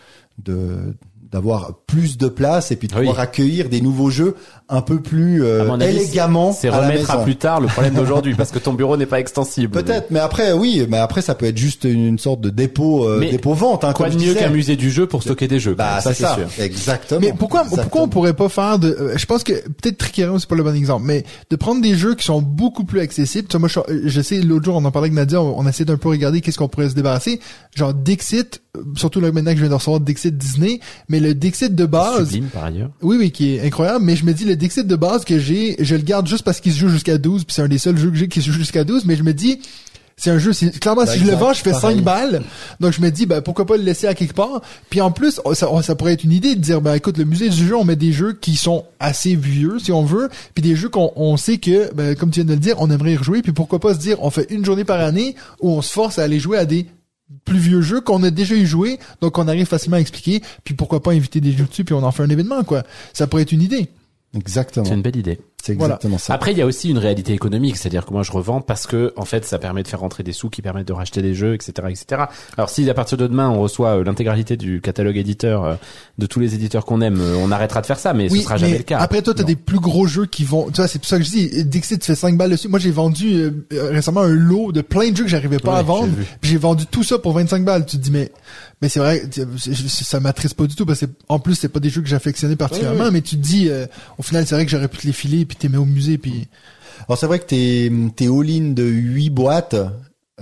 [0.45, 0.95] de
[1.33, 3.01] d'avoir plus de place et puis de Oui.
[3.01, 4.35] pouvoir accueillir des nouveaux jeux
[4.69, 7.61] un peu plus euh, À mon avis, élégamment C'est à la remettre à plus tard
[7.61, 9.73] le problème d'aujourd'hui parce que ton bureau n'est pas extensible.
[9.73, 13.21] Peut-être, mais après, oui, mais après, ça peut être juste une sorte de dépôt, euh,
[13.21, 15.75] dépôt vente, hein, Quoi comme de mieux qu'un musée du jeu pour stocker des jeux
[15.75, 16.49] Bah, ça c'est ça, sûr.
[16.65, 17.21] exactement.
[17.21, 18.09] Mais pourquoi, pourquoi on Exactement.
[18.09, 21.05] pourrait pas faire de, euh, je pense que peut-être Trickerion c'est pas le bon exemple,
[21.07, 23.49] mais de prendre des jeux qui sont beaucoup plus accessibles.
[23.49, 25.67] Tu vois, moi, je, je sais, l'autre jour, on en parlait avec Nadia, on, on
[25.67, 27.41] essaie d'un peu regarder qu'est-ce qu'on pourrait se débarrasser.
[27.75, 31.35] Genre Dixit, euh, surtout là maintenant que je viens de recevoir Dixit Disney, mais le
[31.35, 32.91] Dixit de base, Sublime par ailleurs.
[33.01, 35.77] oui, oui, qui est incroyable, mais je me dis, le Dixit de base que j'ai,
[35.79, 37.97] je le garde juste parce qu'il se joue jusqu'à 12, puis c'est un des seuls
[37.97, 39.61] jeux que j'ai qui se joue jusqu'à 12, mais je me dis,
[40.17, 41.97] c'est un jeu, c'est, clairement, si je le vends, je fais pareil.
[41.97, 42.43] 5 balles.
[42.81, 44.61] Donc, je me dis, ben, pourquoi pas le laisser à quelque part.
[44.91, 47.19] Puis en plus, oh, ça, oh, ça pourrait être une idée de dire, ben, écoute,
[47.19, 50.29] le musée du jeu, on met des jeux qui sont assez vieux, si on veut,
[50.55, 52.91] puis des jeux qu'on on sait que, ben, comme tu viens de le dire, on
[52.91, 55.71] aimerait y rejouer, puis pourquoi pas se dire, on fait une journée par année où
[55.71, 56.87] on se force à aller jouer à des
[57.45, 60.75] plus vieux jeux qu'on a déjà eu joué, donc on arrive facilement à expliquer, puis
[60.75, 62.83] pourquoi pas inviter des jeux dessus, puis on en fait un événement, quoi.
[63.13, 63.89] Ça pourrait être une idée.
[64.35, 64.87] Exactement.
[64.87, 65.39] C'est une belle idée.
[65.65, 65.95] C'est Voilà.
[65.95, 66.35] exactement ça.
[66.35, 69.13] Après, il y a aussi une réalité économique, c'est-à-dire que moi, je revends parce que,
[69.17, 71.55] en fait, ça permet de faire rentrer des sous qui permettent de racheter des jeux,
[71.55, 72.23] etc., etc.
[72.57, 75.75] Alors, si à partir de demain, on reçoit euh, l'intégralité du catalogue éditeur euh,
[76.19, 78.57] de tous les éditeurs qu'on aime, euh, on arrêtera de faire ça, mais ce sera
[78.57, 78.99] jamais le cas.
[78.99, 81.25] Après, toi, t'as des plus gros jeux qui vont, tu vois, c'est pour ça que
[81.25, 82.67] je dis, Dixit fait 5 balles dessus.
[82.67, 85.83] Moi, j'ai vendu récemment un lot de plein de jeux que j'arrivais pas Ouais, à
[85.83, 86.09] vendre.
[86.17, 86.27] j'ai vu.
[86.41, 87.87] Puis j'ai vendu tout ça pour 25 balles.
[87.87, 88.33] Tu te dis, mais,
[88.81, 89.43] mais c'est vrai, tu-
[89.89, 92.57] ça m'attriste pas du tout parce que, en plus, c'est pas des jeux que j'affectionnais
[92.57, 93.87] particulièrement, mais tu te dis, euh,
[94.19, 96.19] au final, c'est vrai que j'aurais pu te les filer puis t'es mis au musée
[96.19, 96.49] puis,
[97.09, 99.75] Alors c'est vrai que tes, tes all-in de 8 boîtes,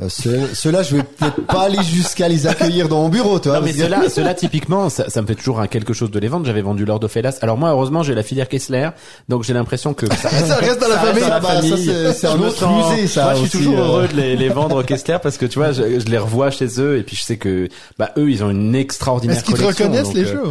[0.01, 3.49] euh, ce- ceux-là, je vais peut-être pas aller jusqu'à les accueillir dans mon bureau, tu
[3.49, 3.59] vois.
[3.59, 6.29] Non mais cela, cela typiquement, ça, ça me fait toujours un quelque chose de les
[6.29, 6.47] vendre.
[6.47, 7.39] J'avais vendu Lord of Hellas.
[7.43, 8.91] Alors moi, heureusement, j'ai la filière Kessler,
[9.29, 11.23] donc j'ai l'impression que ça reste, Ça reste dans la ça reste famille.
[11.23, 12.15] dans la Ah bah, ça, famille.
[12.15, 13.83] c'est- un autre sens- musée, ça Moi, je suis toujours euh.
[13.83, 16.69] heureux de les, les vendre Kessler parce que tu vois, je, je les revois chez
[16.81, 17.69] eux et puis je sais que
[17.99, 20.43] bah eux, ils ont une extraordinaire est-ce qu'ils te reconnaissent donc, les euh, jeux?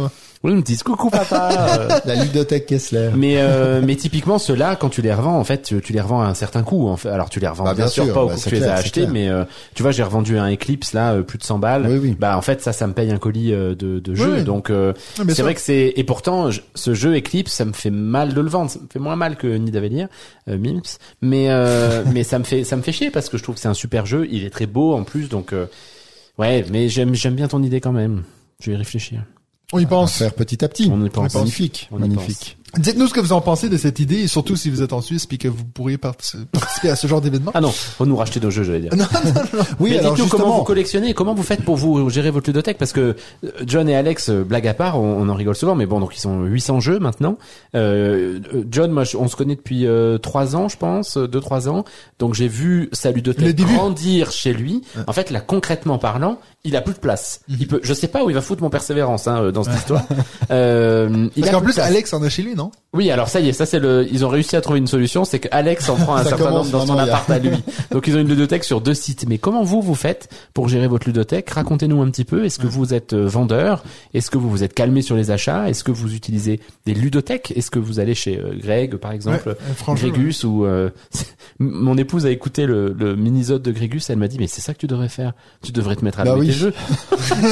[0.42, 2.00] Oui, ils me disent coucou papa.
[2.06, 3.10] La ludothèque Kessler.
[3.14, 6.22] mais euh, mais typiquement ceux-là quand tu les revends en fait tu, tu les revends
[6.22, 8.14] à un certain coût en fait alors tu les revends Bah, bien, bien sûr, sûr,
[8.14, 9.12] pas au bah, coût que c'est tu les clair, as achetés clair.
[9.12, 9.44] mais euh,
[9.74, 12.16] tu vois j'ai revendu un Eclipse là euh, plus de 100 balles Oui, oui.
[12.18, 14.42] bah en fait ça ça me paye un colis euh, de, de jeu oui.
[14.44, 17.74] donc euh, Ah, c'est vrai que c'est et pourtant je- ce jeu Eclipse ça me
[17.74, 20.08] fait mal de le vendre ça me fait moins mal que Nidavellir
[20.48, 20.80] euh, Mims
[21.20, 23.60] mais euh, mais ça me fait ça me fait chier parce que je trouve que
[23.60, 25.66] c'est un super jeu il est très beau en plus donc euh,
[26.38, 28.22] ouais mais j'aime j'aime bien ton idée quand même
[28.62, 29.20] je vais y réfléchir
[29.72, 30.18] On y pense.
[30.18, 30.90] faire petit à petit.
[30.92, 31.34] On y pense.
[31.34, 32.58] Magnifique, On y magnifique.
[32.78, 35.00] Dites-nous ce que vous en pensez de cette idée et surtout si vous êtes en
[35.00, 37.50] Suisse puis que vous pourriez partic- participer à ce genre d'événement.
[37.54, 39.64] ah non faut nous racheter nos jeux j'allais dire Non, non, non.
[39.80, 42.78] Oui, mais alors dites-nous comment vous collectionnez, comment vous faites pour vous gérer votre ludothèque
[42.78, 45.74] parce que euh, John et Alex, euh, blague à part, on, on en rigole souvent,
[45.74, 47.38] mais bon, donc ils sont 800 jeux maintenant.
[47.74, 51.68] Euh, euh, John, moi, on se connaît depuis euh, trois ans, je pense, deux trois
[51.68, 51.84] ans.
[52.18, 54.82] Donc j'ai vu sa ludothèque grandir chez lui.
[55.06, 57.40] En fait, là, concrètement parlant, il a plus de place.
[57.48, 57.56] Mhm.
[57.60, 60.04] Il peut, je sais pas où il va foutre mon persévérance hein, dans cette histoire.
[60.50, 61.86] Euh, Parce qu'en plus, place.
[61.86, 62.70] Alex en a chez lui, non?
[62.92, 65.24] Oui, alors ça y est, ça c'est le, ils ont réussi à trouver une solution,
[65.24, 67.10] c'est que Alex en prend un Ça certain commence nombre dans son vraiment, il y
[67.10, 67.50] a- appart à lui.
[67.92, 69.26] Donc ils ont une ludothèque sur deux sites.
[69.28, 71.48] Mais comment vous vous faites pour gérer votre ludothèque?
[71.50, 72.44] Racontez-nous un petit peu.
[72.44, 73.84] Est-ce que vous êtes euh, vendeur?
[74.12, 75.68] Est-ce que vous vous êtes calmé sur les achats?
[75.70, 77.52] Est-ce que vous utilisez des ludothèques?
[77.56, 79.56] Est-ce que vous allez chez euh, Greg par exemple
[79.86, 80.90] Ouais, jeu, Grégus ou euh,
[81.60, 84.74] mon épouse a écouté le, le mini-zode de Grégus, elle m'a dit mais c'est ça
[84.74, 85.32] que tu devrais faire.
[85.62, 86.48] Tu devrais te mettre à Bah oui.
[86.48, 86.74] tes jeux.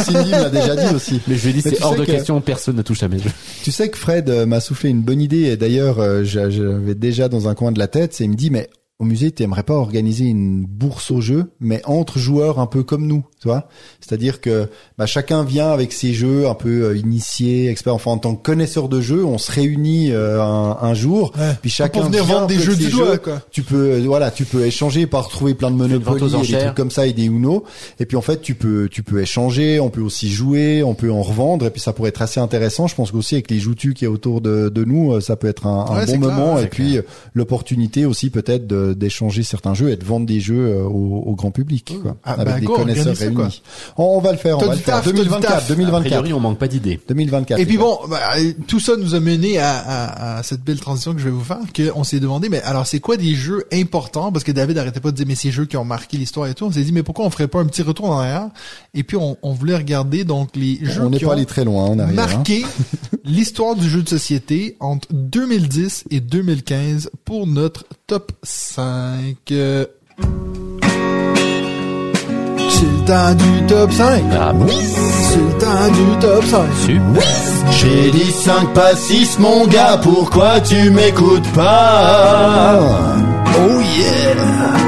[0.02, 1.20] Cindy m'a déjà dit aussi.
[1.28, 2.82] Mais je lui ai dit Mais c'est tu hors sais de que- question, personne ne
[2.82, 3.30] touche à mes jeux.
[3.62, 5.42] Tu sais que Fred euh, m'a soufflé une bonne idée.
[5.44, 8.34] Et d'ailleurs euh, j'a- j'avais déjà dans un coin de la tête, c'est il me
[8.36, 8.68] dit mais
[9.00, 13.06] au musée, t'aimerais pas organiser une bourse au jeu, mais entre joueurs un peu comme
[13.06, 13.68] nous, tu vois?
[14.00, 14.68] C'est-à-dire que
[14.98, 17.94] bah, chacun vient avec ses jeux un peu euh, initiés, experts.
[17.94, 21.52] Enfin, en tant que connaisseur de jeux, on se réunit euh, un, un jour, Ouais.
[21.62, 23.40] puis Pour chacun venir vient vendre des jeux du doigt, quoi.
[23.52, 26.74] Tu peux, euh, voilà, tu peux échanger par retrouver plein de Monopoly et des trucs
[26.74, 27.62] comme ça et des Uno.
[28.00, 31.12] Et puis en fait, tu peux, tu peux échanger, on peut aussi jouer, on peut
[31.12, 32.88] en revendre, et puis ça pourrait être assez intéressant.
[32.88, 35.46] Je pense qu'aussi avec les joutus qui est autour de, de nous, euh, ça peut
[35.46, 36.54] être un, un Ouais, c'est bon clair, moment.
[36.56, 36.98] ouais, et puis
[37.34, 41.34] l'opportunité aussi peut-être de- d'échanger certains jeux et de vendre des jeux euh, au, au
[41.34, 43.44] grand public, quoi, Ah, avec bah, des go, connaisseurs organise ça, quoi.
[43.44, 43.62] réunis.
[43.96, 44.94] On, on va le faire, on T'as va du le faire.
[44.96, 45.64] taf, t'as du 2024, taf.
[45.64, 47.00] A 2024, priori, on manque pas d'idées.
[47.08, 47.58] 2024.
[47.60, 50.80] Et puis bon, bah, euh, tout ça nous a mené à, à, à cette belle
[50.80, 53.64] transition que je vais vous faire, qu'on s'est demandé, mais alors c'est quoi des jeux
[53.72, 54.32] importants?
[54.32, 56.54] Parce que David arrêtait pas de dire, mais ces jeux qui ont marqué l'histoire et
[56.54, 56.64] tout.
[56.66, 58.48] On s'est dit, mais pourquoi on ferait pas un petit retour en arrière?
[58.94, 61.46] Et puis on, on voulait regarder donc les jeux on n'est qui pas ont allé
[61.46, 62.08] très loin arrière.
[62.08, 62.12] hein.
[62.12, 62.64] marqué
[63.24, 69.36] l'histoire du jeu de société entre 2010 et 2015 pour notre top 5.
[69.52, 69.84] Euh,
[72.70, 74.24] C'est le temps du top 5.
[74.32, 76.66] Ah bon C'est le temps du top 5.
[76.86, 77.22] Super.
[77.70, 82.80] J'ai dit 5 pas 6 mon gars, pourquoi tu m'écoutes pas?
[83.58, 84.87] Oh yeah!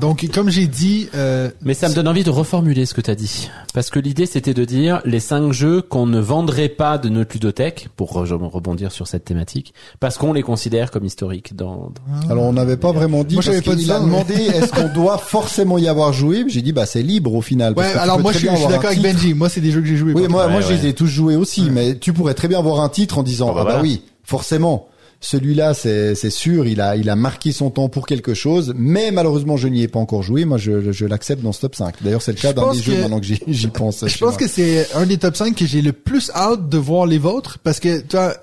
[0.00, 3.14] Donc comme j'ai dit, euh, Mais ça me donne envie de reformuler ce que t'as
[3.14, 3.50] dit.
[3.74, 7.34] Parce que l'idée, c'était de dire les cinq jeux qu'on ne vendrait pas de notre
[7.34, 11.92] ludothèque, pour re- rebondir sur cette thématique, parce qu'on les considère comme historiques dans...
[12.24, 14.72] dans- Alors on n'avait pas vraiment dit Moi, j'avais pas dit ça, mais- demandé est-ce
[14.72, 17.74] qu'on doit forcément y avoir joué J'ai dit bah c'est libre au final.
[17.76, 19.02] ouais, tu alors moi je suis, je d'accord avec.
[19.02, 19.34] Benji.
[19.34, 20.12] Moi c'est des jeux que j'ai joués.
[20.14, 22.58] Oui, moi, Ouais, moi je les ai tous joués aussi, mais tu pourrais très bien
[22.58, 23.82] avoir un titre en disant Ah bah ah bah voilà.
[23.82, 24.86] oui, forcément.
[25.22, 29.10] Celui-là, c'est c'est sûr, il a il a marqué son temps pour quelque chose, mais
[29.10, 30.46] malheureusement je n'y ai pas encore joué.
[30.46, 31.96] Moi, je, je l'accepte dans ce top 5.
[32.02, 34.00] D'ailleurs, c'est le cas pense des jeux maintenant que j'y j'y pense.
[34.08, 34.36] Je pense moi.
[34.38, 37.58] que c'est un des top 5 que j'ai le plus hâte de voir les vôtres
[37.62, 38.34] parce que toi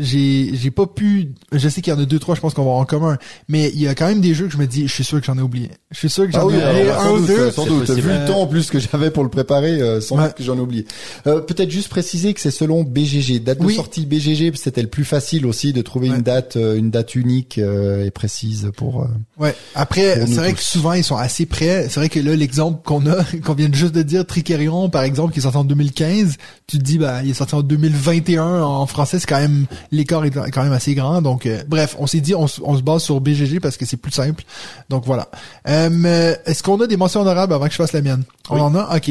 [0.00, 2.64] j'ai j'ai pas pu je sais qu'il y en a deux trois je pense qu'on
[2.64, 3.18] va en commun
[3.48, 5.20] mais il y a quand même des jeux que je me dis je suis sûr
[5.20, 5.70] que j'en ai oublié.
[5.90, 7.50] Je suis sûr que j'en Ah oui, ai oublié un sans ou doute, deux.
[7.50, 7.86] sans c'est doute.
[7.86, 8.00] possible.
[8.08, 10.24] Vu le temps en plus que j'avais pour le préparer, euh, sans Ouais.
[10.26, 10.86] doute que j'en ai oublié.
[11.26, 13.74] Euh, Peut-être juste préciser que c'est selon BGG, date de Oui.
[13.74, 16.16] sortie BGG, c'était le plus facile aussi de trouver Ouais.
[16.16, 19.02] une date, euh, une date unique euh, et précise pour.
[19.02, 19.06] euh,
[19.38, 19.54] Ouais.
[19.74, 20.56] Après, c'est vrai tous.
[20.58, 21.86] que souvent ils sont assez près.
[21.88, 25.02] C'est vrai que là, l'exemple qu'on a, qu'on vient de juste de dire, Tricerion, par
[25.02, 26.36] exemple, qui est sorti en 2015,
[26.66, 30.24] tu te dis, bah, il est sorti en 2021 en français, c'est quand même, l'écart
[30.24, 31.20] est quand même assez grand.
[31.22, 33.96] Donc, euh, bref, on s'est dit, on, on se base sur BGG parce que c'est
[33.96, 34.44] plus simple.
[34.90, 35.28] Donc voilà.
[35.68, 38.22] Euh, mais Est-ce qu'on a des mentions honorables avant que je fasse la mienne?
[38.50, 38.60] On Oui.
[38.60, 38.96] en a?
[38.96, 39.10] Ok.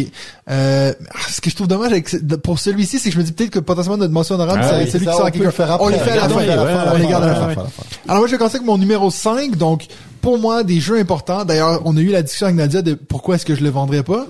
[0.49, 0.93] Euh,
[1.29, 2.09] ce que je trouve dommage avec,
[2.43, 4.83] pour celui-ci, c'est que je me dis peut-être que potentiellement notre mention honorable, Ah c'est
[4.85, 5.47] oui, celui ça, qui on sort à quelqu'un.
[5.65, 5.81] le.
[5.81, 6.82] On les fait à la fin.
[6.91, 7.61] Regardons, ouais, On les ouais, garde à la ouais, fin.
[7.61, 7.68] ouais.
[8.07, 9.88] Alors moi je vais commencer avec mon numéro 5, donc
[10.22, 11.43] pour moi des jeux importants.
[11.45, 14.03] D'ailleurs, on a eu la discussion avec Nadia de pourquoi est-ce que je le vendrais
[14.03, 14.26] pas.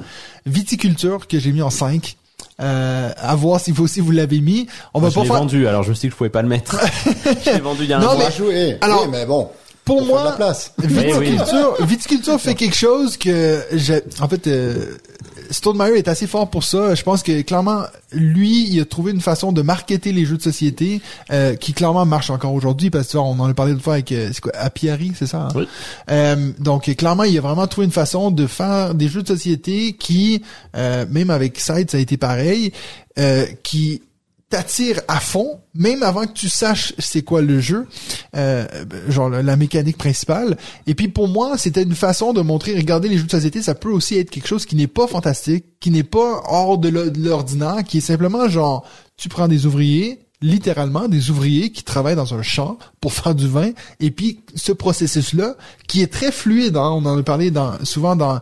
[0.45, 2.17] Viticulture que j'ai mis en 5.
[2.61, 4.67] Euh, à voir si vous aussi vous l'avez mis.
[4.93, 6.17] On va Moi, je pas l'ai faire vendu, alors je me suis dit que je
[6.17, 6.77] pouvais pas le mettre.
[7.45, 8.15] je l'ai vendu il y a un Non, mois.
[8.17, 8.77] mais- On va jouer.
[8.81, 9.49] alors, Oui, mais bon.
[9.85, 10.71] pour moi place.
[10.77, 14.97] viticulture, viticulture fait quelque chose que j'ai en fait euh,
[15.53, 16.95] Stone Meyer est assez fort pour ça.
[16.95, 20.41] Je pense que clairement, lui, il a trouvé une façon de marketer les jeux de
[20.41, 20.99] société
[21.31, 23.79] euh, qui clairement marche encore aujourd'hui parce que tu vois, on en a parlé une
[23.79, 25.43] fois avec euh, c'est quoi, Apiari, c'est ça.
[25.43, 25.47] hein?
[25.55, 25.67] Oui.
[26.09, 29.93] Euh, donc clairement, il a vraiment trouvé une façon de faire des jeux de société
[29.93, 30.41] qui,
[30.75, 32.71] euh, même avec Side, ça a été pareil,
[33.19, 34.01] euh, qui
[34.49, 37.87] t'attire à fond, même avant que tu saches c'est quoi le jeu,
[38.35, 38.65] euh,
[39.09, 40.57] genre la, mécanique principale.
[40.85, 43.73] Et puis pour moi, c'était une façon de montrer, regardez les jeux de société, ça
[43.73, 47.09] peut aussi être quelque chose qui n'est pas fantastique, qui n'est pas hors de l'o-
[47.09, 48.85] de l'ordinaire, qui est simplement genre,
[49.17, 53.47] tu prends des ouvriers, littéralement des ouvriers qui travaillent dans un champ pour faire du
[53.47, 55.55] vin, et puis ce processus-là,
[55.87, 57.51] qui est très fluide, hein, on en a parlé
[57.83, 58.39] souvent dans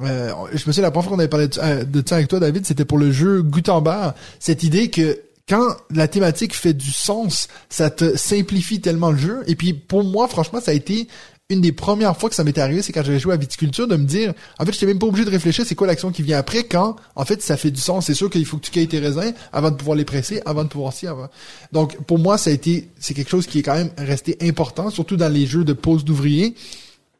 [0.00, 2.38] euh, je me souviens la première fois qu'on avait parlé de, euh, ça avec toi,
[2.38, 4.14] David, c'était pour le jeu Gutenberg.
[4.38, 5.18] Cette idée que
[5.48, 9.42] quand la thématique fait du sens, ça te simplifie tellement le jeu.
[9.46, 11.08] Et puis pour moi, franchement, ça a été
[11.50, 13.96] une des premières fois que ça m'était arrivé, c'est quand j'avais joué à Viticulture, de
[13.96, 16.36] me dire, en fait, j'étais même pas obligé de réfléchir, c'est quoi l'action qui vient
[16.36, 18.04] après, quand, en fait, ça fait du sens.
[18.04, 20.64] C'est sûr qu'il faut que tu cueilles tes raisins avant de pouvoir les presser, avant
[20.64, 21.28] de pouvoir s'y avant.
[21.72, 24.90] Donc, pour moi, ça a été, c'est quelque chose qui est quand même resté important,
[24.90, 26.54] surtout dans les jeux de pose d'ouvriers.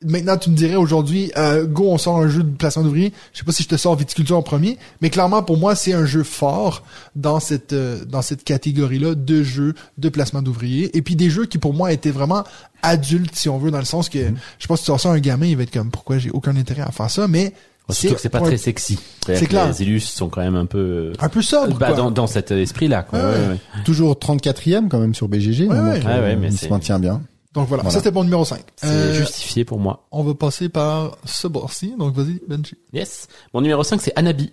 [0.05, 3.13] Maintenant, tu me dirais aujourd'hui, euh, go, on sort un jeu de placement d'ouvriers.
[3.33, 5.93] Je sais pas si je te sors viticulture en premier, mais clairement pour moi, c'est
[5.93, 6.85] un jeu fort
[7.17, 10.97] dans cette euh, dans cette catégorie-là de jeux de placement d'ouvriers.
[10.97, 12.45] Et puis des jeux qui pour moi étaient vraiment
[12.83, 14.19] adultes, si on veut, dans le sens que
[14.61, 16.31] je pense que tu sors ça à un gamin, il va être comme pourquoi j'ai
[16.31, 17.53] aucun intérêt à faire ça, mais
[17.91, 18.99] Surtout que c'est pas très sexy.
[19.27, 19.67] C'est C'est clair.
[19.67, 21.15] Les élus sont quand même un peu...
[21.19, 21.79] un peu sobre.
[21.79, 21.97] Bah, quoi.
[21.97, 23.19] dans, dans cet esprit-là, quoi.
[23.19, 23.47] Ouais, Ouais, ouais.
[23.49, 23.83] ouais.
[23.87, 25.63] Toujours 34e quand même sur BGG.
[25.63, 26.05] Ouais, donc, ouais.
[26.05, 27.23] Ouais, ouais, mais il c'est- se maintient bien.
[27.55, 27.95] Donc voilà, Voilà.
[27.95, 28.63] ça c'était mon numéro 5.
[28.77, 30.07] C'est justifié pour moi.
[30.11, 32.75] on va passer par ce bord-ci, donc vas-y, Benji.
[32.93, 33.27] Yes.
[33.55, 34.53] Mon numéro 5, c'est Anabi.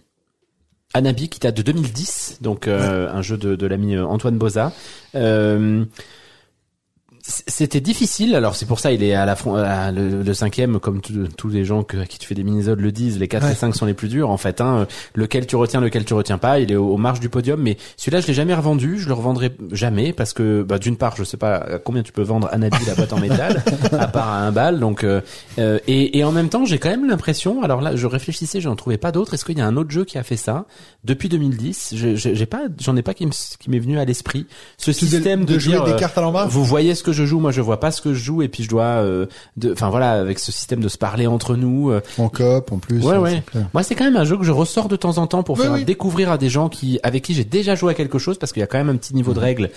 [0.94, 4.72] Anabi qui date de 2010, donc euh, un jeu de, de l'ami euh, Antoine Boza.
[5.16, 5.84] Euh,
[7.28, 10.80] C'était difficile, alors c'est pour ça il est à la fron- à le, le cinquième,
[10.80, 13.28] comme tous- tous les gens que, à qui tu fais des minisodes le disent, les
[13.28, 13.52] 4 Ouais.
[13.54, 14.62] et 5 sont les plus durs en fait.
[14.62, 14.86] Hein,
[15.16, 17.78] lequel tu retiens, lequel tu retiens pas, il est aux, aux marges du podium, mais
[17.98, 21.24] celui-là je l'ai jamais revendu, je le revendrai jamais parce que bah, d'une part je
[21.24, 24.42] sais pas à combien tu peux vendre Anabi la boîte en métal, à part à
[24.42, 25.22] un bal, donc euh,
[25.58, 28.70] euh, et, et en même temps j'ai quand même l'impression, alors là je réfléchissais, je
[28.70, 30.66] n'en trouvais pas d'autres, est-ce qu'il y a un autre jeu qui a fait ça
[31.04, 34.06] depuis 2010 Je- je- J'ai pas, j'en ai pas qui me- qui m'est venu à
[34.06, 34.46] l'esprit.
[34.78, 36.48] Ce Tu système de, de jouer dire, des euh, cartes à l'envers.
[36.48, 38.48] vous voyez ce que je joue, moi je vois pas ce que je joue et
[38.48, 39.26] puis je dois, euh,
[39.58, 41.90] de, enfin voilà, avec ce système de se parler entre nous.
[41.92, 43.04] euh, En coop, en plus.
[43.04, 43.44] Ouais, euh, ouais.
[43.74, 45.72] moi c'est quand même un jeu que je ressors de temps en temps pour faire
[45.74, 45.86] oui.
[45.86, 48.60] découvrir à des gens qui, avec qui j'ai déjà joué à quelque chose parce qu'il
[48.60, 49.70] y a quand même un petit niveau de règle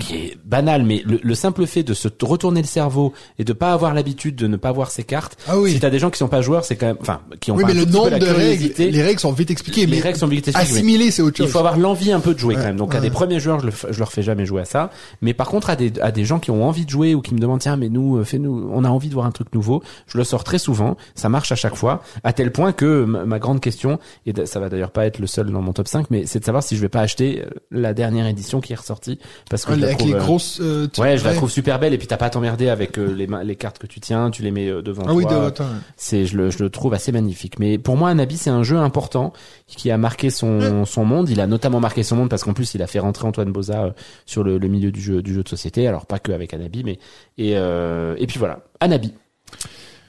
[0.00, 3.52] qui est banal, mais le, le simple fait de se retourner le cerveau et de
[3.52, 5.36] pas avoir l'habitude de ne pas voir ses cartes.
[5.48, 5.72] Ah oui.
[5.72, 7.62] Si t'as des gens qui sont pas joueurs, c'est quand même, enfin, qui ont Oui,
[7.62, 8.90] pas mais un le nombre de règles, curiosité.
[8.90, 11.44] les règles sont vite expliquées, Les mais règles sont vite expliquées, assimiler, c'est autre il
[11.44, 11.52] chose.
[11.52, 12.60] faut avoir l'envie un peu de jouer Ouais.
[12.60, 12.76] quand même.
[12.76, 14.90] Donc à des premiers joueurs, je, le je leur fais jamais jouer à ça.
[15.22, 17.34] Mais par contre à des à des gens qui ont envie de jouer ou qui
[17.34, 19.82] me demandent tiens mais nous euh, fais-nous, on a envie de voir un truc nouveau.
[20.06, 20.96] Je le sors très souvent.
[21.14, 22.02] Ça marche à chaque fois.
[22.22, 25.50] À tel point que ma, grande question et ça va d'ailleurs pas être le seul
[25.50, 27.94] dans mon top 5, mais c'est de savoir si je vais pas acheter euh, la
[27.94, 29.18] dernière édition qui est ressortie
[29.50, 30.58] parce que Ouais, je la trouve, les euh, grosses.
[30.60, 33.12] euh, Ouais, je la trouve super belle et puis t'as pas à t'emmerder avec euh,
[33.14, 35.34] les, les cartes que tu tiens, tu les mets euh, devant Ah oui, toi.
[35.40, 35.64] de attends.
[35.96, 37.58] C'est, je le, je le trouve assez magnifique.
[37.58, 39.32] Mais pour moi, Anabi, c'est un jeu important
[39.66, 41.28] qui a marqué son, son monde.
[41.30, 43.84] Il a notamment marqué son monde parce qu'en plus, il a fait rentrer Antoine Boza
[43.84, 43.90] euh,
[44.26, 45.86] sur le, le milieu du jeu, du jeu de société.
[45.86, 46.98] Alors pas que avec Anabi, mais
[47.38, 49.12] et euh, et puis voilà, Anabi.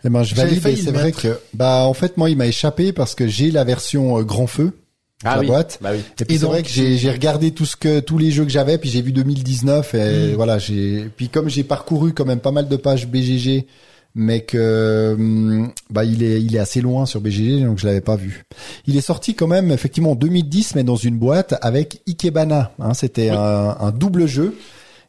[0.05, 0.61] Eh ben, je valide.
[0.61, 4.19] C'est vrai que, bah, en fait, moi, il m'a échappé parce que j'ai la version
[4.19, 4.71] euh, grand feu.
[5.23, 5.47] Ah la oui.
[5.47, 5.79] boîte.
[5.81, 6.01] Bah oui.
[6.19, 8.51] Et puis c'est vrai que j'ai j'ai regardé tout ce que tous les jeux que
[8.51, 10.35] j'avais, puis j'ai vu 2019 et Mm.
[10.35, 13.65] voilà, j'ai puis comme j'ai parcouru quand même pas mal de pages BGG,
[14.13, 18.01] mais que hum, bah il est il est assez loin sur BGG donc je l'avais
[18.01, 18.43] pas vu.
[18.87, 22.93] Il est sorti quand même effectivement en 2010 mais dans une boîte avec Ikebana, hein,
[22.93, 24.53] c'était un, un double jeu.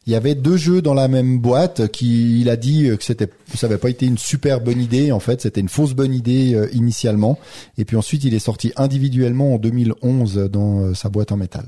[0.07, 3.29] Il y avait deux jeux dans la même boîte qui il a dit que c'était
[3.53, 6.55] ça avait pas été une super bonne idée en fait, c'était une fausse bonne idée
[6.55, 7.37] euh, initialement
[7.77, 11.65] et puis ensuite il est sorti individuellement en 2011 dans euh, sa boîte en métal.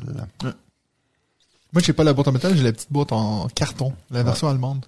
[1.71, 4.47] Moi, j'ai pas la boîte en métal, j'ai la petite boîte en carton, la version
[4.47, 4.85] allemande.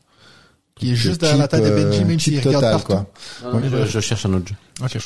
[0.75, 2.87] Qui est juste Cheap, derrière la tête de Benji, euh, même cheap s'il regarde partout.
[2.87, 3.05] quoi.
[3.53, 4.55] Non, je, je cherche un autre jeu.
[4.83, 4.97] Ok.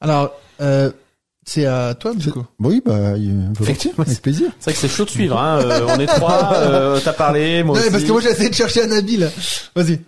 [0.00, 0.90] Alors, euh,
[1.44, 2.44] c'est à toi, du coup.
[2.60, 3.14] Oui, bah,
[3.60, 4.50] Effectivement, avec plaisir.
[4.60, 5.38] C'est vrai que c'est chaud de suivre.
[5.38, 5.60] Hein.
[5.64, 6.52] Euh, on est trois.
[6.54, 7.90] Euh, T'as parlé, moi Non, aussi.
[7.90, 9.28] parce que moi, j'ai essayé de chercher un habit, là.
[9.74, 10.00] Vas-y.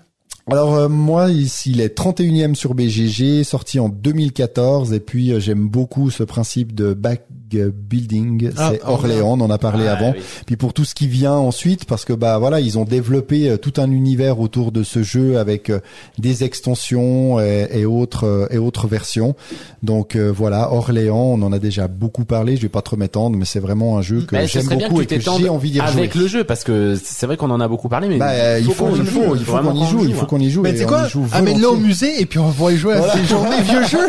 [0.51, 5.39] Alors euh, moi, ici, il est 31e sur BGG, sorti en 2014, et puis euh,
[5.41, 7.23] j'aime beaucoup ce principe de back
[7.55, 8.51] building.
[8.57, 10.13] Ah, c'est Orléans, on en a parlé Ah, avant.
[10.17, 10.23] oui.
[10.47, 13.57] Puis pour tout ce qui vient ensuite, parce que bah voilà, ils ont développé euh,
[13.59, 15.81] tout un univers autour de ce jeu avec euh,
[16.19, 19.35] des extensions et, et autres euh, et autres versions.
[19.83, 22.57] Donc euh, voilà, Orléans, on en a déjà beaucoup parlé.
[22.57, 25.03] Je vais pas trop m'étendre, mais c'est vraiment un jeu que Bah, j'aime beaucoup que
[25.03, 25.99] et que j'ai envie d'y rejouer.
[25.99, 28.65] avec le jeu parce que c'est vrai qu'on en a beaucoup parlé, mais Bah, il
[28.73, 30.29] faut, qu'on il y faut, joue, il faut qu'on y joue, joue, il faut hein.
[30.33, 30.63] Qu'on y joue.
[30.63, 31.07] Mais sais on quoi?
[31.09, 34.09] joue Amène-le au musée et puis on va y jouer à ces journées vieux jeux.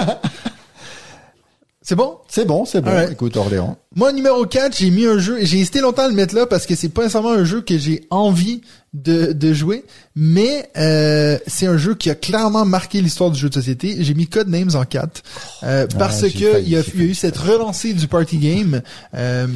[1.86, 2.16] C'est bon?
[2.30, 2.92] C'est bon, c'est bon.
[2.92, 3.12] Alright.
[3.12, 3.78] Écoute, Orléans.
[3.94, 6.66] Moi, numéro 4, j'ai mis un jeu, j'ai hésité longtemps à le mettre là parce
[6.66, 8.62] que c'est pas nécessairement un jeu que j'ai envie
[8.94, 9.84] de, de jouer,
[10.16, 13.98] mais euh, c'est un jeu qui a clairement marqué l'histoire du jeu de société.
[14.00, 15.24] J'ai mis Codenames en 4
[15.64, 18.38] euh, parce j'ai que il y, a, il y a eu cette relancée du party
[18.38, 18.82] game.
[19.14, 19.48] Euh,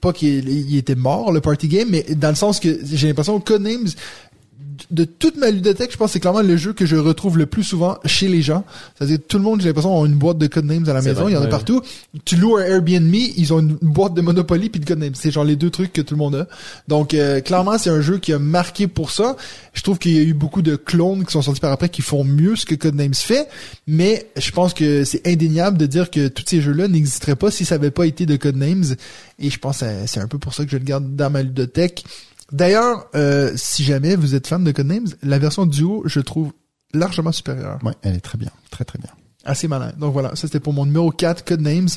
[0.00, 3.38] pas qu'il il était mort le party game, mais dans le sens que j'ai l'impression
[3.38, 3.88] que Codenames
[4.90, 7.46] de toute ma ludothèque, je pense que c'est clairement le jeu que je retrouve le
[7.46, 8.64] plus souvent chez les gens.
[8.96, 11.22] C'est-à-dire tout le monde, j'ai l'impression, a une boîte de codenames à la maison.
[11.22, 11.82] vrai, il y en a ouais, partout.
[12.24, 15.14] Tu loues un Airbnb, ils ont une boîte de Monopoly puis de codenames.
[15.14, 16.46] C'est genre les deux trucs que tout le monde a.
[16.88, 19.36] Donc euh, clairement, c'est un jeu qui a marqué pour ça.
[19.72, 22.02] Je trouve qu'il y a eu beaucoup de clones qui sont sortis par après qui
[22.02, 23.48] font mieux ce que Codenames fait,
[23.86, 27.64] mais je pense que c'est indéniable de dire que tous ces jeux-là n'existeraient pas si
[27.64, 28.96] ça avait pas été de Codenames.
[29.38, 31.42] Et je pense que c'est un peu pour ça que je le garde dans ma
[31.42, 32.04] ludothèque.
[32.52, 36.52] D'ailleurs, euh, si jamais vous êtes fan de Codenames, la version duo, je trouve
[36.94, 37.78] largement supérieure.
[37.82, 39.10] Ouais, elle est très bien, très très bien.
[39.44, 39.92] Assez malin.
[39.98, 41.88] Donc voilà, ça c'était pour mon numéro 4, Codenames.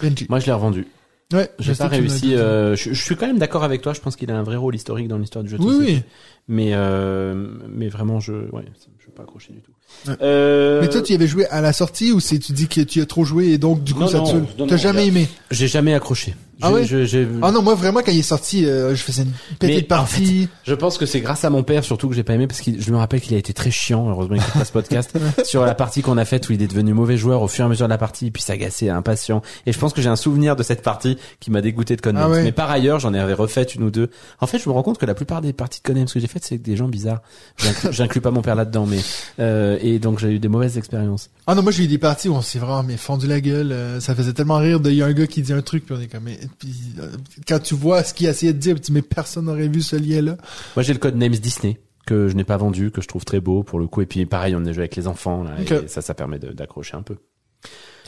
[0.00, 0.26] Benji.
[0.28, 0.86] Moi, je l'ai revendu.
[1.32, 2.34] Ouais, J'ai je pas réussi.
[2.34, 3.92] euh, je, je suis quand même d'accord avec toi.
[3.92, 5.58] Je pense qu'il a un vrai rôle historique dans l'histoire du jeu.
[5.58, 5.92] de Oui, société.
[5.96, 6.02] oui.
[6.48, 8.64] Mais euh, mais vraiment, je ouais,
[8.98, 9.72] je suis pas accroché du tout.
[10.06, 10.14] Ouais.
[10.22, 12.80] Euh, Mais toi, tu y avais joué à la sortie ou c'est tu dis que
[12.80, 15.06] tu as trop joué et donc du coup Non, ça non, te T'as non, jamais
[15.08, 15.28] aimé?
[15.50, 16.34] J'ai jamais accroché.
[16.60, 19.22] Ah ouais je, j'ai- Ah non, moi vraiment quand il est sorti, euh, je faisais
[19.22, 20.48] une petite en partie.
[20.64, 22.70] Je pense que c'est grâce à mon père surtout que j'ai pas aimé parce que
[22.78, 24.08] je me rappelle qu'il a été très chiant.
[24.10, 26.66] Heureusement qu'il fait pas ce podcast sur la partie qu'on a faite où il est
[26.66, 29.42] devenu mauvais joueur au fur et à mesure de la partie puis s'agacer, impatient.
[29.66, 32.24] Et je pense que j'ai un souvenir de cette partie qui m'a dégoûté de Codenames.
[32.26, 32.42] Ah ouais.
[32.42, 34.10] Mais par ailleurs, j'en avais refait une ou deux.
[34.40, 36.26] En fait, je me rends compte que la plupart des parties de Codenames que j'ai
[36.26, 37.22] faites, c'est avec des gens bizarres.
[37.90, 38.98] J'inclus- pas mon père là-dedans, mais
[39.38, 41.30] euh, et donc j'ai eu des mauvaises expériences.
[41.46, 43.70] Ah non, moi j'ai eu des parties où on s'est vraiment mais fendu la gueule.
[43.70, 45.86] euh, ça faisait tellement rire de il y a un gars qui dit un truc
[45.86, 47.08] puis on est comme mais puis, euh,
[47.46, 49.96] quand tu vois ce qu'il essayait de dire, tu dis mais personne n'aurait vu ce
[49.96, 50.36] lien là.
[50.76, 53.62] Moi, j'ai le Codenames Disney que je n'ai pas vendu, que je trouve très beau
[53.62, 54.00] pour le coup.
[54.02, 56.96] Et puis pareil, on est joué avec les enfants là, et ça, ça permet d'accrocher
[56.96, 57.16] un peu.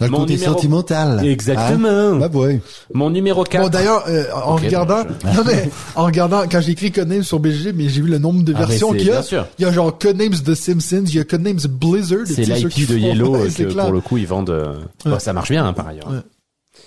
[0.00, 1.26] Le Mon côté numéro- sentimental.
[1.26, 1.88] Exactement.
[1.88, 2.16] Hein?
[2.16, 2.60] Bah ouais.
[2.94, 3.62] Mon numéro 4.
[3.64, 7.38] Bon d'ailleurs, euh, en regardant, bon, non mais en regardant, quand j'ai écrit Codenames sur
[7.38, 9.14] BGG, mais j'ai vu le nombre de Ah, versions qu'il y a.
[9.14, 9.46] bien sûr.
[9.58, 12.20] Il y a genre Codenames de Simpsons, il y a Codenames Blizzard.
[12.26, 14.48] c'est l'IP de font- Yellow Ouais, euh, que pour le coup ils vendent.
[14.48, 14.72] euh,
[15.04, 15.10] Ouais.
[15.12, 16.08] bon, ça marche bien hein, par ailleurs.
[16.10, 16.20] Ouais.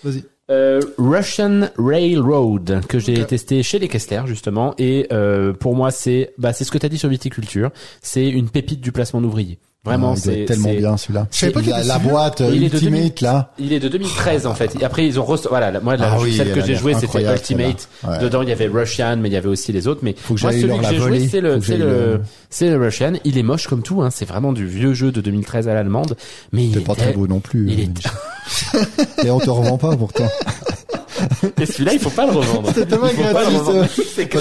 [0.04, 0.24] Vas-y.
[0.52, 4.74] Euh, Russian Railroad que j'ai testé chez les Kessler justement.
[4.78, 7.72] Et euh, pour moi c'est bah c'est ce que t'as dit sur viticulture.
[8.02, 11.28] C'est une pépite du placement d'ouvrier vraiment Ah, c'est tellement bien celui-là.
[11.32, 12.94] Je pas la, la boîte Il est de 2000.
[13.04, 13.52] Ultimate là.
[13.60, 14.82] il est de 2013 en fait.
[14.84, 15.48] Après ils ont rest...
[15.50, 17.90] voilà, moi la, Ah oui, celle elle que j'ai jouée c'était Ultimate.
[18.08, 18.20] Ouais.
[18.20, 20.42] Dedans il y avait Russian mais il y avait aussi les autres mais Faut que
[20.42, 23.68] moi celui que j'ai joué c'est le c'est le c'est le Russian, il est moche
[23.68, 26.16] comme tout hein, c'est vraiment du vieux jeu de 2013 à l'allemande
[26.52, 27.70] mais il C'est pas très beau non plus.
[27.70, 29.26] il est-.
[29.26, 30.30] Et on te revend pas pourtant.
[31.60, 32.70] Et celui-là il faut pas le revendre.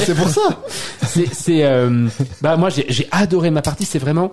[0.05, 0.41] C'est pour ça.
[1.07, 2.07] c'est c'est euh,
[2.41, 4.33] bah moi j'ai j'ai adoré ma partie c'est vraiment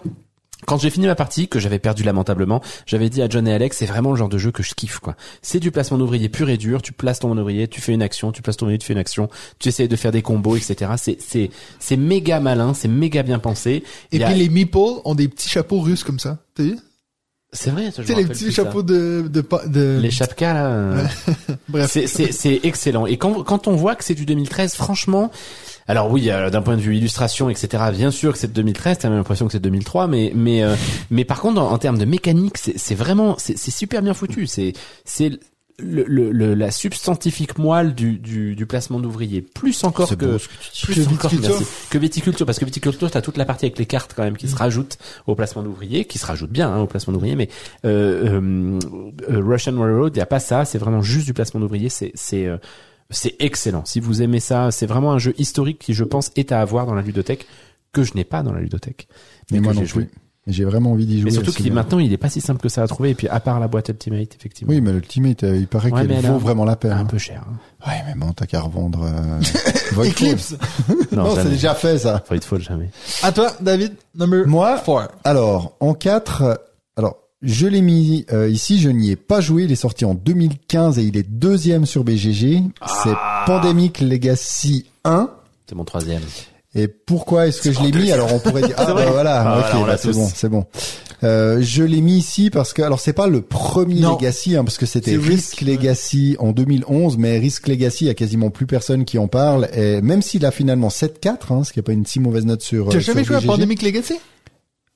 [0.66, 3.78] quand j'ai fini ma partie, que j'avais perdu lamentablement, j'avais dit à John et Alex,
[3.78, 5.16] c'est vraiment le genre de jeu que je kiffe, quoi.
[5.42, 6.82] C'est du placement d'ouvrier pur et dur.
[6.82, 9.00] Tu places ton ouvrier, tu fais une action, tu places ton ouvrier, tu fais une
[9.00, 9.30] action,
[9.60, 10.92] tu essayes de faire des combos, etc.
[10.98, 11.50] C'est, c'est,
[11.80, 13.72] c'est méga malin, c'est méga bien pensé.
[14.12, 16.40] Et Il y a- puis les meeples ont des petits chapeaux russes comme ça.
[16.56, 16.78] T'as vu?
[17.52, 20.54] c'est vrai, ça, je Tu sais, me les petits chapeaux de, de, de, Les chapkas,
[20.54, 20.94] là.
[21.68, 21.90] bref.
[21.90, 23.08] C'est, c'est, c'est excellent.
[23.08, 25.32] Et quand, quand on voit que c'est du 2013, franchement,
[25.90, 29.00] alors oui, euh, d'un point de vue illustration, etc., bien sûr que c'est de 2013,
[29.00, 30.76] t'as même l'impression que c'est 2003, mais, mais, euh,
[31.10, 34.48] mais par contre, en, en termes de mécanique, c'est, vraiment, c'est, super bien foutu.
[34.48, 35.32] C'est, c'est
[35.82, 39.42] le, le, le- la substantifique moelle du, du, du placement d'ouvrier.
[39.42, 40.28] Plus encore que, plus
[40.96, 41.50] Que encore, viticulture.
[41.58, 41.66] merci.
[41.90, 44.48] que viticulture, parce que viticulture, t'as toute la partie avec les cartes quand même qui
[44.50, 47.48] se rajoutent au placement d'ouvrier, qui se rajoute bien hein, au placement d'ouvrier, mais
[47.86, 48.80] euh, euh,
[49.30, 52.12] euh, Russian Railroad, il y a pas ça, c'est vraiment juste du placement d'ouvrier, c'est
[52.14, 52.58] c'est euh,
[53.10, 53.84] c'est excellent.
[53.86, 56.86] Si vous aimez ça, c'est vraiment un jeu historique qui, je pense, est à avoir
[56.86, 57.48] dans la ludothèque
[57.92, 59.08] que je n'ai pas dans la ludothèque,
[59.52, 60.06] Mais moi j'ai non joué.
[60.06, 60.14] plus.
[60.48, 61.26] J'ai vraiment envie d'y jouer.
[61.26, 63.12] Mais surtout qu'il maintenant, il est pas si simple que ça à trouver.
[63.12, 66.02] Et puis à part la boîte Ultimate, effectivement, Oui, mais l'Ultimate, euh, il paraît Ouais,
[66.08, 66.92] qu'elle elle vaut a- vraiment la peine.
[66.92, 67.06] un hein.
[67.06, 67.44] peu cher.
[67.48, 67.88] hein.
[67.88, 69.04] Ouais, mais bon, t'as qu'à revendre.
[69.04, 69.42] Euh...
[70.04, 70.56] Eclipse.
[71.12, 72.24] Non, Non, c'est déjà fait ça.
[72.28, 72.90] Voidfall, jamais.
[73.22, 75.04] À toi, David, number Moi, four.
[75.24, 76.58] Alors, en 4, alors,
[77.42, 81.00] je l'ai mis euh, ici, je n'y ai pas joué, il est sorti en 2015
[81.00, 82.64] et il est deuxième sur BGG.
[83.04, 85.30] C'est Pandemic Legacy 1.
[85.68, 86.22] C'est mon troisième.
[86.76, 89.60] Et pourquoi est-ce que je l'ai mis Alors on pourrait dire ah bah voilà, Ah,
[89.60, 90.66] ok, voilà, bah, c'est bon, c'est bon.
[91.24, 94.18] Euh, je l'ai mis ici parce que alors c'est pas le premier Non.
[94.18, 98.14] Legacy hein, parce que c'était Risk Legacy en 2011 mais Risk Legacy il y a
[98.14, 101.80] quasiment plus personne qui en parle et même s'il a finalement 7-4 hein, ce qui
[101.80, 103.42] est pas une si mauvaise note sur Tu as euh, jamais joué à.
[103.42, 104.14] Pandemic Legacy?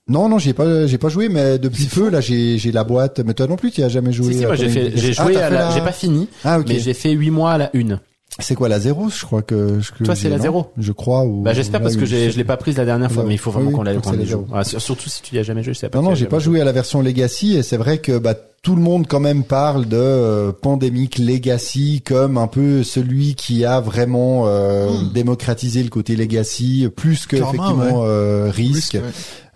[0.10, 3.22] Non, non, j'ai pas, j'ai pas joué, mais depuis peu, là, j'ai, j'ai la boîte.
[3.26, 4.34] Mais toi non plus, tu as jamais joué.
[4.34, 5.14] Si, si, moi j'ai fait, j'ai.
[5.18, 7.70] Ah, joué à la, j'ai pas fini, Ah, mais j'ai fait huit mois à la
[7.74, 8.00] une.
[8.40, 9.80] C'est quoi la zéro, je crois que.
[9.98, 10.72] que Toi, c'est la zéro.
[10.78, 11.24] Je crois.
[11.24, 13.52] Ou, Bah j'espère parce que je l'ai pas prise la dernière fois, mais il faut
[13.52, 13.94] vraiment Oui, qu'on la,
[14.26, 14.48] zéros.
[14.54, 16.00] Ah, sur- surtout si tu y as jamais joué, je sais pas.
[16.00, 18.34] Non, non, j'ai as pas joué à la version Legacy et c'est vrai que bah
[18.64, 23.66] tout le monde quand même parle de euh, Pandemic Legacy comme un peu celui qui
[23.66, 27.40] a vraiment euh, démocratisé le côté Legacy plus que Hmm.
[27.52, 29.02] Clairement, effectivement euh, ouais.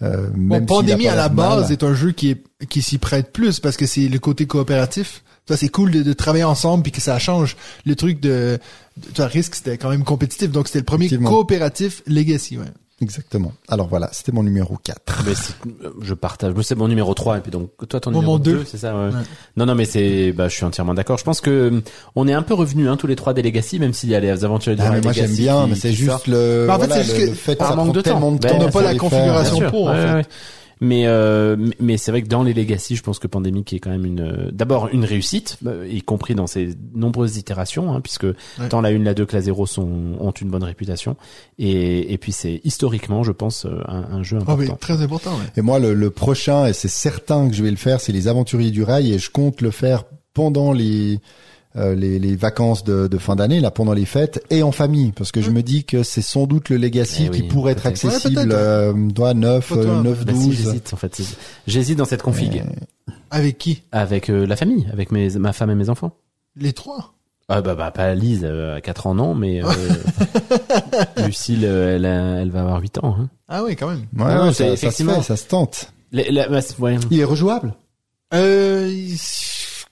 [0.03, 1.35] Euh, Bon, Pandémie à la mal.
[1.59, 4.45] base est un jeu qui est qui s'y prête plus parce que c'est le côté
[4.45, 5.23] coopératif.
[5.47, 7.55] Ça c'est cool de, de travailler ensemble puis que ça change
[7.85, 8.59] le truc de,
[8.97, 12.65] de tu vois, risque c'était quand même compétitif donc c'était le premier coopératif legacy ouais.
[12.99, 13.51] Exactement.
[13.67, 15.21] Alors voilà, c'était mon numéro 4.
[15.27, 15.53] Mais c'est-
[16.01, 16.55] je partage.
[16.55, 18.65] Moi, C'est mon numéro 3 et puis donc toi ton numéro mon 2, deux.
[18.65, 18.95] c'est ça.
[18.95, 19.09] Ouais.
[19.13, 19.21] Ouais.
[19.55, 21.19] Non non mais c'est bah je suis entièrement d'accord.
[21.19, 21.81] Je pense que hum,
[22.15, 24.19] on est un peu revenus hein, tous les trois des Legacy même s'il y a
[24.19, 26.79] les aventures du Ah, mais moi j'aime bien, qui- mais c'est juste le, Bah, en
[26.79, 28.09] fait, voilà, c'est juste le, que le fait que ça manque prend de temps.
[28.11, 28.55] tellement de Ben, temps.
[28.61, 30.13] on n'a pas la configuration pour, en Ouais, fait.
[30.15, 30.25] ouais.
[30.79, 33.89] Mais euh, mais- c'est vrai que dans les Legacy, je pense que Pandemic est quand
[33.89, 38.27] même une euh, d'abord une réussite, euh, y compris dans ses nombreuses itérations, hein, puisque
[38.69, 39.89] tant la 1, la 2 que la 0 sont
[40.19, 41.15] ont une bonne réputation.
[41.57, 44.71] Et et puis c'est historiquement, je pense, euh, un, un jeu Oh, important.
[44.73, 45.45] mais très important ouais.
[45.57, 48.27] Et moi, le, le prochain, et c'est certain que je vais le faire, c'est les
[48.27, 51.19] Aventuriers du Rail, et je compte le faire pendant les
[51.75, 55.11] euh, les, les vacances de, de fin d'année, là, pendant les fêtes, et en famille,
[55.11, 57.73] parce que je me dis que c'est sans doute le Legacy Eh qui oui, pourrait
[57.73, 58.51] être accessible, peut-être.
[58.53, 59.83] euh, doit 9, Pas toi.
[59.85, 60.55] euh, 9, Bah, si, 12.
[60.55, 61.21] j'hésite en fait.
[61.67, 62.63] J'hésite dans cette config
[63.29, 63.83] avec qui?
[63.91, 66.13] Avec euh, la famille, avec mes ma femme et mes enfants.
[66.55, 67.13] les trois?
[67.49, 69.67] Ah bah, bah pas Lise euh, à 4 ans non, mais euh,
[71.25, 73.15] Lucille euh, elle, a- elle va avoir 8 ans.
[73.19, 73.29] Hein.
[73.47, 75.93] ah oui quand même Ouais, Non, ouais, c'est ça, ça se fait, ça se tente.
[76.11, 76.97] Les- la- bah, c'est- ouais.
[77.11, 77.73] Il est rejouable?
[78.33, 78.89] Euh,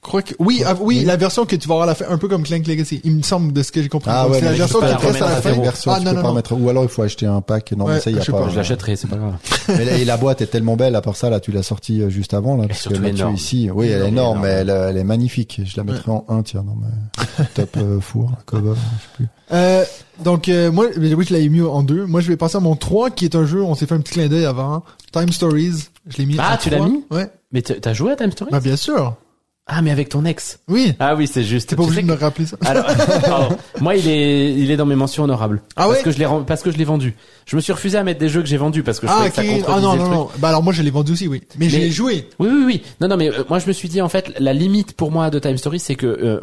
[0.05, 1.03] crois que oui ah, oui Oui.
[1.05, 3.15] la version que tu vas avoir à la fin un peu comme Clank Legacy il
[3.15, 5.29] me semble de ce que j'ai compris Ah ouais, c'est la version qui reste à
[5.29, 7.41] la fin version, ah tu non peux non mettre, ou alors il faut acheter un
[7.41, 7.71] pack.
[7.73, 8.43] Non, Ouais, mais ça, il y a je sais pas.
[8.43, 9.35] pas, Je l'achèterai, c'est pas grave.
[9.69, 12.01] Mais la, et la boîte est tellement belle, à part ça, là, tu l'as sortie
[12.01, 13.35] euh, juste avant, là, parce que surtout là, tu énorme.
[13.35, 15.61] ici, oui, elle est Énorme, mais elle, elle est magnifique.
[15.65, 19.27] Je la mettrais en 1, tiens, non, mais top euh, four, cover, je sais plus.
[19.51, 19.83] Euh,
[20.23, 22.05] Donc, euh, moi, oui, je l'avais mis en deux.
[22.05, 23.99] Moi, je vais passer à mon 3, qui est un jeu, on s'est fait un
[24.01, 24.83] petit clin d'œil avant.
[25.11, 25.85] Time Stories.
[26.07, 27.03] Je l'ai mis Ah, tu l'as mis?
[27.11, 27.27] Ouais.
[27.51, 29.15] Mais t'as joué à Time Story Bah, bien sûr.
[29.67, 30.59] Ah, mais avec ton ex.
[30.67, 30.93] Oui.
[30.99, 31.69] Ah oui, c'est juste.
[31.69, 32.55] T'es pas obligé de me rappeler ça.
[32.65, 32.85] Alors,
[33.25, 33.57] pardon.
[33.81, 35.61] moi, il est, il est dans mes mentions honorables.
[35.75, 37.15] Ah parce ouais que je parce que je l'ai vendu.
[37.47, 39.27] Je me suis refusé à mettre des jeux que j'ai vendus parce que je Ah,
[39.27, 40.29] que ça Ah, non, non, non.
[40.37, 41.41] Bah, alors, moi, je l'ai vendu aussi, oui.
[41.57, 42.29] Mais, je Mais- l'ai joué.
[42.37, 42.83] Oui, oui, oui.
[43.01, 45.31] Non, non, mais euh, moi je me suis dit en fait la limite pour moi
[45.31, 46.39] de Time Story, c'est que euh,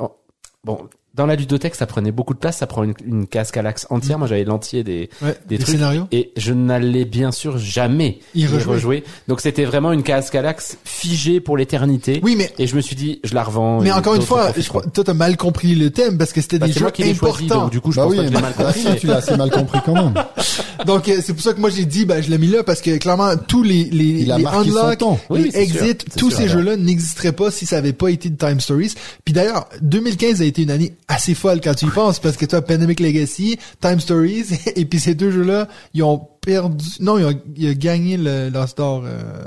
[0.65, 0.78] bon,
[1.14, 3.86] dans la ludothèque, ça prenait beaucoup de place, ça prend une, une casque à l'axe
[3.90, 4.18] entière.
[4.18, 5.36] Moi, j'avais l'entier des Ouais.
[5.48, 6.06] des Des trucs scénarios.
[6.10, 9.05] et je n'allais bien sûr jamais Y rejouer.
[9.28, 12.20] Donc c'était vraiment une casque à l'axe figée pour l'éternité.
[12.22, 13.80] Oui, mais, Et je me suis dit, je la revends.
[13.82, 16.59] mais encore une fois, je crois, toi, t'as mal compris le thème parce que c'était
[16.59, 17.62] Bah, des jeux qui choisi, importants.
[17.64, 19.01] donc du coup, je bah pense oui, pas que mal bah compris.
[19.01, 20.14] tu l'as assez mal compris quand même.
[20.86, 22.80] Donc euh, c'est pour ça que moi j'ai dit bah je l'ai mis là parce
[22.80, 24.98] que clairement tous les les Il a les unlock.
[25.30, 28.36] Oui, les sûr, exit, tous ces jeux-là n'existeraient pas si ça avait pas été de
[28.36, 28.94] Time Stories.
[29.24, 32.45] Puis d'ailleurs 2015 a été une année assez folle quand tu y penses parce que
[32.45, 34.47] tu as Pandemic Legacy, Time Stories
[34.77, 38.49] et puis ces deux jeux-là ils ont perdu non ils ont, ils ont gagné le
[38.51, 39.47] Lost d'or euh,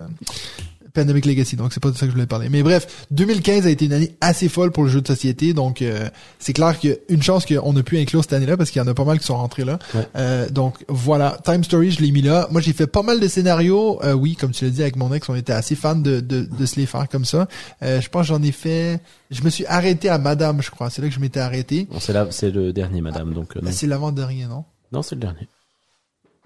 [0.95, 2.49] Pandemic Legacy, donc c'est pas de ça que je voulais parler.
[2.49, 5.81] Mais bref, 2015 a été une année assez folle pour le jeu de société, donc
[5.81, 6.09] euh,
[6.39, 8.81] c'est clair qu'il y a une chance qu'on a pu inclure cette année-là parce qu'il
[8.81, 9.77] y en a pas mal qui sont rentrés là.
[9.93, 10.07] Ouais.
[10.15, 12.47] Euh, donc voilà, Time Story, je l'ai mis là.
[12.51, 14.03] Moi, j'ai fait pas mal de scénarios.
[14.03, 16.41] Euh, oui, comme tu l'as dit avec mon ex, on était assez fan de, de,
[16.43, 17.47] de se les faire comme ça.
[17.83, 18.99] Euh, je pense j'en ai fait.
[19.31, 20.89] Je me suis arrêté à Madame, je crois.
[20.89, 21.87] C'est là que je m'étais arrêté.
[21.91, 23.33] Bon, c'est là, c'est le dernier, madame.
[23.33, 23.71] Donc euh, non.
[23.71, 24.65] C'est l'avant-dernier, non?
[24.91, 25.47] Non, c'est le dernier.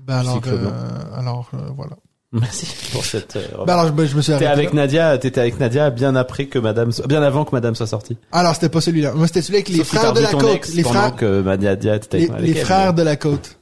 [0.05, 0.69] Ben alors, euh,
[1.13, 1.97] alors voilà.
[2.31, 3.35] Merci pour cette.
[3.37, 4.75] euh, Ben alors, je, ben, je me suis T'es avec là.
[4.81, 8.17] Nadia, t'étais avec Nadia bien après que Madame, soit- bien avant que Madame soit sortie.
[8.31, 9.13] Alors, c'était pas celui-là.
[9.13, 10.67] Moi, c'était celui avec les Sauf frères de la côte.
[10.75, 13.57] Les frères, que Nadia était les, avec, les elle, frères de la côte.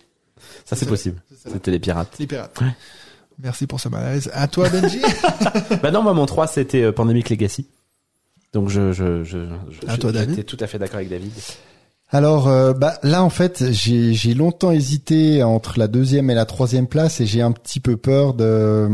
[0.65, 1.21] Ça c'est possible.
[1.49, 2.13] C'était les pirates.
[2.19, 2.59] Les pirates.
[2.59, 2.67] Ouais.
[3.41, 4.29] Merci pour ce malaise.
[4.33, 4.99] À toi, Benji.
[5.81, 7.67] bah non, moi mon 3 c'était euh, Pandemic Legacy.
[8.51, 9.37] Donc je je je,
[9.69, 10.45] je À toi, David.
[10.45, 11.31] Tout à fait d'accord avec David.
[12.09, 16.45] Alors euh, bah là en fait j'ai j'ai longtemps hésité entre la deuxième et la
[16.45, 18.87] troisième place et j'ai un petit peu peur de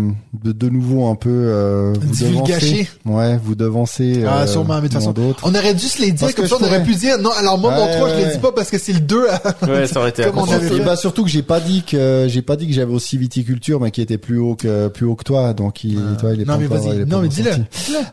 [0.44, 2.88] de de nouveau un peu euh, vous devancer.
[3.06, 4.24] Ouais, vous devancer.
[4.28, 5.14] Ah, euh, sûrement, mais de toute façon,
[5.44, 7.20] on aurait dû se les dire, Parce comme que ça, je on aurait pu dire,
[7.20, 8.26] non, alors moi, mon Ouais, 3, je ouais.
[8.26, 9.26] le dis pas parce que c'est le 2.
[9.68, 12.42] Ouais, ça aurait été Comme on Et bah surtout que j'ai pas dit que j'ai
[12.42, 15.24] pas dit que j'avais aussi viticulture mais qui était plus haut que plus haut que
[15.24, 16.96] toi donc il toi il est non, pas mais encore- vas-y.
[16.96, 17.28] il est Non, pas mais.
[17.30, 17.52] Dis-le.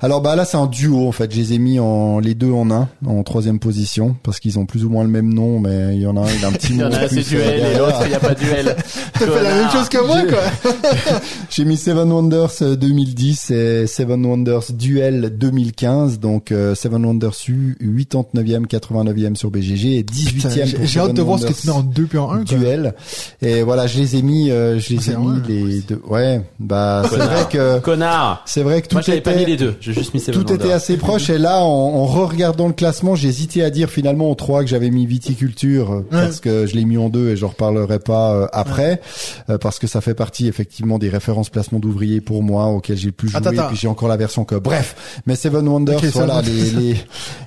[0.03, 2.53] Alors bah là c'est un duo en fait, je les ai mis en les deux
[2.53, 5.95] en un en troisième position parce qu'ils ont plus ou moins le même nom mais
[5.97, 7.05] il y en a un il a un petit Il y mot en a en
[7.05, 8.77] un c'est euh, duel et l'autre il y a pas duel.
[9.15, 10.73] T'as fait la même chose que moi, quoi.
[11.51, 17.35] J'ai mis Seven Wonders euh, 2010 et Seven Wonders Duel 2015 donc euh, Seven Wonders
[17.49, 21.53] U 89e 89e sur BGG et 18e Putain, pour J'ai hâte de voir ce que
[21.53, 22.59] tu mets en 2 puis en 1, quoi.
[22.59, 22.95] Duel
[23.43, 27.03] et voilà je les ai mis euh, je les ai mis les deux ouais bah
[27.11, 28.43] c'est vrai que Connard.
[28.47, 29.77] c'est vrai que tout Moi j'avais pas mis était les deux.
[29.81, 33.15] J'ai juste mis Seven tout était assez proche et là en, en re-regardant le classement
[33.15, 36.75] j'ai hésité à dire finalement aux trois que j'avais mis viticulture euh, parce que je
[36.75, 39.03] l'ai mis en deux et je reparlerai pas euh, après
[39.51, 43.09] euh, parce que ça fait partie effectivement des références placement d'ouvriers pour moi auxquels j'ai
[43.09, 45.21] le plus joué Attends, et puis j'ai encore la version que bref.
[45.27, 46.97] Mais Seven Wonders Ok, voilà les, les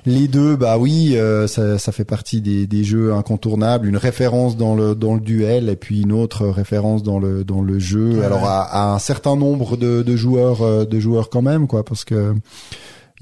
[0.06, 3.88] les deux bah oui euh, ça, ça fait partie des, des jeux incontournables.
[3.88, 7.62] Une référence dans le dans le duel et puis une autre référence dans le dans
[7.62, 8.18] le jeu.
[8.18, 8.24] Ouais.
[8.24, 12.04] alors à, à un certain nombre de, de joueurs de joueurs quand même quoi parce
[12.04, 12.34] que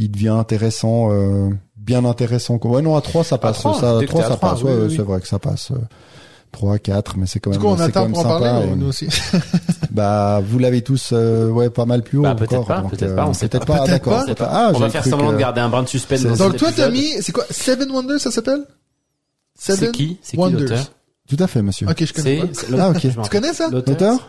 [0.04, 4.06] il devient intéressant euh, bien intéressant ouais non à 3 ça passe ça à que
[4.06, 4.62] 3 t'es à ça trois, passe.
[4.62, 5.76] oui, ouais, oui, c'est vrai que ça passe euh,
[6.52, 8.66] 3 4 mais c'est quand Du même coup, on c'est attend quand même sympa parler,
[8.72, 9.08] ou nous aussi.
[9.90, 13.02] bah vous l'avez tous euh, ouais pas mal plus haut Bah, peut-être encore, pas, peut-être
[13.12, 13.78] euh, pas, on sait peut-être pas.
[13.78, 14.24] pas, Peut-être d'accord pas.
[14.26, 16.28] c'est pas- ah On va faire semblant que- de garder un brin de suspense C'est-
[16.28, 18.64] dans Donc toi, t'as mis, c'est quoi, Seven Wonders, ça s'appelle?
[19.58, 20.18] C'est Seven qui?
[20.22, 20.84] C'est qui l'auteur?
[21.28, 21.88] Tout à fait monsieur.
[21.88, 22.78] Ok, je connais C'est c'est.
[22.78, 22.98] Ah, ok.
[23.00, 23.68] Tu connais ça?
[23.70, 24.28] L'auteur?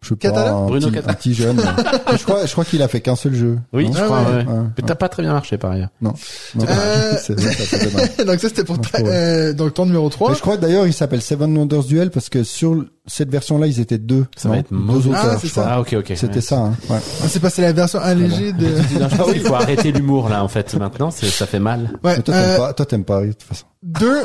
[0.00, 1.10] Je sais pas Catalan un Bruno petit, Catalan.
[1.12, 1.60] un petit jeune
[2.16, 4.20] je crois je crois qu'il a fait qu'un seul jeu Oui, non je Ah crois.
[4.22, 4.26] ouais.
[4.26, 4.44] ouais.
[4.44, 5.88] Ouais, Mais t'as pas très bien marché par ailleurs.
[6.00, 6.14] non,
[6.54, 8.24] non Euh, c'est vrai, ça.
[8.24, 10.30] Donc ça, c'était pour ta- euh, donc ton numéro 3.
[10.30, 13.66] Mais je crois que d'ailleurs il s'appelle Seven Wonders Duel parce que sur cette version-là
[13.66, 14.26] ils étaient deux.
[14.36, 15.30] Ça non va être deux auteurs.
[15.32, 15.66] Ah, c'est ça.
[15.68, 16.12] Ah ok ok.
[16.14, 16.40] C'était Ouais.
[16.42, 16.56] ça.
[16.58, 16.74] Hein.
[16.88, 16.98] Ouais.
[17.26, 18.66] C'est parce que c'est la version allégée de...
[19.32, 21.90] Qu'il faut arrêter l'humour là en fait maintenant, ça fait mal.
[22.04, 22.72] Ouais, Mais toi t'aimes euh, pas.
[22.72, 23.64] Toi t'aimes pas de toute façon.
[23.82, 24.20] deux,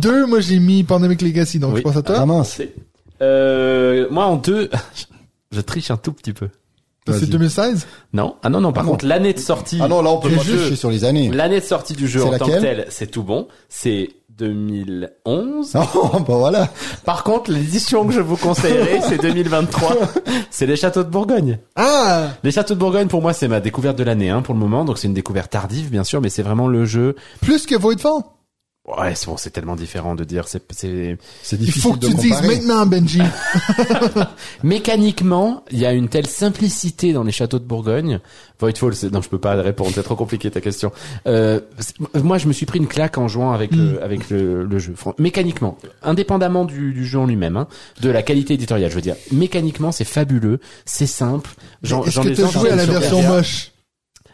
[0.00, 1.80] deux, moi j'ai mis Pandemic Legacy, donc Oui.
[1.80, 2.16] je pense à toi.
[2.20, 2.60] Ah mince.
[3.24, 4.70] Euh, moi en deux,
[5.52, 6.48] je triche un tout petit peu.
[7.06, 7.28] c'est vas-y.
[7.28, 7.86] 2016.
[8.12, 8.72] Non, ah non non.
[8.72, 8.92] Par Ah non.
[8.92, 11.30] contre l'année de sortie, Ah non là on peut tricher sur les années.
[11.30, 13.48] l'année de sortie du jeu C'est en tant que tel, c'est tout bon.
[13.68, 15.76] C'est 2011.
[15.94, 16.68] Oh bah voilà.
[17.04, 19.96] Par contre, l'édition que je vous conseillerais, c'est 2023.
[20.50, 21.58] C'est les châteaux de Bourgogne.
[21.76, 22.28] Ah!
[22.42, 24.84] Les châteaux de Bourgogne, pour moi, c'est ma découverte de l'année, hein, pour le moment.
[24.84, 27.16] Donc, c'est une découverte tardive, bien sûr, mais c'est vraiment le jeu.
[27.42, 28.22] Plus que Voidfall.
[28.86, 32.08] Ouais, c'est bon, c'est tellement différent de dire c'est c'est C'est Il faut que de
[32.08, 33.22] tu dises maintenant, Benji.
[34.62, 38.20] mécaniquement, il y a une telle simplicité dans les châteaux de Bourgogne.
[38.60, 40.92] Voidfall, c'est non, je peux pas répondre, c'est trop compliqué ta question.
[41.26, 41.60] Euh,
[42.22, 44.94] moi, je me suis pris une claque en jouant avec le avec le, le jeu.
[45.18, 47.68] Mécaniquement, indépendamment du, du jeu en lui-même, hein,
[48.02, 49.16] de la qualité éditoriale, je veux dire.
[49.32, 51.50] Mécaniquement, c'est fabuleux, c'est simple.
[51.82, 53.70] J'en Est-ce j'en que ai t'as joué à la version moche?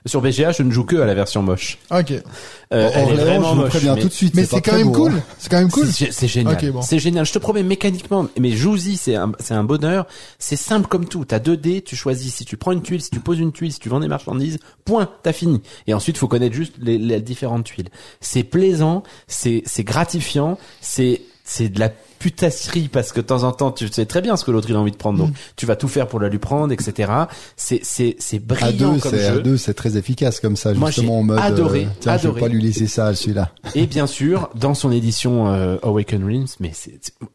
[0.07, 1.79] Sur BGA, je ne joue que à la version moche.
[1.91, 2.13] Ok.
[2.13, 3.69] Euh, elle est vraiment je vous moche.
[3.71, 4.35] préviens mais- tout de suite.
[4.35, 5.13] Mais pas c'est quand très même beau, cool.
[5.13, 5.23] hein.
[5.39, 5.87] C'est quand même cool.
[5.89, 6.55] C'est c'est génial.
[6.55, 6.83] Ok, bon.
[6.83, 7.27] C'est génial.
[7.27, 10.07] Je te promets, mécaniquement, mais joue-y, c'est un, c'est un bonheur.
[10.39, 11.25] C'est simple comme tout.
[11.25, 13.73] T'as deux dés, tu choisis si tu prends une tuile, si tu poses une tuile,
[13.73, 15.61] si tu vends des marchandises, point, t'as fini.
[15.87, 17.89] Et ensuite, faut connaître juste les, les différentes tuiles.
[18.21, 23.51] C'est plaisant, c'est, c'est gratifiant, c'est, c'est de la putasserie parce que de temps en
[23.51, 25.67] temps, tu sais très bien ce que l'autre il a envie de prendre, donc tu
[25.67, 27.11] vas tout faire pour la lui prendre, etc.
[27.57, 28.41] C'est, c'est, c'est À
[28.71, 29.43] brillant deux, comme c'est à jeu.
[29.43, 31.39] deux, c'est très efficace comme ça, Moi, justement j'ai en mode.
[31.41, 32.41] adoré, euh, tiens, je adoré.
[32.41, 33.51] vais pas lui laisser ça, celui-là.
[33.75, 36.73] Et bien sûr, dans son édition euh, Awaken Realms, mais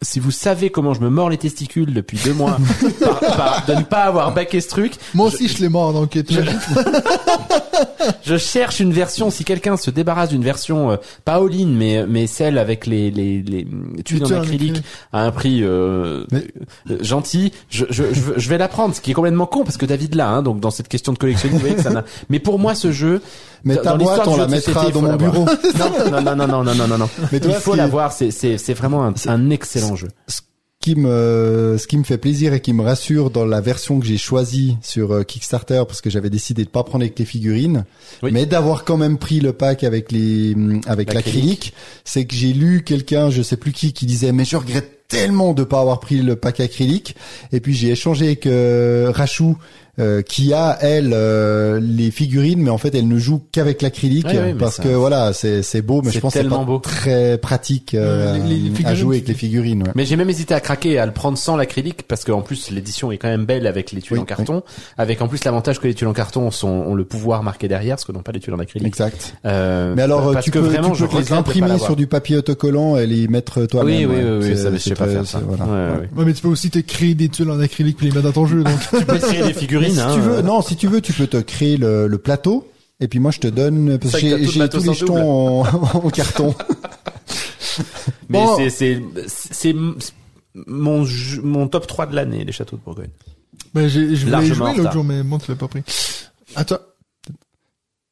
[0.01, 2.57] si vous savez comment je me mords les testicules depuis deux mois
[3.01, 6.11] par, par- de ne pas avoir baqué ce truc, Moi aussi, je l'ai mort, donc
[6.11, 6.59] t'imagines?
[8.23, 9.29] je cherche une version.
[9.29, 13.41] Si quelqu'un se débarrasse d'une version euh, pas all-in, mais mais celle avec les les,
[13.41, 13.67] les
[14.03, 14.81] tuiles en acrylique
[15.11, 16.45] à un prix euh, Mais-
[16.91, 18.03] euh, gentil, je, je,
[18.35, 18.95] je, vais la prendre.
[18.95, 21.17] Ce qui est complètement con parce que David l'a, hein, donc dans cette question de
[21.17, 22.03] collectionning, vous voyez que ça n'a.
[22.29, 23.21] Mais pour moi, ce jeu.
[23.63, 25.45] Mais ta boîte, on la mettra dans mon bureau.
[26.11, 27.09] Non, non, non, non, non, non, non, non.
[27.31, 28.11] Mais toi, Il faut l'avoir.
[28.11, 30.07] C'est c'est c'est vraiment un, un excellent jeu.
[30.85, 33.99] Ce qui me, ce qui me fait plaisir et qui me rassure dans la version
[33.99, 37.25] que j'ai choisie sur euh, Kickstarter, parce que j'avais décidé de pas prendre avec les
[37.25, 37.85] figurines,
[38.21, 38.29] Oui.
[38.31, 41.41] mais d'avoir quand même pris le pack avec les, hum, avec L'acrylique.
[41.41, 41.73] l'acrylique,
[42.03, 45.53] c'est que j'ai lu quelqu'un, je sais plus qui, qui disait, mais je regrette tellement
[45.53, 47.15] de pas avoir pris le pack acrylique.
[47.51, 49.57] Et puis j'ai échangé avec euh, Rachou,
[49.99, 54.25] euh, qui a elle euh, les figurines, mais en fait elle ne joue qu'avec l'acrylique
[54.27, 56.43] Ouais, ouais, mais parce ça- que voilà, c'est c'est beau, mais je pense que c'est
[56.43, 56.79] tellement pas beau.
[56.79, 59.83] très pratique euh, Ouais, les- les à figurines, jouer avec les figurines.
[59.83, 59.91] ouais.
[59.95, 63.11] Mais j'ai même hésité à craquer à le prendre sans l'acrylique parce qu'en plus l'édition
[63.11, 64.63] est quand même belle avec les tuiles Oui, en carton,
[64.97, 67.99] avec en plus l'avantage que les tuiles en carton sont, ont le pouvoir marqué derrière,
[67.99, 68.87] ce que n'ont pas les tuiles en acrylique.
[68.87, 69.35] Exact.
[69.45, 72.07] Euh, Mais alors, parce tu que peux, vraiment, tu je peux les imprimer sur du
[72.07, 74.09] papier autocollant et les mettre toi-même.
[74.09, 75.39] Oui, oui, oui, oui, ça, je sais pas faire ça.
[75.39, 75.65] c'est- Voilà.
[75.65, 75.99] Ouais, Ouais.
[76.01, 76.09] ouais.
[76.17, 78.31] Ouais, mais tu peux aussi te créer des tuiles en acrylique puis les mettre dans
[78.31, 78.73] ton jeu, donc.
[78.97, 79.53] Tu peux créer des
[79.84, 82.07] Mais si hein, tu veux, euh, non, si tu veux, tu peux te créer le,
[82.07, 82.71] le plateau.
[82.99, 86.09] Et puis moi, je te donne parce que j'ai tous les en jetons en, en
[86.09, 86.55] carton.
[88.29, 88.55] Mais Bon.
[88.57, 89.75] c'est c'est c'est
[90.55, 91.05] mon
[91.43, 93.09] mon top 3 de l'année les châteaux de Bourgogne.
[93.75, 95.83] J'ai, je voulais Largement en jouer l'autre jour, mais bon, tu l'as pas pris.
[96.55, 96.95] À toi.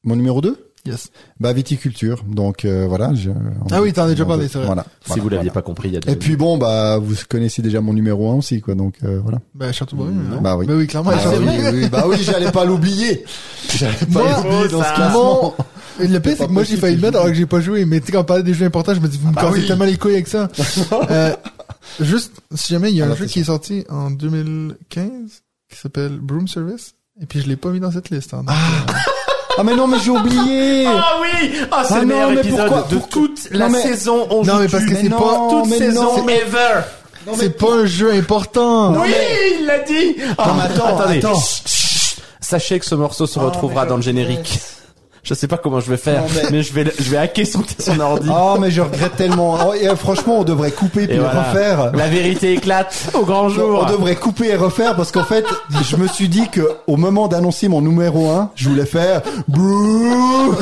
[0.04, 1.12] Mon numéro 2 Yes.
[1.40, 2.24] Bah viticulture.
[2.28, 3.14] Donc euh, voilà.
[3.14, 3.30] Je,
[3.72, 4.66] Ah oui, t'en as déjà parlé, c'est vrai.
[4.68, 4.84] Voilà.
[4.84, 5.54] Si voilà, vous l'aviez voilà.
[5.54, 6.12] pas compris, il y a deux.
[6.12, 8.76] Et puis bon, bah vous connaissez déjà mon numéro 1 aussi, quoi.
[8.76, 9.40] Donc euh, voilà.
[9.56, 10.20] Ben, Château Bourgogne.
[10.34, 10.40] hein.
[10.42, 10.66] Bah oui.
[10.66, 11.90] Ben oui, clairement, Ah, Château oui, oui, oui.
[11.90, 13.24] bah oui, j'allais pas l'oublier.
[13.76, 15.56] J'allais pas l'oublier dans ce classement.
[16.02, 17.86] Et le pire, c'est que moi, j'ai failli le mettre alors que j'ai pas joué.
[17.86, 19.44] Mais tu sais, quand on parlait des jeux importants, je me dis, vous me bah
[19.44, 19.68] cassez oui.
[19.68, 20.50] tellement les couilles avec ça.
[21.12, 21.34] euh,
[22.02, 25.08] juste, si jamais il y a Ah, un là, jeu qui est sorti en 2015,
[25.70, 28.34] qui s'appelle Broom Service, et puis je l'ai pas mis dans cette liste.
[28.34, 28.94] Hein, donc, euh,
[29.58, 30.88] Ah mais non, mais j'ai oublié.
[30.88, 33.70] Ah oui, ah c'est Ah le non, meilleur mais épisode pourquoi- de pour- toute la
[33.70, 34.28] mais- saison.
[34.32, 36.28] On Non, joue mais parce que c'est pas- toute mais saison non.
[36.28, 36.82] ever.
[37.38, 38.94] c'est pas un jeu important.
[38.96, 39.10] Oui,
[39.60, 40.16] il l'a dit.
[40.38, 41.18] Ah, mais attends, attendez.
[41.20, 41.40] attends.
[41.40, 42.18] Chut, chut.
[42.42, 44.60] Sachez que ce morceau se Ah, retrouvera mais dans le générique.
[45.24, 46.64] Je sais pas comment je vais faire, Non, mais- mais...
[46.64, 48.28] je vais je vais hacker son son ordi.
[48.30, 49.58] Oh mais je regrette tellement.
[49.70, 51.44] Oh, et, euh, franchement, on devrait couper puis Et voilà.
[51.44, 51.92] refaire.
[51.94, 53.86] La vérité éclate au grand jour.
[53.88, 55.46] On devrait couper et refaire parce qu'en fait,
[55.90, 60.58] je me suis dit que au moment d'annoncer mon numéro 1, je voulais faire brrrr.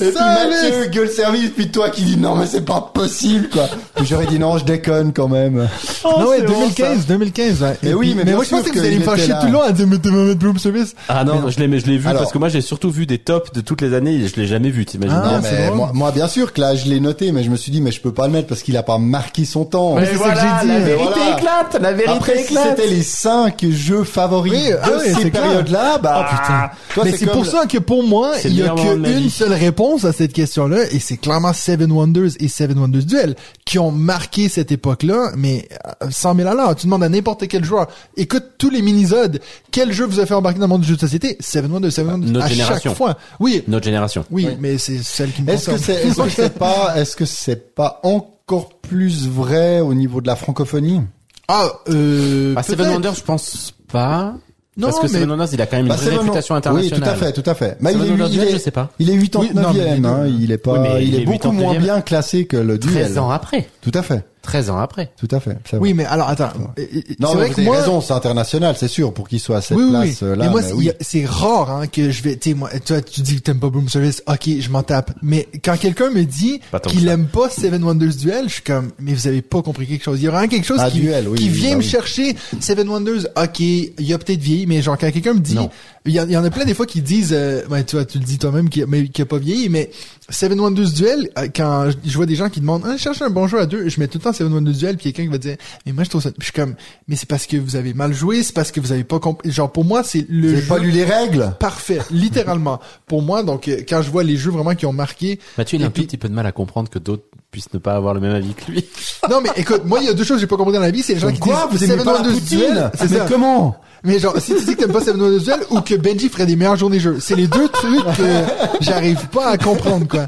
[0.00, 3.68] et puis Mathieu gueule service puis toi qui dis non mais c'est pas possible quoi.
[3.94, 5.68] Puis j'aurais dit non, je déconne quand même.
[6.04, 7.76] Oh, non, ouais, c'est bon, 2015, 2015, ouais.
[7.82, 9.46] Mais Et oui, puis- mais moi, je pensais que vous allez me faire chier tout
[9.46, 10.94] le long à dire, mais t'es mettre Broom Service.
[11.08, 13.06] Ah non, je l'ai mais je l'ai vu Alors- parce que moi j'ai surtout vu
[13.06, 15.90] des tops de toutes les années et je l'ai jamais vu, t'imagines Ah, mais moi,
[15.92, 18.00] moi, bien sûr que là je l'ai noté mais je me suis dit mais je
[18.00, 19.94] peux pas le mettre parce qu'il a pas marqué son temps.
[19.96, 21.36] Mais c'est ça que j'ai dit, la mais vérité voilà.
[21.38, 22.76] éclate, la vérité Après, si éclate.
[22.76, 26.70] c'était les cinq jeux favoris Oui, de ah oui, ces périodes-là, bah, Oh, putain.
[26.94, 30.04] toi, mais c'est pour le- ça que pour moi, il y a qu'une seule réponse
[30.04, 34.48] à cette question-là, et c'est clairement Seven Wonders et Seven Wonders Duel qui ont marqué
[34.48, 35.68] cette époque-là, mais
[36.02, 36.74] euh, 100 000 à l'heure.
[36.76, 39.40] Tu demandes à n'importe quel joueur, écoute tous les minisodes,
[39.70, 41.36] quel jeu vous a fait embarquer dans le monde du jeu de société?
[41.40, 42.90] Seven Wonders, Seven Wonders, notre à génération.
[42.90, 43.16] chaque fois.
[43.40, 44.24] Oui, Notre génération.
[44.30, 44.56] oui, Oui.
[44.60, 47.74] mais c'est celle qui me Est-ce que c'est, est-ce que c'est pas, est-ce que c'est
[47.74, 51.00] pas encore plus vrai au niveau de la francophonie?
[51.48, 52.88] Ah, euh, Ah, Seven.
[52.92, 54.34] Wonders, je pense pas.
[54.76, 56.54] Non, parce que mais- Seven Wonders, il a quand même une Bah, vraie Seven- réputation
[56.54, 57.00] Oui, internationale.
[57.02, 57.76] tout à fait, tout à fait.
[57.80, 58.90] Bah, il Seven est, il est, je sais pas.
[58.98, 59.48] il est Oui, non, mais
[59.80, 60.06] 89e, les deux.
[60.08, 61.82] hein, il est pas, Oui, mais il il est est beaucoup moins 89e.
[61.82, 62.94] bien classé que le duel.
[63.04, 63.68] 13 ans après.
[63.82, 64.24] Tout à fait.
[64.42, 65.12] 13 ans après.
[65.16, 65.56] Tout à fait.
[65.80, 66.50] Oui, mais alors attends.
[66.58, 66.84] Non, c'est
[67.20, 69.60] mais vrai vous que avez moi, raison, c'est international, c'est sûr, pour qu'il soit à
[69.60, 70.12] cette oui, oui, oui.
[70.14, 70.36] place là.
[70.44, 70.86] mais moi, oui.
[70.88, 72.36] y c'est rare hein, que je vais.
[72.36, 74.22] Tu sais, moi, toi, tu dis que t'aimes pas Boom Service.
[74.26, 75.12] Ok, je m'en tape.
[75.22, 79.14] Mais quand quelqu'un me dit qu'il aime pas Seven Wonders Duel, je suis comme, mais
[79.14, 80.20] vous avez pas compris quelque chose.
[80.20, 81.82] Il y a vraiment quelque chose Ah, qui, Duel, oui, qui oui, vient bah me
[81.82, 81.88] oui.
[81.88, 82.36] chercher.
[82.60, 85.56] Seven Wonders, ok, il a peut-être vieilli, mais genre quand quelqu'un me dit,
[86.04, 88.18] il y, en- y a plein des fois qui disent, euh, ouais, tu vois, tu
[88.18, 89.90] le dis toi-même, qui, mais qui a pas vieilli, mais
[90.28, 93.22] Seven Wonders Duel, euh, quand je, je vois des gens qui demandent, ah, je cherche
[93.22, 95.22] un bon jeu à deux, je mets tout le temps Seven Wonders Duel, puis quelqu'un
[95.24, 96.74] qui va dire, mais moi je trouve ça, je suis comme,
[97.08, 99.50] mais c'est parce que vous avez mal joué, c'est parce que vous avez pas compris,
[99.50, 101.54] genre pour moi c'est le Vous avez jeu pas lu les règles?
[101.58, 102.80] parfait, littéralement.
[103.06, 105.84] pour moi, donc euh, quand je vois les jeux vraiment qui ont marqué, Mathieu, il
[105.84, 108.20] a un petit peu de mal à comprendre que d'autres puissent ne pas avoir le
[108.20, 108.84] même avis que lui.
[109.30, 110.90] non mais écoute, moi il y a deux choses que j'ai pas compris dans la
[110.90, 113.10] vie, c'est les gens Comme qui quoi disent Vous aimez Seven pas la Duel, c'est
[113.10, 113.26] Mais ça.
[113.28, 116.30] comment Mais genre, si tu dis que t'aimes pas Seven Wonders Duel ou que Benji
[116.30, 118.44] ferait des meilleures journées jeux, c'est les deux trucs que
[118.80, 120.26] j'arrive pas à comprendre, quoi.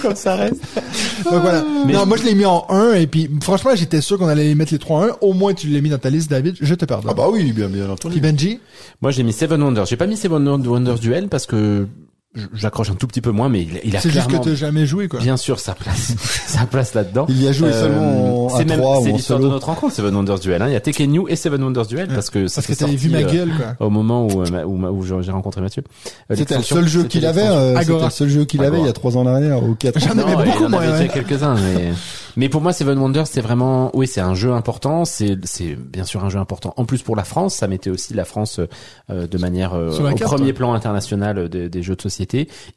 [0.00, 0.56] Comme ça reste.
[1.30, 1.62] Donc voilà.
[1.86, 4.44] Mais- non, moi je l'ai mis en 1 et puis franchement, j'étais sûr qu'on allait
[4.44, 5.16] les mettre les trois en 1.
[5.20, 6.56] Au moins tu l'as mis dans ta liste, David.
[6.60, 7.10] Je te pardonne.
[7.10, 8.14] Ah bah oui, bien bien entendu.
[8.18, 8.58] Puis Benji,
[9.02, 9.84] Moi, j'ai mis Seven Wonders.
[9.84, 11.86] J'ai pas mis Seven Wonders Duel parce que
[12.54, 15.06] j'accroche un tout petit peu moins, mais il, il a c'est juste que jamais joué,
[15.08, 15.20] quoi.
[15.20, 16.14] bien sûr, sa place,
[16.46, 17.26] sa place là-dedans.
[17.28, 19.94] Il y a joué Euh, seulement en- à même, trois c'est l'histoire de notre rencontre,
[19.94, 20.62] Seven Wonders Duel.
[20.62, 20.68] Hein.
[20.68, 22.96] Il y a Tekken New et Seven Wonders Duel parce que ça Parce que t'avais
[22.96, 23.86] vu ma euh, gueule, quoi.
[23.86, 25.82] au moment où, euh, où, où j'ai rencontré Mathieu.
[26.30, 28.86] Euh, C'était le seul jeu qu'il avait, euh, c'était le seul jeu qu'il avait il
[28.86, 29.98] y a trois ans en arrière ou quatre.
[30.00, 31.08] J'en avais beaucoup en moins, avait ouais.
[31.08, 31.92] fait quelques-uns, mais
[32.36, 35.04] mais pour moi, Seven Wonders, c'est vraiment, oui, c'est un jeu important.
[35.04, 36.72] C'est c'est bien sûr un jeu important.
[36.78, 38.58] En plus pour la France, ça mettait aussi la France
[39.10, 42.21] de manière au premier plan international des jeux de société.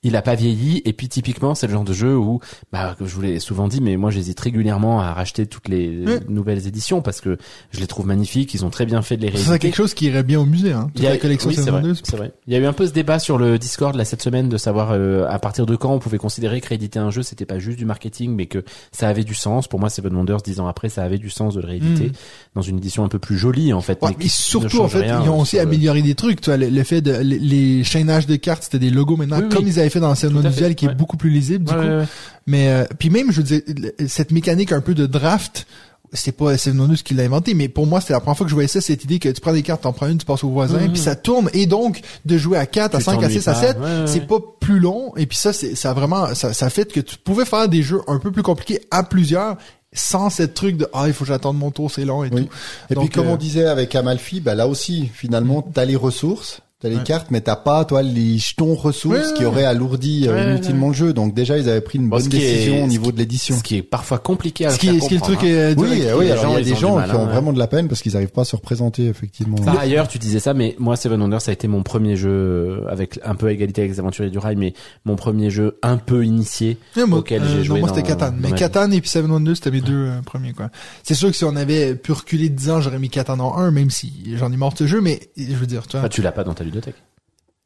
[0.04, 0.82] Il a pas vieilli.
[0.86, 2.40] Et puis typiquement, c'est le genre de jeu où,
[2.72, 6.68] bah, je vous l'ai souvent dit, mais moi j'hésite régulièrement à racheter toutes les nouvelles
[6.68, 7.38] éditions parce que
[7.72, 8.54] je les trouve magnifiques.
[8.54, 9.60] Ils ont très bien fait de les C'est rééditer.
[9.60, 10.90] quelque chose qui irait bien au musée, hein.
[10.94, 12.16] Toute Il y a- la collection oui, c'est vrai, c'est.
[12.48, 14.58] Il y a eu un peu ce débat sur le Discord là cette semaine de
[14.58, 17.60] savoir euh, à partir de quand on pouvait considérer que rééditer un jeu c'était pas
[17.60, 19.68] juste du marketing mais que ça avait du sens.
[19.68, 22.12] Pour moi, Seven Wonders dix ans après, ça avait du sens de le rééditer Mm.
[22.56, 24.00] dans une édition un peu plus jolie en fait.
[24.02, 26.42] Ouais, mais mais qui surtout en fait, ils ont aussi amélioré des trucs.
[26.42, 29.35] Tu vois, le, le fait de les, les chaînages de cartes, c'était des logos maintenant,
[29.40, 29.56] Oui, oui.
[29.56, 30.92] comme ils avaient fait dans Duel, qui ouais.
[30.92, 31.86] est beaucoup plus lisible du Ouais, coup.
[31.88, 32.06] ouais, ouais.
[32.48, 33.62] Mais euh, puis même, je veux dire,
[34.08, 35.66] cette mécanique un peu de draft,
[36.14, 38.50] c'est pas Seven Wonders qui l'a inventé, mais pour moi, c'était la première fois que
[38.50, 40.44] je voyais ça, cette idée que tu prends des cartes, t'en prends une, tu passes
[40.44, 40.94] au voisin, Mhm.
[40.94, 43.48] puis ça tourne, et donc de jouer à 4, à Tu 5, à t'ennuies 6,
[43.50, 43.60] à pas.
[43.62, 44.26] 7, Ouais, ouais, c'est ouais.
[44.28, 47.18] pas plus long, et puis ça, c'est ça a vraiment, ça, ça fait que tu
[47.18, 49.58] pouvais faire des jeux un peu plus compliqués à plusieurs,
[49.92, 52.44] sans cette truc de ah il faut que j'attende mon tour, c'est long et Oui.
[52.46, 52.50] tout.
[52.92, 55.96] Et Donc, puis comme euh, on disait avec Amalfi, bah là aussi finalement t'as les
[55.96, 57.04] ressources, t'as les Ouais.
[57.04, 60.90] cartes, mais t'as pas toi les jetons ressources Ouais, qui auraient alourdi euh, Ouais, inutilement
[60.90, 61.14] le jeu.
[61.14, 63.56] Donc déjà ils avaient pris une Bon, bonne est- décision au niveau qui- de l'édition.
[63.58, 65.40] Ce qui est parfois compliqué à Ce qui faire est, ce qui est le comprendre,
[65.40, 65.54] truc hein.
[65.54, 67.60] euh, Oui, oui, alors il y a des gens mal, qui ont hein, vraiment de
[67.60, 69.58] la peine parce qu'ils n'arrivent pas à se représenter effectivement.
[69.58, 72.30] Par ailleurs, tu disais ça, mais moi, Seven Wonders, ça a été mon premier jeu
[72.30, 74.74] euh, avec un peu à égalité avec les aventuriers du rail, mais
[75.06, 78.08] mon premier jeu un peu initié moi, auquel euh, j'ai non, joué moi dans- c'était
[78.08, 78.32] Catan.
[78.40, 78.52] Mais.
[78.52, 80.70] Catan et puis Seven Wonders, c'était mes deux euh, premiers, quoi.
[81.04, 83.58] C'est sûr que si on avait pu reculer de 10 ans, j'aurais mis Catan en
[83.58, 86.06] 1, même si j'en ai mort ce jeu, mais je veux dire, tu vois.
[86.06, 86.64] Ah, tu l'as pas dans ta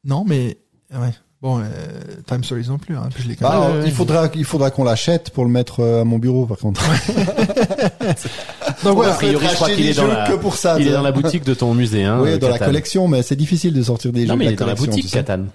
[0.06, 0.58] Non, mais,
[0.94, 1.12] ouais.
[1.42, 1.64] Bon, euh,
[2.28, 4.72] Time Stories non plus, hein, puis je l'ai quand Bah, alors, il faudra il faudra
[4.72, 6.82] qu'on l'achète pour le mettre euh, à mon bureau par contre.
[8.84, 9.14] Donc voilà.
[9.14, 10.78] a priori, je crois qu'il est dans la- que pour ça.
[10.80, 12.20] Il est dans la boutique de ton musée, hein.
[12.24, 14.54] Oui, dans la collection, mais c'est difficile de sortir des jeux Non, mais de il
[14.54, 15.18] est dans la boutique, tu sais.
[15.24, 15.46] Catan.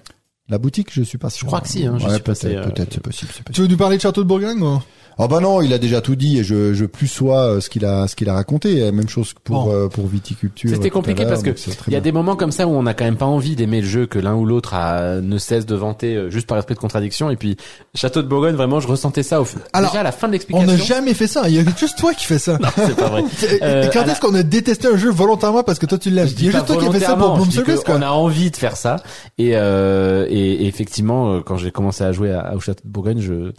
[0.49, 1.41] La boutique, je suis pas sûr.
[1.41, 3.55] Je crois que si, hein, suis peut-être, euh, peut-être, c'est possible, c'est possible.
[3.55, 4.79] Tu veux nous parler de Château de Bourgogne, ou?
[5.17, 7.69] Ah bah non, il a déjà tout dit et je je plus sois euh, ce
[7.69, 8.91] qu'il a ce qu'il a raconté.
[8.91, 9.71] Même chose que pour Bon.
[9.73, 10.69] euh, pour viticulture.
[10.69, 11.51] C'était à compliqué parce que
[11.87, 13.79] il y a des moments comme ça où on n'a quand même pas envie d'aimer
[13.81, 16.75] le jeu que l'un ou l'autre a ne cesse de vanter euh, juste par esprit
[16.75, 17.55] de contradiction et puis
[17.93, 20.33] Château de Bourgogne vraiment je ressentais ça au Alors, déjà à la fin de On
[20.33, 20.67] l'explication.
[20.67, 21.47] n'a jamais fait ça.
[21.47, 22.57] Il y a juste toi qui fais ça.
[22.75, 23.23] c'est pas vrai.
[23.43, 25.97] Et Euh, Quand à la- est-ce qu'on a détesté un jeu volontairement parce que toi
[25.97, 26.09] tu?
[26.09, 26.19] Je Il y
[26.49, 27.47] a juste toi qui a fait ça pour Bloom
[27.85, 27.95] quoi.
[27.95, 28.97] On a envie de faire ça
[29.37, 33.21] et, euh, et, et effectivement quand j'ai commencé à jouer à, au Château de Bourgogne,
[33.21, 33.53] je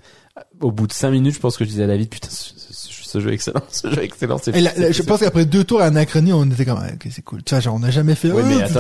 [0.61, 2.93] au bout de cinq minutes, je pense que je disais à David putain ce, ce-
[3.09, 4.39] ce jeu est excellent, ce jeu est excellent.
[4.39, 6.79] c'est- Et là, c'est- là, je pense qu'après deux tours à Anachronie, on était comme,
[6.83, 7.43] ah, ok, c'est cool.
[7.43, 8.73] Tu vois, genre, on n'a jamais fait, Oui, oh, mais merde.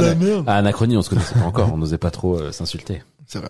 [0.46, 3.02] À Anachronie, on se connaissait pas encore, on n'osait pas trop euh, s'insulter.
[3.26, 3.48] C'est vrai.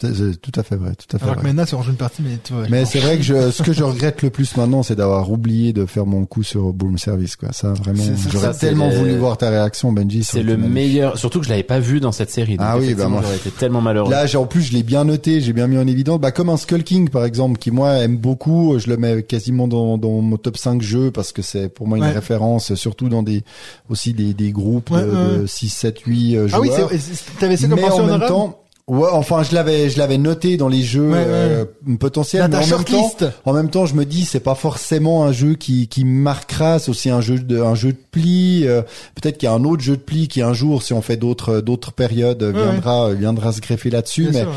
[0.00, 1.96] C'est- c'est tout à fait vrai, tout à fait Alors que maintenant, on joue une
[1.96, 2.62] partie, mais tu vois.
[2.70, 5.72] Mais c'est vrai que je, ce que je regrette le plus maintenant, c'est d'avoir oublié
[5.72, 7.50] de faire mon coup sur Boom Service, quoi.
[7.52, 10.24] Ça, vraiment, C'est- c'est- j'aurais ça, c'est tellement le- voulu voir ta réaction, Benji.
[10.24, 12.56] C'est le meilleur, surtout que je l'avais pas vu dans cette série.
[12.56, 14.10] donc Ah oui, bah moi- j'aurais été tellement malheureux.
[14.10, 16.18] Là, j'ai, en plus, je l'ai bien noté, j'ai bien mis en évidence.
[16.20, 18.78] Bah, comme un Skull King, par exemple, qui, moi, aime beaucoup.
[18.78, 21.98] Je le mets quasiment dans, dans mon top 5 jeux parce que c'est pour moi
[21.98, 22.10] une Ouais.
[22.12, 23.42] référence, surtout dans des,
[23.88, 25.38] aussi des, des groupes Ouais, de, ouais.
[25.42, 26.88] de 6, 7, 8 euh, Ah oui, joueurs.
[26.90, 28.56] c'est, c'est- t'avais comme Mais en même temps,
[28.90, 31.24] Ouais, enfin, je l'avais, je l'avais noté dans les jeux Ouais, ouais.
[31.24, 31.64] euh,
[32.00, 32.48] potentiels.
[32.50, 33.10] Mais en même temps,
[33.44, 36.78] en même temps, je me dis, c'est pas forcément un jeu qui qui marquera.
[36.80, 38.66] C'est aussi un jeu de un jeu de pli.
[38.66, 38.82] euh,
[39.14, 41.16] Peut-être qu'il y a un autre jeu de pli qui un jour, si on fait
[41.16, 44.30] d'autres d'autres périodes, Ouais, viendra viendra se greffer là-dessus.
[44.32, 44.48] Mais sûr,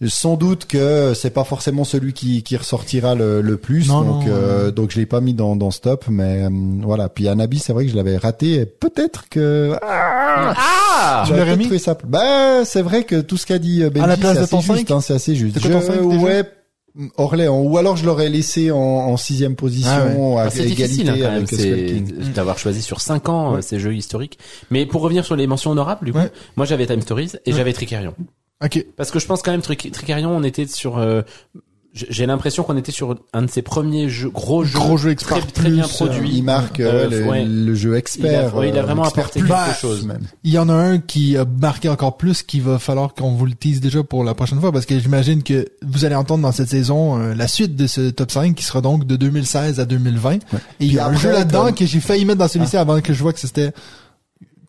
[0.00, 0.08] ouais.
[0.08, 3.88] sans doute que c'est pas forcément celui qui qui ressortira le, le plus.
[3.88, 4.72] Non, donc non, euh, ouais.
[4.72, 6.06] donc je l'ai pas mis dans dans stop.
[6.08, 6.48] Mais euh,
[6.82, 7.10] voilà.
[7.10, 8.64] Puis Anabi, c'est vrai que je l'avais raté.
[8.64, 11.96] Peut-être que Ah Tu l'aurais J'aurais mis trouvé ça.
[12.06, 14.76] Bah, c'est vrai que tout ce qu'a dit Benji, À la place de ton juste,
[14.88, 15.58] cinq hein, c'est assez juste.
[15.60, 16.44] C'est quoi ton cinq, déjà ouais,
[17.16, 17.60] Orléans.
[17.62, 21.32] Ou alors je l'aurais laissé en, en sixième position à Ah, c'est égalité difficile hein,
[21.36, 22.32] avec King.
[22.34, 23.62] d'avoir choisi sur 5 ans euh, Ouais.
[23.62, 24.38] ces jeux historiques.
[24.70, 26.30] Mais pour revenir sur les mentions honorables, du coup, Ouais.
[26.56, 27.56] moi j'avais Time Stories et Ouais.
[27.56, 28.14] j'avais Tricarion.
[28.62, 28.84] Ok.
[28.96, 31.22] Parce que je pense quand même Tric- Tricarion, on était sur euh,
[31.94, 35.38] j'ai l'impression qu'on était sur un de ses premiers jeux, gros jeux, Gros jeu expert
[35.46, 36.30] très, très bien produit.
[36.32, 37.44] Il marque Euh, euh, le, ouais.
[37.44, 38.50] le jeu expert.
[38.50, 40.06] Il a- ouais, il a euh, vraiment apporté plus quelque chose.
[40.06, 40.22] même.
[40.42, 43.44] Il y en a un qui a marqué encore plus qu'il va falloir qu'on vous
[43.44, 46.52] le tease déjà pour la prochaine fois parce que j'imagine que vous allez entendre dans
[46.52, 49.84] cette saison euh, la suite de ce top 5 qui sera donc de 2016 à
[49.84, 50.34] 2020.
[50.34, 50.38] Et
[50.80, 53.12] il y a un jeu là-dedans comme- que j'ai failli mettre dans celui-ci avant que
[53.12, 53.72] je vois que c'était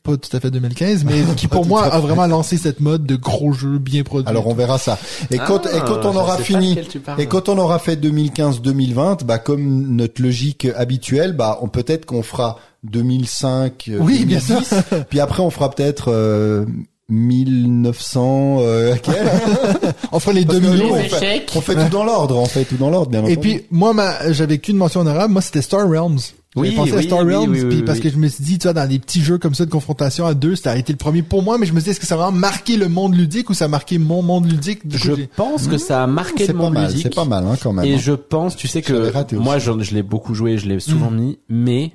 [0.03, 3.05] pas tout à fait 2015, mais qui pour tout moi a vraiment lancé cette mode
[3.05, 4.27] de gros jeux bien produits.
[4.29, 4.97] Alors on verra ça.
[5.31, 6.77] Et quand, Ah, et quand on aura fini,
[7.17, 12.21] et quand on aura fait 2015-2020, bah comme notre logique habituelle, bah on peut-être qu'on
[12.21, 14.75] fera 2005, euh, Oui, bien 2010,
[15.09, 16.65] puis après on fera peut-être euh,
[17.09, 18.57] 1900.
[18.59, 19.07] Euh, ok.
[20.11, 20.93] on fera les Parce que 2 nous, millions.
[20.95, 23.37] on fait, on fait tout dans l'ordre, on fait tout dans l'ordre, bien Et entendu.
[23.39, 23.93] puis moi
[24.31, 26.19] j'avais qu'une mention honorable, moi c'était Star Realms.
[26.55, 28.59] Oui, pensé à oui, Star oui, Realms oui, oui, parce que je me suis dit
[28.59, 30.93] tu vois dans des petits jeux comme ça de confrontation à deux, ça a été
[30.93, 32.77] le premier pour moi mais je me suis dit est-ce que ça a vraiment marqué
[32.77, 36.03] le monde ludique ou ça a marqué mon monde ludique Du Je pense que ça
[36.03, 37.03] a marqué c'est le monde mal, ludique.
[37.03, 37.85] c'est pas mal hein, quand même.
[37.85, 37.99] Et hein.
[37.99, 41.15] je pense, tu sais que moi, je, je l'ai beaucoup joué, je l'ai souvent Mm.
[41.19, 41.93] mis, mais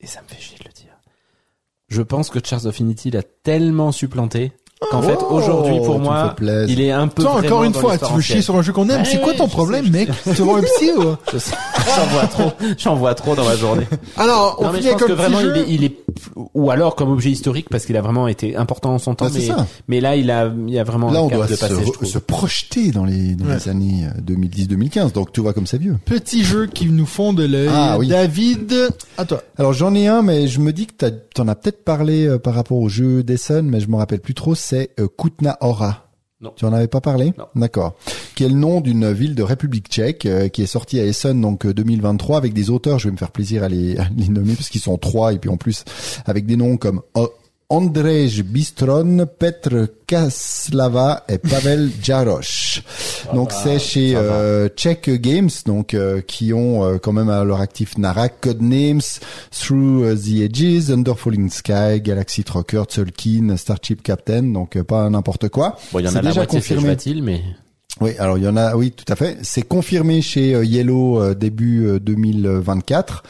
[0.00, 0.86] et ça me fait chier de le dire.
[1.88, 4.52] Je pense que Charles of Unity l'a tellement supplanté
[4.90, 6.34] qu'en fait Oh, aujourd'hui tu pour moi,
[6.68, 8.88] il est un peu Toi, encore une fois, tu veux chier sur un jeu qu'on
[8.88, 9.00] aime.
[9.02, 10.08] Ouais, c'est quoi ton problème, sais, mec?
[10.34, 11.02] Tu vois un psy, ou?
[11.32, 13.86] J'en vois trop, j'en vois trop dans ma journée.
[14.16, 15.96] Alors, on Non mais je pense que vraiment il est, il est,
[16.54, 19.30] ou alors comme objet historique parce qu'il a vraiment été important en son temps, Ah,
[19.32, 19.66] c'est mais, ça.
[19.88, 21.74] mais là il a, il y a vraiment Là, un on doit de se, passer,
[22.04, 23.54] se projeter dans les, dans Ouais.
[23.56, 25.12] les années euh, 2010-2015.
[25.12, 25.96] Donc, tout va comme ça vieux.
[26.04, 27.68] Petit jeu qui nous font de l'œil.
[27.72, 28.08] Ah, oui.
[28.08, 28.72] David,
[29.18, 29.42] à toi.
[29.58, 32.54] Alors, j'en ai un, mais je me dis que t'en as peut-être parlé euh, par
[32.54, 34.54] rapport au jeu d'Essen, mais je me rappelle plus trop.
[34.70, 36.06] C'est euh, Kutna Hora.
[36.40, 36.52] Non.
[36.54, 37.32] Tu en avais pas parlé?
[37.36, 37.46] Non.
[37.56, 37.96] D'accord.
[38.36, 41.40] Qui est le nom d'une ville de République tchèque euh, qui est sortie à Essen
[41.40, 43.00] donc euh, 2023 avec des auteurs.
[43.00, 45.40] Je vais me faire plaisir à les, à les nommer parce qu'ils sont trois et
[45.40, 45.84] puis en plus
[46.24, 47.02] avec des noms comme
[47.70, 52.82] euh, Andrej Bistron, Petr Kaslava et Pavel Jaroš.
[53.34, 57.60] Donc c'est chez euh, Czech Games, donc euh, qui ont euh, quand même à leur
[57.60, 59.00] actif Narak, Codenames,
[59.50, 65.08] Through euh, the Edges, Under Falling Sky, Galaxy Trucker, Tzolk'in, Starship Captain, donc euh, pas
[65.10, 65.78] n'importe quoi.
[65.92, 66.96] Bon, il y en a la déjà moitié c'est confirmé.
[67.22, 67.42] Mais
[68.00, 69.36] Oui, alors il y en a, oui, tout à fait.
[69.42, 73.22] C'est confirmé chez euh, Yellow euh, début euh, 2024.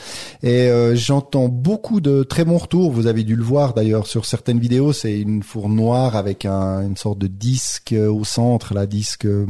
[0.45, 2.93] Et euh, j'entends beaucoup de très bons retours.
[2.93, 4.93] Vous avez dû le voir d'ailleurs sur certaines vidéos.
[4.93, 9.25] C'est une four noire avec un, une sorte de disque euh, au centre, la disque.
[9.25, 9.45] euh,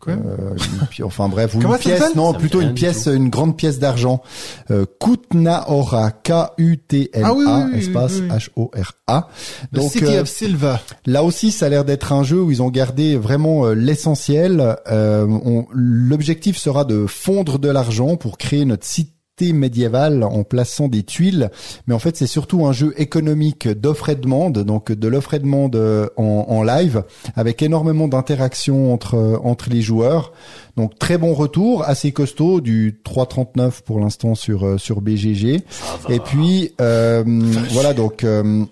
[0.00, 0.14] Quoi?
[0.14, 0.54] euh,
[0.98, 4.22] une enfin bref, ou une pièce, non, Ça plutôt une pièce, une grande pièce d'argent.
[4.70, 8.36] Euh, Kutnaora, K-U-T-N-A, Ah oui, oui, oui, espace oui, oui.
[8.36, 9.28] H-O-R-A.
[9.72, 10.80] Le Donc, City euh, of Silva.
[11.06, 14.76] Là aussi, ça a l'air d'être un jeu où ils ont gardé vraiment euh, l'essentiel.
[14.90, 18.84] Euh, on- L'objectif sera de fondre de l'argent pour créer notre
[19.40, 21.50] cité médiévale en plaçant des tuiles.
[21.86, 25.38] Mais en fait, c'est surtout un jeu économique d'offre et demande, donc de l'offre et
[25.38, 27.04] demande euh, en, en live,
[27.36, 30.32] avec énormément d'interactions entre euh, entre les joueurs.
[30.76, 35.62] Donc très bon retour, assez costaud, du 3,39 pour l'instant sur euh, sur BGG.
[36.08, 37.24] Et puis euh,
[37.70, 38.24] voilà donc.
[38.24, 38.64] euh,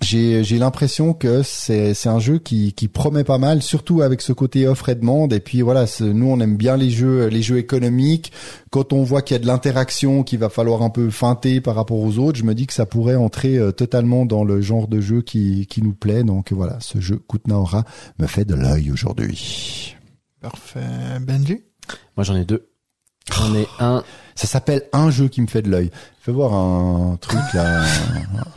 [0.00, 4.20] j'ai j'ai l'impression que c'est c'est un jeu qui qui promet pas mal surtout avec
[4.20, 7.42] ce côté offre et demande et puis voilà nous on aime bien les jeux les
[7.42, 8.32] jeux économiques
[8.70, 11.74] quand on voit qu'il y a de l'interaction qu'il va falloir un peu feinter par
[11.74, 14.88] rapport aux autres je me dis que ça pourrait entrer euh, totalement dans le genre
[14.88, 17.84] de jeu qui qui nous plaît donc voilà ce jeu Kutnaora
[18.18, 19.94] me fait de l'œil aujourd'hui
[20.40, 21.18] Parfait.
[21.22, 21.62] Benji?
[22.16, 22.68] moi j'en ai deux.
[23.32, 24.04] J'en ai un.
[24.34, 25.90] ça s'appelle un jeu qui me fait de l'œil
[26.24, 27.82] fais voir un truc là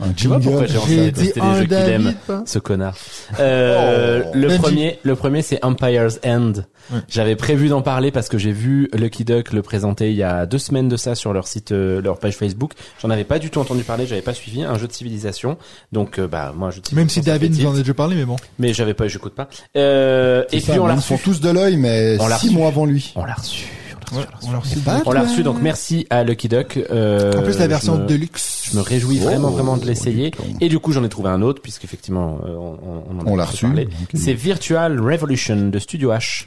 [0.00, 2.14] un, un Tu vois pourquoi j'ai envie de tester les jeux qu'il aime.
[2.46, 2.94] Ce connard.
[3.40, 4.30] Euh, Oh.
[4.34, 6.52] le premier, le premier, c'est Empire's End.
[6.90, 7.00] Ouais.
[7.08, 10.46] J'avais prévu d'en parler parce que j'ai vu Lucky Duck le présenter il y a
[10.46, 12.72] deux semaines de ça sur leur site, euh, leur page Facebook.
[13.02, 15.58] J'en avais pas du tout entendu parler, j'avais pas suivi un jeu de civilisation.
[15.92, 18.36] Donc, euh, bah, moi, de Même si David nous en a déjà parlé, mais bon.
[18.58, 19.48] Mais j'avais pas, j'écoute pas.
[19.76, 21.08] Euh, et ça, puis on l'a ils reçu.
[21.08, 22.50] font tous de l'œil mais On six reçu.
[22.50, 23.66] mois avant lui On l'a reçu.
[24.12, 24.78] On l'a Ouais, on l'a reçu.
[24.80, 26.78] Pas On l'a reçu, donc merci à Lucky Duck.
[26.90, 28.68] Euh, En plus, la version je me- deluxe.
[28.72, 30.30] Je me réjouis vraiment, Oh, vraiment de l'essayer.
[30.30, 30.62] dis donc.
[30.62, 33.30] Et du coup, j'en ai trouvé un autre, puisqu'effectivement, euh, on, on, on en a
[33.30, 33.66] On l'a reçu.
[34.14, 36.46] C'est Virtual Revolution de Studio H.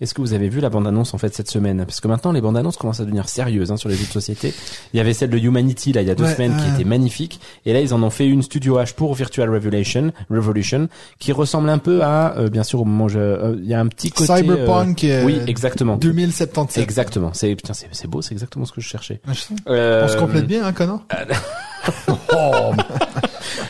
[0.00, 1.78] Est-ce que vous avez vu la bande-annonce en fait cette semaine?
[1.84, 4.54] Parce que maintenant les bandes-annonces commencent à devenir sérieuses hein, sur les jeux de société.
[4.92, 6.88] Il y avait celle de Humanity là il y a deux Ouais, semaines qui était
[6.88, 11.32] magnifique et là ils en ont fait une Studio H pour Virtual Revolution, Revolution qui
[11.32, 13.80] ressemble un peu à euh, bien sûr au moment où je euh, il y a
[13.80, 15.02] un petit côté euh, Cyberpunk.
[15.02, 15.96] euh, oui, exactement.
[15.96, 16.80] 2077.
[16.80, 17.30] Exactement.
[17.32, 19.20] C'est putain c'est beau, c'est exactement ce que je cherchais.
[19.68, 21.02] Euh, On se complète bien, hein, Connor?
[22.34, 22.72] Oh,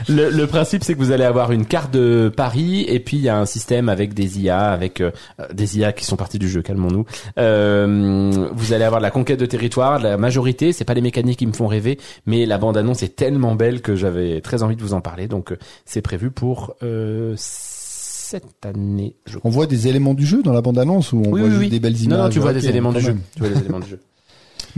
[0.09, 3.23] Le, le principe, c'est que vous allez avoir une carte de Paris et puis il
[3.23, 5.11] y a un système avec des IA, avec euh,
[5.53, 6.63] des IA qui sont partis du jeu.
[6.63, 7.05] Calmons-nous.
[7.39, 10.73] Euh, vous allez avoir de la conquête de territoire, la majorité.
[10.73, 13.83] C'est pas les mécaniques qui me font rêver, mais la bande annonce est tellement belle
[13.83, 15.29] que j'avais très envie de vous en parler.
[15.29, 19.15] Donc euh, c'est prévu pour euh, cette année.
[19.27, 21.51] Je on voit des éléments du jeu dans la bande-annonce ou on Oui, voit oui,
[21.51, 21.69] juste oui.
[21.71, 23.17] des belles images Non, non, tu vois des éléments du jeu.
[23.35, 24.01] Tu vois des éléments du jeu.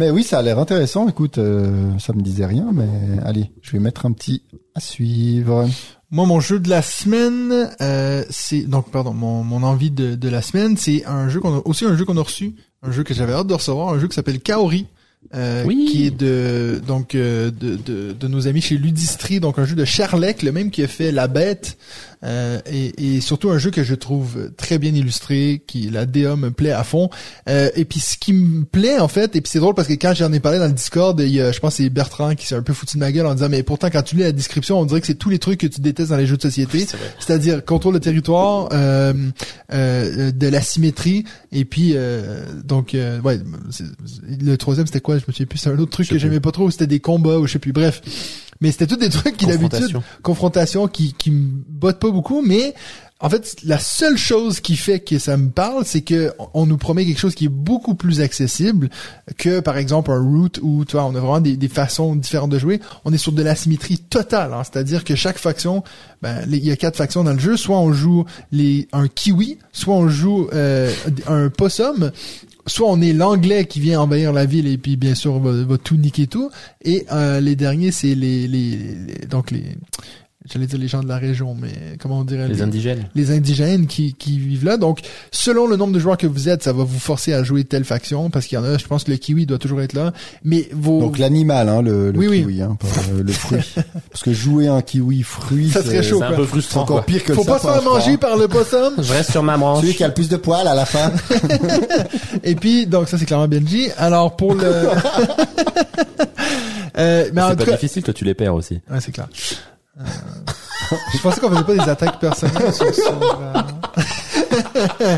[0.01, 1.07] Mais oui, ça a l'air intéressant.
[1.11, 2.89] Écoute, euh, ça me disait rien, mais
[3.23, 4.43] allez, je vais mettre un petit
[4.75, 5.69] à suivre.
[6.11, 10.29] Moi, mon jeu de la semaine, euh, c'est donc pardon, mon, mon envie de, de
[10.31, 13.03] la semaine, c'est un jeu qu'on a aussi un jeu qu'on a reçu, un jeu
[13.05, 14.87] que j'avais hâte de recevoir, un jeu qui s'appelle Kaori.
[15.35, 15.87] euh, Oui.
[15.93, 19.77] qui est de donc euh, de, de, de nos amis chez Ludistri, donc un jeu
[19.77, 21.77] de Charlec, le même qui a fait La Bête,
[22.25, 26.37] euh, et, et surtout un jeu que je trouve très bien illustré, qui la DA
[26.37, 27.11] me plaît à fond.
[27.49, 29.95] Euh, et puis ce qui me plaît en fait, et puis c'est drôle parce que
[29.95, 32.47] quand j'en ai parlé dans le Discord, il y a, je pense c'est Bertrand qui
[32.47, 34.33] s'est un peu foutu de ma gueule en disant mais pourtant quand tu lis la
[34.33, 36.43] description, on dirait que c'est tous les trucs que tu détestes dans les jeux de
[36.43, 36.87] société,
[37.19, 39.13] c'est-à-dire contrôle de territoire, euh,
[39.73, 43.41] euh, de la symétrie, et puis euh, donc euh, ouais,
[44.41, 45.19] le troisième c'était quoi?
[45.19, 47.39] Je me souviens plus, c'est un autre truc que j'aimais pas trop, c'était des combats
[47.39, 47.73] ou je sais plus.
[47.73, 48.03] Bref,
[48.61, 50.03] mais c'était tous des trucs qui d'habitude Confrontation.
[50.23, 52.75] confrontation qui qui me bottent pas beaucoup, mais
[53.23, 56.79] en fait, la seule chose qui fait que ça me parle, c'est que on nous
[56.79, 58.89] promet quelque chose qui est beaucoup plus accessible
[59.37, 62.51] que, par exemple, un route où, tu vois, on a vraiment des, des façons différentes
[62.51, 62.81] de jouer.
[63.05, 64.63] On est sur de la symétrie totale, hein.
[64.65, 65.85] c'est-à-dire que chaque faction,
[66.23, 67.59] ben, il y a quatre factions dans le jeu.
[67.59, 70.91] Soit on joue les un kiwi, soit on joue euh,
[71.27, 72.13] un possum,
[72.71, 75.79] soit on est l'anglais qui vient envahir la ville et puis bien sûr va, va
[75.79, 76.51] tout niquer tout.
[76.83, 78.77] Et euh, les derniers, c'est les, les,
[79.07, 79.65] les- donc les
[80.49, 81.70] j'allais dire les gens de la région, mais
[82.01, 83.09] comment on dirait Les indigènes.
[83.15, 84.77] les indigènes qui, qui vivent là.
[84.77, 85.01] Donc,
[85.33, 87.85] selon le nombre de joueurs que vous êtes, ça va vous forcer à jouer telle
[87.85, 90.12] faction, parce qu'il y en a, je pense que le kiwi doit toujours être là.
[90.44, 91.01] Mais vos...
[91.01, 92.41] Donc l'animal, hein, le, le Oui, oui.
[92.41, 93.60] kiwi, hein, pas euh, le fruit.
[94.10, 96.19] Parce que jouer un kiwi fruit, Ça serait c'est chaud.
[96.20, 96.83] C'est un peu c'est frustrant.
[96.83, 97.05] encore quoi.
[97.07, 98.94] pire que Faut le pas se faire manger par le possum.
[98.99, 99.81] Je reste sur ma branche.
[99.83, 101.12] Celui qui a le plus de poils à la fin.
[102.44, 103.89] Et puis, donc ça c'est clairement Benji.
[103.99, 104.65] Alors pour le...
[106.99, 108.81] euh, mais en C'est tout pas cas, difficile, toi tu les perds aussi.
[108.91, 109.28] Ouais, c'est clair.
[110.01, 110.05] Euh,
[111.15, 115.17] je pensais qu'on faisait pas des attaques personnelles sur, sur, euh,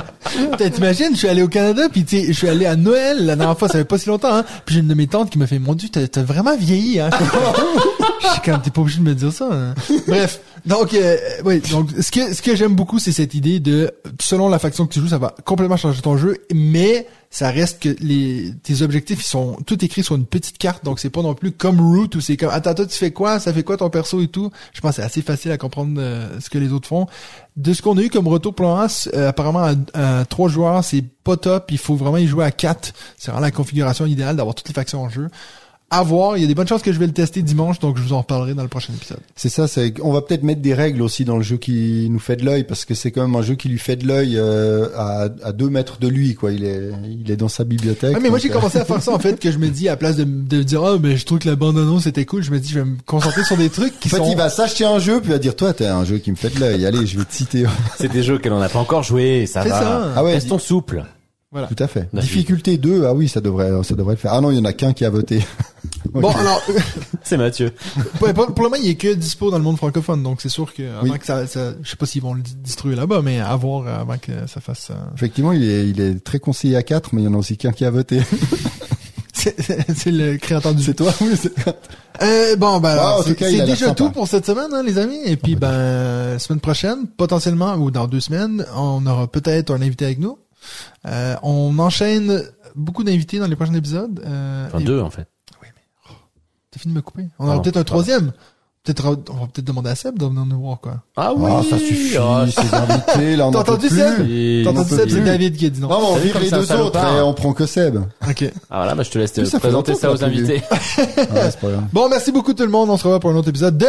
[0.70, 3.36] T'imagines, je suis allé au Canada, puis tu sais, je suis allé à Noël, la
[3.36, 5.39] dernière fois, ça fait pas si longtemps, hein, puis j'ai une de mes tantes qui
[5.39, 7.11] m'a fait, mon dieu, t'as vraiment vieilli, hein.
[8.23, 9.49] je suis quand t'es pas obligé de me dire ça.
[9.51, 9.75] hein.
[10.07, 13.93] Bref, donc, euh, oui, donc, ce que, ce que j'aime beaucoup, c'est cette idée de,
[14.20, 17.83] selon la faction que tu joues, ça va complètement changer ton jeu, mais ça reste
[17.83, 21.23] que les tes objectifs ils sont tout écrits sur une petite carte donc c'est pas
[21.23, 23.41] non plus comme Root où c'est comme attends toi tu fais quoi?
[23.41, 24.51] Ça fait quoi ton perso et tout?
[24.75, 27.07] Je pense que c'est assez facile à comprendre euh, ce que les autres font.
[27.57, 30.85] De ce qu'on a eu comme retour pour l'instant euh, apparemment à, à trois joueurs
[30.85, 31.70] c'est pas top.
[31.70, 32.93] Il faut vraiment y jouer à quatre.
[33.17, 35.28] C'est vraiment la configuration idéale d'avoir toutes les factions en jeu
[35.93, 37.97] à voir il y a des bonnes chances que je vais le tester dimanche donc
[37.99, 40.61] je vous en reparlerai dans le prochain épisode C'est ça, c'est on va peut-être mettre
[40.62, 43.23] des règles aussi dans le jeu qui nous fait de l'œil parce que c'est quand
[43.23, 46.35] même un jeu qui lui fait de l'œil euh, à, à deux mètres de lui
[46.35, 46.51] quoi.
[46.51, 46.91] Il est
[47.25, 48.15] il est dans sa bibliothèque.
[48.15, 49.89] Ouais, mais moi j'ai euh, commencé à faire ça en fait que je me dis
[49.89, 52.43] à place de, de dire ah mais je trouve que la bande annonce était cool
[52.43, 54.37] je me dis je vais me concentrer sur des trucs qui En fait, sont il
[54.37, 56.55] va s'acheter un jeu puis il va dire toi t'as un jeu qui me fait
[56.55, 56.87] de l'œil.
[56.87, 57.65] Allez, je vais te citer.
[57.99, 59.81] C'est des jeux qu'elle en a pas encore joué, ça C'est va.
[59.81, 60.12] ça.
[60.17, 61.05] Ah ouais, Restons souples.
[61.53, 62.09] Voilà tout à fait.
[62.15, 64.33] Difficulté 2, ah oui, ça devrait ça devrait le faire.
[64.33, 65.45] Ah non, il y en a qu'un qui a voté.
[66.13, 66.63] bon alors
[67.23, 67.71] C'est Mathieu.
[68.19, 70.73] Pour, pour le moment, il est que dispo dans le monde francophone, donc c'est sûr
[70.75, 71.19] que avant Oui.
[71.19, 73.87] que ça, ça, je sais pas s'ils vont le di- distribuer là-bas, mais à voir
[73.87, 74.89] euh, avant que ça fasse.
[74.91, 77.39] euh, Effectivement, il est il est très conseillé à 4 mais il y en a
[77.39, 78.21] aussi qu'un qui a voté.
[79.35, 80.83] C'est c'est- c'est le créateur du.
[80.83, 81.53] c'est toi oui, c'est
[82.23, 85.19] Euh, bon, ben, alors, Ah, c'est déjà tout pour cette semaine, hein, les amis.
[85.25, 90.05] Et puis, ben, semaine prochaine, potentiellement ou dans deux semaines, on aura peut-être un invité
[90.05, 90.39] avec nous.
[91.07, 92.42] Euh, on enchaîne
[92.74, 94.23] beaucoup d'invités dans les prochains épisodes.
[94.26, 95.26] Euh, Enfin, et- deux en fait.
[96.70, 97.24] T'as fini de me couper.
[97.39, 98.32] On aura peut-être un troisième.
[98.82, 101.02] Peut-être, on va peut-être demander à Seb de venir nous voir, quoi.
[101.16, 103.97] Ah Ah, ça suffit, Ah, ces invités là on T'as entendu plus.
[103.99, 105.20] Seb et- T'as entendu Seb, c'est.
[105.20, 105.89] David qui a dit non.
[105.89, 107.99] Non, mais on vire les deux autres et on prend que Seb.
[108.28, 108.44] Ok.
[108.70, 110.62] Ah voilà, bah, je te laisse te présenter ça aux invités.
[110.70, 111.84] Ah, c'est pas grave.
[111.92, 112.89] Bon, merci beaucoup tout le monde.
[112.91, 113.86] On se revoit pour un autre épisode de...